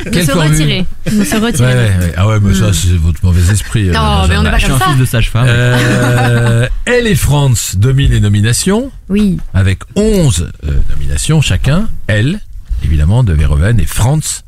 De 0.04 0.10
Quelle 0.10 0.26
se 0.26 0.30
formule 0.32 0.50
retirer. 0.52 0.86
De 1.10 1.24
se 1.24 1.36
retirer. 1.36 1.68
ouais, 1.74 1.74
ouais. 2.00 2.12
Ah 2.16 2.26
ouais, 2.28 2.38
mais 2.40 2.54
ça, 2.54 2.72
c'est 2.72 2.96
votre 2.96 3.24
mauvais 3.24 3.50
esprit. 3.52 3.88
euh, 3.88 3.92
Non, 3.92 4.26
mais 4.28 4.36
on 4.36 4.42
n'est 4.42 4.50
pas 4.50 4.60
comme 4.60 4.78
ça. 4.78 4.86
fils 4.88 4.98
de 4.98 5.04
sage-femme. 5.04 5.46
Euh, 5.48 6.68
elle 6.84 7.06
et 7.06 7.14
France 7.14 7.76
dominent 7.76 8.10
les 8.12 8.20
nominations 8.20 8.90
Oui. 9.08 9.38
avec 9.54 9.78
11 9.96 10.50
euh, 10.66 10.72
nominations 11.02 11.40
chacun. 11.40 11.88
Elle, 12.06 12.40
évidemment, 12.84 13.24
de 13.24 13.32
Verhoeven 13.32 13.80
et 13.80 13.86
Franz 13.86 14.44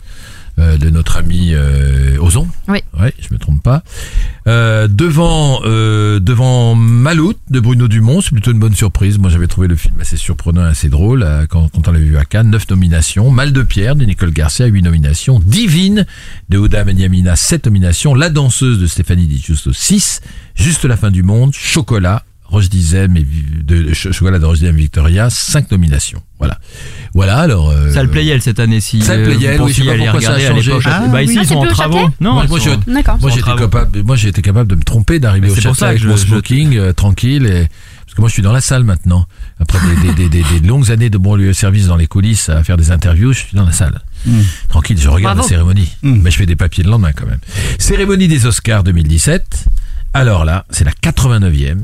euh, 0.60 0.76
de 0.76 0.88
notre 0.88 1.16
ami 1.16 1.50
euh, 1.52 2.16
Ozon. 2.20 2.46
Oui. 2.68 2.78
Ouais, 2.98 3.12
je 3.18 3.34
me 3.34 3.38
trompe 3.38 3.60
pas. 3.60 3.82
Euh, 4.46 4.86
devant 4.86 5.60
devant 5.62 6.76
Maloute 6.76 7.40
de 7.50 7.58
Bruno 7.58 7.88
Dumont, 7.88 8.20
c'est 8.20 8.30
plutôt 8.30 8.52
une 8.52 8.60
bonne 8.60 8.74
surprise. 8.74 9.18
Moi, 9.18 9.30
j'avais 9.30 9.48
trouvé 9.48 9.66
le 9.66 9.74
film 9.74 10.00
assez 10.00 10.16
surprenant, 10.16 10.62
assez 10.62 10.88
drôle 10.88 11.26
quand, 11.50 11.68
quand 11.72 11.88
on 11.88 11.92
l'avait 11.92 12.04
vu 12.04 12.16
à 12.16 12.24
Cannes. 12.24 12.50
Neuf 12.50 12.70
nominations. 12.70 13.30
Mal 13.30 13.52
de 13.52 13.62
Pierre 13.62 13.96
de 13.96 14.04
Nicole 14.04 14.30
Garcia, 14.30 14.66
huit 14.66 14.82
nominations. 14.82 15.40
Divine 15.40 16.06
de 16.50 16.58
Oda 16.58 16.84
Benyamina, 16.84 17.34
sept 17.34 17.66
nominations. 17.66 18.14
La 18.14 18.30
danseuse 18.30 18.78
de 18.78 18.86
Stéphanie 18.86 19.26
Di 19.26 19.38
Giusto, 19.38 19.72
6. 19.72 20.20
Juste 20.54 20.84
la 20.84 20.96
fin 20.96 21.10
du 21.10 21.24
monde. 21.24 21.52
Chocolat. 21.52 22.22
Roche 22.54 22.68
Dizem 22.68 23.16
et 23.16 23.24
de, 23.62 23.82
de 23.82 23.94
Ch- 23.94 24.12
Chocolat 24.12 24.38
de 24.38 24.44
Roche 24.44 24.58
Dizem 24.60 24.76
Victoria, 24.76 25.28
cinq 25.30 25.70
nominations. 25.70 26.22
Voilà. 26.38 26.58
Voilà, 27.14 27.38
alors. 27.38 27.70
euh, 27.70 27.92
Ça 27.92 28.02
le 28.02 28.08
Playel 28.10 28.40
cette 28.42 28.58
année 28.60 28.80
si 28.80 29.00
Ça 29.02 29.16
le 29.16 29.22
euh, 29.22 29.26
Playel, 29.36 29.60
oui, 29.62 29.72
je 29.72 29.82
sais 29.82 29.88
pas 29.88 29.96
pourquoi 29.96 30.20
ça 30.20 30.32
a 30.34 30.40
changé. 30.40 30.72
Ah, 30.84 31.06
bah 31.08 31.22
ici 31.22 31.34
oui. 31.36 31.40
ils 31.42 31.48
sont 31.48 31.62
Ah, 31.62 31.66
en 31.66 31.68
travaux. 31.68 31.98
Châtelet 31.98 32.14
Non, 32.20 32.34
Moi, 32.34 32.46
sont- 32.46 32.58
je- 32.86 32.92
D'accord. 32.92 33.18
Moi 33.20 33.30
j'étais 33.30 33.54
capable, 33.56 34.02
moi 34.02 34.16
j'ai 34.16 34.28
été 34.28 34.42
capable 34.42 34.70
de 34.70 34.74
me 34.76 34.82
tromper, 34.82 35.18
d'arriver 35.20 35.50
au 35.50 35.54
c'est 35.54 35.62
pour 35.62 35.70
château 35.74 35.80
ça 35.80 35.88
avec 35.88 36.02
que 36.02 36.06
mon 36.06 36.16
je- 36.16 36.22
je- 36.22 36.26
smoking 36.26 36.76
euh, 36.76 36.92
tranquille 36.92 37.46
et 37.46 37.68
parce 38.04 38.14
que 38.16 38.20
moi 38.20 38.28
je 38.28 38.34
suis 38.34 38.42
dans 38.42 38.52
la 38.52 38.60
salle 38.60 38.84
maintenant. 38.84 39.26
Après 39.60 39.78
des, 40.02 40.08
des, 40.14 40.28
des, 40.28 40.42
des, 40.42 40.60
des 40.60 40.66
longues 40.66 40.90
années 40.90 41.10
de 41.10 41.18
bon 41.18 41.34
lieu 41.36 41.48
de 41.48 41.52
service 41.52 41.86
dans 41.86 41.96
les 41.96 42.06
coulisses 42.06 42.48
à 42.48 42.62
faire 42.64 42.76
des 42.76 42.90
interviews, 42.90 43.32
je 43.32 43.38
suis 43.40 43.56
dans 43.56 43.64
la 43.66 43.72
salle. 43.72 44.00
Mm. 44.26 44.40
Tranquille, 44.68 44.98
je 45.00 45.08
regarde 45.08 45.36
Bravo. 45.36 45.48
la 45.48 45.56
cérémonie, 45.56 45.90
Mm. 46.02 46.20
mais 46.22 46.30
je 46.30 46.36
fais 46.36 46.46
des 46.46 46.56
papiers 46.56 46.84
le 46.84 46.90
lendemain 46.90 47.12
quand 47.12 47.26
même. 47.26 47.40
Cérémonie 47.78 48.28
des 48.28 48.46
Oscars 48.46 48.84
2017. 48.84 49.66
Alors 50.12 50.44
là, 50.44 50.64
c'est 50.70 50.84
la 50.84 50.92
89e. 50.92 51.78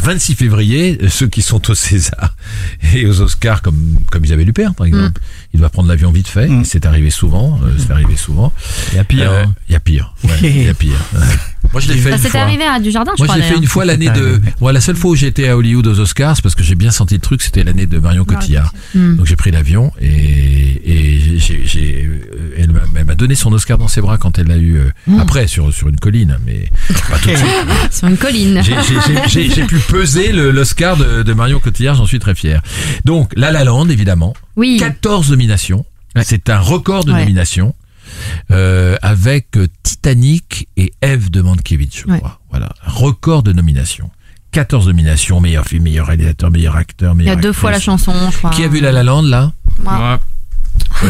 26 0.00 0.34
février, 0.34 0.98
euh, 1.02 1.08
ceux 1.08 1.28
qui 1.28 1.42
sont 1.42 1.70
au 1.70 1.74
César 1.74 2.34
et 2.94 3.06
aux 3.06 3.20
Oscars 3.20 3.62
comme 3.62 3.98
comme 4.10 4.24
Isabelle 4.24 4.48
Huppert 4.48 4.74
par 4.74 4.86
exemple, 4.86 5.20
il 5.52 5.60
doit 5.60 5.68
prendre 5.70 5.88
l'avion 5.88 6.10
vite 6.10 6.28
fait, 6.28 6.48
Mm. 6.48 6.64
c'est 6.64 6.86
arrivé 6.86 7.10
souvent, 7.10 7.58
euh, 7.64 7.70
c'est 7.78 7.90
arrivé 7.92 8.16
souvent. 8.16 8.52
Il 8.92 8.96
y 8.96 8.98
a 8.98 9.04
pire. 9.04 9.30
Euh, 9.30 9.44
hein. 9.44 9.54
Il 9.68 9.72
y 9.72 9.76
a 9.76 9.80
pire. 9.80 10.14
Ouais, 10.24 10.30
il 10.42 10.62
y 10.64 10.68
a 10.68 10.74
pire. 10.74 10.98
Moi, 11.72 11.82
je 11.82 11.88
l'ai 11.88 11.94
fait 11.98 12.08
Ça 12.10 12.16
une 12.16 12.16
s'était 12.18 12.30
fois. 12.30 12.40
arrivé 12.40 12.64
à 12.64 12.80
du 12.80 12.90
jardin, 12.90 13.12
je 13.16 13.22
Moi, 13.22 13.26
crois. 13.28 13.36
je 13.36 13.46
l'ai 13.46 13.54
fait 13.54 13.58
une 13.60 13.66
fois 13.66 13.84
l'année 13.84 14.08
de. 14.10 14.40
Moi, 14.60 14.72
la 14.72 14.80
seule 14.80 14.96
fois 14.96 15.10
où 15.10 15.14
j'étais 15.16 15.48
à 15.48 15.56
Hollywood 15.56 15.86
aux 15.86 16.00
Oscars, 16.00 16.36
parce 16.42 16.54
que 16.54 16.62
j'ai 16.62 16.74
bien 16.74 16.90
senti 16.90 17.14
le 17.14 17.20
truc, 17.20 17.42
c'était 17.42 17.62
l'année 17.64 17.86
de 17.86 17.98
Marion 17.98 18.24
Cotillard. 18.24 18.72
Donc 18.94 19.26
j'ai 19.26 19.36
pris 19.36 19.50
l'avion 19.50 19.92
et, 20.00 20.80
et 20.84 21.38
j'ai, 21.38 21.62
j'ai, 21.66 22.04
euh, 22.06 22.54
elle 22.58 22.72
m'a- 22.72 22.80
elle 22.96 23.04
m'a 23.04 23.14
donné 23.14 23.34
son 23.34 23.52
Oscar 23.52 23.76
dans 23.78 23.88
ses 23.88 24.00
bras 24.00 24.16
quand 24.18 24.38
elle 24.38 24.46
l'a 24.48 24.56
eu 24.56 24.76
euh, 24.78 24.90
Hmm. 25.06 25.20
après 25.20 25.46
sur 25.46 25.72
sur 25.72 25.88
une 25.88 25.98
colline, 26.00 26.38
mais 26.46 26.68
pas 27.10 27.18
tout 27.18 27.28
de 27.30 27.36
suite. 27.36 27.48
Sur 27.92 28.08
une 28.08 28.16
colline. 28.16 28.62
J'ai- 28.62 28.74
j'ai- 28.86 29.00
j'ai- 29.06 29.28
J'ai 29.48 29.54
j'ai 29.54 29.62
pu 29.64 29.78
peser 29.78 30.32
l'Oscar 30.32 30.96
de, 30.96 31.22
de 31.22 31.32
Marion 31.32 31.60
Cotillard, 31.60 31.94
j'en 31.96 32.06
suis 32.06 32.18
très 32.18 32.34
fier. 32.34 32.62
Donc 33.04 33.32
La 33.36 33.50
La 33.52 33.64
Land, 33.64 33.88
évidemment, 33.88 34.34
Oui. 34.56 34.76
14 34.78 35.30
nominations. 35.30 35.84
C'est 36.22 36.48
un 36.50 36.58
record 36.58 37.04
de 37.04 37.12
Ouais. 37.12 37.20
nominations. 37.20 37.74
Euh, 38.50 38.96
avec 39.02 39.56
euh, 39.56 39.66
Titanic 39.82 40.68
et 40.76 40.92
Eve 41.02 41.30
de 41.30 41.42
Mankiewicz, 41.42 42.02
je 42.06 42.10
Ouais. 42.10 42.18
crois. 42.18 42.40
Voilà, 42.50 42.68
record 42.84 43.42
de 43.42 43.52
nominations. 43.52 44.10
14 44.52 44.86
nominations, 44.86 45.40
meilleur 45.40 45.66
film, 45.66 45.84
meilleur 45.84 46.06
réalisateur, 46.06 46.50
meilleur 46.50 46.76
acteur, 46.76 47.12
Il 47.12 47.16
y 47.16 47.18
meilleur 47.24 47.36
a 47.38 47.40
deux 47.40 47.52
fois 47.52 47.70
la 47.70 47.80
chanson, 47.80 48.14
je 48.32 48.36
crois. 48.38 48.50
Qui 48.50 48.64
a 48.64 48.68
vu 48.68 48.80
La 48.80 48.92
La 48.92 49.02
Land 49.02 49.22
là? 49.22 49.52
Moi. 49.84 49.92
Ouais. 50.12 50.16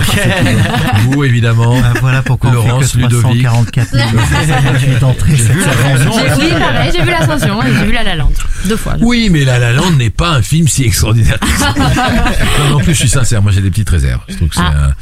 Vous 1.03 1.25
évidemment. 1.25 1.81
Ah, 1.85 1.93
voilà 2.01 2.23
pourquoi 2.23 2.51
on 2.51 2.55
Laurence, 2.55 2.93
fait 2.93 2.99
que 2.99 3.03
Ludovic. 3.05 3.45
344 3.45 4.81
000 4.81 4.99
d'entrées 5.01 5.37
cette 5.37 5.47
saison. 5.47 6.13
J'ai 6.13 6.45
oui, 6.45 6.51
pareil, 6.59 6.91
j'ai 6.95 7.03
vu 7.03 7.11
l'ascension 7.11 7.63
et 7.63 7.73
j'ai 7.73 7.85
vu 7.85 7.93
la 7.93 8.03
La 8.03 8.17
Land. 8.17 8.33
Deux 8.67 8.77
fois. 8.77 8.97
Oui, 9.01 9.29
mais 9.31 9.45
La 9.45 9.59
La 9.59 9.73
Land 9.73 9.93
n'est 9.93 10.11
pas 10.11 10.31
un 10.31 10.43
film 10.43 10.67
si 10.69 10.85
extraordinaire. 10.85 11.39
que 11.39 11.47
ça. 11.59 11.75
non, 12.71 12.77
en 12.77 12.79
plus, 12.81 12.95
je 12.95 12.99
suis 12.99 13.09
sincère. 13.09 13.43
Moi, 13.43 13.53
j'ai 13.53 13.61
des 13.61 13.71
petites 13.71 13.91
réserves. 13.91 14.21
Je 14.29 14.37
trouve 14.37 14.49
que 14.49 14.57
c'est 14.57 14.61
Ah. 14.63 14.89
un, 14.89 14.95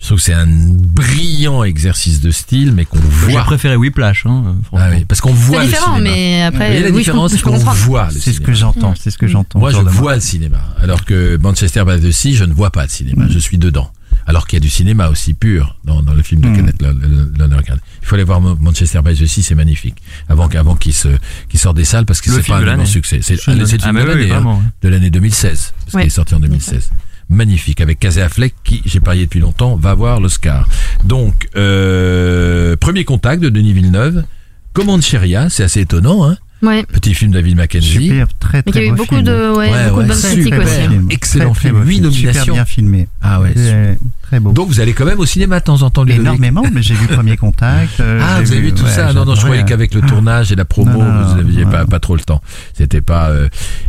je 0.00 0.06
trouve 0.06 0.18
que 0.18 0.24
c'est 0.24 0.32
un 0.32 0.46
brillant 0.48 1.62
exercice 1.62 2.20
de 2.20 2.30
style, 2.30 2.72
mais 2.72 2.84
qu'on 2.84 2.98
J'ai 3.26 3.32
voit. 3.32 3.42
préféré 3.44 3.76
Whiplash. 3.76 4.24
Hein, 4.26 4.56
Ah 4.72 4.88
oui, 4.90 5.04
parce 5.04 5.20
qu'on 5.20 5.32
voit 5.32 5.58
C'est 5.60 5.66
le 5.66 5.70
différent, 5.72 5.96
cinéma. 5.96 6.14
mais 6.14 6.42
après, 6.42 6.80
la 6.80 6.88
oui, 6.88 6.96
différence, 6.98 7.32
c'est 7.32 7.42
qu'on 7.42 7.56
voit 7.58 8.08
le 8.12 8.18
C'est 8.18 8.32
ce 8.32 8.40
que 8.40 8.52
j'entends, 8.54 8.94
c'est 8.98 9.10
ce 9.10 9.18
que 9.18 9.26
j'entends. 9.26 9.58
Moi, 9.58 9.70
je 9.72 9.76
vois 9.78 10.14
le 10.14 10.20
cinéma, 10.20 10.58
alors 10.82 11.04
que 11.04 11.36
Manchester 11.36 11.84
by 11.86 12.00
the 12.00 12.10
Sea, 12.12 12.34
je 12.34 12.44
ne 12.44 12.52
vois 12.54 12.70
pas 12.70 12.86
de 12.86 12.90
cinéma. 12.90 13.26
Je 13.28 13.38
suis 13.38 13.58
dedans. 13.58 13.90
Alors 14.26 14.46
qu'il 14.46 14.58
y 14.58 14.60
a 14.60 14.60
du 14.60 14.68
cinéma 14.70 15.08
aussi 15.08 15.34
pur 15.34 15.76
dans, 15.84 16.02
dans 16.02 16.14
le 16.14 16.22
film 16.22 16.40
de 16.42 16.48
Mm. 16.48 16.56
Kenneth 16.56 16.82
Lo- 16.82 16.92
Lo- 16.92 17.30
Lonergan. 17.38 17.78
Il 18.02 18.06
faut 18.06 18.14
aller 18.14 18.22
voir 18.24 18.40
Manchester 18.40 19.00
by 19.04 19.14
the 19.16 19.26
Sea, 19.26 19.42
c'est 19.42 19.54
magnifique. 19.54 19.96
Avant, 20.28 20.46
qu'avant 20.48 20.76
qu'il 20.76 20.92
se, 20.92 21.08
qu'il 21.48 21.58
sorte 21.58 21.76
des 21.76 21.84
salles, 21.84 22.04
parce 22.04 22.20
que 22.20 22.30
c'est 22.30 22.42
film 22.42 22.58
pas 22.58 22.62
de 22.64 22.68
un 22.68 22.72
l'année. 22.72 22.86
succès. 22.86 23.20
C'est 23.22 23.34
le 23.34 23.40
Ah, 23.40 23.44
film 23.44 23.58
de 23.58 23.64
oui, 23.64 24.06
l'année, 24.06 24.24
hein, 24.30 24.34
vraiment, 24.34 24.56
ouais. 24.58 24.64
de 24.82 24.88
l'année 24.88 25.10
2016, 25.10 25.72
parce 25.84 25.96
qu'il 25.96 26.06
est 26.06 26.10
sorti 26.10 26.34
en 26.34 26.40
2016. 26.40 26.90
Magnifique, 27.30 27.80
avec 27.80 27.98
Casey 28.00 28.20
Affleck, 28.20 28.54
qui, 28.64 28.82
j'ai 28.84 29.00
parié 29.00 29.24
depuis 29.24 29.40
longtemps, 29.40 29.76
va 29.76 29.90
avoir 29.90 30.20
l'Oscar. 30.20 30.68
Donc, 31.04 31.48
euh, 31.56 32.76
premier 32.76 33.04
contact 33.04 33.42
de 33.42 33.48
Denis 33.48 33.72
Villeneuve. 33.72 34.24
Commande 34.72 35.02
Cheria, 35.02 35.48
c'est 35.48 35.62
assez 35.64 35.80
étonnant, 35.80 36.28
hein. 36.28 36.36
Ouais. 36.62 36.82
Petit 36.84 37.14
film 37.14 37.30
de 37.30 37.36
David 37.38 37.56
Mackenzie. 37.56 38.08
Super, 38.08 38.26
très 38.38 38.62
Mais 38.66 38.72
très 38.72 38.80
il 38.80 38.84
y 38.84 38.88
a 38.88 38.88
eu 38.88 38.90
beau 38.90 38.96
beaucoup 38.98 39.14
film. 39.14 39.26
de, 39.26 39.50
ouais, 39.56 39.70
Ouais, 39.70 39.84
beaucoup 39.84 39.96
ouais, 39.98 40.02
de 40.04 40.08
bonnes 40.08 40.16
super 40.18 40.34
critiques 40.34 40.54
aussi. 40.58 40.80
film. 40.88 41.06
Excellent 41.10 41.52
Très, 41.52 41.60
très 41.60 41.68
film, 41.70 41.88
huit 41.88 42.00
nominations. 42.00 42.40
Super 42.42 42.54
bien 42.54 42.64
filmé. 42.66 43.08
Ah 43.22 43.40
ouais, 43.40 43.54
Euh, 43.56 43.94
Très 44.30 44.38
beau. 44.38 44.52
Donc 44.52 44.68
vous 44.68 44.78
allez 44.78 44.92
quand 44.92 45.04
même 45.04 45.18
au 45.18 45.26
cinéma 45.26 45.58
de 45.58 45.64
temps 45.64 45.82
en 45.82 45.90
temps, 45.90 46.04
Ludovic 46.04 46.22
Énormément, 46.22 46.62
mais 46.72 46.82
j'ai 46.82 46.94
vu 46.94 47.08
Premier 47.08 47.36
Contact. 47.36 47.98
euh, 47.98 48.20
Ah, 48.22 48.40
vous 48.40 48.52
avez 48.52 48.60
vu 48.60 48.72
tout 48.72 48.84
ouais, 48.84 48.90
ça 48.90 49.12
Non, 49.12 49.24
non, 49.24 49.34
je 49.34 49.42
croyais 49.42 49.64
qu'avec 49.64 49.92
le 49.92 50.02
tournage 50.02 50.52
et 50.52 50.54
la 50.54 50.64
promo, 50.64 50.92
Non, 51.02 51.04
non, 51.12 51.24
vous 51.24 51.36
n'aviez 51.42 51.64
pas, 51.64 51.84
pas 51.84 51.98
trop 51.98 52.14
le 52.14 52.20
temps. 52.22 52.40
C'était 52.72 53.00
pas... 53.00 53.30
Euh, 53.30 53.48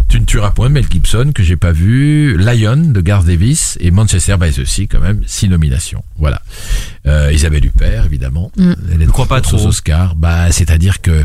tu 0.10 0.20
ne 0.20 0.26
tueras 0.26 0.50
point, 0.50 0.70
Mel 0.70 0.86
Gibson, 0.90 1.32
que 1.36 1.44
j'ai 1.44 1.58
pas 1.58 1.72
vu, 1.72 2.36
Lion 2.38 2.76
de 2.78 3.02
Garth 3.02 3.26
Davis 3.28 3.78
et 3.82 3.92
Manchester 3.92 4.36
by 4.42 4.52
the 4.52 4.66
Sea, 4.66 4.88
quand 4.88 5.00
même, 5.00 5.22
six 5.28 5.48
nominations. 5.48 6.04
Voilà. 6.18 6.42
Euh, 7.06 7.32
Isabelle 7.32 7.64
Huppert, 7.66 8.06
évidemment. 8.08 8.52
Mm. 8.58 8.74
Elle 8.94 9.02
est 9.04 9.06
Je 9.06 9.12
crois 9.12 9.28
pas 9.28 9.42
course 9.42 9.54
aux 9.54 9.58
trop. 9.58 9.68
Oscars. 9.68 10.16
Bah, 10.16 10.52
c'est-à-dire 10.52 11.02
que 11.02 11.24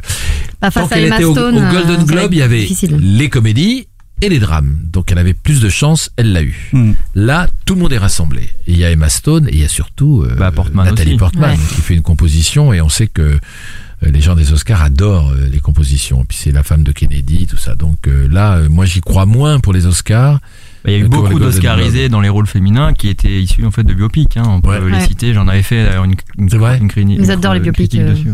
Pas 0.60 0.70
tant 0.70 0.82
face 0.82 0.92
à 0.92 0.94
qu'elle 0.96 1.06
Emma 1.06 1.16
était 1.16 1.24
Stone. 1.32 1.56
au 1.56 1.72
Golden 1.72 2.04
Globe, 2.04 2.32
il 2.34 2.38
y 2.38 2.42
avait 2.42 2.60
difficile. 2.60 2.96
les 3.00 3.28
comédies 3.30 3.88
et 4.22 4.28
les 4.28 4.38
drames. 4.38 4.78
Donc 4.92 5.12
elle 5.12 5.18
avait 5.18 5.34
plus 5.34 5.60
de 5.60 5.68
chance, 5.68 6.10
elle 6.16 6.32
l'a 6.32 6.42
eu. 6.42 6.70
Hmm. 6.72 6.92
Là, 7.14 7.48
tout 7.66 7.74
le 7.74 7.80
monde 7.80 7.92
est 7.92 7.98
rassemblé. 7.98 8.42
Et 8.66 8.72
il 8.72 8.78
y 8.78 8.84
a 8.84 8.90
Emma 8.90 9.08
Stone 9.08 9.48
et 9.48 9.52
il 9.52 9.60
y 9.60 9.64
a 9.64 9.68
surtout 9.68 10.22
euh, 10.22 10.34
Bah, 10.38 10.50
Portman 10.52 10.86
Nathalie 10.86 11.10
aussi. 11.12 11.18
Portman 11.18 11.50
Ouais. 11.50 11.56
qui 11.74 11.80
fait 11.82 11.94
une 11.94 12.02
composition 12.02 12.72
et 12.72 12.80
on 12.80 12.88
sait 12.88 13.06
que 13.08 13.22
euh, 13.22 13.38
les 14.02 14.20
gens 14.20 14.34
des 14.34 14.52
Oscars 14.52 14.82
adorent 14.82 15.30
euh, 15.32 15.48
les 15.50 15.60
compositions. 15.60 16.22
Et 16.22 16.24
puis 16.26 16.36
c'est 16.40 16.52
la 16.52 16.62
femme 16.62 16.82
de 16.82 16.92
Kennedy, 16.92 17.46
tout 17.46 17.56
ça. 17.56 17.74
Donc 17.74 18.08
euh, 18.08 18.28
là, 18.30 18.60
moi 18.68 18.84
j'y 18.86 19.00
crois 19.00 19.26
moins 19.26 19.58
pour 19.60 19.72
les 19.72 19.86
Oscars. 19.86 20.40
Il 20.86 20.92
y 20.92 20.94
a 20.94 20.98
eu 20.98 21.08
beaucoup 21.08 21.38
d'Oscarisés 21.40 22.08
dans 22.08 22.20
les 22.20 22.28
rôles 22.28 22.46
féminins 22.46 22.92
qui 22.94 23.08
étaient 23.08 23.42
issus 23.42 23.64
en 23.66 23.70
fait 23.72 23.82
de 23.84 23.92
biopics. 23.92 24.36
Hein. 24.36 24.44
On 24.46 24.60
peut 24.60 24.68
Ouais. 24.70 24.80
les 24.90 24.96
Ouais. 24.98 25.06
citer. 25.06 25.34
J'en 25.34 25.48
avais 25.48 25.62
fait 25.64 25.84
d'ailleurs 25.84 26.04
une, 26.04 26.14
une, 26.38 26.48
C'est 26.48 26.58
vrai 26.58 26.78
une, 26.78 26.86
crini- 26.88 27.16
Ils 27.18 27.24
une- 27.24 27.30
adorent 27.30 27.54
les 27.54 27.58
une 27.58 27.64
biopics, 27.64 27.94
euh, 27.96 28.12
dessus, 28.12 28.30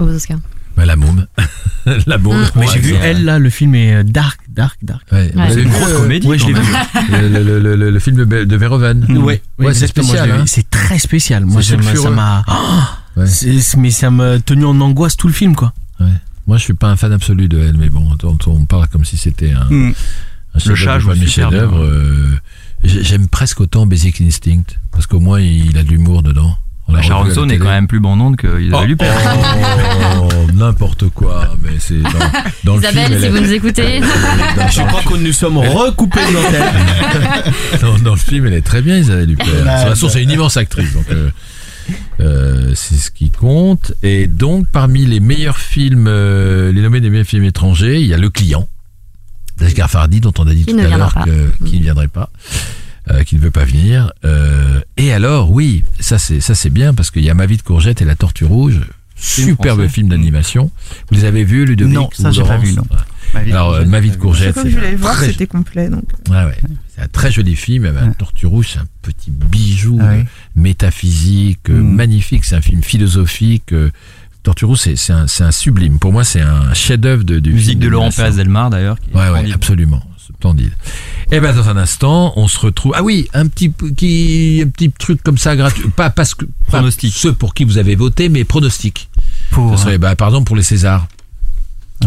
aux 0.00 0.08
Oscars. 0.08 0.38
Bah, 0.76 0.84
la 0.86 0.96
môme. 0.96 1.26
la 2.06 2.18
môme. 2.18 2.36
Mm. 2.40 2.46
Mais 2.56 2.60
Ouais, 2.62 2.66
j'ai 2.74 2.80
vu 2.80 2.94
elle 3.00 3.24
là, 3.24 3.38
le 3.38 3.48
film 3.50 3.74
est 3.74 3.94
euh, 3.94 4.02
dark, 4.02 4.40
dark, 4.48 4.76
dark. 4.82 5.02
Ouais, 5.12 5.30
Ouais. 5.34 5.50
C'est 5.50 5.62
une 5.62 5.68
grosse 5.70 5.90
euh, 5.90 5.98
comédie. 6.00 6.26
ouais, 6.26 6.38
je 6.38 6.46
l'ai 6.46 6.52
vu. 6.54 6.62
le, 7.12 7.28
le- 7.28 7.60
le- 7.60 7.76
le- 7.76 7.90
le 7.90 7.98
film 8.00 8.16
de, 8.16 8.44
de 8.44 8.56
Verhoeven. 8.56 9.04
Ouais, 9.18 9.40
Ouais, 9.58 9.74
c'est 9.74 9.86
spécial, 9.86 10.28
je 10.28 10.34
hein. 10.34 10.44
C'est 10.46 10.68
très 10.70 10.98
spécial. 10.98 11.44
Moi, 11.44 11.62
ça 11.62 11.76
m'a- 12.10 12.44
Mais 13.78 13.90
ça 13.90 14.10
m'a 14.10 14.38
tenu 14.40 14.64
en 14.64 14.80
angoisse 14.80 15.16
tout 15.16 15.28
le 15.28 15.34
film, 15.34 15.54
quoi. 15.54 15.72
Moi, 16.46 16.58
je 16.58 16.64
suis 16.64 16.74
pas 16.74 16.88
un 16.88 16.96
fan 16.96 17.10
absolu 17.12 17.48
de 17.48 17.58
elle, 17.58 17.78
mais 17.78 17.88
bon, 17.88 18.06
on, 18.22 18.38
on 18.50 18.64
parle 18.66 18.86
comme 18.88 19.04
si 19.06 19.16
c'était 19.16 19.52
un, 19.52 19.64
Hmm. 19.70 19.92
un 20.54 20.58
chef-d'œuvre 20.58 20.74
chat 20.74 20.98
joue 20.98 21.08
parmi 21.08 21.26
super 21.26 21.50
chefs-d'œuvre. 21.50 21.88
J'aime 22.82 23.28
presque 23.28 23.60
autant 23.62 23.86
Basic 23.86 24.20
Instinct, 24.20 24.64
parce 24.92 25.06
qu'au 25.06 25.20
moins 25.20 25.40
il 25.40 25.78
a 25.78 25.82
de 25.82 25.88
l'humour 25.88 26.22
dedans. 26.22 26.58
L'a 26.86 27.00
Bah, 27.08 27.30
Stone 27.30 27.50
est 27.50 27.58
quand 27.58 27.64
même 27.70 27.86
plus 27.86 27.98
bon 28.00 28.14
nom 28.16 28.34
que 28.34 28.46
Oh, 28.46 28.58
Isabelle 28.58 28.90
Huppert. 28.90 29.14
oh, 30.20 30.28
n'importe 30.52 31.08
quoi, 31.08 31.54
mais 31.62 31.70
c'est 31.78 31.98
dans, 32.02 32.10
dans 32.64 32.74
le 32.76 32.80
Isabelle, 32.82 33.06
film. 33.06 33.18
si 33.18 33.24
elle 33.24 33.30
vous 33.30 33.36
est- 33.38 33.40
nous 33.40 33.52
écoutez. 33.52 34.00
dans, 34.00 34.68
Je 34.68 34.82
crois 34.82 35.02
qu'on 35.02 35.16
nous 35.16 35.32
sommes 35.32 35.56
recoupés 35.58 36.20
de 36.28 36.34
l'antenne. 36.34 37.52
dans- 37.80 37.98
dans 37.98 38.10
le 38.14 38.18
film, 38.20 38.46
elle 38.46 38.52
est 38.54 38.60
très 38.62 38.82
bien, 38.82 38.98
Isabelle 38.98 39.30
Huppert. 39.30 39.46
De 39.46 39.52
toute 39.52 39.64
Bah, 39.64 39.76
façon, 39.86 40.08
c'est 40.10 40.22
une 40.22 40.30
immense 40.30 40.56
actrice, 40.58 40.92
donc 40.92 41.06
euh, 41.10 41.30
euh, 42.20 42.72
c'est 42.74 42.96
ce 42.96 43.10
qui 43.10 43.30
compte. 43.30 43.94
Et 44.02 44.26
donc, 44.26 44.66
parmi 44.70 45.06
les 45.06 45.20
meilleurs 45.20 45.58
films, 45.58 46.06
euh, 46.06 46.70
les 46.70 46.82
nommés 46.82 47.00
des 47.00 47.08
meilleurs 47.10 47.26
films 47.26 47.44
étrangers, 47.44 48.00
il 48.02 48.06
y 48.06 48.14
a 48.14 48.18
Le 48.18 48.28
Client, 48.28 48.68
d'Asghar 49.58 49.88
Farhadi, 49.90 50.20
dont 50.20 50.34
on 50.38 50.46
a 50.46 50.52
dit 50.52 50.64
Qui 50.66 50.74
tout 50.74 50.80
à 50.80 50.96
l'heure 50.96 51.14
que- 51.24 51.64
qu'il 51.66 51.78
ne 51.78 51.84
viendrait 51.84 52.08
pas. 52.08 52.28
Euh, 53.10 53.22
qui 53.24 53.36
ne 53.36 53.40
veut 53.40 53.50
pas 53.50 53.64
venir. 53.64 54.12
Euh, 54.24 54.80
et 54.96 55.12
alors, 55.12 55.50
oui, 55.50 55.82
ça 56.00 56.18
c'est 56.18 56.40
ça 56.40 56.54
c'est 56.54 56.70
bien 56.70 56.94
parce 56.94 57.10
qu'il 57.10 57.24
y 57.24 57.30
a 57.30 57.34
Ma 57.34 57.46
vie 57.46 57.56
de 57.56 57.62
courgette 57.62 58.00
et 58.02 58.04
La 58.04 58.14
Tortue 58.16 58.44
rouge, 58.44 58.80
superbe 59.16 59.78
français. 59.80 59.92
film 59.94 60.08
d'animation. 60.08 60.70
Vous 61.10 61.16
les 61.16 61.24
avez 61.24 61.44
vus, 61.44 61.64
Ludovic 61.66 61.94
Non, 61.94 62.08
ça, 62.12 62.30
ou 62.30 62.32
j'ai 62.32 62.42
pas 62.42 62.56
vu, 62.58 62.72
non. 62.72 62.84
Ouais. 63.34 63.50
Alors, 63.52 63.72
euh, 63.74 63.84
Ma 63.84 64.00
vie 64.00 64.10
de 64.10 64.16
courgette, 64.16 64.54
que 64.54 64.68
je 64.68 64.74
voulais 64.76 64.94
voir, 64.94 65.14
très- 65.16 65.26
c'était 65.32 65.46
complet. 65.46 65.88
Donc. 65.88 66.04
Ouais, 66.30 66.44
ouais. 66.44 66.56
C'est 66.94 67.02
un 67.02 67.08
très 67.08 67.32
joli 67.32 67.56
film. 67.56 67.84
La 67.84 67.92
Ouais. 67.92 68.14
Tortue 68.18 68.46
Rouge, 68.46 68.70
c'est 68.74 68.78
un 68.78 68.86
petit 69.02 69.30
bijou 69.32 69.98
Ah 70.00 70.14
métaphysique, 70.54 71.70
euh, 71.70 71.80
Mm. 71.80 71.94
magnifique. 71.94 72.44
C'est 72.44 72.56
un 72.56 72.60
film 72.60 72.82
philosophique. 72.82 73.72
euh, 73.72 73.90
Tortue 74.42 74.66
Rouge, 74.66 74.78
c'est 74.78 74.96
c'est 74.96 75.12
un, 75.12 75.26
c'est 75.26 75.42
un 75.44 75.50
sublime. 75.50 75.98
Pour 75.98 76.12
moi, 76.12 76.22
c'est 76.22 76.40
un 76.42 76.74
chef-d'œuvre 76.74 77.24
de, 77.24 77.38
du 77.40 77.52
Musique 77.52 77.70
film 77.72 77.80
de 77.80 77.88
Laurent. 77.88 78.10
Pérez 78.14 78.32
Delmar 78.32 78.68
d'ailleurs. 78.70 78.96
Ouais, 79.14 79.30
ouais, 79.30 79.52
absolument. 79.52 80.02
Splendide. 80.38 80.72
Et 81.30 81.40
ben 81.40 81.54
dans 81.54 81.68
un 81.68 81.76
instant, 81.76 82.32
on 82.36 82.48
se 82.48 82.58
retrouve. 82.58 82.92
Ah 82.96 83.02
oui, 83.02 83.28
un 83.34 83.46
petit 83.48 83.72
qui, 83.96 84.62
un 84.64 84.68
petit 84.68 84.90
truc 84.90 85.22
comme 85.22 85.38
ça 85.38 85.56
gratuit. 85.56 85.88
Pas 85.88 86.10
parce 86.10 86.34
que 86.34 86.44
pas 86.44 86.78
Pronostic. 86.78 87.12
ceux 87.14 87.32
pour 87.32 87.54
qui 87.54 87.64
vous 87.64 87.78
avez 87.78 87.94
voté, 87.94 88.28
mais 88.28 88.44
pronostic. 88.44 89.08
Pour, 89.50 89.78
Ça 89.78 89.84
serait, 89.84 89.98
bah, 89.98 90.16
par 90.16 90.28
exemple 90.28 90.46
pour 90.46 90.56
les 90.56 90.62
Césars. 90.62 91.06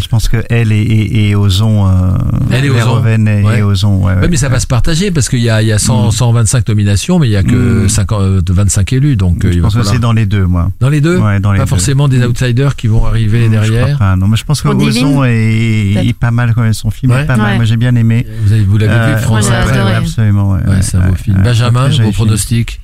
Je 0.01 0.07
pense 0.07 0.27
que 0.29 0.37
elle 0.49 0.71
et, 0.71 0.81
et, 0.81 1.29
et 1.29 1.35
Ozon, 1.35 1.87
euh, 1.87 2.17
Elle 2.51 2.65
et 2.65 2.69
Ozon. 2.69 2.77
Verhoeven 2.77 3.27
et, 3.27 3.43
Ouais. 3.43 3.59
et 3.59 3.63
Ozon, 3.63 3.97
ouais, 3.97 4.13
Ouais, 4.15 4.21
ouais. 4.21 4.27
mais 4.29 4.37
ça 4.37 4.49
va 4.49 4.59
se 4.59 4.67
partager 4.67 5.11
parce 5.11 5.29
qu'il 5.29 5.39
y 5.39 5.49
a, 5.49 5.61
il 5.61 5.67
y 5.67 5.71
a 5.71 5.79
100, 5.79 6.11
125 6.11 6.67
nominations, 6.67 7.19
mais 7.19 7.27
il 7.27 7.31
y 7.31 7.35
a 7.35 7.43
que 7.43 7.85
Mm. 7.85 7.89
50, 7.89 8.21
euh, 8.21 8.41
25 8.49 8.93
élus. 8.93 9.15
Donc 9.15 9.43
euh, 9.45 9.49
Je 9.51 9.55
il 9.55 9.61
va 9.61 9.67
pense 9.69 9.75
que 9.75 9.83
c'est 9.83 9.99
dans 9.99 10.13
les 10.13 10.25
deux, 10.25 10.45
moi. 10.45 10.71
dans 10.79 10.89
les 10.89 11.01
deux. 11.01 11.17
Ouais, 11.17 11.39
dans 11.39 11.51
les 11.51 11.57
pas 11.59 11.65
deux. 11.65 11.69
forcément 11.69 12.07
des 12.07 12.23
outsiders 12.25 12.75
qui 12.75 12.87
vont 12.87 13.05
arriver 13.05 13.45
Je 13.45 13.49
derrière. 13.51 13.85
crois 13.95 13.97
pas, 13.97 14.15
non, 14.15 14.27
mais 14.27 14.37
je 14.37 14.43
pense 14.45 14.61
que 14.61 14.69
Divine, 14.75 15.05
Ozon 15.05 15.23
est, 15.25 16.15
pas 16.19 16.31
mal 16.31 16.53
quand 16.53 16.61
même. 16.61 16.73
Son 16.73 16.89
film 16.91 17.11
Ouais. 17.11 17.23
est 17.23 17.25
pas 17.25 17.37
mal. 17.37 17.51
Ouais. 17.51 17.55
Moi, 17.57 17.65
j'ai 17.65 17.77
bien 17.77 17.95
aimé. 17.95 18.25
Vous, 18.43 18.51
avez, 18.53 18.63
vous 18.63 18.77
l'avez 18.77 18.93
Euh, 18.93 19.15
vu, 19.17 19.33
ouais, 19.33 19.95
absolument. 19.95 20.51
Ouais, 20.51 20.59
Ouais, 20.63 20.69
ouais, 20.75 20.81
c'est 20.81 20.97
un 20.97 21.07
beau 21.09 21.15
film. 21.15 21.41
Benjamin, 21.43 21.89
vos 21.89 22.11
pronostics 22.11 22.79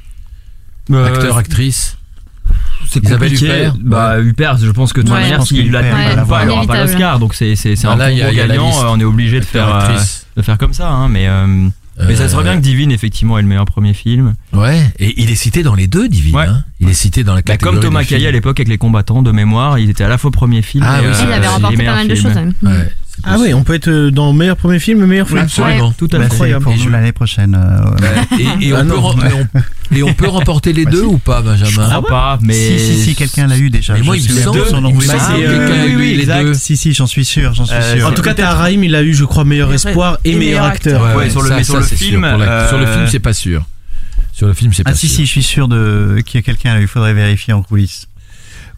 Acteur, 0.92 1.38
actrice 1.38 1.98
C'est 2.90 3.04
Isabelle 3.04 3.30
compliqué. 3.32 3.46
Huppert 3.48 3.76
Bah 3.82 4.20
Huppert, 4.20 4.58
je 4.58 4.70
pense 4.72 4.94
que 4.94 5.02
de 5.02 5.06
toute 5.08 5.16
Ouais. 5.16 5.22
manière, 5.22 5.36
Je 5.36 5.40
pense 5.40 5.48
s'il 5.50 5.68
que 5.68 5.72
l'a 5.74 5.82
pas, 6.26 6.44
il 6.44 6.50
aura 6.50 6.66
pas 6.66 6.82
l'Oscar. 6.84 7.20
Donc 7.20 7.34
c'est 7.34 7.56
c'est 7.56 7.76
c'est 7.76 7.88
un 7.88 7.96
là, 7.96 8.06
a 8.06 8.12
la 8.12 8.34
gagnant. 8.34 8.70
euh, 8.70 8.88
On 8.90 9.00
est 9.00 9.04
obligé 9.04 9.40
de 9.40 9.46
faire 9.46 9.74
euh, 9.76 9.98
de 10.38 10.42
faire 10.42 10.58
comme 10.58 10.74
ça. 10.74 10.90
hein, 10.90 11.08
Mais 11.10 11.28
euh, 11.28 11.48
mais 12.08 12.16
ça 12.16 12.28
serait 12.28 12.42
Euh, 12.42 12.44
bien 12.44 12.56
que 12.58 12.62
Divine 12.62 12.92
effectivement 12.92 13.38
est 13.38 13.42
le 13.42 13.48
meilleur 13.48 13.66
premier 13.66 13.94
film. 13.94 14.34
Ouais, 14.52 14.82
et 15.00 15.22
il 15.22 15.30
est 15.32 15.36
cité 15.36 15.64
dans 15.64 15.76
les 15.76 15.88
deux, 15.88 16.08
Divine. 16.10 16.36
Ouais. 16.36 16.46
hein. 16.48 16.64
Il 16.80 16.90
est 16.90 16.94
cité 16.94 17.24
dans 17.24 17.34
la 17.34 17.42
Bah, 17.42 17.54
catégorie. 17.54 17.76
comme 17.76 17.84
Thomas. 17.84 18.04
Caillet 18.04 18.28
à 18.28 18.32
l'époque 18.32 18.60
avec 18.60 18.68
les 18.68 18.78
combattants 18.78 19.22
de 19.24 19.32
mémoire, 19.32 19.80
il 19.80 19.90
était 19.90 20.04
à 20.04 20.10
la 20.10 20.18
fois 20.18 20.32
premier 20.32 20.62
film. 20.62 20.84
Ah 20.88 21.00
et, 21.02 21.06
oui, 21.06 21.14
euh, 21.14 21.24
Il 21.28 21.32
avait 21.34 21.48
remporté 21.48 21.78
pas 21.78 21.96
mal 21.96 22.08
de 22.08 22.16
choses. 22.16 22.36
Ouais, 22.36 22.92
Ah 23.24 23.38
oui, 23.40 23.54
on 23.54 23.64
peut 23.64 23.76
être 23.76 23.88
euh, 23.90 24.12
dans 24.12 24.34
meilleur 24.34 24.58
premier 24.58 24.80
film, 24.80 25.06
meilleur 25.06 25.28
film. 25.28 25.40
absolument. 25.40 25.94
Tout 25.96 26.10
à 26.14 26.18
Bah, 26.18 26.30
fait. 26.30 26.36
pour 26.60 26.74
Et 26.74 26.78
nous 26.78 26.84
je- 26.84 26.90
l'année 26.90 27.12
prochaine. 27.12 27.56
euh. 27.56 28.38
Et, 28.60 28.68
et 28.70 28.74
Ah 28.74 28.80
on 28.82 28.86
peut, 28.88 28.98
rem- 28.98 29.20
et 29.30 29.34
on- 29.34 29.96
et 29.98 30.04
on 30.04 30.14
peut 30.14 30.28
remporter 30.28 30.74
les 30.74 30.86
deux 30.88 31.04
ou 31.04 31.20
pas, 31.20 31.42
Benjamin 31.42 31.70
Je 31.70 31.80
crois 31.80 32.02
pas, 32.08 32.40
mais 32.42 32.54
Si, 32.54 32.80
si, 32.80 33.00
si, 33.04 33.16
quelqu'un 33.16 33.46
l'a 33.48 33.58
eu 33.58 33.70
déjà. 33.70 33.94
Mais 33.94 34.02
moi, 34.02 34.18
il 34.18 34.24
me 34.24 34.28
suis 34.28 34.42
semble- 34.42 34.66
sûr, 34.66 34.78
Oui, 34.84 35.06
euh, 35.08 35.96
oui, 35.96 36.16
les 36.16 36.22
exact. 36.22 36.44
deux. 36.44 36.54
Si, 36.56 36.76
si, 36.76 36.94
j'en 36.94 37.06
suis 37.08 37.24
sûr, 37.24 37.54
j'en 37.54 37.66
suis 37.66 37.76
Euh, 37.76 37.98
sûr. 38.00 38.08
En 38.08 38.12
tout 38.14 38.24
cas, 38.24 38.34
Taharaim, 38.34 38.82
il 38.84 38.96
a 38.96 39.04
eu, 39.04 39.14
je 39.14 39.26
crois, 39.26 39.46
meilleur 39.46 39.72
espoir 39.72 40.18
et 40.26 40.36
meilleur 40.36 40.66
acteur. 40.66 41.16
Ouais, 41.16 41.30
sur 41.30 41.42
le- 41.44 41.64
sur 41.64 41.84
sûr. 41.84 41.98
film, 41.98 42.26
Sur 42.70 42.78
le 42.80 42.86
film, 42.88 43.08
c'est 43.08 43.20
pas 43.20 43.34
sûr. 43.34 43.64
Sur 44.34 44.48
le 44.48 44.54
film, 44.54 44.74
c'est 44.74 44.84
pas 44.84 44.92
Ah 44.92 44.96
si, 44.96 45.08
sûr. 45.08 45.18
si, 45.18 45.26
je 45.28 45.30
suis 45.32 45.44
sûr 45.44 45.68
de 45.68 46.18
qu'il 46.26 46.40
y 46.40 46.42
a 46.42 46.42
quelqu'un, 46.42 46.80
il 46.80 46.88
faudrait 46.88 47.14
vérifier 47.14 47.54
en 47.54 47.62
coulisses. 47.62 48.08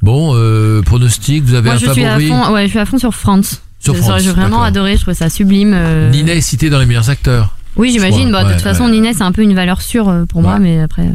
Bon, 0.02 0.34
euh, 0.36 0.82
pronostic, 0.82 1.44
vous 1.46 1.54
avez 1.54 1.68
Moi, 1.70 1.76
un 1.76 1.78
je 1.80 1.90
suis 1.92 2.04
à 2.06 2.10
favori 2.20 2.28
fond. 2.28 2.52
Ouais, 2.54 2.64
je 2.66 2.70
suis 2.72 2.80
à 2.80 2.86
fond 2.86 2.98
sur 2.98 3.14
France. 3.16 3.62
Sur 3.80 3.96
France, 3.98 4.22
J'ai 4.24 4.32
vraiment 4.32 4.64
adoré. 4.64 4.96
Je 4.96 5.02
trouvais 5.02 5.16
ça 5.16 5.30
sublime. 5.30 5.74
euh. 5.76 6.10
Ninet 6.10 6.38
est 6.38 6.42
cité 6.42 6.70
dans 6.70 6.80
les 6.80 6.86
meilleurs 6.86 7.10
acteurs. 7.10 7.56
Oui, 7.76 7.92
j'imagine. 7.92 8.32
Bah, 8.32 8.44
de 8.44 8.48
ouais, 8.48 8.54
toute 8.54 8.64
façon, 8.64 8.86
ouais. 8.86 8.92
Ninet, 8.92 9.14
c'est 9.14 9.24
un 9.24 9.32
peu 9.32 9.42
une 9.42 9.54
valeur 9.54 9.82
sûre 9.82 10.10
euh, 10.10 10.26
pour 10.26 10.42
moi, 10.42 10.60
mais 10.60 10.80
après. 10.82 11.04
euh, 11.04 11.12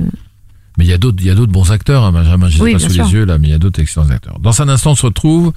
Mais 0.78 0.84
il 0.84 0.90
y 0.90 0.92
a 0.92 0.98
d'autres, 0.98 1.16
il 1.20 1.26
y 1.26 1.30
a 1.30 1.34
d'autres 1.34 1.50
bons 1.52 1.72
acteurs, 1.72 2.04
hein, 2.04 2.12
Benjamin. 2.12 2.48
Je 2.48 2.54
les 2.56 2.58
ai 2.60 2.62
Oui, 2.64 2.72
pas 2.74 2.78
sous 2.78 2.90
sûr. 2.90 3.04
les 3.06 3.12
yeux 3.12 3.24
là, 3.24 3.38
mais 3.38 3.48
il 3.48 3.50
y 3.50 3.54
a 3.54 3.58
d'autres 3.58 3.80
excellents 3.80 4.10
acteurs. 4.10 4.38
Dans 4.40 4.60
un 4.62 4.68
instant, 4.68 4.92
on 4.92 4.94
se 4.94 5.06
retrouve 5.06 5.52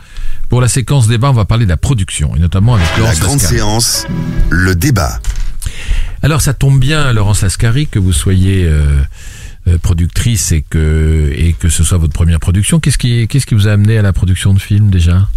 pour 0.49 0.61
la 0.61 0.67
séquence 0.69 1.07
débat. 1.07 1.29
On 1.29 1.33
va 1.33 1.45
parler 1.45 1.65
de 1.65 1.69
la 1.69 1.77
production 1.77 2.35
et 2.35 2.39
notamment 2.39 2.75
avec 2.75 2.87
La 2.93 2.99
Laurence 2.99 3.19
grande 3.19 3.33
Lascari. 3.33 3.55
séance, 3.57 4.07
le 4.49 4.75
débat. 4.75 5.19
Alors 6.23 6.41
ça 6.41 6.53
tombe 6.53 6.79
bien, 6.79 7.11
Laurence 7.13 7.41
Lascari, 7.41 7.87
que 7.87 7.99
vous 7.99 8.13
soyez 8.13 8.63
euh, 8.65 9.01
productrice 9.81 10.51
et 10.53 10.61
que 10.69 11.31
et 11.35 11.53
que 11.53 11.67
ce 11.69 11.83
soit 11.83 11.97
votre 11.97 12.13
première 12.13 12.39
production. 12.39 12.79
Qu'est-ce 12.79 12.97
qui 12.97 13.27
qu'est-ce 13.27 13.45
qui 13.45 13.55
vous 13.55 13.67
a 13.67 13.71
amené 13.73 13.97
à 13.97 14.01
la 14.01 14.13
production 14.13 14.53
de 14.53 14.59
films 14.59 14.89
déjà? 14.89 15.27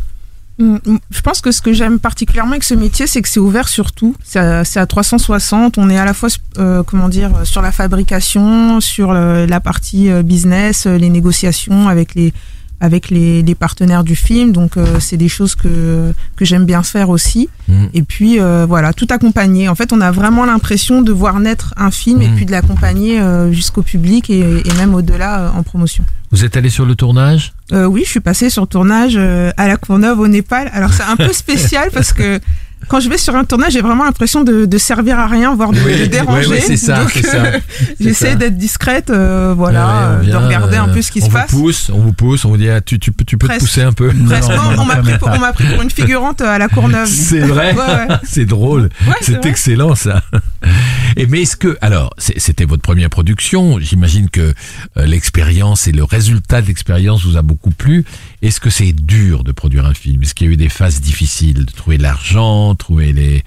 Je 0.58 1.20
pense 1.22 1.40
que 1.42 1.52
ce 1.52 1.60
que 1.60 1.72
j'aime 1.72 1.98
particulièrement 1.98 2.52
avec 2.52 2.64
ce 2.64 2.74
métier, 2.74 3.06
c'est 3.06 3.20
que 3.20 3.28
c'est 3.28 3.40
ouvert 3.40 3.68
sur 3.68 3.92
tout. 3.92 4.14
C'est 4.24 4.38
à, 4.38 4.60
à 4.60 4.86
360. 4.86 5.76
On 5.78 5.90
est 5.90 5.98
à 5.98 6.04
la 6.06 6.14
fois, 6.14 6.30
euh, 6.58 6.82
comment 6.82 7.08
dire, 7.10 7.30
sur 7.44 7.60
la 7.62 7.72
fabrication, 7.72 8.80
sur 8.80 9.12
le- 9.12 9.44
la 9.46 9.60
partie 9.60 10.10
euh, 10.10 10.22
business, 10.22 10.86
euh, 10.86 10.96
les 10.96 11.10
négociations 11.10 11.88
avec 11.88 12.14
les 12.14 12.32
avec 12.80 13.10
les, 13.10 13.42
les 13.42 13.54
partenaires 13.54 14.04
du 14.04 14.16
film. 14.16 14.52
Donc 14.52 14.76
euh, 14.76 15.00
c'est 15.00 15.16
des 15.16 15.28
choses 15.28 15.54
que 15.54 16.12
que 16.36 16.44
j'aime 16.44 16.64
bien 16.66 16.82
faire 16.82 17.08
aussi. 17.10 17.48
Mm. 17.68 17.84
Et 17.94 18.02
puis 18.02 18.38
euh, 18.40 18.66
voilà, 18.68 18.92
tout 18.92 19.06
accompagné. 19.10 19.68
En 19.68 19.74
fait, 19.74 19.92
on 19.92 20.00
a 20.00 20.10
vraiment 20.10 20.44
l'impression 20.44 21.02
de 21.02 21.12
voir 21.12 21.40
naître 21.40 21.72
un 21.76 21.90
film 21.90 22.22
et 22.22 22.28
Mm. 22.28 22.34
puis 22.36 22.46
de 22.46 22.50
l'accompagner 22.50 23.20
euh, 23.20 23.50
jusqu'au 23.52 23.82
public 23.82 24.28
et, 24.30 24.40
et 24.40 24.72
même 24.76 24.94
au-delà 24.94 25.52
en 25.56 25.62
promotion. 25.62 26.04
Vous 26.32 26.44
êtes 26.44 26.56
allé 26.56 26.70
sur 26.70 26.84
le 26.84 26.94
tournage? 26.94 27.52
Oui, 27.72 28.02
je 28.04 28.10
suis 28.10 28.20
passée 28.20 28.50
sur 28.50 28.62
le 28.62 28.68
tournage 28.68 29.16
à 29.16 29.68
la 29.68 29.76
Courneuve 29.76 30.18
au 30.20 30.28
Népal. 30.28 30.70
Alors 30.72 30.92
c'est 30.92 31.02
un 31.04 31.16
peu 31.16 31.32
spécial 31.44 31.90
parce 31.92 32.12
que 32.12 32.40
quand 32.88 33.00
je 33.00 33.08
vais 33.08 33.18
sur 33.18 33.34
un 33.34 33.44
tournage, 33.44 33.72
j'ai 33.72 33.80
vraiment 33.80 34.04
l'impression 34.04 34.44
de, 34.44 34.64
de 34.64 34.78
servir 34.78 35.18
à 35.18 35.26
rien, 35.26 35.54
voire 35.56 35.72
de, 35.72 35.78
de 35.78 36.06
déranger. 36.06 36.46
ouais, 36.48 36.60
c'est 36.60 36.76
ça, 36.76 37.00
Donc, 37.00 37.10
c'est 37.12 37.26
ça. 37.26 37.42
euh, 37.44 37.58
J'essaie 37.98 38.36
d'être 38.36 38.56
discrète, 38.56 39.10
euh, 39.10 39.54
voilà, 39.56 40.18
on 40.22 40.24
euh, 40.24 40.30
de 40.30 40.36
regarder 40.36 40.76
un 40.76 40.88
euh, 40.88 40.92
peu 40.92 41.02
ce 41.02 41.10
qui 41.10 41.20
on 41.20 41.26
se 41.26 41.30
vous 41.30 41.36
passe. 41.36 41.50
pousse, 41.50 41.90
on 41.92 41.98
vous 41.98 42.12
pousse, 42.12 42.44
on 42.44 42.50
vous 42.50 42.56
dit 42.58 42.68
ah, 42.70 42.80
tu, 42.80 42.98
tu 43.00 43.10
peux 43.12 43.24
tu 43.24 43.38
peux 43.38 43.48
te 43.48 43.58
pousser 43.58 43.82
un 43.82 43.92
peu. 43.92 44.08
Presque. 44.08 44.48
Non, 44.50 44.56
Non, 44.56 44.70
non, 44.76 44.82
on 44.82 44.84
m'a 44.84 44.96
pris, 44.96 45.18
pour- 45.18 45.28
on 45.30 45.52
pris 45.52 45.64
une 45.82 45.90
figurante 45.90 46.40
à 46.42 46.58
la 46.58 46.68
Courneuve. 46.68 47.08
C'est 47.08 47.40
vrai, 47.40 47.74
Ouais, 47.74 47.80
ouais. 47.80 48.16
c'est 48.24 48.44
drôle, 48.44 48.90
Ouais, 49.06 49.14
c'est 49.20 49.44
excellent 49.46 49.94
ça. 49.96 50.22
Et 51.16 51.26
mais 51.26 51.42
est-ce 51.42 51.56
que 51.56 51.76
alors 51.80 52.14
c'était 52.18 52.64
votre 52.66 52.82
première 52.82 53.10
production, 53.10 53.78
j'imagine 53.80 54.28
que 54.30 54.52
euh, 54.96 55.06
l'expérience 55.06 55.88
et 55.88 55.92
le 55.92 56.04
résultat 56.04 56.60
de 56.62 56.66
l'expérience 56.66 57.24
vous 57.24 57.36
a 57.36 57.42
beaucoup 57.42 57.70
plu. 57.70 58.04
Est-ce 58.42 58.60
que 58.60 58.70
c'est 58.70 58.92
dur 58.92 59.44
de 59.44 59.52
produire 59.52 59.86
un 59.86 59.94
film? 59.94 60.22
Est-ce 60.22 60.34
qu'il 60.34 60.46
y 60.46 60.50
a 60.50 60.52
eu 60.52 60.56
des 60.56 60.68
phases 60.68 61.00
difficiles 61.00 61.64
de 61.64 61.72
trouver 61.72 61.98
de 61.98 62.02
l'argent, 62.02 62.74
trouver 62.74 63.12
les 63.12 63.42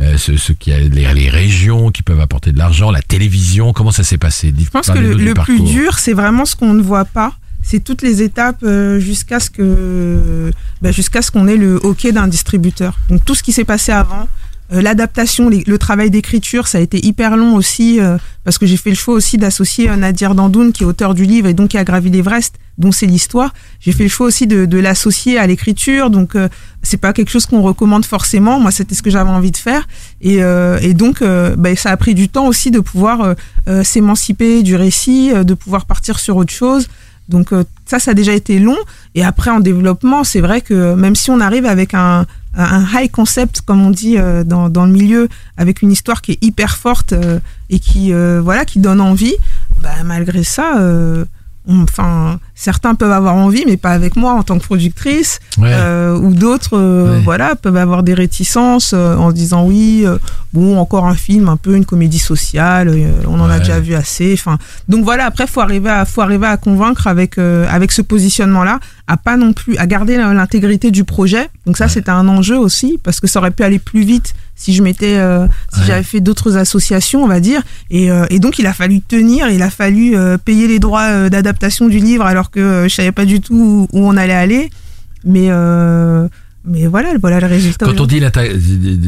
euh, 0.00 0.16
ce, 0.16 0.36
ce 0.36 0.52
qui 0.52 0.72
a 0.72 0.78
les, 0.78 1.12
les 1.12 1.28
régions 1.28 1.90
qui 1.90 2.04
peuvent 2.04 2.20
apporter 2.20 2.52
de 2.52 2.58
l'argent, 2.58 2.92
la 2.92 3.02
télévision, 3.02 3.72
comment 3.72 3.90
ça 3.90 4.04
s'est 4.04 4.18
passé? 4.18 4.54
Je 4.56 4.70
pense 4.70 4.90
que 4.90 4.98
le, 4.98 5.34
plus 5.34 5.60
dur, 5.60 5.98
c'est 5.98 6.12
vraiment 6.12 6.44
ce 6.44 6.54
qu'on 6.54 6.72
ne 6.72 6.82
voit 6.82 7.04
pas. 7.04 7.34
C'est 7.62 7.82
toutes 7.82 8.02
les 8.02 8.22
étapes 8.22 8.62
euh, 8.62 9.00
jusqu'à 9.00 9.40
ce 9.40 9.50
que, 9.50 10.52
bah, 10.80 10.92
jusqu'à 10.92 11.20
ce 11.20 11.32
qu'on 11.32 11.48
ait 11.48 11.56
le 11.56 11.76
OK 11.84 12.06
d'un 12.12 12.28
distributeur. 12.28 12.96
Donc 13.10 13.24
tout 13.24 13.34
ce 13.34 13.42
qui 13.42 13.52
s'est 13.52 13.64
passé 13.64 13.90
avant, 13.90 14.28
Euh, 14.72 14.82
L'adaptation, 14.82 15.48
le 15.50 15.78
travail 15.78 16.10
d'écriture, 16.10 16.66
ça 16.68 16.78
a 16.78 16.80
été 16.80 17.04
hyper 17.04 17.36
long 17.36 17.54
aussi 17.54 18.00
euh, 18.00 18.18
parce 18.44 18.58
que 18.58 18.66
j'ai 18.66 18.76
fait 18.76 18.90
le 18.90 18.96
choix 18.96 19.14
aussi 19.14 19.36
d'associer 19.36 19.90
euh, 19.90 19.96
Nadir 19.96 20.34
Dandoun, 20.34 20.72
qui 20.72 20.82
est 20.82 20.86
auteur 20.86 21.14
du 21.14 21.24
livre 21.24 21.48
et 21.48 21.54
donc 21.54 21.68
qui 21.68 21.78
a 21.78 21.84
gravi 21.84 22.10
l'Everest, 22.10 22.54
dont 22.78 22.92
c'est 22.92 23.06
l'histoire. 23.06 23.52
J'ai 23.80 23.92
fait 23.92 24.04
le 24.04 24.08
choix 24.08 24.26
aussi 24.26 24.46
de, 24.46 24.64
de 24.64 24.78
l'associer 24.78 25.38
à 25.38 25.46
l'écriture, 25.46 26.10
donc 26.10 26.34
euh, 26.34 26.48
c'est 26.82 26.96
pas 26.96 27.12
quelque 27.12 27.30
chose 27.30 27.46
qu'on 27.46 27.62
recommande 27.62 28.04
forcément. 28.04 28.58
Moi, 28.60 28.70
c'était 28.70 28.94
ce 28.94 29.02
que 29.02 29.10
j'avais 29.10 29.30
envie 29.30 29.50
de 29.50 29.56
faire, 29.56 29.86
et, 30.20 30.42
euh, 30.42 30.78
et 30.80 30.94
donc 30.94 31.22
ben, 31.22 31.76
ça 31.76 31.90
a 31.90 31.96
pris 31.96 32.14
du 32.14 32.28
temps 32.28 32.46
aussi 32.46 32.70
de 32.70 32.80
pouvoir 32.80 33.34
s'émanciper 33.82 34.62
du 34.62 34.76
récit, 34.76 35.32
de 35.32 35.54
pouvoir 35.54 35.84
partir 35.86 36.18
sur 36.18 36.36
autre 36.36 36.52
chose. 36.52 36.88
Donc 37.28 37.52
euh, 37.52 37.64
ça, 37.86 37.98
ça 37.98 38.12
a 38.12 38.14
déjà 38.14 38.32
été 38.32 38.58
long. 38.58 38.76
Et 39.14 39.24
après, 39.24 39.50
en 39.50 39.60
développement, 39.60 40.24
c'est 40.24 40.40
vrai 40.40 40.60
que 40.60 40.94
même 40.94 41.14
si 41.14 41.30
on 41.30 41.40
arrive 41.40 41.66
avec 41.66 41.94
un, 41.94 42.26
un 42.54 42.86
high 42.94 43.10
concept, 43.10 43.60
comme 43.60 43.84
on 43.84 43.90
dit 43.90 44.18
euh, 44.18 44.44
dans, 44.44 44.68
dans 44.68 44.86
le 44.86 44.92
milieu, 44.92 45.28
avec 45.56 45.82
une 45.82 45.92
histoire 45.92 46.22
qui 46.22 46.32
est 46.32 46.38
hyper 46.42 46.76
forte 46.76 47.12
euh, 47.12 47.38
et 47.70 47.78
qui 47.78 48.12
voilà, 48.12 48.64
qui 48.64 48.78
donne 48.78 49.00
envie, 49.00 49.34
bah, 49.82 50.02
malgré 50.04 50.42
ça, 50.42 50.80
enfin, 51.68 52.40
certains 52.54 52.94
peuvent 52.94 53.12
avoir 53.12 53.34
envie, 53.36 53.64
mais 53.66 53.76
pas 53.76 53.90
avec 53.90 54.16
moi 54.16 54.32
en 54.32 54.42
tant 54.42 54.58
que 54.58 54.64
productrice, 54.64 55.38
Ouais. 55.58 55.70
euh, 55.72 56.16
ou 56.18 56.32
d'autres, 56.34 56.76
euh, 56.78 57.16
Ouais. 57.16 57.22
voilà, 57.24 57.54
peuvent 57.56 57.76
avoir 57.76 58.02
des 58.02 58.14
réticences 58.14 58.92
euh, 58.94 59.16
en 59.16 59.30
se 59.30 59.34
disant 59.34 59.64
oui, 59.66 60.04
bon, 60.52 60.78
encore 60.78 61.06
un 61.06 61.14
film, 61.14 61.48
un 61.48 61.56
peu 61.56 61.74
une 61.76 61.84
comédie 61.84 62.18
sociale, 62.18 62.94
on 63.26 63.38
en 63.40 63.50
a 63.50 63.58
déjà 63.58 63.80
vu 63.80 63.94
assez. 63.94 64.32
Enfin, 64.32 64.58
donc 64.88 65.04
voilà, 65.04 65.26
après, 65.26 65.46
faut 65.46 65.60
arriver 65.60 65.90
à, 65.90 66.04
faut 66.04 66.22
arriver 66.22 66.46
à 66.46 66.56
convaincre 66.56 67.06
avec 67.06 67.38
avec 67.38 67.92
ce 67.92 68.02
positionnement-là, 68.02 68.80
à 69.06 69.16
pas 69.16 69.36
non 69.36 69.52
plus, 69.52 69.76
à 69.78 69.86
garder 69.86 70.16
l'intégrité 70.16 70.90
du 70.90 71.04
projet. 71.04 71.48
Donc 71.66 71.76
ça, 71.76 71.88
c'était 71.88 72.10
un 72.10 72.28
enjeu 72.28 72.58
aussi 72.58 72.98
parce 73.02 73.20
que 73.20 73.26
ça 73.26 73.40
aurait 73.40 73.50
pu 73.50 73.62
aller 73.62 73.78
plus 73.78 74.02
vite 74.04 74.34
si 74.58 74.74
je 74.74 74.82
m'étais, 74.82 75.16
euh, 75.16 75.46
si 75.72 75.80
Ouais. 75.80 75.86
j'avais 75.86 76.02
fait 76.02 76.20
d'autres 76.20 76.56
associations, 76.58 77.22
on 77.24 77.28
va 77.28 77.38
dire. 77.40 77.62
Et, 77.90 78.10
euh, 78.10 78.26
et 78.28 78.40
donc 78.40 78.58
il 78.58 78.66
a 78.66 78.74
fallu 78.74 79.00
tenir, 79.00 79.48
il 79.48 79.62
a 79.62 79.70
fallu 79.70 80.16
euh, 80.16 80.36
payer 80.36 80.66
les 80.66 80.80
droits 80.80 81.30
d'adaptation 81.30 81.88
du 81.88 81.98
livre 81.98 82.26
alors 82.26 82.50
que 82.50 82.84
je 82.88 82.94
savais 82.94 83.12
pas 83.12 83.24
du 83.24 83.40
tout 83.40 83.88
où, 83.90 83.98
on 83.98 84.16
allait 84.16 84.34
aller. 84.34 84.70
Mais 85.24 85.48
mais 86.68 86.86
voilà, 86.86 87.10
voilà 87.20 87.40
le 87.40 87.46
résultat. 87.46 87.86
Quand 87.86 88.00
on 88.00 88.06
dit 88.06 88.20
l'inté- 88.20 88.52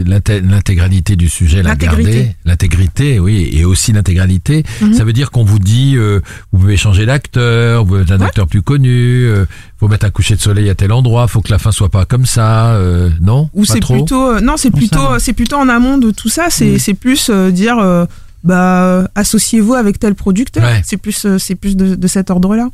l'inté- 0.06 0.40
l'intégralité 0.40 1.16
du 1.16 1.28
sujet, 1.28 1.62
la 1.62 1.70
L'intégrité. 1.70 2.02
garder, 2.12 2.36
l'intégrité, 2.44 3.18
oui, 3.20 3.50
et 3.52 3.64
aussi 3.64 3.92
l'intégralité, 3.92 4.64
Mhm. 4.80 4.94
ça 4.94 5.04
veut 5.04 5.12
dire 5.12 5.30
qu'on 5.30 5.44
vous 5.44 5.58
dit, 5.58 5.94
euh, 5.96 6.20
vous 6.52 6.60
pouvez 6.60 6.76
changer 6.76 7.06
d'acteur, 7.06 7.82
vous 7.84 7.88
pouvez 7.90 8.02
être 8.02 8.12
un 8.12 8.18
Ouais. 8.20 8.26
acteur 8.26 8.46
plus 8.46 8.62
connu, 8.62 9.24
euh, 9.24 9.44
faut 9.78 9.88
mettre 9.88 10.06
un 10.06 10.10
coucher 10.10 10.34
de 10.36 10.40
soleil 10.40 10.68
à 10.70 10.74
tel 10.74 10.92
endroit, 10.92 11.28
faut 11.28 11.40
que 11.40 11.50
la 11.50 11.58
fin 11.58 11.72
soit 11.72 11.88
pas 11.90 12.04
comme 12.04 12.26
ça, 12.26 12.72
euh, 12.74 13.10
non? 13.20 13.50
Ou 13.54 13.64
c'est 13.64 13.80
plutôt 13.80 14.32
euh, 14.36 14.40
non, 14.40 14.56
c'est 14.56 14.70
plutôt 14.70 15.08
va. 15.10 15.18
c'est 15.18 15.32
plutôt 15.32 15.56
en 15.56 15.68
amont 15.68 15.98
de 15.98 16.10
tout 16.10 16.28
ça. 16.28 16.46
C'est 16.50 16.78
c'est 16.78 16.94
plus 16.94 17.28
euh, 17.30 17.50
dire 17.50 17.78
euh, 17.78 18.04
bah 18.42 19.08
associez-vous 19.14 19.74
avec 19.74 19.98
tel 19.98 20.14
producteur. 20.14 20.64
Ouais. 20.64 20.80
C'est 20.84 20.96
plus 20.96 21.24
euh, 21.26 21.38
c'est 21.38 21.54
plus 21.54 21.76
de, 21.76 21.94
de 21.94 22.06
cet 22.06 22.30
ordre-là. 22.30 22.68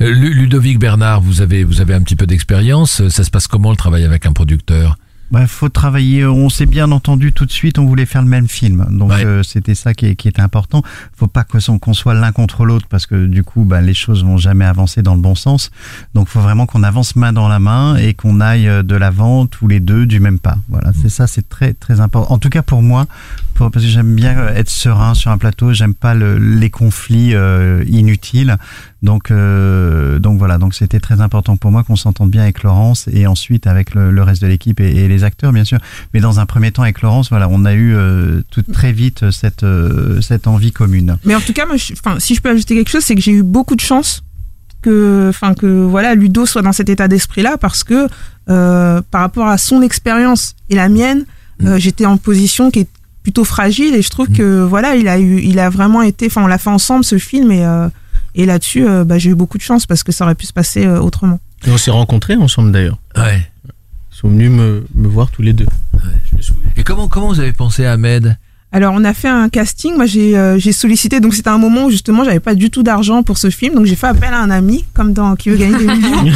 Euh, 0.00 0.10
Lu- 0.12 0.34
Ludovic 0.34 0.78
Bernard, 0.78 1.20
vous 1.20 1.40
avez 1.42 1.64
vous 1.64 1.80
avez 1.80 1.94
un 1.94 2.02
petit 2.02 2.16
peu 2.16 2.26
d'expérience. 2.26 3.06
Ça 3.08 3.24
se 3.24 3.30
passe 3.30 3.46
comment 3.46 3.70
le 3.70 3.76
travail 3.76 4.04
avec 4.04 4.26
un 4.26 4.32
producteur? 4.32 4.96
Bah, 5.30 5.46
faut 5.46 5.68
travailler. 5.68 6.26
On 6.26 6.48
s'est 6.48 6.66
bien 6.66 6.90
entendu 6.90 7.32
tout 7.32 7.46
de 7.46 7.52
suite. 7.52 7.78
On 7.78 7.86
voulait 7.86 8.04
faire 8.04 8.22
le 8.22 8.26
même 8.26 8.48
film, 8.48 8.84
donc 8.90 9.10
Ouais. 9.12 9.24
euh, 9.24 9.44
c'était 9.44 9.76
ça 9.76 9.94
qui, 9.94 10.06
est- 10.06 10.16
qui 10.16 10.26
était 10.26 10.40
important. 10.42 10.82
Faut 11.16 11.28
pas 11.28 11.44
qu'on 11.44 11.94
soit 11.94 12.14
l'un 12.14 12.32
contre 12.32 12.64
l'autre 12.64 12.86
parce 12.90 13.06
que 13.06 13.26
du 13.28 13.44
coup, 13.44 13.62
bah, 13.62 13.80
les 13.80 13.94
choses 13.94 14.24
vont 14.24 14.38
jamais 14.38 14.64
avancer 14.64 15.02
dans 15.02 15.14
le 15.14 15.20
bon 15.20 15.36
sens. 15.36 15.70
Donc, 16.14 16.26
faut 16.26 16.40
vraiment 16.40 16.66
qu'on 16.66 16.82
avance 16.82 17.14
main 17.14 17.32
dans 17.32 17.46
la 17.46 17.60
main 17.60 17.94
et 17.94 18.12
qu'on 18.14 18.40
aille 18.40 18.66
euh, 18.66 18.82
de 18.82 18.96
l'avant 18.96 19.46
tous 19.46 19.68
les 19.68 19.78
deux 19.78 20.04
du 20.04 20.18
même 20.18 20.40
pas. 20.40 20.58
Voilà, 20.68 20.90
c'est 21.00 21.08
ça, 21.10 21.28
c'est 21.28 21.48
très 21.48 21.74
très 21.74 22.00
important. 22.00 22.32
En 22.34 22.38
tout 22.38 22.50
cas 22.50 22.62
pour 22.62 22.82
moi, 22.82 23.06
pour- 23.54 23.70
parce 23.70 23.84
que 23.84 23.90
j'aime 23.90 24.16
bien 24.16 24.36
euh, 24.36 24.54
être 24.56 24.68
serein 24.70 25.14
sur 25.14 25.30
un 25.30 25.38
plateau. 25.38 25.72
J'aime 25.72 25.94
pas 25.94 26.14
le- 26.14 26.38
les 26.38 26.70
conflits 26.70 27.36
euh, 27.36 27.84
inutiles. 27.86 28.56
Donc, 29.02 29.30
euh, 29.30 30.18
donc 30.18 30.38
voilà, 30.38 30.58
donc 30.58 30.74
c'était 30.74 31.00
très 31.00 31.20
important 31.22 31.56
pour 31.56 31.70
moi 31.70 31.82
qu'on 31.84 31.96
s'entende 31.96 32.30
bien 32.30 32.42
avec 32.42 32.62
Laurence 32.62 33.08
et 33.12 33.26
ensuite 33.26 33.66
avec 33.66 33.94
le, 33.94 34.10
le 34.10 34.22
reste 34.22 34.42
de 34.42 34.46
l'équipe 34.46 34.78
et, 34.80 34.90
et 34.94 35.08
les 35.08 35.24
acteurs 35.24 35.52
bien 35.52 35.64
sûr. 35.64 35.78
Mais 36.12 36.20
dans 36.20 36.38
un 36.38 36.44
premier 36.46 36.70
temps 36.70 36.82
avec 36.82 37.00
Laurence, 37.00 37.30
voilà, 37.30 37.48
on 37.50 37.64
a 37.64 37.72
eu 37.72 37.94
euh, 37.94 38.42
tout 38.50 38.62
très 38.62 38.92
vite 38.92 39.30
cette 39.30 39.62
euh, 39.62 40.20
cette 40.20 40.46
envie 40.46 40.70
commune. 40.72 41.16
Mais 41.24 41.34
en 41.34 41.40
tout 41.40 41.52
cas, 41.54 41.64
moi, 41.66 41.76
je- 41.76 41.94
si 42.18 42.34
je 42.34 42.40
peux 42.42 42.50
ajouter 42.50 42.74
quelque 42.76 42.90
chose, 42.90 43.02
c'est 43.04 43.14
que 43.14 43.22
j'ai 43.22 43.32
eu 43.32 43.42
beaucoup 43.42 43.74
de 43.74 43.80
chance 43.80 44.22
que, 44.82 45.26
enfin, 45.28 45.54
que 45.54 45.66
voilà, 45.84 46.14
Ludo 46.14 46.46
soit 46.46 46.62
dans 46.62 46.72
cet 46.72 46.88
état 46.88 47.08
d'esprit-là 47.08 47.56
parce 47.58 47.84
que 47.84 48.06
euh, 48.48 49.00
par 49.10 49.20
rapport 49.22 49.46
à 49.46 49.58
son 49.58 49.82
expérience 49.82 50.54
et 50.68 50.74
la 50.74 50.88
mienne, 50.88 51.24
euh, 51.64 51.78
j'étais 51.78 52.06
en 52.06 52.16
position 52.16 52.70
qui 52.70 52.80
est 52.80 52.88
plutôt 53.22 53.44
fragile 53.44 53.94
et 53.94 54.00
je 54.02 54.08
trouve 54.08 54.28
que 54.28 54.62
voilà, 54.62 54.96
il 54.96 55.06
a 55.08 55.18
eu, 55.20 55.40
il 55.42 55.58
a 55.58 55.68
vraiment 55.68 56.00
été, 56.02 56.26
enfin, 56.26 56.42
on 56.42 56.46
l'a 56.46 56.56
fait 56.58 56.70
ensemble 56.70 57.04
ce 57.04 57.18
film 57.18 57.50
et 57.52 57.64
euh, 57.66 57.88
et 58.34 58.46
là-dessus, 58.46 58.86
euh, 58.86 59.04
bah, 59.04 59.18
j'ai 59.18 59.30
eu 59.30 59.34
beaucoup 59.34 59.58
de 59.58 59.62
chance 59.62 59.86
parce 59.86 60.02
que 60.02 60.12
ça 60.12 60.24
aurait 60.24 60.34
pu 60.34 60.46
se 60.46 60.52
passer 60.52 60.86
euh, 60.86 61.00
autrement. 61.00 61.40
Et 61.66 61.70
on 61.70 61.76
s'est 61.76 61.90
rencontrés 61.90 62.36
ensemble 62.36 62.72
d'ailleurs. 62.72 62.98
Ouais. 63.16 63.46
Ils 64.12 64.16
sont 64.16 64.28
venus 64.28 64.50
me, 64.50 64.86
me 64.94 65.08
voir 65.08 65.30
tous 65.30 65.42
les 65.42 65.52
deux. 65.52 65.66
Je 66.30 66.36
me 66.36 66.42
souviens. 66.42 66.70
Et 66.76 66.84
comment 66.84 67.08
comment 67.08 67.28
vous 67.28 67.40
avez 67.40 67.52
pensé 67.52 67.84
à 67.84 67.92
Ahmed? 67.92 68.36
Alors 68.72 68.94
on 68.96 69.02
a 69.04 69.12
fait 69.14 69.28
un 69.28 69.48
casting, 69.48 69.96
moi 69.96 70.06
j'ai 70.06 70.38
euh, 70.38 70.58
sollicité, 70.72 71.18
donc 71.18 71.34
c'était 71.34 71.48
un 71.48 71.58
moment 71.58 71.86
où 71.86 71.90
justement 71.90 72.22
j'avais 72.22 72.38
pas 72.40 72.54
du 72.54 72.70
tout 72.70 72.84
d'argent 72.84 73.24
pour 73.24 73.36
ce 73.36 73.50
film, 73.50 73.74
donc 73.74 73.86
j'ai 73.86 73.96
fait 73.96 74.06
appel 74.06 74.32
à 74.32 74.38
un 74.38 74.50
ami, 74.50 74.84
comme 74.94 75.12
dans 75.12 75.34
Qui 75.34 75.50
veut 75.50 75.56
gagner 75.56 75.76
des 75.78 75.86
millions. 75.86 76.24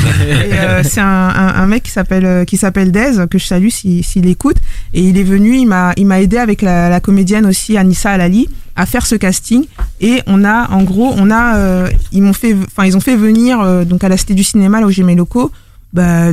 Euh, 0.54 0.82
c'est 0.84 1.00
un, 1.00 1.04
un, 1.06 1.54
un 1.54 1.66
mec 1.66 1.82
qui 1.82 1.90
s'appelle 1.90 2.24
euh, 2.24 2.44
qui 2.44 2.56
s'appelle 2.56 2.90
Dez, 2.90 3.26
que 3.30 3.38
je 3.38 3.46
salue 3.46 3.68
s'il 3.68 4.02
s'il 4.04 4.26
écoute, 4.26 4.56
et 4.92 5.02
il 5.02 5.18
est 5.18 5.24
venu, 5.24 5.56
il 5.56 5.66
m'a 5.66 5.92
il 5.96 6.06
m'a 6.06 6.20
aidé 6.20 6.38
avec 6.38 6.62
la, 6.62 6.88
la 6.88 7.00
comédienne 7.00 7.46
aussi 7.46 7.76
Anissa 7.76 8.10
Alali 8.10 8.48
à 8.76 8.86
faire 8.86 9.06
ce 9.06 9.14
casting 9.14 9.66
et 10.00 10.20
on 10.26 10.44
a 10.44 10.70
en 10.70 10.82
gros 10.82 11.12
on 11.16 11.30
a 11.30 11.56
euh, 11.56 11.88
ils 12.12 12.22
m'ont 12.22 12.32
fait 12.32 12.56
enfin 12.66 12.84
ils 12.84 12.96
ont 12.96 13.00
fait 13.00 13.16
venir 13.16 13.60
euh, 13.60 13.84
donc 13.84 14.02
à 14.02 14.08
la 14.08 14.16
Cité 14.16 14.34
du 14.34 14.42
cinéma 14.44 14.80
là 14.80 14.86
où 14.86 14.90
j'ai 14.90 15.04
mes 15.04 15.14
locaux 15.14 15.52
bah, 15.92 16.32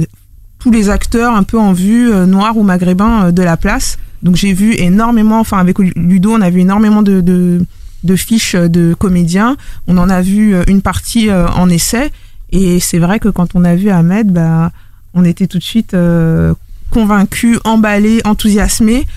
tous 0.59 0.71
les 0.71 0.89
acteurs 0.89 1.35
un 1.35 1.43
peu 1.43 1.59
en 1.59 1.73
vue 1.73 2.11
euh, 2.11 2.25
noirs 2.25 2.57
ou 2.57 2.63
maghrébins 2.63 3.31
de 3.31 3.43
la 3.43 3.57
place. 3.57 3.97
Donc 4.23 4.35
j'ai 4.35 4.53
vu 4.53 4.73
énormément, 4.75 5.39
enfin 5.39 5.57
avec 5.57 5.79
Ludo, 5.79 6.31
on 6.31 6.41
a 6.41 6.49
vu 6.49 6.61
énormément 6.61 7.01
de, 7.01 7.21
de, 7.21 7.65
de 8.03 8.15
fiches 8.15 8.55
euh, 8.55 8.67
de 8.67 8.93
comédiens. 8.93 9.57
On 9.87 9.97
en 9.97 10.09
a 10.09 10.21
vu 10.21 10.53
euh, 10.53 10.63
une 10.67 10.81
partie 10.81 11.29
euh, 11.29 11.47
en 11.49 11.69
essai. 11.69 12.11
Et 12.51 12.79
c'est 12.79 12.99
vrai 12.99 13.19
que 13.19 13.29
quand 13.29 13.55
on 13.55 13.63
a 13.63 13.75
vu 13.75 13.89
Ahmed, 13.89 14.31
bah, 14.31 14.71
on 15.13 15.23
était 15.23 15.47
tout 15.47 15.57
de 15.57 15.63
suite 15.63 15.93
euh, 15.93 16.53
convaincus, 16.89 17.59
emballés, 17.63 18.21
enthousiasmés. 18.25 19.07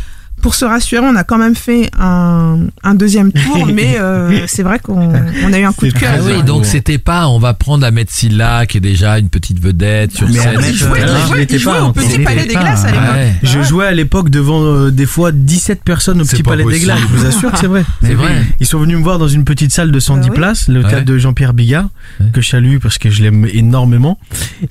Pour 0.45 0.55
se 0.55 0.67
rassurer, 0.67 1.01
on 1.03 1.17
a 1.17 1.25
quand 1.25 1.39
même 1.39 1.55
fait 1.55 1.89
un, 1.99 2.59
un 2.83 2.95
deuxième 2.95 3.33
tour, 3.33 3.67
mais 3.73 3.97
euh, 3.99 4.43
c'est 4.47 4.63
vrai 4.63 4.79
qu'on 4.79 5.11
on 5.43 5.53
a 5.55 5.59
eu 5.59 5.65
un 5.65 5.73
coup 5.73 5.87
de 5.87 5.93
cœur. 5.93 6.17
Ah 6.19 6.21
oui, 6.23 6.43
donc 6.43 6.67
c'était 6.67 6.99
pas, 6.99 7.29
on 7.29 7.39
va 7.39 7.55
prendre 7.55 7.87
Ahmed 7.87 8.11
Silla 8.11 8.67
qui 8.67 8.77
est 8.77 8.81
déjà 8.83 9.19
une 9.19 9.31
petite 9.31 9.59
vedette 9.59 10.13
sur 10.13 10.29
Mais 10.29 10.35
scène. 10.39 10.61
Il 10.69 10.75
jouait, 10.77 11.01
euh, 11.01 11.85
au 11.87 11.93
Petit. 11.95 12.19
Palais 12.19 12.45
des 12.45 12.53
Glaces 12.55 12.85
à 12.85 12.89
pas, 12.89 12.93
l'époque. 12.93 13.15
ouais. 13.15 13.35
Je 13.43 13.63
jouais 13.63 13.87
à 13.87 13.93
l'époque 13.93 14.29
devant 14.29 14.63
euh, 14.63 14.91
des 14.91 15.07
fois 15.07 15.33
17 15.33 15.83
personnes 15.83 16.21
au 16.21 16.25
petit 16.27 16.43
palais 16.43 16.63
des 16.63 16.79
glaces. 16.79 17.01
Je 17.01 17.07
vous 17.17 17.25
assure 17.27 17.51
que 17.51 17.59
c'est 17.59 17.67
vrai. 17.67 17.83
C'est 18.03 18.09
Mais 18.09 18.15
vrai. 18.15 18.43
Ils 18.61 18.67
sont 18.67 18.79
venus 18.79 18.99
me 18.99 19.03
voir 19.03 19.19
dans 19.19 19.29
une 19.29 19.45
petite 19.45 19.73
salle 19.73 19.93
de 19.93 19.99
110 19.99 20.21
Bah 20.21 20.27
oui. 20.31 20.37
places, 20.37 20.69
le 20.69 20.83
Ouais. 20.83 20.91
théâtre 20.91 21.07
de 21.07 21.17
Jean-Pierre 21.17 21.55
Bigard, 21.55 21.89
Ouais. 22.21 22.27
que 22.35 22.43
je 22.43 22.51
salue 22.51 22.77
parce 22.83 22.99
que 22.99 23.09
je 23.09 23.23
l'aime 23.23 23.47
énormément. 23.51 24.19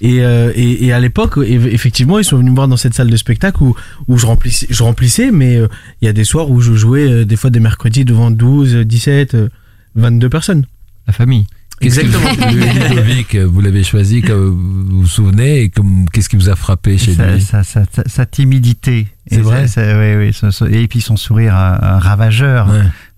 Et, 0.02 0.20
euh, 0.24 0.52
et, 0.56 0.86
et 0.86 0.94
à 0.94 1.00
l'époque, 1.00 1.38
eff- 1.38 1.68
effectivement, 1.72 2.20
ils 2.20 2.24
sont 2.26 2.38
venus 2.38 2.52
me 2.52 2.56
voir 2.56 2.68
dans 2.68 2.78
cette 2.78 2.94
salle 2.94 3.10
de 3.10 3.18
spectacle 3.18 3.64
où, 3.64 3.76
où 4.08 4.20
je 4.20 4.28
remplissais, 4.28 4.68
je 4.70 4.84
remplissais 4.84 5.32
mais 5.32 5.56
euh, 5.58 5.63
il 6.02 6.06
y 6.06 6.08
a 6.08 6.14
des 6.14 6.24
soirs 6.24 6.50
où 6.52 6.62
je 6.62 6.74
jouais 6.74 7.10
euh, 7.12 7.26
des 7.26 7.36
fois 7.36 7.50
des 7.50 7.60
mercredis 7.60 8.06
devant 8.06 8.32
12, 8.32 8.76
17, 8.86 9.36
euh, 9.36 9.50
22 9.96 10.30
personnes. 10.30 10.66
La 11.08 11.14
famille. 11.14 11.46
Le 11.82 12.90
Ludovic, 12.90 13.36
vous 13.36 13.60
l'avez 13.60 13.84
choisi, 13.84 14.22
comme 14.22 14.86
vous 14.90 15.02
vous 15.02 15.08
souvenez, 15.08 15.62
et 15.64 15.70
comme 15.70 16.06
qu'est-ce 16.14 16.30
qui 16.30 16.38
vous 16.38 16.50
a 16.50 16.56
frappé 16.56 16.98
chez 16.98 17.14
Sa, 17.14 17.34
lui? 17.34 17.42
sa, 17.42 17.64
sa, 17.64 17.84
sa- 17.92 18.08
sa 18.08 18.26
timidité. 18.26 19.08
C'est 19.28 19.40
Et 19.40 19.42
vrai? 19.42 19.66
et 20.72 20.88
puis 20.88 21.02
son 21.02 21.18
sourire 21.18 21.56
euh, 21.56 21.98
ravageur. 21.98 22.70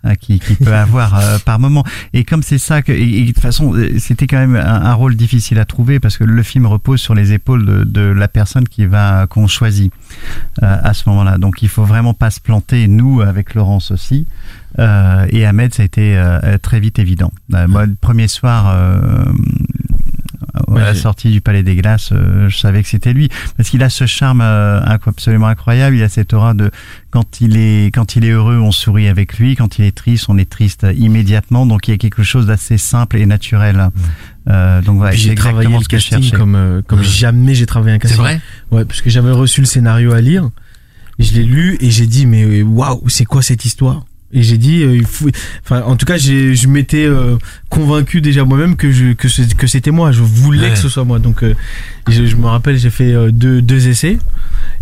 Hein, 0.05 0.15
qui, 0.15 0.39
qui 0.39 0.55
peut 0.55 0.73
avoir 0.75 1.17
euh, 1.17 1.39
par 1.43 1.57
moment. 1.59 1.83
Et 2.13 2.23
comme 2.23 2.43
c'est 2.43 2.59
ça 2.59 2.83
que, 2.83 2.91
et, 2.91 3.17
et 3.17 3.21
de 3.21 3.31
toute 3.31 3.39
façon, 3.39 3.73
euh, 3.73 3.97
c'était 3.97 4.27
quand 4.27 4.37
même 4.37 4.55
un, 4.55 4.83
un 4.83 4.93
rôle 4.93 5.15
difficile 5.15 5.57
à 5.57 5.65
trouver 5.65 5.99
parce 5.99 6.17
que 6.17 6.23
le 6.23 6.43
film 6.43 6.67
repose 6.67 7.01
sur 7.01 7.15
les 7.15 7.33
épaules 7.33 7.65
de, 7.65 7.83
de 7.83 8.01
la 8.01 8.27
personne 8.27 8.67
qui 8.67 8.85
va 8.85 9.25
qu'on 9.25 9.47
choisit 9.47 9.91
euh, 10.61 10.77
à 10.83 10.93
ce 10.93 11.09
moment-là. 11.09 11.39
Donc 11.39 11.63
il 11.63 11.69
faut 11.69 11.85
vraiment 11.85 12.13
pas 12.13 12.29
se 12.29 12.39
planter. 12.39 12.87
Nous, 12.87 13.21
avec 13.21 13.55
Laurence 13.55 13.89
aussi. 13.89 14.27
Euh, 14.79 15.25
et 15.29 15.45
Ahmed, 15.45 15.73
ça 15.73 15.83
a 15.83 15.85
été 15.85 16.17
euh, 16.17 16.57
très 16.61 16.79
vite 16.79 16.99
évident. 16.99 17.31
Euh, 17.53 17.67
moi, 17.67 17.85
le 17.85 17.95
premier 17.95 18.27
soir. 18.27 18.75
À 20.75 20.79
la 20.79 20.95
sortie 20.95 21.31
du 21.31 21.41
Palais 21.41 21.63
des 21.63 21.75
Glaces, 21.75 22.09
euh, 22.11 22.49
je 22.49 22.57
savais 22.57 22.81
que 22.83 22.89
c'était 22.89 23.13
lui 23.13 23.29
parce 23.57 23.69
qu'il 23.69 23.83
a 23.83 23.89
ce 23.89 24.05
charme 24.05 24.41
euh, 24.41 24.79
absolument 24.85 25.47
incroyable. 25.47 25.95
Il 25.95 26.03
a 26.03 26.09
cette 26.09 26.33
aura 26.33 26.53
de 26.53 26.71
quand 27.11 27.41
il 27.41 27.57
est 27.57 27.87
quand 27.93 28.15
il 28.15 28.25
est 28.25 28.29
heureux, 28.31 28.57
on 28.59 28.71
sourit 28.71 29.07
avec 29.07 29.37
lui. 29.37 29.55
Quand 29.55 29.77
il 29.79 29.85
est 29.85 29.95
triste, 29.95 30.25
on 30.29 30.37
est 30.37 30.49
triste 30.49 30.85
immédiatement. 30.97 31.65
Donc 31.65 31.87
il 31.87 31.91
y 31.91 31.93
a 31.93 31.97
quelque 31.97 32.23
chose 32.23 32.47
d'assez 32.47 32.77
simple 32.77 33.17
et 33.17 33.25
naturel. 33.25 33.89
Euh, 34.49 34.81
donc 34.81 34.97
voilà, 34.97 35.11
c'est 35.13 35.17
j'ai 35.17 35.35
travaillé 35.35 35.73
exactement 35.75 35.79
le 35.79 36.19
casting 36.19 36.37
comme, 36.39 36.55
euh, 36.55 36.81
comme 36.85 36.99
Ouais. 36.99 37.05
jamais 37.05 37.55
j'ai 37.55 37.65
travaillé 37.65 37.95
un 37.95 37.99
C'est 37.99 38.07
casting. 38.09 38.19
vrai 38.21 38.41
Ouais, 38.71 38.85
parce 38.85 39.01
que 39.01 39.09
j'avais 39.09 39.31
reçu 39.31 39.61
le 39.61 39.65
scénario 39.67 40.13
à 40.13 40.21
lire. 40.21 40.49
Je 41.19 41.33
l'ai 41.33 41.43
lu 41.43 41.77
et 41.79 41.89
j'ai 41.91 42.07
dit 42.07 42.25
mais 42.25 42.61
waouh, 42.61 43.07
c'est 43.09 43.25
quoi 43.25 43.41
cette 43.41 43.65
histoire? 43.65 44.05
Et 44.35 44.43
j'ai 44.43 44.57
dit, 44.59 44.83
euh, 44.83 44.95
il 44.95 45.05
faut, 45.05 45.29
enfin, 45.63 45.81
en 45.83 45.95
tout 45.95 46.05
cas, 46.05 46.17
j'ai, 46.17 46.53
je 46.55 46.67
m'étais 46.67 47.05
euh, 47.05 47.37
convaincu 47.69 48.21
déjà 48.21 48.43
moi-même 48.43 48.75
que 48.75 48.91
je, 48.91 49.13
que, 49.13 49.27
c'était 49.67 49.91
moi. 49.91 50.11
Je 50.11 50.21
voulais 50.21 50.67
Ouais. 50.67 50.71
que 50.71 50.77
ce 50.77 50.89
soit 50.89 51.05
moi. 51.05 51.17
Donc, 51.19 51.41
euh, 51.41 51.55
je, 52.09 52.25
je 52.25 52.35
me 52.35 52.45
rappelle, 52.45 52.77
j'ai 52.77 52.89
fait 52.91 53.13
deux, 53.31 53.61
deux 53.61 53.87
essais, 53.87 54.17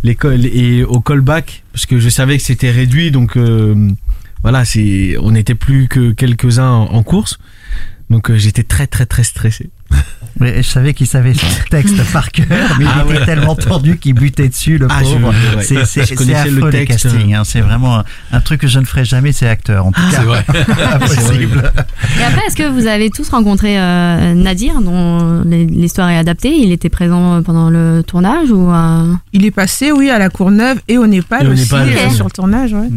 l'école 0.03 0.45
et 0.45 0.83
au 0.83 0.99
callback 0.99 1.63
parce 1.71 1.85
que 1.85 1.99
je 1.99 2.09
savais 2.09 2.37
que 2.37 2.43
c'était 2.43 2.71
réduit. 2.71 3.11
Donc, 3.11 3.37
euh, 3.37 3.89
voilà, 4.41 4.65
c'est, 4.65 5.15
on 5.21 5.31
n'était 5.31 5.55
plus 5.55 5.87
que 5.87 6.11
quelques-uns 6.11 6.67
en, 6.69 6.85
en 6.93 7.03
course. 7.03 7.37
Donc, 8.09 8.29
euh, 8.29 8.37
j'étais 8.37 8.63
très, 8.63 8.85
très, 8.87 9.05
très 9.05 9.23
stressé. 9.23 9.69
Mais 10.39 10.63
je 10.63 10.67
savais 10.67 10.93
qu'il 10.95 11.05
savait 11.05 11.35
son 11.35 11.45
texte 11.69 11.95
par 12.11 12.31
cœur, 12.31 12.47
mais 12.79 12.85
Ah 12.87 13.03
il 13.07 13.15
était 13.15 13.25
tellement 13.25 13.55
tendu 13.55 13.97
qu'il 13.99 14.15
butait 14.15 14.49
dessus, 14.49 14.79
le 14.79 14.87
Ah, 14.89 15.03
je- 15.03 15.13
pauvre. 15.13 15.31
ouais. 15.57 15.63
C'est, 15.63 15.75
le 15.75 16.33
affreux, 16.35 16.69
les 16.71 16.85
texte. 16.87 17.03
castings. 17.03 17.35
Hein. 17.35 17.43
C'est 17.43 17.61
vraiment 17.61 17.99
un, 17.99 18.03
un 18.31 18.41
truc 18.41 18.61
que 18.61 18.67
je 18.67 18.79
ne 18.79 18.85
ferai 18.85 19.05
jamais, 19.05 19.31
c'est 19.31 19.47
acteur. 19.47 19.85
En 19.85 19.91
tout 19.91 20.01
cas, 20.01 20.17
C'est 20.17 20.23
vrai. 20.23 20.43
impossible. 20.95 21.71
Et 22.19 22.23
après, 22.23 22.41
est-ce 22.47 22.55
que 22.55 22.67
vous 22.67 22.87
avez 22.87 23.11
tous 23.11 23.29
rencontré 23.29 23.79
euh, 23.79 24.33
Nadir, 24.33 24.81
dont 24.81 25.43
l'histoire 25.43 26.09
est 26.09 26.17
adaptée? 26.17 26.49
Il 26.57 26.71
était 26.71 26.89
présent 26.89 27.43
pendant 27.43 27.69
le 27.69 28.01
tournage 28.05 28.49
ou 28.49 28.71
euh, 28.71 29.13
Il 29.33 29.45
est 29.45 29.51
passé, 29.51 29.91
oui, 29.91 30.09
à 30.09 30.17
la 30.17 30.29
Courneuve 30.29 30.79
et 30.87 30.97
au 30.97 31.05
Népal 31.05 31.45
Et 31.45 31.49
au 31.49 31.51
aussi, 31.53 31.63
Népal, 31.65 31.89
euh, 31.89 32.09
sur 32.09 32.25
le 32.25 32.31
tournage. 32.31 32.73
Ouais. 32.73 32.89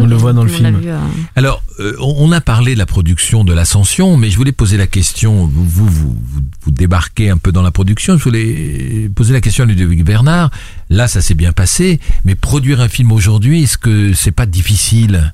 On 0.00 0.06
le 0.06 0.14
voit 0.16 0.32
dans 0.32 0.44
le 0.44 0.48
film. 0.48 0.78
vu, 0.78 0.88
euh. 0.90 0.98
Alors, 1.36 1.62
euh, 1.80 1.94
on 2.00 2.30
a 2.32 2.40
parlé 2.40 2.74
de 2.74 2.78
la 2.78 2.86
production 2.86 3.42
de 3.44 3.52
l'Ascension, 3.52 4.16
mais 4.16 4.30
je 4.30 4.36
voulais 4.36 4.52
poser 4.52 4.76
la 4.76 4.86
question, 4.86 5.44
vous, 5.46 5.64
vous, 5.64 5.86
vous, 5.88 6.16
vous 6.62 6.70
débarquez 6.70 7.30
un 7.30 7.36
peu 7.36 7.50
dans 7.52 7.62
la 7.62 7.70
production, 7.72 8.16
je 8.16 8.22
voulais 8.24 9.10
poser 9.14 9.32
la 9.32 9.40
question 9.40 9.64
à 9.64 9.66
Ludovic 9.66 10.04
Bernard. 10.04 10.50
Là, 10.88 11.08
ça 11.08 11.20
s'est 11.20 11.34
bien 11.34 11.52
passé, 11.52 11.98
mais 12.24 12.34
produire 12.36 12.80
un 12.80 12.88
film 12.88 13.10
aujourd'hui, 13.12 13.64
est-ce 13.64 13.76
que 13.78 14.12
c'est 14.12 14.30
pas 14.30 14.46
difficile? 14.46 15.32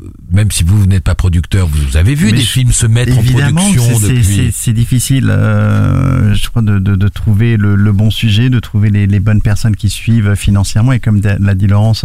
Euh, 0.00 0.08
même 0.30 0.50
si 0.52 0.62
vous, 0.64 0.78
vous 0.80 0.86
n'êtes 0.86 1.02
pas 1.04 1.14
producteur, 1.16 1.66
vous 1.66 1.96
avez 1.96 2.14
vu 2.14 2.26
Mais 2.26 2.32
des 2.32 2.40
je- 2.42 2.46
films 2.50 2.72
se 2.72 2.86
mettre 2.86 3.16
en 3.16 3.20
Évidemment, 3.20 3.60
production 3.60 3.98
c'est- 3.98 4.06
c'est- 4.06 4.22
c'est 4.22 4.36
depuis. 4.42 4.52
c'est 4.56 4.72
difficile, 4.72 5.26
euh, 5.28 6.34
je 6.34 6.48
crois, 6.48 6.62
de, 6.62 6.78
de, 6.78 6.94
de 6.94 7.08
trouver 7.08 7.56
le, 7.56 7.74
le 7.74 7.92
bon 7.92 8.10
sujet, 8.10 8.48
de 8.48 8.60
trouver 8.60 8.90
les, 8.90 9.06
les 9.06 9.18
bonnes 9.20 9.42
personnes 9.42 9.74
qui 9.76 9.90
suivent 9.90 10.34
financièrement. 10.36 10.92
Et 10.92 11.00
comme 11.00 11.20
l'a 11.22 11.54
dit 11.54 11.66
Laurence, 11.66 12.04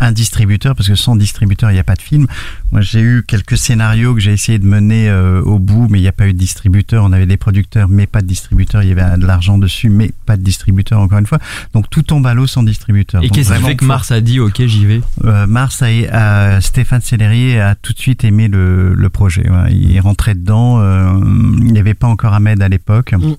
un 0.00 0.12
distributeur, 0.12 0.74
parce 0.74 0.88
que 0.88 0.94
sans 0.94 1.16
distributeur, 1.16 1.70
il 1.70 1.74
n'y 1.74 1.80
a 1.80 1.84
pas 1.84 1.94
de 1.94 2.02
film. 2.02 2.26
Moi, 2.72 2.80
j'ai 2.82 3.00
eu 3.00 3.22
quelques 3.26 3.56
scénarios 3.56 4.14
que 4.14 4.20
j'ai 4.20 4.32
essayé 4.32 4.58
de 4.58 4.66
mener 4.66 5.08
euh, 5.08 5.40
au 5.42 5.58
bout, 5.58 5.88
mais 5.90 5.98
il 5.98 6.02
n'y 6.02 6.08
a 6.08 6.12
pas 6.12 6.26
eu 6.28 6.32
de 6.34 6.38
distributeur. 6.38 7.04
On 7.04 7.12
avait 7.12 7.26
des 7.26 7.36
producteurs, 7.36 7.88
mais 7.88 8.06
pas 8.06 8.20
de 8.22 8.26
distributeur. 8.26 8.82
Il 8.82 8.88
y 8.88 8.92
avait 8.92 9.16
de 9.18 9.26
l'argent 9.26 9.58
dessus, 9.58 9.88
mais 9.88 10.12
pas 10.26 10.36
de 10.36 10.42
distributeur, 10.42 11.00
encore 11.00 11.18
une 11.18 11.26
fois. 11.26 11.38
Donc 11.72 11.88
tout 11.90 12.02
tombe 12.02 12.26
à 12.26 12.34
l'eau 12.34 12.46
sans 12.46 12.62
distributeur. 12.62 13.22
Et 13.22 13.30
qu'est-ce 13.30 13.52
qui 13.54 13.62
fait 13.62 13.76
que 13.76 13.84
Mars 13.84 14.10
a 14.10 14.20
dit 14.20 14.40
ok 14.40 14.62
j'y 14.66 14.84
vais? 14.86 15.00
Euh, 15.24 15.46
Mars 15.46 15.82
a, 15.82 15.86
a- 15.86 16.60
Stéphane 16.60 17.00
Sellerier 17.00 17.60
a 17.60 17.74
tout 17.74 17.92
de 17.92 17.98
suite 17.98 18.24
aimé 18.24 18.48
le, 18.48 18.94
le 18.94 19.08
projet. 19.10 19.48
ouais. 19.48 19.72
Il 19.72 19.94
est 19.96 20.00
rentré 20.00 20.34
dedans. 20.34 20.80
euh, 20.80 21.12
il 21.58 21.72
n'y 21.72 21.78
avait 21.78 21.94
pas 21.94 22.06
encore 22.06 22.34
Ahmed 22.34 22.60
à 22.62 22.68
l'époque. 22.68 23.12
Mm. 23.12 23.34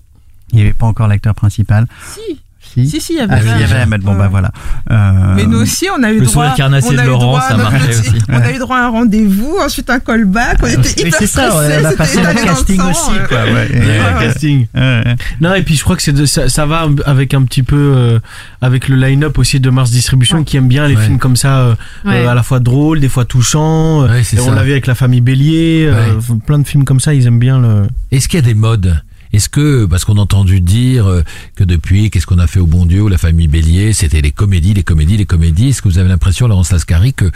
Il 0.54 0.56
n'y 0.56 0.62
avait 0.62 0.74
pas 0.74 0.86
encore 0.86 1.08
l'acteur 1.08 1.36
principal. 1.36 1.88
Si, 2.16 2.40
Si. 2.78 2.88
si, 2.90 3.02
si, 3.02 3.14
il 3.14 3.18
y 3.18 3.22
avait 3.22 3.34
Ah, 3.36 3.40
oui, 3.44 3.50
il 3.56 3.62
y 3.62 3.64
avait 3.64 3.82
Ahmed. 3.82 4.02
Bon 4.02 4.12
Ouais. 4.12 4.18
bah 4.20 4.28
voilà. 4.30 4.52
Euh, 4.92 5.34
Mais 5.36 5.46
nous 5.46 5.60
aussi, 5.60 5.88
on 5.98 6.04
a 6.04 6.12
eu 6.12 6.20
Le 6.20 6.26
droit. 6.26 6.34
sourire 6.34 6.54
carnassier 6.56 6.92
on 6.92 6.94
de 6.94 7.00
a 7.00 7.04
eu 7.04 7.08
Laurent, 7.08 7.26
droit 7.26 7.40
à 7.42 7.48
ça 7.50 7.58
marchait 7.58 7.90
aussi. 8.00 8.12
On 8.30 8.38
a 8.40 8.52
eu 8.52 8.58
droit 8.60 8.78
à 8.78 8.82
un 8.86 8.90
rendez-vous, 8.90 9.58
ensuite 9.64 9.90
un 9.90 10.00
callback. 10.00 10.60
On 10.62 10.68
était 10.68 10.80
oui, 10.80 11.08
hyper 11.08 11.20
c'est 11.20 11.28
ça. 11.28 11.50
On 11.56 11.86
a 11.86 11.92
passé 11.94 12.20
le 12.20 12.44
casting 12.44 12.78
sang, 12.80 12.90
aussi. 12.92 13.20
Quoi, 13.28 13.44
ouais. 13.44 13.70
Ouais, 13.74 14.00
casting. 14.28 14.68
ouais. 14.76 15.04
Non, 15.42 15.54
et 15.56 15.64
puis 15.64 15.76
je 15.76 15.84
crois 15.84 15.96
que 15.96 16.02
c'est 16.04 16.14
de- 16.14 16.26
ça, 16.26 16.50
ça 16.50 16.66
va 16.66 16.88
avec 17.06 17.34
un 17.34 17.44
petit 17.44 17.64
peu 17.64 17.76
euh, 17.96 18.20
avec 18.62 18.88
le 18.88 18.96
line-up 18.96 19.38
aussi 19.38 19.60
de 19.60 19.70
Mars 19.70 19.90
Distribution 19.92 20.44
qui 20.44 20.58
aime 20.58 20.68
bien 20.68 20.88
les 20.88 20.96
Ouais. 20.96 21.04
films 21.04 21.20
comme 21.20 21.36
ça, 21.36 21.60
euh, 21.60 21.76
Ouais. 22.06 22.26
euh, 22.26 22.30
à 22.30 22.36
la 22.36 22.44
fois 22.44 22.60
drôles, 22.60 23.00
des 23.00 23.10
fois 23.10 23.26
touchants. 23.26 24.04
euh, 24.04 24.08
Ouais, 24.10 24.24
c'est 24.24 24.38
et 24.38 24.40
on 24.42 24.52
l'a 24.52 24.64
vu 24.64 24.72
avec 24.72 24.88
la 24.88 24.96
famille 24.96 25.22
Bélier, 25.22 25.90
euh, 25.92 26.14
plein 26.46 26.60
de 26.60 26.68
films 26.68 26.84
comme 26.86 27.00
ça, 27.00 27.14
ils 27.14 27.26
aiment 27.28 27.40
bien 27.40 27.60
le. 27.60 27.88
Est-ce 28.12 28.28
qu'il 28.28 28.40
y 28.40 28.44
a 28.44 28.46
des 28.46 28.54
modes? 28.54 29.02
Est-ce 29.38 29.50
que, 29.50 29.86
parce 29.86 30.04
qu'on 30.04 30.18
a 30.18 30.22
entendu 30.22 30.62
dire 30.62 31.06
euh, 31.06 31.22
que 31.56 31.64
depuis, 31.64 32.10
qu'est-ce 32.10 32.26
qu'on 32.26 32.40
a 32.40 32.48
fait 32.48 32.60
au 32.60 32.66
bon 32.66 32.88
Dieu 32.88 33.04
ou 33.04 33.08
la 33.08 33.20
famille 33.20 33.48
Bélier, 33.48 33.94
c'était 33.94 34.20
les 34.22 34.32
comédies, 34.32 34.74
les 34.74 34.82
comédies, 34.82 35.16
les 35.16 35.28
comédies. 35.28 35.70
Est-ce 35.70 35.84
que 35.84 35.88
vous 35.90 36.00
avez 36.00 36.10
l'impression, 36.10 36.48
Laurence 36.48 36.72
Lascari, 36.72 37.14
que 37.14 37.26
euh, 37.26 37.30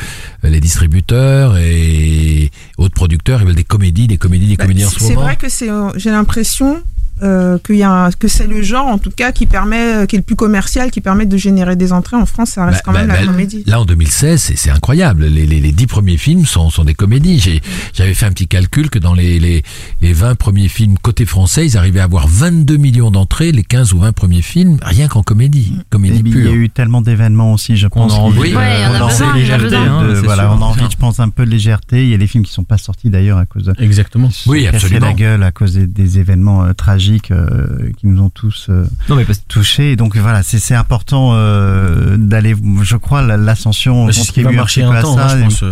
les 0.49 0.59
distributeurs 0.59 1.57
et 1.57 2.49
autres 2.79 2.95
producteurs, 2.95 3.39
ils 3.41 3.45
veulent 3.45 3.55
des 3.55 3.63
comédies, 3.63 4.07
des 4.07 4.17
comédies, 4.17 4.47
des 4.47 4.55
Bah, 4.55 4.63
comédies 4.63 4.83
en 4.85 4.89
c'est- 4.89 4.95
ce 4.95 4.99
C'est 5.05 5.13
moment? 5.13 5.27
vrai 5.27 5.35
que 5.35 5.47
c'est, 5.47 5.69
euh, 5.69 5.91
j'ai 5.95 6.09
l'impression 6.09 6.81
euh, 7.23 7.57
qu'il 7.59 7.75
y 7.77 7.83
a 7.83 7.91
un- 7.91 8.11
que 8.11 8.27
c'est 8.27 8.47
le 8.47 8.61
genre 8.61 8.87
en 8.87 8.97
tout 8.97 9.11
cas 9.11 9.31
qui 9.31 9.45
permet, 9.45 10.03
euh, 10.03 10.05
qui 10.05 10.15
est 10.15 10.19
le 10.19 10.23
plus 10.23 10.35
commercial, 10.35 10.91
qui 10.91 11.01
permet 11.01 11.25
de 11.25 11.37
générer 11.37 11.75
des 11.75 11.93
entrées 11.93 12.17
en 12.17 12.25
France. 12.25 12.51
Ça 12.51 12.65
reste 12.65 12.77
Bah, 12.79 12.81
quand 12.85 12.91
même 12.93 13.07
bah, 13.07 13.13
la 13.15 13.21
bah, 13.21 13.27
comédie. 13.27 13.63
Là, 13.67 13.79
en 13.81 13.85
2016, 13.85 14.41
c'est, 14.41 14.55
c'est 14.55 14.69
incroyable. 14.71 15.25
Les, 15.25 15.45
les, 15.45 15.59
les 15.59 15.71
10 15.71 15.87
premiers 15.87 16.17
films 16.17 16.45
sont, 16.45 16.69
sont 16.69 16.83
des 16.83 16.93
comédies. 16.93 17.39
J'ai, 17.39 17.61
j'avais 17.93 18.13
fait 18.13 18.25
un 18.25 18.31
petit 18.31 18.47
calcul 18.47 18.89
que 18.89 18.99
dans 18.99 19.13
les, 19.13 19.39
les, 19.39 19.63
les 20.01 20.13
20 20.13 20.35
premiers 20.35 20.67
films 20.67 20.95
côté 21.01 21.25
français, 21.25 21.65
ils 21.65 21.77
arrivaient 21.77 21.99
à 21.99 22.05
avoir 22.05 22.27
22 22.27 22.77
millions 22.77 23.11
d'entrées, 23.11 23.51
les 23.51 23.63
15 23.63 23.93
ou 23.93 23.99
20 23.99 24.11
premiers 24.13 24.41
films, 24.41 24.77
rien 24.81 25.07
qu'en 25.07 25.23
comédie. 25.23 25.73
Et 25.79 25.83
Comédie 25.89 26.23
puis, 26.23 26.31
il 26.31 26.37
y 26.37 26.47
a 26.47 26.51
pure. 26.51 26.53
eu 26.61 26.69
tellement 26.69 27.01
d'événements 27.01 27.53
aussi, 27.53 27.77
je 27.77 27.87
pense. 27.87 28.11
a 28.13 28.15
envie, 28.15 28.39
Ouais, 28.55 28.83
a 28.83 29.03
on 29.03 29.07
besoin, 29.07 29.31
envie 29.33 29.51
a 29.51 29.57
de- 29.57 29.63
besoin. 29.63 29.79
de- 30.03 30.09
hein, 30.11 30.11
c'est 30.15 30.21
voilà, 30.25 30.43
sûr. 30.43 30.57
on 30.59 30.61
a 30.63 30.65
envie, 30.65 30.85
je 30.91 30.97
pense, 30.97 31.19
un 31.19 31.29
peu 31.29 31.45
de 31.45 31.51
légèreté. 31.51 32.03
Il 32.03 32.09
y 32.09 32.13
a 32.13 32.17
des 32.17 32.27
films 32.27 32.45
qui 32.45 32.51
sont 32.51 32.63
pas 32.63 32.77
sortis 32.77 33.09
d'ailleurs 33.09 33.37
à 33.37 33.45
cause 33.45 33.65
de 33.65 33.73
Exactement. 33.79 34.29
Oui, 34.47 34.65
absolument. 34.67 35.05
la 35.07 35.13
gueule 35.13 35.43
à 35.43 35.51
cause 35.51 35.73
des, 35.73 35.87
des 35.87 36.19
événements 36.19 36.63
euh, 36.63 36.73
tragiques 36.73 37.10
euh, 37.31 37.91
qui 37.97 38.07
nous 38.07 38.21
ont 38.21 38.29
tous 38.29 38.67
euh, 38.69 38.85
Non 39.09 39.15
mais 39.15 39.25
parce 39.25 39.39
que 39.39 39.45
touchés. 39.47 39.91
Et 39.91 39.95
donc 39.95 40.15
voilà, 40.17 40.43
c'est 40.43 40.59
c'est 40.59 40.75
important 40.75 41.31
euh, 41.35 42.15
d'aller. 42.17 42.55
Je 42.81 42.95
crois 42.97 43.21
la- 43.21 43.37
l'ascension 43.37 44.05
Bah, 44.05 44.11
contribue 44.15 44.55
marcher 44.55 44.81
petit 44.81 44.87
peu 44.89 44.95
un 44.95 44.99
à 44.99 45.01
temps, 45.01 45.15
ça. 45.15 45.25
hein, 45.27 45.37
je 45.37 45.43
pense. 45.43 45.63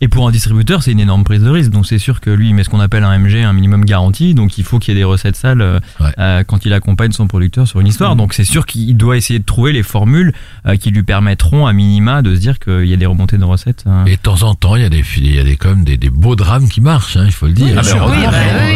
Et 0.00 0.08
pour 0.08 0.26
un 0.26 0.30
distributeur, 0.30 0.82
c'est 0.82 0.92
une 0.92 1.00
énorme 1.00 1.24
prise 1.24 1.42
de 1.42 1.48
risque. 1.50 1.70
Donc 1.70 1.86
c'est 1.86 1.98
sûr 1.98 2.20
que 2.20 2.30
lui, 2.30 2.48
il 2.48 2.54
met 2.54 2.64
ce 2.64 2.68
qu'on 2.70 2.80
appelle 2.80 3.04
un 3.04 3.18
MG, 3.18 3.42
un 3.44 3.52
minimum 3.52 3.84
garanti. 3.84 4.34
Donc 4.34 4.58
il 4.58 4.64
faut 4.64 4.78
qu'il 4.78 4.94
y 4.94 4.96
ait 4.96 5.00
des 5.00 5.04
recettes 5.04 5.36
sales 5.36 5.60
euh, 5.60 5.78
Ouais. 6.00 6.10
euh, 6.18 6.44
quand 6.44 6.64
il 6.66 6.72
accompagne 6.72 7.12
son 7.12 7.26
producteur 7.26 7.66
sur 7.68 7.80
une 7.80 7.86
histoire. 7.86 8.16
Donc 8.16 8.34
c'est 8.34 8.44
sûr 8.44 8.66
qu'il 8.66 8.96
doit 8.96 9.16
essayer 9.16 9.38
de 9.38 9.44
trouver 9.44 9.72
les 9.72 9.82
formules 9.82 10.32
euh, 10.66 10.76
qui 10.76 10.90
lui 10.90 11.02
permettront 11.02 11.66
à 11.66 11.72
minima 11.72 12.22
de 12.22 12.34
se 12.34 12.40
dire 12.40 12.58
qu'il 12.58 12.86
y 12.86 12.94
a 12.94 12.96
des 12.96 13.06
remontées 13.06 13.38
de 13.38 13.44
recettes. 13.44 13.84
euh. 13.86 14.04
Et 14.06 14.16
de 14.16 14.20
temps 14.20 14.42
en 14.42 14.54
temps, 14.54 14.76
il 14.76 14.82
y 14.82 14.84
a 14.84 14.88
des, 14.88 15.04
il 15.16 15.34
y 15.34 15.38
a 15.38 15.44
des, 15.44 15.56
comme 15.56 15.84
des, 15.84 15.96
des 15.96 16.10
beaux 16.10 16.36
drames 16.36 16.68
qui 16.68 16.80
marchent, 16.80 17.16
hein, 17.16 17.24
il 17.26 17.32
faut 17.32 17.46
le 17.46 17.52
dire. 17.52 17.66
Oui, 17.66 17.72
bah, 17.74 17.80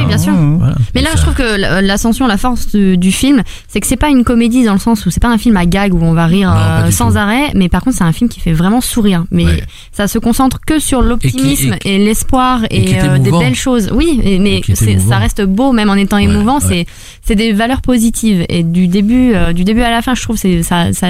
bien 0.08 0.18
sûr. 0.18 0.32
Voilà. 0.34 0.74
Mais 0.94 1.02
là, 1.02 1.10
je 1.16 1.20
trouve 1.22 1.34
que 1.34 1.58
la- 1.58 1.82
l'ascension, 1.82 2.26
la 2.26 2.36
force 2.36 2.68
du, 2.74 2.96
du 2.96 3.12
film, 3.12 3.42
c'est 3.68 3.80
que 3.80 3.86
c'est 3.86 3.96
pas 3.96 4.08
une 4.10 4.24
comédie 4.24 4.64
dans 4.64 4.72
le 4.74 4.78
sens 4.78 5.04
où 5.06 5.10
c'est 5.10 5.20
pas 5.22 5.30
un 5.32 5.38
film 5.38 5.56
à 5.56 5.66
gag 5.66 5.92
où 5.94 6.02
on 6.02 6.12
va 6.12 6.26
rire 6.26 6.50
Non, 6.50 6.56
euh, 6.56 6.90
sans 6.90 7.12
tout. 7.12 7.18
arrêt, 7.18 7.50
mais 7.54 7.68
par 7.68 7.82
contre 7.82 7.96
c'est 7.96 8.04
un 8.04 8.12
film 8.12 8.28
qui 8.30 8.40
fait 8.40 8.52
vraiment 8.52 8.80
sourire. 8.80 9.24
Mais 9.30 9.44
Ouais. 9.44 9.64
ça 9.92 10.08
se 10.08 10.18
concentre 10.18 10.60
que 10.66 10.78
sur 10.84 11.02
l'optimisme 11.02 11.74
Et 11.84 11.94
et, 11.96 11.98
l'espoir 12.04 12.60
et 12.70 12.96
euh, 13.02 13.18
des 13.18 13.30
belles 13.30 13.54
choses. 13.54 13.90
Oui, 13.92 14.20
et- 14.22 14.38
mais 14.38 14.60
ça 14.98 15.18
reste 15.18 15.42
beau 15.42 15.72
même 15.72 15.90
en 15.90 15.94
étant 15.94 16.16
Ouais, 16.16 16.24
émouvant. 16.24 16.58
ouais. 16.58 16.64
C'est 16.68 16.86
c'est 17.26 17.34
des 17.34 17.52
valeurs 17.52 17.80
positives 17.82 18.44
et 18.48 18.62
du 18.62 18.86
début 18.88 19.32
euh, 19.34 19.52
du 19.52 19.64
début 19.64 19.80
à 19.82 19.90
la 19.90 20.02
fin, 20.02 20.14
je 20.14 20.22
trouve 20.22 20.36
c'est 20.36 20.62
ça 20.62 20.92
ça 20.92 21.08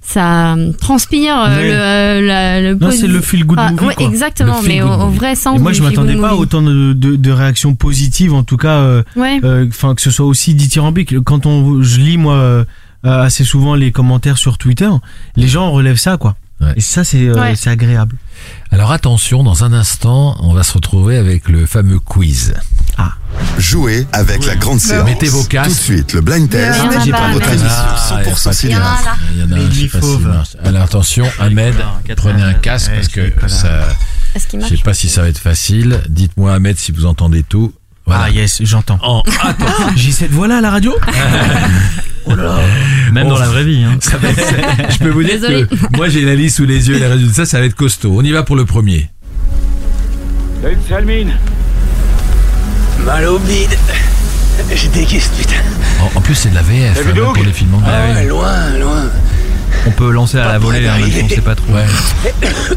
ça 0.00 0.56
transpire 0.80 1.36
euh, 1.38 1.56
Ouais. 1.56 1.68
le 1.68 1.74
euh, 1.74 2.20
la- 2.26 2.60
le 2.62 2.74
Non, 2.76 2.90
c'est 2.90 3.06
le 3.06 3.20
feel 3.20 3.44
good 3.44 3.58
Ah, 3.60 3.70
movie. 3.72 3.84
ouais, 3.86 3.94
quoi. 3.94 4.06
exactement, 4.06 4.60
mais 4.66 4.80
au, 4.82 4.88
au 4.88 5.08
vrai 5.10 5.34
sens. 5.34 5.56
Et 5.56 5.58
moi, 5.62 5.72
du 5.72 5.78
je 5.78 5.82
m'attendais 5.82 6.14
pas 6.16 6.30
movie. 6.30 6.40
autant 6.42 6.62
de, 6.62 6.92
de, 6.92 7.16
de 7.16 7.30
réactions 7.30 7.74
positives, 7.74 8.32
en 8.32 8.42
tout 8.44 8.56
cas. 8.56 8.76
euh, 8.78 9.02
Ouais. 9.16 9.38
euh, 9.44 9.66
enfin 9.68 9.94
que 9.94 10.00
ce 10.02 10.10
soit 10.10 10.26
aussi 10.26 10.54
dithyrambique. 10.54 11.18
Quand 11.24 11.44
on, 11.46 11.82
je 11.82 12.00
lis 12.00 12.16
moi 12.18 12.34
euh, 12.34 12.64
assez 13.04 13.44
souvent 13.44 13.74
les 13.74 13.90
commentaires 13.92 14.38
sur 14.38 14.58
Twitter, 14.58 14.88
les 15.36 15.48
gens 15.48 15.70
relèvent 15.70 15.96
ça 15.98 16.16
quoi. 16.16 16.36
Ouais. 16.60 16.72
Et 16.76 16.80
ça 16.80 17.04
c'est 17.04 17.28
euh, 17.28 17.34
Ouais. 17.34 17.54
c'est 17.56 17.70
agréable. 17.70 18.16
Alors 18.70 18.92
attention, 18.92 19.42
dans 19.42 19.64
un 19.64 19.72
instant, 19.72 20.36
on 20.40 20.52
va 20.52 20.62
se 20.62 20.72
retrouver 20.74 21.16
avec 21.16 21.48
le 21.48 21.66
fameux 21.66 21.98
quiz. 21.98 22.54
Jouez 23.56 24.06
avec 24.12 24.44
la 24.46 24.56
grande 24.56 24.80
séance. 24.80 25.04
Mettez 25.04 25.28
vos 25.28 25.44
casques. 25.44 25.70
Tout 25.70 25.76
de 25.76 25.80
suite, 25.80 26.12
le 26.12 26.20
blind 26.20 26.48
test. 26.48 26.78
Il 26.80 26.84
y 26.92 26.96
en 26.96 27.00
a 27.00 27.04
J'ai 27.04 27.10
pas, 27.12 27.18
pas 27.18 27.32
votre 27.32 27.46
mais- 27.46 27.52
émission 27.54 27.70
Ah, 27.70 28.22
100% 28.24 28.50
il 28.50 28.54
cinéma. 28.54 28.98
Il 29.32 29.38
y 29.38 29.42
en 29.42 29.52
a 29.52 29.54
un, 29.54 29.58
Les 29.58 29.70
je 29.70 29.80
sais 29.80 29.86
pas 29.88 29.90
s'il 29.92 30.00
fauves. 30.00 30.26
marche. 30.26 30.48
Alors 30.64 30.82
attention, 30.82 31.26
Ahmed, 31.38 31.74
prenez 32.16 32.42
un 32.42 32.54
casque 32.54 32.90
parce 32.94 33.08
que 33.08 33.32
ça, 33.48 33.88
je 34.34 34.66
sais 34.76 34.82
pas 34.82 34.94
si 34.94 35.08
ça 35.08 35.22
va 35.22 35.28
être 35.28 35.38
facile. 35.38 36.00
Dites-moi 36.08 36.52
Ahmed 36.54 36.76
si 36.78 36.92
vous 36.92 37.06
entendez 37.06 37.42
tout. 37.44 37.72
Voilà. 38.08 38.24
Ah 38.26 38.30
yes, 38.30 38.58
j'entends. 38.62 38.98
En- 39.02 39.22
attends, 39.42 39.66
J'ai 39.96 40.10
cette 40.12 40.30
voix 40.32 40.48
là 40.48 40.58
à 40.58 40.60
la 40.60 40.70
radio. 40.70 40.94
Même 43.12 43.26
Oh. 43.26 43.30
dans 43.30 43.38
la 43.38 43.46
vraie 43.48 43.64
vie. 43.64 43.84
Hein. 43.84 43.96
ça 44.00 44.18
va 44.18 44.28
être- 44.30 44.42
je 44.92 44.98
peux 44.98 45.08
vous 45.10 45.22
dire 45.22 45.40
Désolé. 45.40 45.66
que 45.66 45.96
moi 45.96 46.08
j'ai 46.08 46.22
la 46.24 46.34
liste 46.34 46.56
sous 46.56 46.66
les 46.66 46.88
yeux, 46.88 46.98
les 46.98 47.06
résultats, 47.06 47.46
ça 47.46 47.58
va 47.60 47.64
être 47.66 47.74
costaud. 47.74 48.12
On 48.16 48.22
y 48.22 48.32
va 48.32 48.42
pour 48.42 48.56
le 48.56 48.64
premier. 48.66 49.08
Salut 50.88 51.26
Mal 53.06 53.24
au 53.26 53.38
bide. 53.38 53.76
Je 54.74 54.88
déguiste, 54.88 55.32
putain. 55.38 55.54
En, 56.00 56.18
en 56.18 56.20
plus 56.20 56.34
c'est 56.34 56.50
de 56.50 56.54
la 56.56 56.62
VF 56.62 56.98
hein, 57.00 57.12
même 57.14 57.24
pour 57.32 57.44
les 57.44 57.52
films 57.52 57.74
anglais. 57.74 57.88
Ah 57.92 58.20
oui. 58.20 58.26
loin, 58.28 58.70
loin. 58.78 59.04
On 59.86 59.90
peut 59.90 60.10
lancer 60.10 60.38
à 60.38 60.48
la 60.52 60.58
volée, 60.58 60.86
hein, 60.86 60.98
même 60.98 61.10
si 61.10 61.22
on 61.22 61.28
sait 61.28 61.40
pas 61.40 61.54
trop. 61.54 61.72
Ouais. 61.72 61.84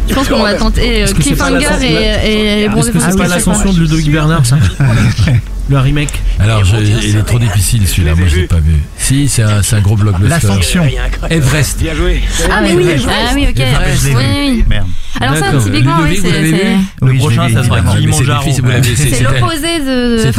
Je 0.07 0.13
pense 0.13 0.27
qu'on 0.27 0.43
va 0.43 0.53
tenter 0.53 1.03
euh, 1.03 1.07
Cliffhanger 1.07 1.67
et, 1.81 2.31
et 2.31 2.55
les 2.61 2.69
bons 2.69 2.79
Est-ce 2.81 2.91
que 2.91 2.99
c'est 2.99 3.17
pas 3.17 3.25
de 3.25 3.29
l'ascension 3.29 3.73
de 3.73 3.79
Ludovic 3.79 4.11
Bernard 4.11 4.45
ça 4.45 4.57
Le 5.69 5.79
remake. 5.79 6.11
Alors, 6.39 6.65
je- 6.65 6.75
il 6.75 7.15
est 7.15 7.23
trop 7.23 7.39
difficile 7.39 7.87
celui-là, 7.87 8.15
moi 8.15 8.27
je 8.27 8.35
l'ai 8.37 8.47
pas 8.47 8.59
vu. 8.59 8.73
Si, 8.97 9.29
c'est 9.29 9.43
un, 9.43 9.61
c'est 9.61 9.77
un 9.77 9.81
gros 9.81 9.95
blockbuster. 9.95 10.27
L'Ascension. 10.29 10.85
Everest. 11.29 11.79
Bien 11.79 11.95
joué. 11.95 12.21
Ah, 12.51 12.59
mais 12.61 12.73
oui, 12.73 12.83
Everest. 12.83 13.07
ah 13.09 13.31
oui, 13.35 13.47
ok. 13.49 13.55
Je 13.95 14.07
l'ai 14.09 14.15
Oui. 14.15 14.63
Merde. 14.67 14.87
Alors 15.19 15.37
ça, 15.37 15.45
typiquement, 15.63 15.97
oui, 16.03 16.19
c'est 16.21 16.29
c'est- 16.31 16.77
Le 17.01 17.17
prochain, 17.19 17.49
ça 17.53 17.63
sera 17.63 17.77
c'est 17.85 17.97
Kilimanjaro. 17.97 18.41
difficile, 18.43 18.63
vous 18.63 18.69
l'avez- 18.71 18.95
c'est 18.95 19.23
l'opposé 19.23 19.79
de. 19.79 20.31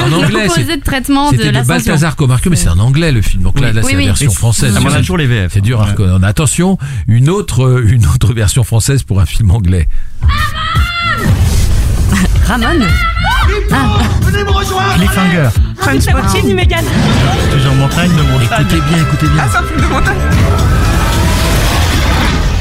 en 0.00 0.12
anglais. 0.12 0.42
L'opposé 0.46 0.64
c'est- 0.66 0.76
de 0.76 0.82
traitement 0.82 1.30
de 1.32 1.36
l'ascension. 1.36 1.64
Balthazar 1.66 2.16
Comarque, 2.16 2.46
mais 2.46 2.56
c'est 2.56 2.68
en 2.68 2.78
anglais 2.78 3.12
le 3.12 3.22
film. 3.22 3.42
Donc 3.42 3.60
là, 3.60 3.70
c'est 3.72 3.92
la 3.92 4.04
version 4.04 4.30
française. 4.32 4.76
On 4.82 4.86
a 4.86 4.90
C'est- 4.90 4.98
toujours 4.98 5.18
les 5.18 5.26
VF. 5.26 5.52
C'est 5.54 5.60
dur 5.60 5.80
à 5.80 5.86
reconnaître. 5.86 6.24
Attention, 6.24 6.78
une 7.08 7.28
autre, 7.28 7.82
une 7.86 8.06
autre 8.06 8.32
version 8.34 8.64
française 8.64 9.02
pour 9.02 9.20
un 9.20 9.26
film 9.26 9.50
anglais. 9.50 9.86
Ramon 12.46 12.86
Cliffhanger. 14.96 15.48
Trainspotting, 15.80 16.54
Mégane. 16.54 16.84
Toujours 17.50 17.74
montagne 17.74 18.10
de 18.10 18.22
montagne. 18.22 18.66
Écoutez 18.66 18.80
bien, 18.80 19.02
écoutez 19.02 19.26
bien. 19.28 19.42
Ah, 19.44 19.48
c'est 19.50 19.58
un 19.58 19.62
film 19.62 19.80
de 19.80 19.86
montagne. 19.86 20.18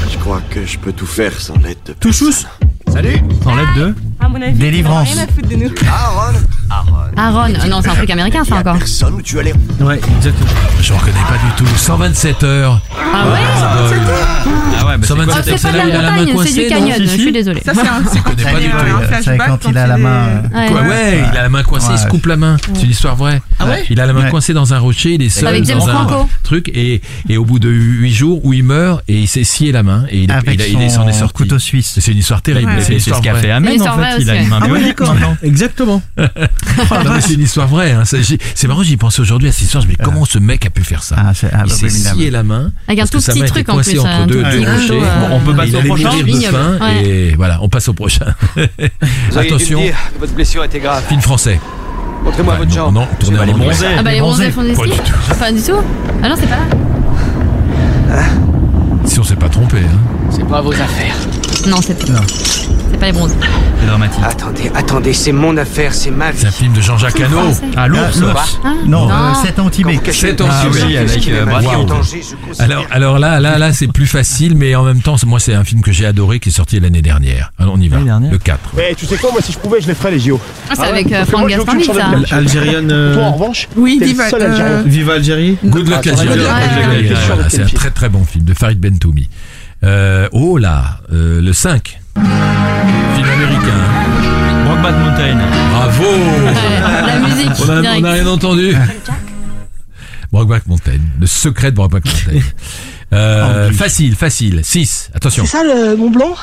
Je 0.09 0.17
crois 0.17 0.41
que 0.49 0.65
je 0.65 0.79
peux 0.79 0.93
tout 0.93 1.05
faire 1.05 1.39
sans 1.39 1.57
l'aide 1.57 1.77
de 1.85 1.93
Touchous 1.93 2.45
Salut 2.91 3.21
Enlève 3.45 3.67
deux. 3.75 3.95
À 4.19 4.29
mon 4.29 4.41
avis, 4.41 4.53
Délivrance. 4.57 5.09
il 5.13 5.19
en 5.19 5.21
a 5.21 5.25
rien 5.25 5.27
à 5.29 5.33
foutre 5.33 5.49
de 5.49 5.55
nous. 5.55 5.71
Aaron 5.87 6.37
Aaron 6.69 6.93
Aaron. 7.17 7.53
Ah 7.61 7.67
non, 7.67 7.81
c'est 7.81 7.89
un 7.89 7.95
truc 7.95 8.09
américain, 8.09 8.43
ça 8.43 8.55
encore. 8.55 8.77
Personne 8.77 9.13
où 9.15 9.21
tu 9.21 9.37
allais 9.39 9.53
Ouais, 9.79 9.99
exactement. 10.17 10.49
Je 10.81 10.93
reconnais 10.93 11.13
pas 11.27 11.35
du 11.37 11.51
tout. 11.65 11.75
127 11.77 12.43
heures. 12.43 12.81
Ah 13.15 13.27
ouais 13.27 13.39
Ah 14.79 14.85
ouais, 14.87 14.97
bah 14.97 14.99
c'est 15.01 15.07
127 15.07 15.15
quoi 15.25 15.33
Oh, 15.33 15.37
heures, 15.37 15.43
c'est 15.43 15.57
c'est 15.57 15.67
pas 15.67 15.71
de 15.73 15.77
là 15.77 15.83
où 15.85 15.89
il 15.89 15.95
a 15.95 16.01
la 16.01 16.11
montagne, 16.11 16.27
c'est 16.27 16.33
coincée, 16.33 16.63
du 16.63 16.69
canyon. 16.69 16.97
Je 17.01 17.05
suis 17.21 17.31
désolée. 17.31 17.61
Ça, 17.63 17.73
c'est 17.73 17.81
un, 17.81 18.01
Je 18.15 18.21
connais 18.21 18.43
pas 18.43 18.59
du 18.59 18.69
tout. 18.69 18.75
un 18.77 19.21
C'est 19.21 19.37
quand 19.37 19.59
il 19.69 19.77
a 19.77 19.87
la 19.87 19.97
main. 19.97 20.25
Ouais. 20.53 20.67
Quoi, 20.69 20.81
ouais, 20.81 21.23
il 21.31 21.37
a 21.37 21.41
la 21.43 21.49
main 21.49 21.63
coincée, 21.63 21.87
il 21.91 21.97
se 21.97 22.03
Ouais. 22.05 22.09
coupe 22.09 22.25
la 22.25 22.37
main. 22.37 22.57
C'est 22.73 22.83
une 22.83 22.91
histoire 22.91 23.15
vraie. 23.15 23.41
Il 23.89 23.99
a 23.99 24.05
la 24.05 24.13
main 24.13 24.23
Ouais. 24.23 24.29
coincée 24.31 24.53
dans 24.53 24.73
un 24.73 24.79
rocher, 24.79 25.13
il 25.15 25.21
est 25.21 25.29
seul 25.29 25.61
dans 25.61 25.89
un 25.89 26.27
truc 26.43 26.69
et, 26.73 27.01
et 27.29 27.37
au 27.37 27.45
bout 27.45 27.59
de 27.59 27.69
8 27.69 28.11
jours 28.13 28.43
où 28.45 28.53
il 28.53 28.63
meurt 28.63 29.01
et 29.07 29.19
il 29.21 29.27
s'est 29.27 29.43
scié 29.43 29.71
la 29.71 29.83
main 29.83 30.05
et 30.09 30.23
il, 30.23 30.29
s'en 30.91 31.07
est 31.07 31.11
son 31.13 31.19
sorti. 31.19 31.33
couteau 31.33 31.59
suisse. 31.59 31.97
C'est 31.99 32.11
une 32.11 32.17
histoire 32.17 32.41
terrible. 32.41 32.71
Ouais. 32.71 32.79
C'est 32.81 32.93
ce 32.93 32.97
histoire 32.97 33.21
qu'a 33.21 33.33
vraie. 33.33 33.41
fait 33.41 33.75
une 33.75 33.81
en 33.87 33.97
fait. 33.97 34.02
A 34.03 34.15
aussi, 34.17 34.43
une 34.43 34.47
main 34.49 34.59
Ah 34.61 34.65
ouais, 34.65 34.79
bionique 34.79 34.97
d'accord. 34.97 35.13
maintenant? 35.13 35.37
Exactement. 35.43 36.01
Mais 36.17 37.21
c'est 37.21 37.33
une 37.33 37.41
histoire 37.41 37.67
vraie. 37.67 37.91
Hein. 37.91 38.03
C'est 38.05 38.67
marrant, 38.67 38.83
j'y 38.83 38.97
pensais 38.97 39.21
aujourd'hui 39.21 39.49
à 39.49 39.51
cette 39.51 39.61
histoire. 39.63 39.83
Je 39.83 39.87
me 39.87 39.93
dis, 39.93 39.99
comment 40.03 40.25
ce 40.25 40.39
mec 40.39 40.65
a 40.65 40.69
pu 40.69 40.83
faire 40.83 41.03
ça? 41.03 41.15
Ah, 41.19 41.31
c'est 41.33 41.49
Il 41.65 41.71
s'est 41.71 41.89
scié 41.89 42.29
la 42.31 42.43
main. 42.43 42.71
Avec 42.87 42.99
un 42.99 43.05
parce 43.07 43.25
que 43.25 43.31
tout 43.31 43.39
petit 43.39 43.51
truc 43.51 43.69
en 43.69 43.77
plus, 43.79 43.99
entre 43.99 44.25
deux, 44.27 44.43
deux 44.43 44.59
rochers. 44.71 45.01
euh, 45.03 45.19
Bon, 45.27 45.35
on 45.35 45.39
peut 45.39 45.53
Et 45.53 45.55
passer 45.55 45.75
au 45.75 45.81
prochain 45.81 46.09
mourir 46.09 46.19
de 46.19 46.23
Vignoble. 46.31 46.55
faim 46.57 46.77
Ouais. 46.81 47.05
et 47.05 47.35
voilà, 47.35 47.59
on 47.61 47.69
passe 47.69 47.87
au 47.89 47.93
prochain. 47.93 48.25
Attention, 49.35 49.81
votre 50.19 50.33
blessure 50.33 50.63
était 50.63 50.79
grave. 50.79 51.03
film 51.07 51.21
français. 51.21 51.59
Montrez-moi 52.23 52.53
Ouais, 52.53 52.59
votre 52.59 52.71
jambe. 52.73 52.93
non, 52.95 53.07
tournez 53.19 53.39
en 53.39 53.43
les 53.43 53.53
bronzés. 53.53 53.85
Ah 53.97 54.03
bah 54.03 54.11
les 54.11 54.19
bronzés 54.21 54.49
font 54.51 54.63
des 54.63 54.73
Pas 54.73 54.83
skis 54.83 54.91
du 54.91 54.97
tout. 54.97 55.35
Pas 55.39 55.51
du 55.51 55.61
tout 55.61 55.75
Ah 56.23 56.29
non, 56.29 56.35
c'est 56.39 56.47
pas 56.49 56.55
là 56.55 58.23
Si 59.05 59.19
on 59.19 59.23
s'est 59.23 59.35
pas 59.35 59.49
trompé. 59.49 59.79
Hein. 59.79 59.97
C'est 60.29 60.47
pas 60.47 60.61
vos 60.61 60.71
affaires. 60.71 61.15
Non, 61.67 61.77
c'est 61.81 62.09
Non. 62.09 62.21
C'est 62.93 62.99
pas 62.99 63.05
les 63.07 63.11
bronzés. 63.11 63.35
C'est 63.79 63.85
dramatique. 63.87 64.19
Attendez, 64.23 64.71
attendez, 64.75 65.13
c'est 65.13 65.31
mon 65.33 65.57
affaire, 65.57 65.93
c'est 65.93 66.11
ma 66.11 66.31
vie. 66.31 66.37
C'est 66.39 66.47
un 66.47 66.51
film 66.51 66.73
de 66.73 66.79
Jean-Jacques 66.81 67.19
Hano. 67.19 67.39
Ah, 67.75 67.87
l'ours. 67.87 68.19
l'ours. 68.21 68.59
Ah, 68.63 68.69
Non, 68.85 69.07
non. 69.07 69.13
euh, 69.13 69.33
7 69.43 69.59
ans 69.59 69.69
Tibet. 69.69 69.99
Sept 70.11 70.39
ans 70.41 70.47
Ah 70.49 70.65
au 70.67 70.71
Tibet. 70.71 70.85
oui, 70.85 70.97
avec 70.97 71.27
euh, 71.27 71.45
Brad 71.45 71.63
Wow. 71.65 71.85
Pitt. 72.01 72.59
Alors, 72.59 72.85
alors 72.91 73.19
là, 73.19 73.39
là, 73.41 73.57
là, 73.57 73.73
c'est 73.73 73.87
plus 73.87 74.05
facile, 74.07 74.55
mais 74.55 74.75
en 74.75 74.83
même 74.83 75.01
temps, 75.01 75.17
c'est- 75.17 75.25
moi, 75.25 75.39
c'est 75.39 75.53
un 75.53 75.63
film 75.65 75.81
que 75.81 75.91
j'ai 75.91 76.05
adoré, 76.05 76.39
qui 76.39 76.49
est 76.49 76.53
sorti 76.53 76.79
l'année 76.79 77.01
dernière. 77.01 77.51
Alors, 77.59 77.73
on 77.75 77.81
y 77.81 77.89
va. 77.89 77.95
L'année 77.97 78.07
dernière 78.09 78.31
Le 78.31 78.37
4. 78.37 78.59
Eh, 78.77 78.95
tu 78.95 79.05
sais 79.05 79.17
quoi, 79.17 79.31
moi 79.31 79.41
si 79.41 79.51
je 79.51 79.57
pouvais, 79.57 79.81
je 79.81 79.87
les 79.87 79.95
ferais 79.95 80.11
les 80.11 80.19
JO. 80.19 80.39
Ah, 80.69 80.73
c'est 80.75 80.81
Ah 80.83 80.87
avec 80.89 81.11
euh, 81.11 81.25
Franck 81.25 81.45
me 81.51 81.83
ça. 81.93 82.35
Algérienne. 82.35 82.89
euh, 82.91 83.15
Toi 83.15 83.23
en 83.23 83.31
revanche, 83.33 83.67
Oui, 83.75 83.99
Viva. 84.01 84.23
euh. 84.33 84.83
Viva 84.85 85.13
Algérie. 85.15 85.57
Good 85.65 85.89
Luck 85.89 86.05
Ah, 86.05 86.09
Algérie. 86.09 86.27
Good 86.27 86.37
Luck 86.37 86.45
Voilà, 86.47 86.55
Algérie. 86.91 87.13
voilà, 87.27 87.49
C'est 87.49 87.63
un 87.63 87.65
très 87.65 87.89
très 87.91 88.09
bon 88.09 88.23
film 88.23 88.45
de 88.45 88.53
Farid 88.53 88.79
Bentoumi. 88.79 89.29
Euh, 89.83 90.29
oh 90.31 90.57
là, 90.57 90.99
euh, 91.11 91.41
le 91.41 91.51
5. 91.53 91.99
Film 92.15 93.27
américain. 93.29 93.79
Brokeback 94.65 94.95
Mountain. 94.97 95.37
Bravo 95.71 96.03
Ouais, 96.03 96.53
La 97.07 97.19
musique. 97.19 97.49
On 97.59 97.69
a, 97.69 97.77
on 97.77 97.81
direct. 97.81 98.05
a 98.05 98.11
rien 98.11 98.27
entendu. 98.27 98.75
Brokeback 100.31 100.67
Mountain. 100.67 100.99
Le 101.19 101.27
secret 101.27 101.71
de 101.71 101.75
Brokeback 101.75 102.05
Mountain. 102.05 102.45
Euh, 103.13 103.71
facile, 103.71 104.15
facile. 104.15 104.61
6. 104.63 105.11
Attention. 105.13 105.45
ça 105.45 105.63
le 105.63 105.95
Mont 105.95 106.09
Blanc? 106.09 106.33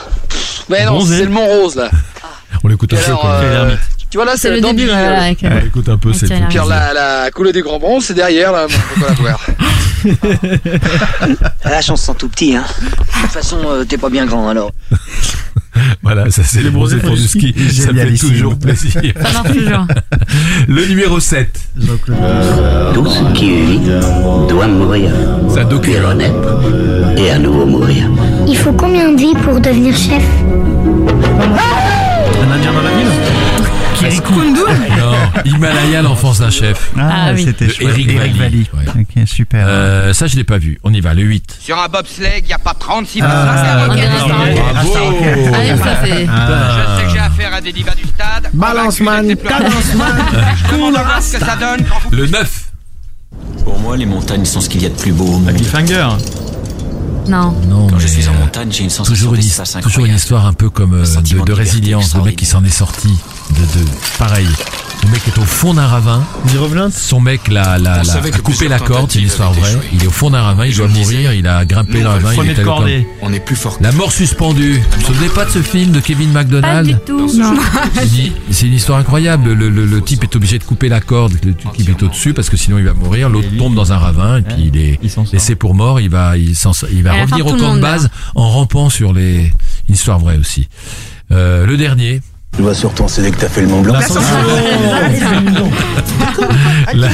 Mais 0.68 0.84
non, 0.84 0.92
Bronzé. 0.98 1.18
c'est 1.18 1.24
le 1.24 1.30
Mont 1.30 1.44
Rose 1.46 1.74
là. 1.76 1.90
On 2.62 2.68
l'écoute 2.68 2.92
un 2.92 2.96
Et 2.96 3.00
peu. 3.00 3.06
alors, 3.06 3.20
quoi. 3.20 3.30
euh, 3.30 3.76
tu 4.10 4.16
vois 4.18 4.24
là, 4.26 4.32
C'est 4.36 4.50
le 4.50 4.60
début, 4.60 4.86
voilà, 4.86 5.22
avec. 5.22 5.42
euh, 5.44 5.48
On 5.60 5.64
l'écoute 5.64 5.88
un 5.88 5.96
peu, 5.98 6.12
tout. 6.12 6.26
Puis 6.48 6.58
la, 6.68 6.92
la 6.92 7.30
coulée 7.30 7.52
du 7.52 7.62
Grand 7.62 7.78
Bronze, 7.78 8.04
c'est 8.06 8.14
derrière 8.14 8.52
là. 8.52 8.66
On 8.96 9.00
peut 9.00 9.06
la 9.06 9.14
voir. 9.14 9.40
La 11.64 11.80
chance 11.82 12.02
sont 12.02 12.14
tout 12.14 12.28
petits, 12.28 12.56
hein. 12.56 12.64
De 12.80 13.20
toute 13.22 13.30
façon, 13.30 13.58
euh, 13.70 13.84
t'es 13.84 13.98
pas 13.98 14.08
bien 14.10 14.26
grand 14.26 14.48
alors. 14.48 14.72
Voilà, 16.02 16.30
ça 16.30 16.42
c'est 16.44 16.62
les 16.62 16.70
bronzés 16.70 16.96
pour 16.98 17.14
du 17.14 17.26
ski. 17.28 17.54
Ça 17.56 17.62
fait 17.62 17.86
Génialissime. 17.92 18.30
toujours 18.30 18.58
plaisir. 18.58 18.92
Ça 18.92 19.42
toujours. 19.48 19.86
Le 20.68 20.84
numéro 20.86 21.20
7. 21.20 21.48
Tout 22.92 23.06
ce 23.06 23.32
qui 23.34 23.50
vit 23.62 23.80
doit 24.48 24.66
mourir. 24.66 25.10
Docu. 25.70 25.96
hein. 25.96 26.08
renaître 26.08 26.34
et 27.16 27.30
à 27.30 27.38
nouveau 27.38 27.66
mourir. 27.66 28.10
Il 28.48 28.56
faut 28.58 28.72
combien 28.72 29.12
de 29.12 29.18
vies 29.18 29.34
pour 29.44 29.60
devenir 29.60 29.96
chef? 29.96 30.22
Un 32.42 32.50
Indien 32.50 32.72
dans 32.72 32.82
la 32.82 32.90
ville? 32.90 33.49
Kundu 34.08 34.60
Non, 34.98 35.12
Himalaya, 35.44 36.02
l'enfance 36.02 36.38
d'un 36.40 36.50
chef. 36.50 36.90
Ah, 36.98 37.10
Ah 37.12 37.32
oui. 37.34 37.44
c'était. 37.44 37.66
Eric 37.80 38.08
Eric 38.10 38.36
Valli. 38.36 38.68
Valli. 38.72 38.88
Ok, 39.00 39.26
super. 39.28 39.66
Euh, 39.68 40.12
ça, 40.12 40.26
je 40.26 40.36
l'ai 40.36 40.44
pas 40.44 40.58
vu. 40.58 40.78
On 40.84 40.92
y 40.92 41.00
va, 41.00 41.14
le 41.14 41.22
8. 41.22 41.58
Sur 41.60 41.78
un 41.78 41.88
bobsleigh, 41.88 42.40
il 42.40 42.46
n'y 42.46 42.52
a 42.52 42.58
pas 42.58 42.74
36 42.74 43.22
Ah, 43.24 43.58
c'est. 46.02 46.10
Je 46.10 47.00
sais 47.00 47.04
que 47.04 47.10
j'ai 47.12 47.18
affaire 47.18 47.54
à 47.54 47.60
des 47.60 47.72
divas 47.72 47.94
du 47.94 48.04
stade. 48.04 48.50
Balance 48.52 49.00
man, 49.00 49.36
cadence 49.36 49.94
man. 49.94 50.16
Je 50.56 51.22
ce 51.22 51.36
que 51.36 51.44
ça 51.44 51.56
donne 51.56 51.84
Le 52.10 52.26
9. 52.26 52.66
Pour 53.64 53.78
moi, 53.78 53.96
les 53.96 54.06
montagnes 54.06 54.44
sont 54.44 54.60
ce 54.60 54.68
qu'il 54.68 54.82
y 54.82 54.86
a 54.86 54.88
de 54.88 54.94
plus 54.94 55.12
beau 55.12 55.24
au 55.24 55.38
monde. 55.38 55.54
Cliffhanger. 55.54 56.08
Non. 57.30 57.52
Non, 57.68 57.86
Quand 57.86 57.96
mais, 57.96 58.02
je 58.02 58.06
suis 58.08 58.28
en 58.28 58.34
montagne, 58.34 58.72
j'ai 58.72 58.82
une 58.82 58.90
sensation 58.90 59.14
toujours 59.14 59.34
une, 59.36 59.82
toujours 59.82 60.06
histoire 60.08 60.46
un 60.46 60.52
peu 60.52 60.68
comme 60.68 60.94
euh, 60.94 61.44
de, 61.44 61.52
résilience. 61.52 62.14
Le 62.16 62.22
mec 62.22 62.36
qui 62.36 62.46
s'en 62.46 62.64
est 62.64 62.70
sorti. 62.70 63.08
De, 63.50 63.60
de, 63.60 63.86
pareil. 64.18 64.48
Le 65.02 65.08
mec 65.10 65.26
est 65.26 65.38
au 65.38 65.44
fond 65.44 65.74
d'un 65.74 65.86
ravin. 65.86 66.22
Son 66.90 67.20
mec 67.20 67.48
l'a, 67.48 67.78
l'a, 67.78 68.00
On 68.02 68.06
l'a 68.06 68.14
a 68.14 68.38
coupé 68.42 68.68
la 68.68 68.78
corde, 68.78 69.10
c'est 69.10 69.18
une 69.20 69.26
histoire 69.26 69.52
vraie. 69.52 69.70
échoué. 69.70 69.80
Il 69.94 70.04
est 70.04 70.06
au 70.06 70.10
fond 70.10 70.30
d'un 70.30 70.42
ravin, 70.42 70.66
il 70.66 70.76
doit 70.76 70.88
mourir, 70.88 71.32
il 71.32 71.46
a 71.46 71.64
grimpé 71.64 71.94
nous, 71.98 72.00
le 72.04 72.08
ravin, 72.08 72.34
il 72.44 72.50
est 72.50 72.54
de 72.54 72.68
allé. 72.68 73.06
On 73.22 73.32
est 73.32 73.40
plus 73.40 73.56
fort 73.56 73.78
La 73.80 73.92
mort 73.92 74.12
suspendue. 74.12 74.74
Vous 74.78 75.00
vous 75.00 75.06
souvenez 75.06 75.28
pas 75.30 75.44
de 75.46 75.50
ce 75.50 75.62
film 75.62 75.90
de 75.92 76.00
Kevin 76.00 76.32
Pas 76.32 76.40
McDonald 76.42 76.86
du 76.86 76.94
tout. 77.06 77.32
Non. 77.36 77.54
C'est 78.50 78.66
une- 78.66 78.74
histoire 78.74 78.98
incroyable. 78.98 79.52
Le, 79.52 79.68
le- 79.70 79.86
le 79.86 80.00
type 80.02 80.22
est 80.22 80.36
obligé 80.36 80.58
de 80.58 80.64
couper 80.64 80.88
la 80.88 81.00
corde, 81.00 81.32
le 81.44 81.54
type 81.54 81.88
est 81.88 82.02
au-dessus 82.02 82.34
parce 82.34 82.48
que 82.50 82.56
sinon 82.56 82.78
il 82.78 82.84
va 82.84 82.92
mourir. 82.94 83.28
L'autre 83.30 83.48
tombe 83.58 83.74
dans 83.74 83.92
un 83.92 83.98
ravin 83.98 84.38
et 84.38 84.42
puis 84.42 84.70
il 84.72 84.76
est 84.76 84.98
laissé 85.32 85.54
pour 85.54 85.74
mort. 85.74 86.00
Il 86.00 86.10
va, 86.10 86.36
il, 86.36 86.54
s'en- 86.54 86.72
il 86.92 87.02
va 87.02 87.12
revenir 87.22 87.46
au 87.46 87.54
camp 87.56 87.74
de 87.74 87.80
base 87.80 88.10
en 88.34 88.48
rampant 88.48 88.90
sur 88.90 89.12
les. 89.12 89.52
Une 89.88 89.94
histoire 89.94 90.18
vraie 90.20 90.36
aussi. 90.38 90.68
Euh, 91.32 91.66
le 91.66 91.76
dernier. 91.76 92.20
Tu 92.56 92.62
vas 92.62 92.74
sur 92.74 92.92
ton 92.92 93.08
CD 93.08 93.30
que 93.30 93.38
t'as 93.38 93.48
fait 93.48 93.62
le 93.62 93.68
Mont 93.68 93.80
Blanc. 93.80 93.94
Là, 96.94 97.08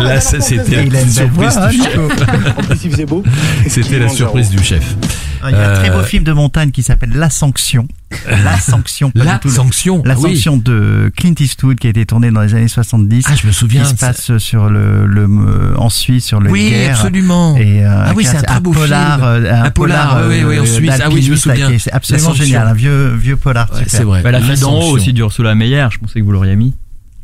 là, 0.00 0.20
ça, 0.20 0.40
c'était 0.40 0.64
Il 0.68 0.74
a 0.74 0.76
la 0.78 0.82
une 0.82 0.88
belle 0.90 1.10
surprise 1.10 1.54
voix, 1.54 1.68
du 1.68 1.80
hein, 1.80 1.84
chef. 1.84 3.68
C'était 3.68 3.98
la 3.98 4.08
surprise 4.08 4.50
du 4.50 4.62
chef. 4.62 4.96
Ah, 5.42 5.50
Il 5.50 5.56
y 5.56 5.60
a 5.60 5.70
un 5.72 5.74
très 5.74 5.90
beau 5.90 5.98
Euh, 5.98 6.04
film 6.04 6.24
de 6.24 6.32
montagne 6.32 6.70
qui 6.70 6.82
s'appelle 6.82 7.10
La 7.14 7.28
Sanction. 7.30 7.88
La 8.28 8.58
Sanction. 8.58 9.10
pas 9.10 9.24
La 9.24 9.38
du 9.38 9.48
sanction. 9.48 10.02
La 10.04 10.14
ah 10.14 10.18
oui. 10.18 10.34
Sanction 10.34 10.56
de 10.56 11.10
Clint 11.16 11.34
Eastwood 11.38 11.78
qui 11.78 11.86
a 11.86 11.90
été 11.90 12.04
tourné 12.06 12.30
dans 12.30 12.40
les 12.42 12.54
années 12.54 12.68
70. 12.68 13.24
Ah, 13.28 13.34
je 13.34 13.46
me 13.46 13.52
souviens. 13.52 13.82
qui 13.82 13.88
se 13.90 13.94
passe 13.94 14.36
sur 14.38 14.68
le, 14.70 15.06
le 15.06 15.22
euh, 15.24 15.74
en 15.76 15.88
Suisse 15.88 16.24
sur 16.26 16.40
le 16.40 16.50
Oui, 16.50 16.70
guerre. 16.70 16.90
absolument. 16.96 17.56
Et, 17.56 17.84
euh, 17.84 18.04
Ah 18.06 18.12
oui, 18.14 18.24
c'est 18.24 18.36
un 18.38 18.42
très 18.42 18.60
beau 18.60 18.72
polar, 18.72 19.16
film. 19.18 19.28
euh, 19.46 19.64
Un 19.64 19.70
polar, 19.70 20.22
oui, 20.28 20.44
oui, 20.44 20.58
en 20.60 20.66
Suisse. 20.66 20.92
Ah 21.02 21.08
oui, 21.10 21.22
je 21.22 21.30
me 21.32 21.36
souviens. 21.36 21.70
C'est 21.78 21.92
absolument 21.92 22.34
génial, 22.34 22.66
un 22.68 22.74
vieux, 22.74 23.08
vieux 23.14 23.36
polar. 23.36 23.70
Ouais, 23.74 23.82
c'est 23.86 24.04
vrai. 24.04 24.22
Bah, 24.22 24.30
la 24.30 24.40
fille 24.40 24.60
d'en 24.60 24.78
haut 24.80 24.90
aussi 24.92 25.12
d'Ursula 25.12 25.54
Meyer, 25.54 25.86
je 25.90 25.98
pensais 25.98 26.20
que 26.20 26.24
vous 26.24 26.32
l'auriez 26.32 26.56
mis. 26.56 26.74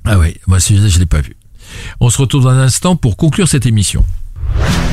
Ah 0.04 0.18
oui, 0.18 0.34
moi 0.46 0.58
je 0.58 0.98
l'ai 0.98 1.06
pas 1.06 1.20
vu. 1.20 1.36
On 2.00 2.08
se 2.08 2.16
retrouve 2.18 2.44
dans 2.44 2.48
un 2.50 2.60
instant 2.62 2.96
pour 2.96 3.16
conclure 3.18 3.46
cette 3.46 3.66
émission. 3.66 4.04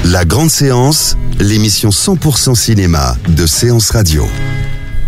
La 0.06 0.26
grande 0.26 0.50
séance, 0.50 1.18
l'émission 1.40 1.90
100% 1.90 2.56
cinéma 2.56 3.16
de 3.28 3.46
Séance 3.46 3.90
Radio. 3.92 4.26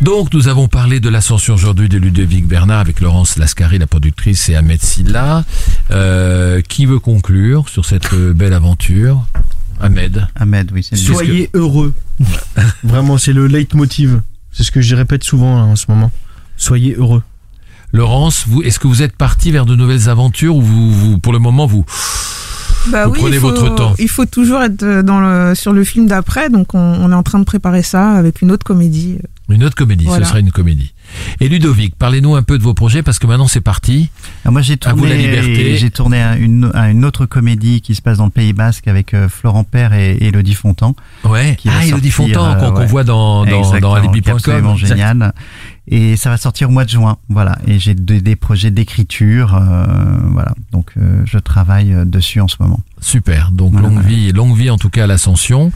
Donc 0.02 0.34
nous 0.34 0.48
avons 0.48 0.68
parlé 0.68 1.00
de 1.00 1.10
l'ascension 1.10 1.54
aujourd'hui 1.56 1.90
de 1.90 1.98
Ludovic 1.98 2.48
Bernard 2.48 2.80
avec 2.80 3.00
Laurence 3.02 3.38
Lascari, 3.38 3.78
la 3.80 3.88
productrice, 3.88 4.50
et 4.50 4.56
Ahmed 4.56 4.82
Silla. 4.82 5.44
Euh, 5.92 6.62
qui 6.62 6.86
veut 6.86 7.00
conclure 7.00 7.70
sur 7.70 7.86
cette 7.86 8.14
euh, 8.14 8.34
belle 8.34 8.54
aventure? 8.54 9.26
Ahmed. 9.80 10.28
Ahmed, 10.36 10.72
oui, 10.74 10.84
c'est 10.84 10.96
le- 10.96 11.02
Soyez 11.02 11.50
heureux. 11.54 11.94
Vraiment, 12.84 13.18
c'est 13.18 13.34
le 13.34 13.48
leitmotiv. 13.48 14.22
C'est 14.52 14.64
ce 14.64 14.72
que 14.72 14.82
je 14.82 14.96
répète 14.96 15.24
souvent 15.24 15.56
là, 15.58 15.64
en 15.64 15.76
ce 15.76 15.86
moment. 15.90 16.12
Soyez 16.58 16.96
heureux. 16.96 17.22
Laurence, 17.94 18.44
vous, 18.48 18.62
est-ce 18.64 18.80
que 18.80 18.88
vous 18.88 19.02
êtes 19.02 19.16
parti 19.16 19.52
vers 19.52 19.66
de 19.66 19.76
nouvelles 19.76 20.10
aventures 20.10 20.56
ou 20.56 20.62
vous, 20.62 20.92
vous 20.92 21.20
pour 21.20 21.32
le 21.32 21.40
moment, 21.40 21.66
vous, 21.68 21.86
Bah 22.92 23.06
vous 23.08 23.14
oui, 23.14 23.20
prenez 23.20 23.36
il 23.36 23.40
faut, 23.42 23.50
votre 23.50 23.76
temps 23.76 23.94
Il 24.00 24.10
faut 24.10 24.26
toujours 24.26 24.62
être 24.62 24.84
euh, 24.84 25.04
dans 25.04 25.20
le, 25.20 25.56
sur 25.56 25.74
le 25.74 25.84
film 25.84 26.08
d'après, 26.08 26.50
donc 26.50 26.74
on, 26.74 26.80
on 26.80 27.12
est 27.12 27.16
en 27.16 27.24
train 27.24 27.40
de 27.40 27.44
préparer 27.46 27.84
ça 27.84 28.12
avec 28.12 28.42
une 28.42 28.52
autre 28.52 28.66
comédie. 28.66 29.18
Une 29.50 29.64
autre 29.64 29.76
comédie, 29.76 30.04
Voilà. 30.06 30.26
ce 30.26 30.30
sera 30.30 30.40
une 30.42 30.52
comédie. 30.52 30.94
Et 31.40 31.48
Ludovic, 31.48 31.96
parlez-nous 31.96 32.36
un 32.36 32.44
peu 32.44 32.58
de 32.58 32.64
vos 32.64 32.74
projets 32.74 33.02
parce 33.02 33.18
que 33.18 33.28
maintenant 33.28 33.48
c'est 33.48 33.62
parti. 33.62 34.10
Ah, 34.44 34.52
Moi, 34.52 34.62
j'ai 34.62 34.78
À 34.84 34.94
vous 34.94 35.06
la 35.06 35.12
tourné, 35.12 35.24
liberté. 35.26 35.78
j'ai 35.78 35.90
tourné 35.90 36.22
à 36.22 36.36
une, 36.36 36.70
à 36.74 36.90
une 36.90 37.06
autre 37.06 37.26
comédie 37.26 37.80
qui 37.80 37.96
se 37.96 38.02
passe 38.02 38.18
dans 38.18 38.26
le 38.26 38.30
Pays 38.30 38.52
Basque 38.52 38.90
avec 38.90 39.14
euh, 39.14 39.30
Florent 39.30 39.64
Père 39.64 39.94
et 39.94 40.18
Elodie 40.20 40.54
Fontan. 40.54 40.96
Ouais. 41.24 41.56
qui 41.58 41.70
Ah, 41.72 41.86
Elodie 41.86 42.12
Fontan, 42.12 42.56
qu'on- 42.56 42.72
qu'on 42.72 42.86
voit 42.88 43.06
dans- 43.06 43.46
dans- 43.46 43.80
dans 43.80 43.94
alibi.com. 43.94 44.34
absolument 44.36 44.74
Exact. 44.76 44.88
génial. 44.88 45.34
Et 45.90 46.18
ça 46.18 46.30
va 46.30 46.38
sortir 46.38 46.68
au 46.70 46.72
mois 46.72 46.84
de 46.84 46.90
juin. 46.90 47.18
Voilà. 47.30 47.58
Et 47.66 47.80
j'ai 47.80 47.94
des, 47.96 48.20
des 48.22 48.36
projets 48.36 48.72
d'écriture. 48.72 49.56
euh, 49.56 49.86
voilà. 50.34 50.54
Donc, 50.74 50.92
euh, 50.98 51.22
je 51.26 51.38
travaille 51.38 51.94
euh, 51.94 52.04
dessus 52.06 52.42
en 52.42 52.48
ce 52.50 52.58
moment. 52.60 52.80
Super. 53.00 53.52
Donc 53.54 53.72
Voilà, 53.72 53.88
longue 53.88 54.04
vie, 54.04 54.32
longue 54.34 54.56
vie 54.58 54.70
en 54.70 54.78
tout 54.78 54.90
cas 54.90 55.06
à 55.06 55.08
l'ascension. 55.08 55.72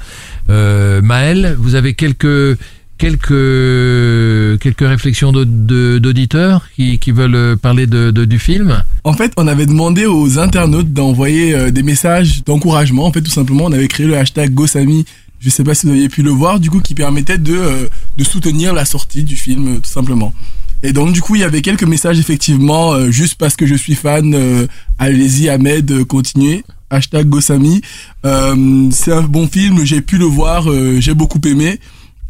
Euh, 0.50 1.02
Maël, 1.02 1.56
vous 1.60 1.76
avez 1.76 1.94
quelques 1.94 2.58
quelques 2.98 4.60
quelques 4.60 4.88
réflexions 4.88 5.32
d'auditeurs 5.32 6.68
qui, 6.76 7.00
qui 7.00 7.12
veulent 7.12 7.36
euh, 7.36 7.56
parler 7.56 7.88
de, 7.88 8.12
de- 8.12 8.26
du 8.26 8.38
film? 8.40 8.84
En 9.04 9.14
fait, 9.14 9.32
on 9.38 9.48
avait 9.48 9.66
demandé 9.66 10.06
aux 10.06 10.40
internautes 10.40 10.94
d'envoyer 10.94 11.56
euh, 11.56 11.72
des 11.72 11.84
messages 11.84 12.44
d'encouragement. 12.44 13.06
En 13.06 13.12
fait, 13.12 13.22
tout 13.22 13.32
simplement, 13.32 13.66
on 13.66 13.72
avait 13.72 13.88
créé 13.88 14.06
le 14.08 14.18
hashtag 14.18 14.54
GoSami. 14.54 15.06
Je 15.44 15.50
sais 15.50 15.64
pas 15.64 15.74
si 15.74 15.88
vous 15.88 15.92
aviez 15.92 16.08
pu 16.08 16.22
le 16.22 16.30
voir, 16.30 16.60
du 16.60 16.70
coup, 16.70 16.80
qui 16.80 16.94
permettait 16.94 17.40
de, 17.40 17.56
euh, 17.56 17.88
de 18.18 18.24
soutenir 18.24 18.74
la 18.74 18.86
sortie 18.86 19.24
du 19.24 19.36
film, 19.36 19.68
euh, 19.68 19.76
tout 19.78 19.90
simplement. 19.90 20.34
Et 20.84 20.94
donc, 20.94 21.14
du 21.14 21.22
coup, 21.22 21.36
il 21.36 21.42
y 21.42 21.44
avait 21.44 21.62
quelques 21.62 21.84
messages, 21.84 22.20
effectivement, 22.20 22.94
euh, 22.94 23.10
juste 23.12 23.36
parce 23.36 23.56
que 23.56 23.66
je 23.66 23.76
suis 23.76 23.96
fan, 23.96 24.34
euh, 24.36 24.68
allez-y, 25.00 25.50
Ahmed, 25.50 25.92
euh, 25.92 26.06
continuez. 26.06 26.64
Hashtag 26.92 27.28
GoSami. 27.28 27.82
Euh, 28.26 28.90
c'est 28.92 29.14
un 29.14 29.22
bon 29.24 29.48
film, 29.48 29.84
j'ai 29.86 30.02
pu 30.02 30.18
le 30.18 30.26
voir, 30.26 30.70
euh, 30.70 31.00
j'ai 31.00 31.14
beaucoup 31.14 31.40
aimé. 31.46 31.80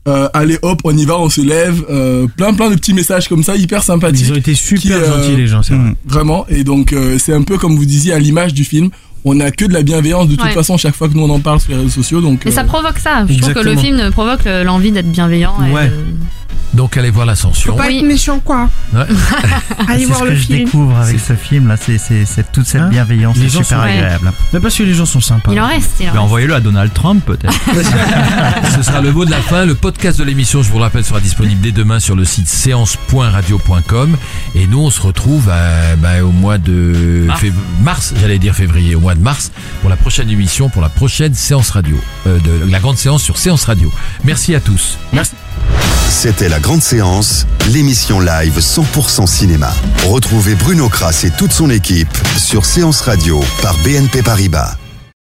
Euh, 0.07 0.29
allez 0.33 0.57
hop, 0.61 0.81
on 0.83 0.97
y 0.97 1.05
va, 1.05 1.19
on 1.19 1.29
se 1.29 1.41
lève. 1.41 1.83
Euh, 1.89 2.27
plein 2.27 2.53
plein 2.53 2.69
de 2.69 2.75
petits 2.75 2.93
messages 2.93 3.27
comme 3.27 3.43
ça, 3.43 3.55
hyper 3.55 3.83
sympathiques. 3.83 4.25
Ils 4.27 4.33
ont 4.33 4.35
été 4.35 4.55
super 4.55 4.81
qui, 4.81 4.89
gentils, 4.89 5.35
les 5.35 5.47
gens, 5.47 5.63
c'est 5.63 5.75
vrai. 5.75 5.95
Vraiment. 6.05 6.45
Et 6.47 6.63
donc, 6.63 6.93
euh, 6.93 7.17
c'est 7.19 7.33
un 7.33 7.43
peu 7.43 7.57
comme 7.57 7.75
vous 7.75 7.85
disiez 7.85 8.13
à 8.13 8.19
l'image 8.19 8.53
du 8.53 8.63
film. 8.63 8.89
On 9.23 9.35
n'a 9.35 9.51
que 9.51 9.65
de 9.65 9.73
la 9.73 9.83
bienveillance 9.83 10.27
de 10.27 10.35
toute 10.35 10.43
Ouais. 10.45 10.51
façon 10.51 10.77
chaque 10.77 10.95
fois 10.95 11.07
que 11.07 11.13
nous 11.13 11.21
on 11.23 11.29
en 11.29 11.39
parle 11.39 11.59
sur 11.59 11.71
les 11.71 11.77
réseaux 11.77 11.89
sociaux. 11.89 12.21
Donc, 12.21 12.41
Mais 12.45 12.51
ça 12.51 12.61
euh, 12.61 12.63
provoque 12.65 12.97
ça. 12.97 13.25
Je 13.29 13.37
trouve 13.39 13.53
que 13.53 13.59
le 13.59 13.75
film 13.77 14.09
provoque 14.11 14.45
le- 14.45 14.63
l'envie 14.63 14.91
d'être 14.91 15.11
bienveillant. 15.11 15.53
et 15.67 15.71
Ouais. 15.71 15.89
de- 15.89 15.93
Donc 16.73 16.95
allez 16.97 17.09
voir 17.09 17.25
l'ascension. 17.25 17.73
Faut 17.73 17.77
pas 17.77 17.91
être 17.91 18.05
méchant, 18.05 18.39
quoi. 18.39 18.69
Ouais. 18.93 19.01
Allez 19.89 19.99
c'est 19.99 20.05
voir 20.05 20.19
ce 20.19 20.23
le 20.25 20.29
que 20.31 20.35
je 20.37 20.41
film. 20.45 20.65
découvre 20.65 20.97
avec 20.97 21.19
ce 21.19 21.33
film 21.33 21.67
là. 21.67 21.75
C'est, 21.77 21.97
toute 22.53 22.65
cette 22.65 22.81
Hein 22.81 22.87
bienveillance. 22.89 23.35
C'est 23.39 23.49
super 23.49 23.65
sont- 23.65 23.79
agréable. 23.79 24.31
Mais 24.53 24.59
parce 24.61 24.75
que 24.77 24.83
les 24.83 24.93
gens 24.93 25.05
sont 25.05 25.19
sympas. 25.21 25.51
Il 25.51 25.59
en 25.59 25.67
reste. 25.67 25.91
Il 25.99 26.03
en 26.03 26.05
Mais 26.05 26.09
reste. 26.11 26.23
envoyez-le 26.23 26.55
à 26.55 26.59
Donald 26.61 26.93
Trump 26.93 27.23
peut-être. 27.25 27.53
Ce 28.77 28.83
sera 28.83 29.01
le 29.01 29.11
mot 29.11 29.25
de 29.25 29.31
la 29.31 29.41
fin. 29.41 29.65
Le 29.65 29.75
podcast 29.75 30.17
de 30.17 30.23
l'émission, 30.23 30.63
je 30.63 30.69
vous 30.69 30.77
le 30.77 30.83
rappelle, 30.83 31.03
sera 31.03 31.19
disponible 31.19 31.59
dès 31.61 31.71
demain 31.73 31.99
sur 31.99 32.15
le 32.15 32.23
site 32.25 32.47
séance.radio.com. 32.47 34.15
Et 34.55 34.67
nous, 34.67 34.79
on 34.79 34.89
se 34.89 35.01
retrouve 35.01 35.49
à- 35.49 35.95
bah, 35.97 36.23
au 36.23 36.31
mois 36.31 36.57
de 36.57 37.27
fév- 37.37 37.51
mars, 37.81 38.13
j'allais 38.21 38.39
dire 38.39 38.55
février, 38.55 38.95
au 38.95 38.99
mois 39.01 39.15
de 39.15 39.21
mars, 39.21 39.51
pour 39.81 39.89
la 39.89 39.97
prochaine 39.97 40.29
émission, 40.29 40.69
pour 40.69 40.81
la 40.81 40.89
prochaine 40.89 41.33
séance 41.35 41.69
radio, 41.71 41.97
euh, 42.27 42.37
de 42.39 42.71
la 42.71 42.79
grande 42.79 42.97
séance 42.97 43.21
sur 43.23 43.37
Séance 43.37 43.65
Radio. 43.65 43.91
Merci 44.23 44.55
à 44.55 44.59
tous. 44.61 44.97
Merci. 45.13 45.33
C'était 46.09 46.49
la 46.49 46.59
grande 46.61 46.81
séance, 46.81 47.47
l'émission 47.73 48.19
live 48.19 48.59
100% 48.59 49.25
cinéma. 49.27 49.73
Retrouvez 50.07 50.55
Bruno 50.55 50.89
Kras 50.89 51.23
et 51.25 51.31
toute 51.31 51.51
son 51.51 51.69
équipe 51.69 52.07
sur 52.37 52.65
Séance 52.65 53.01
Radio 53.01 53.41
par 53.61 53.75
BNP 53.79 54.21
Paribas. 54.21 54.75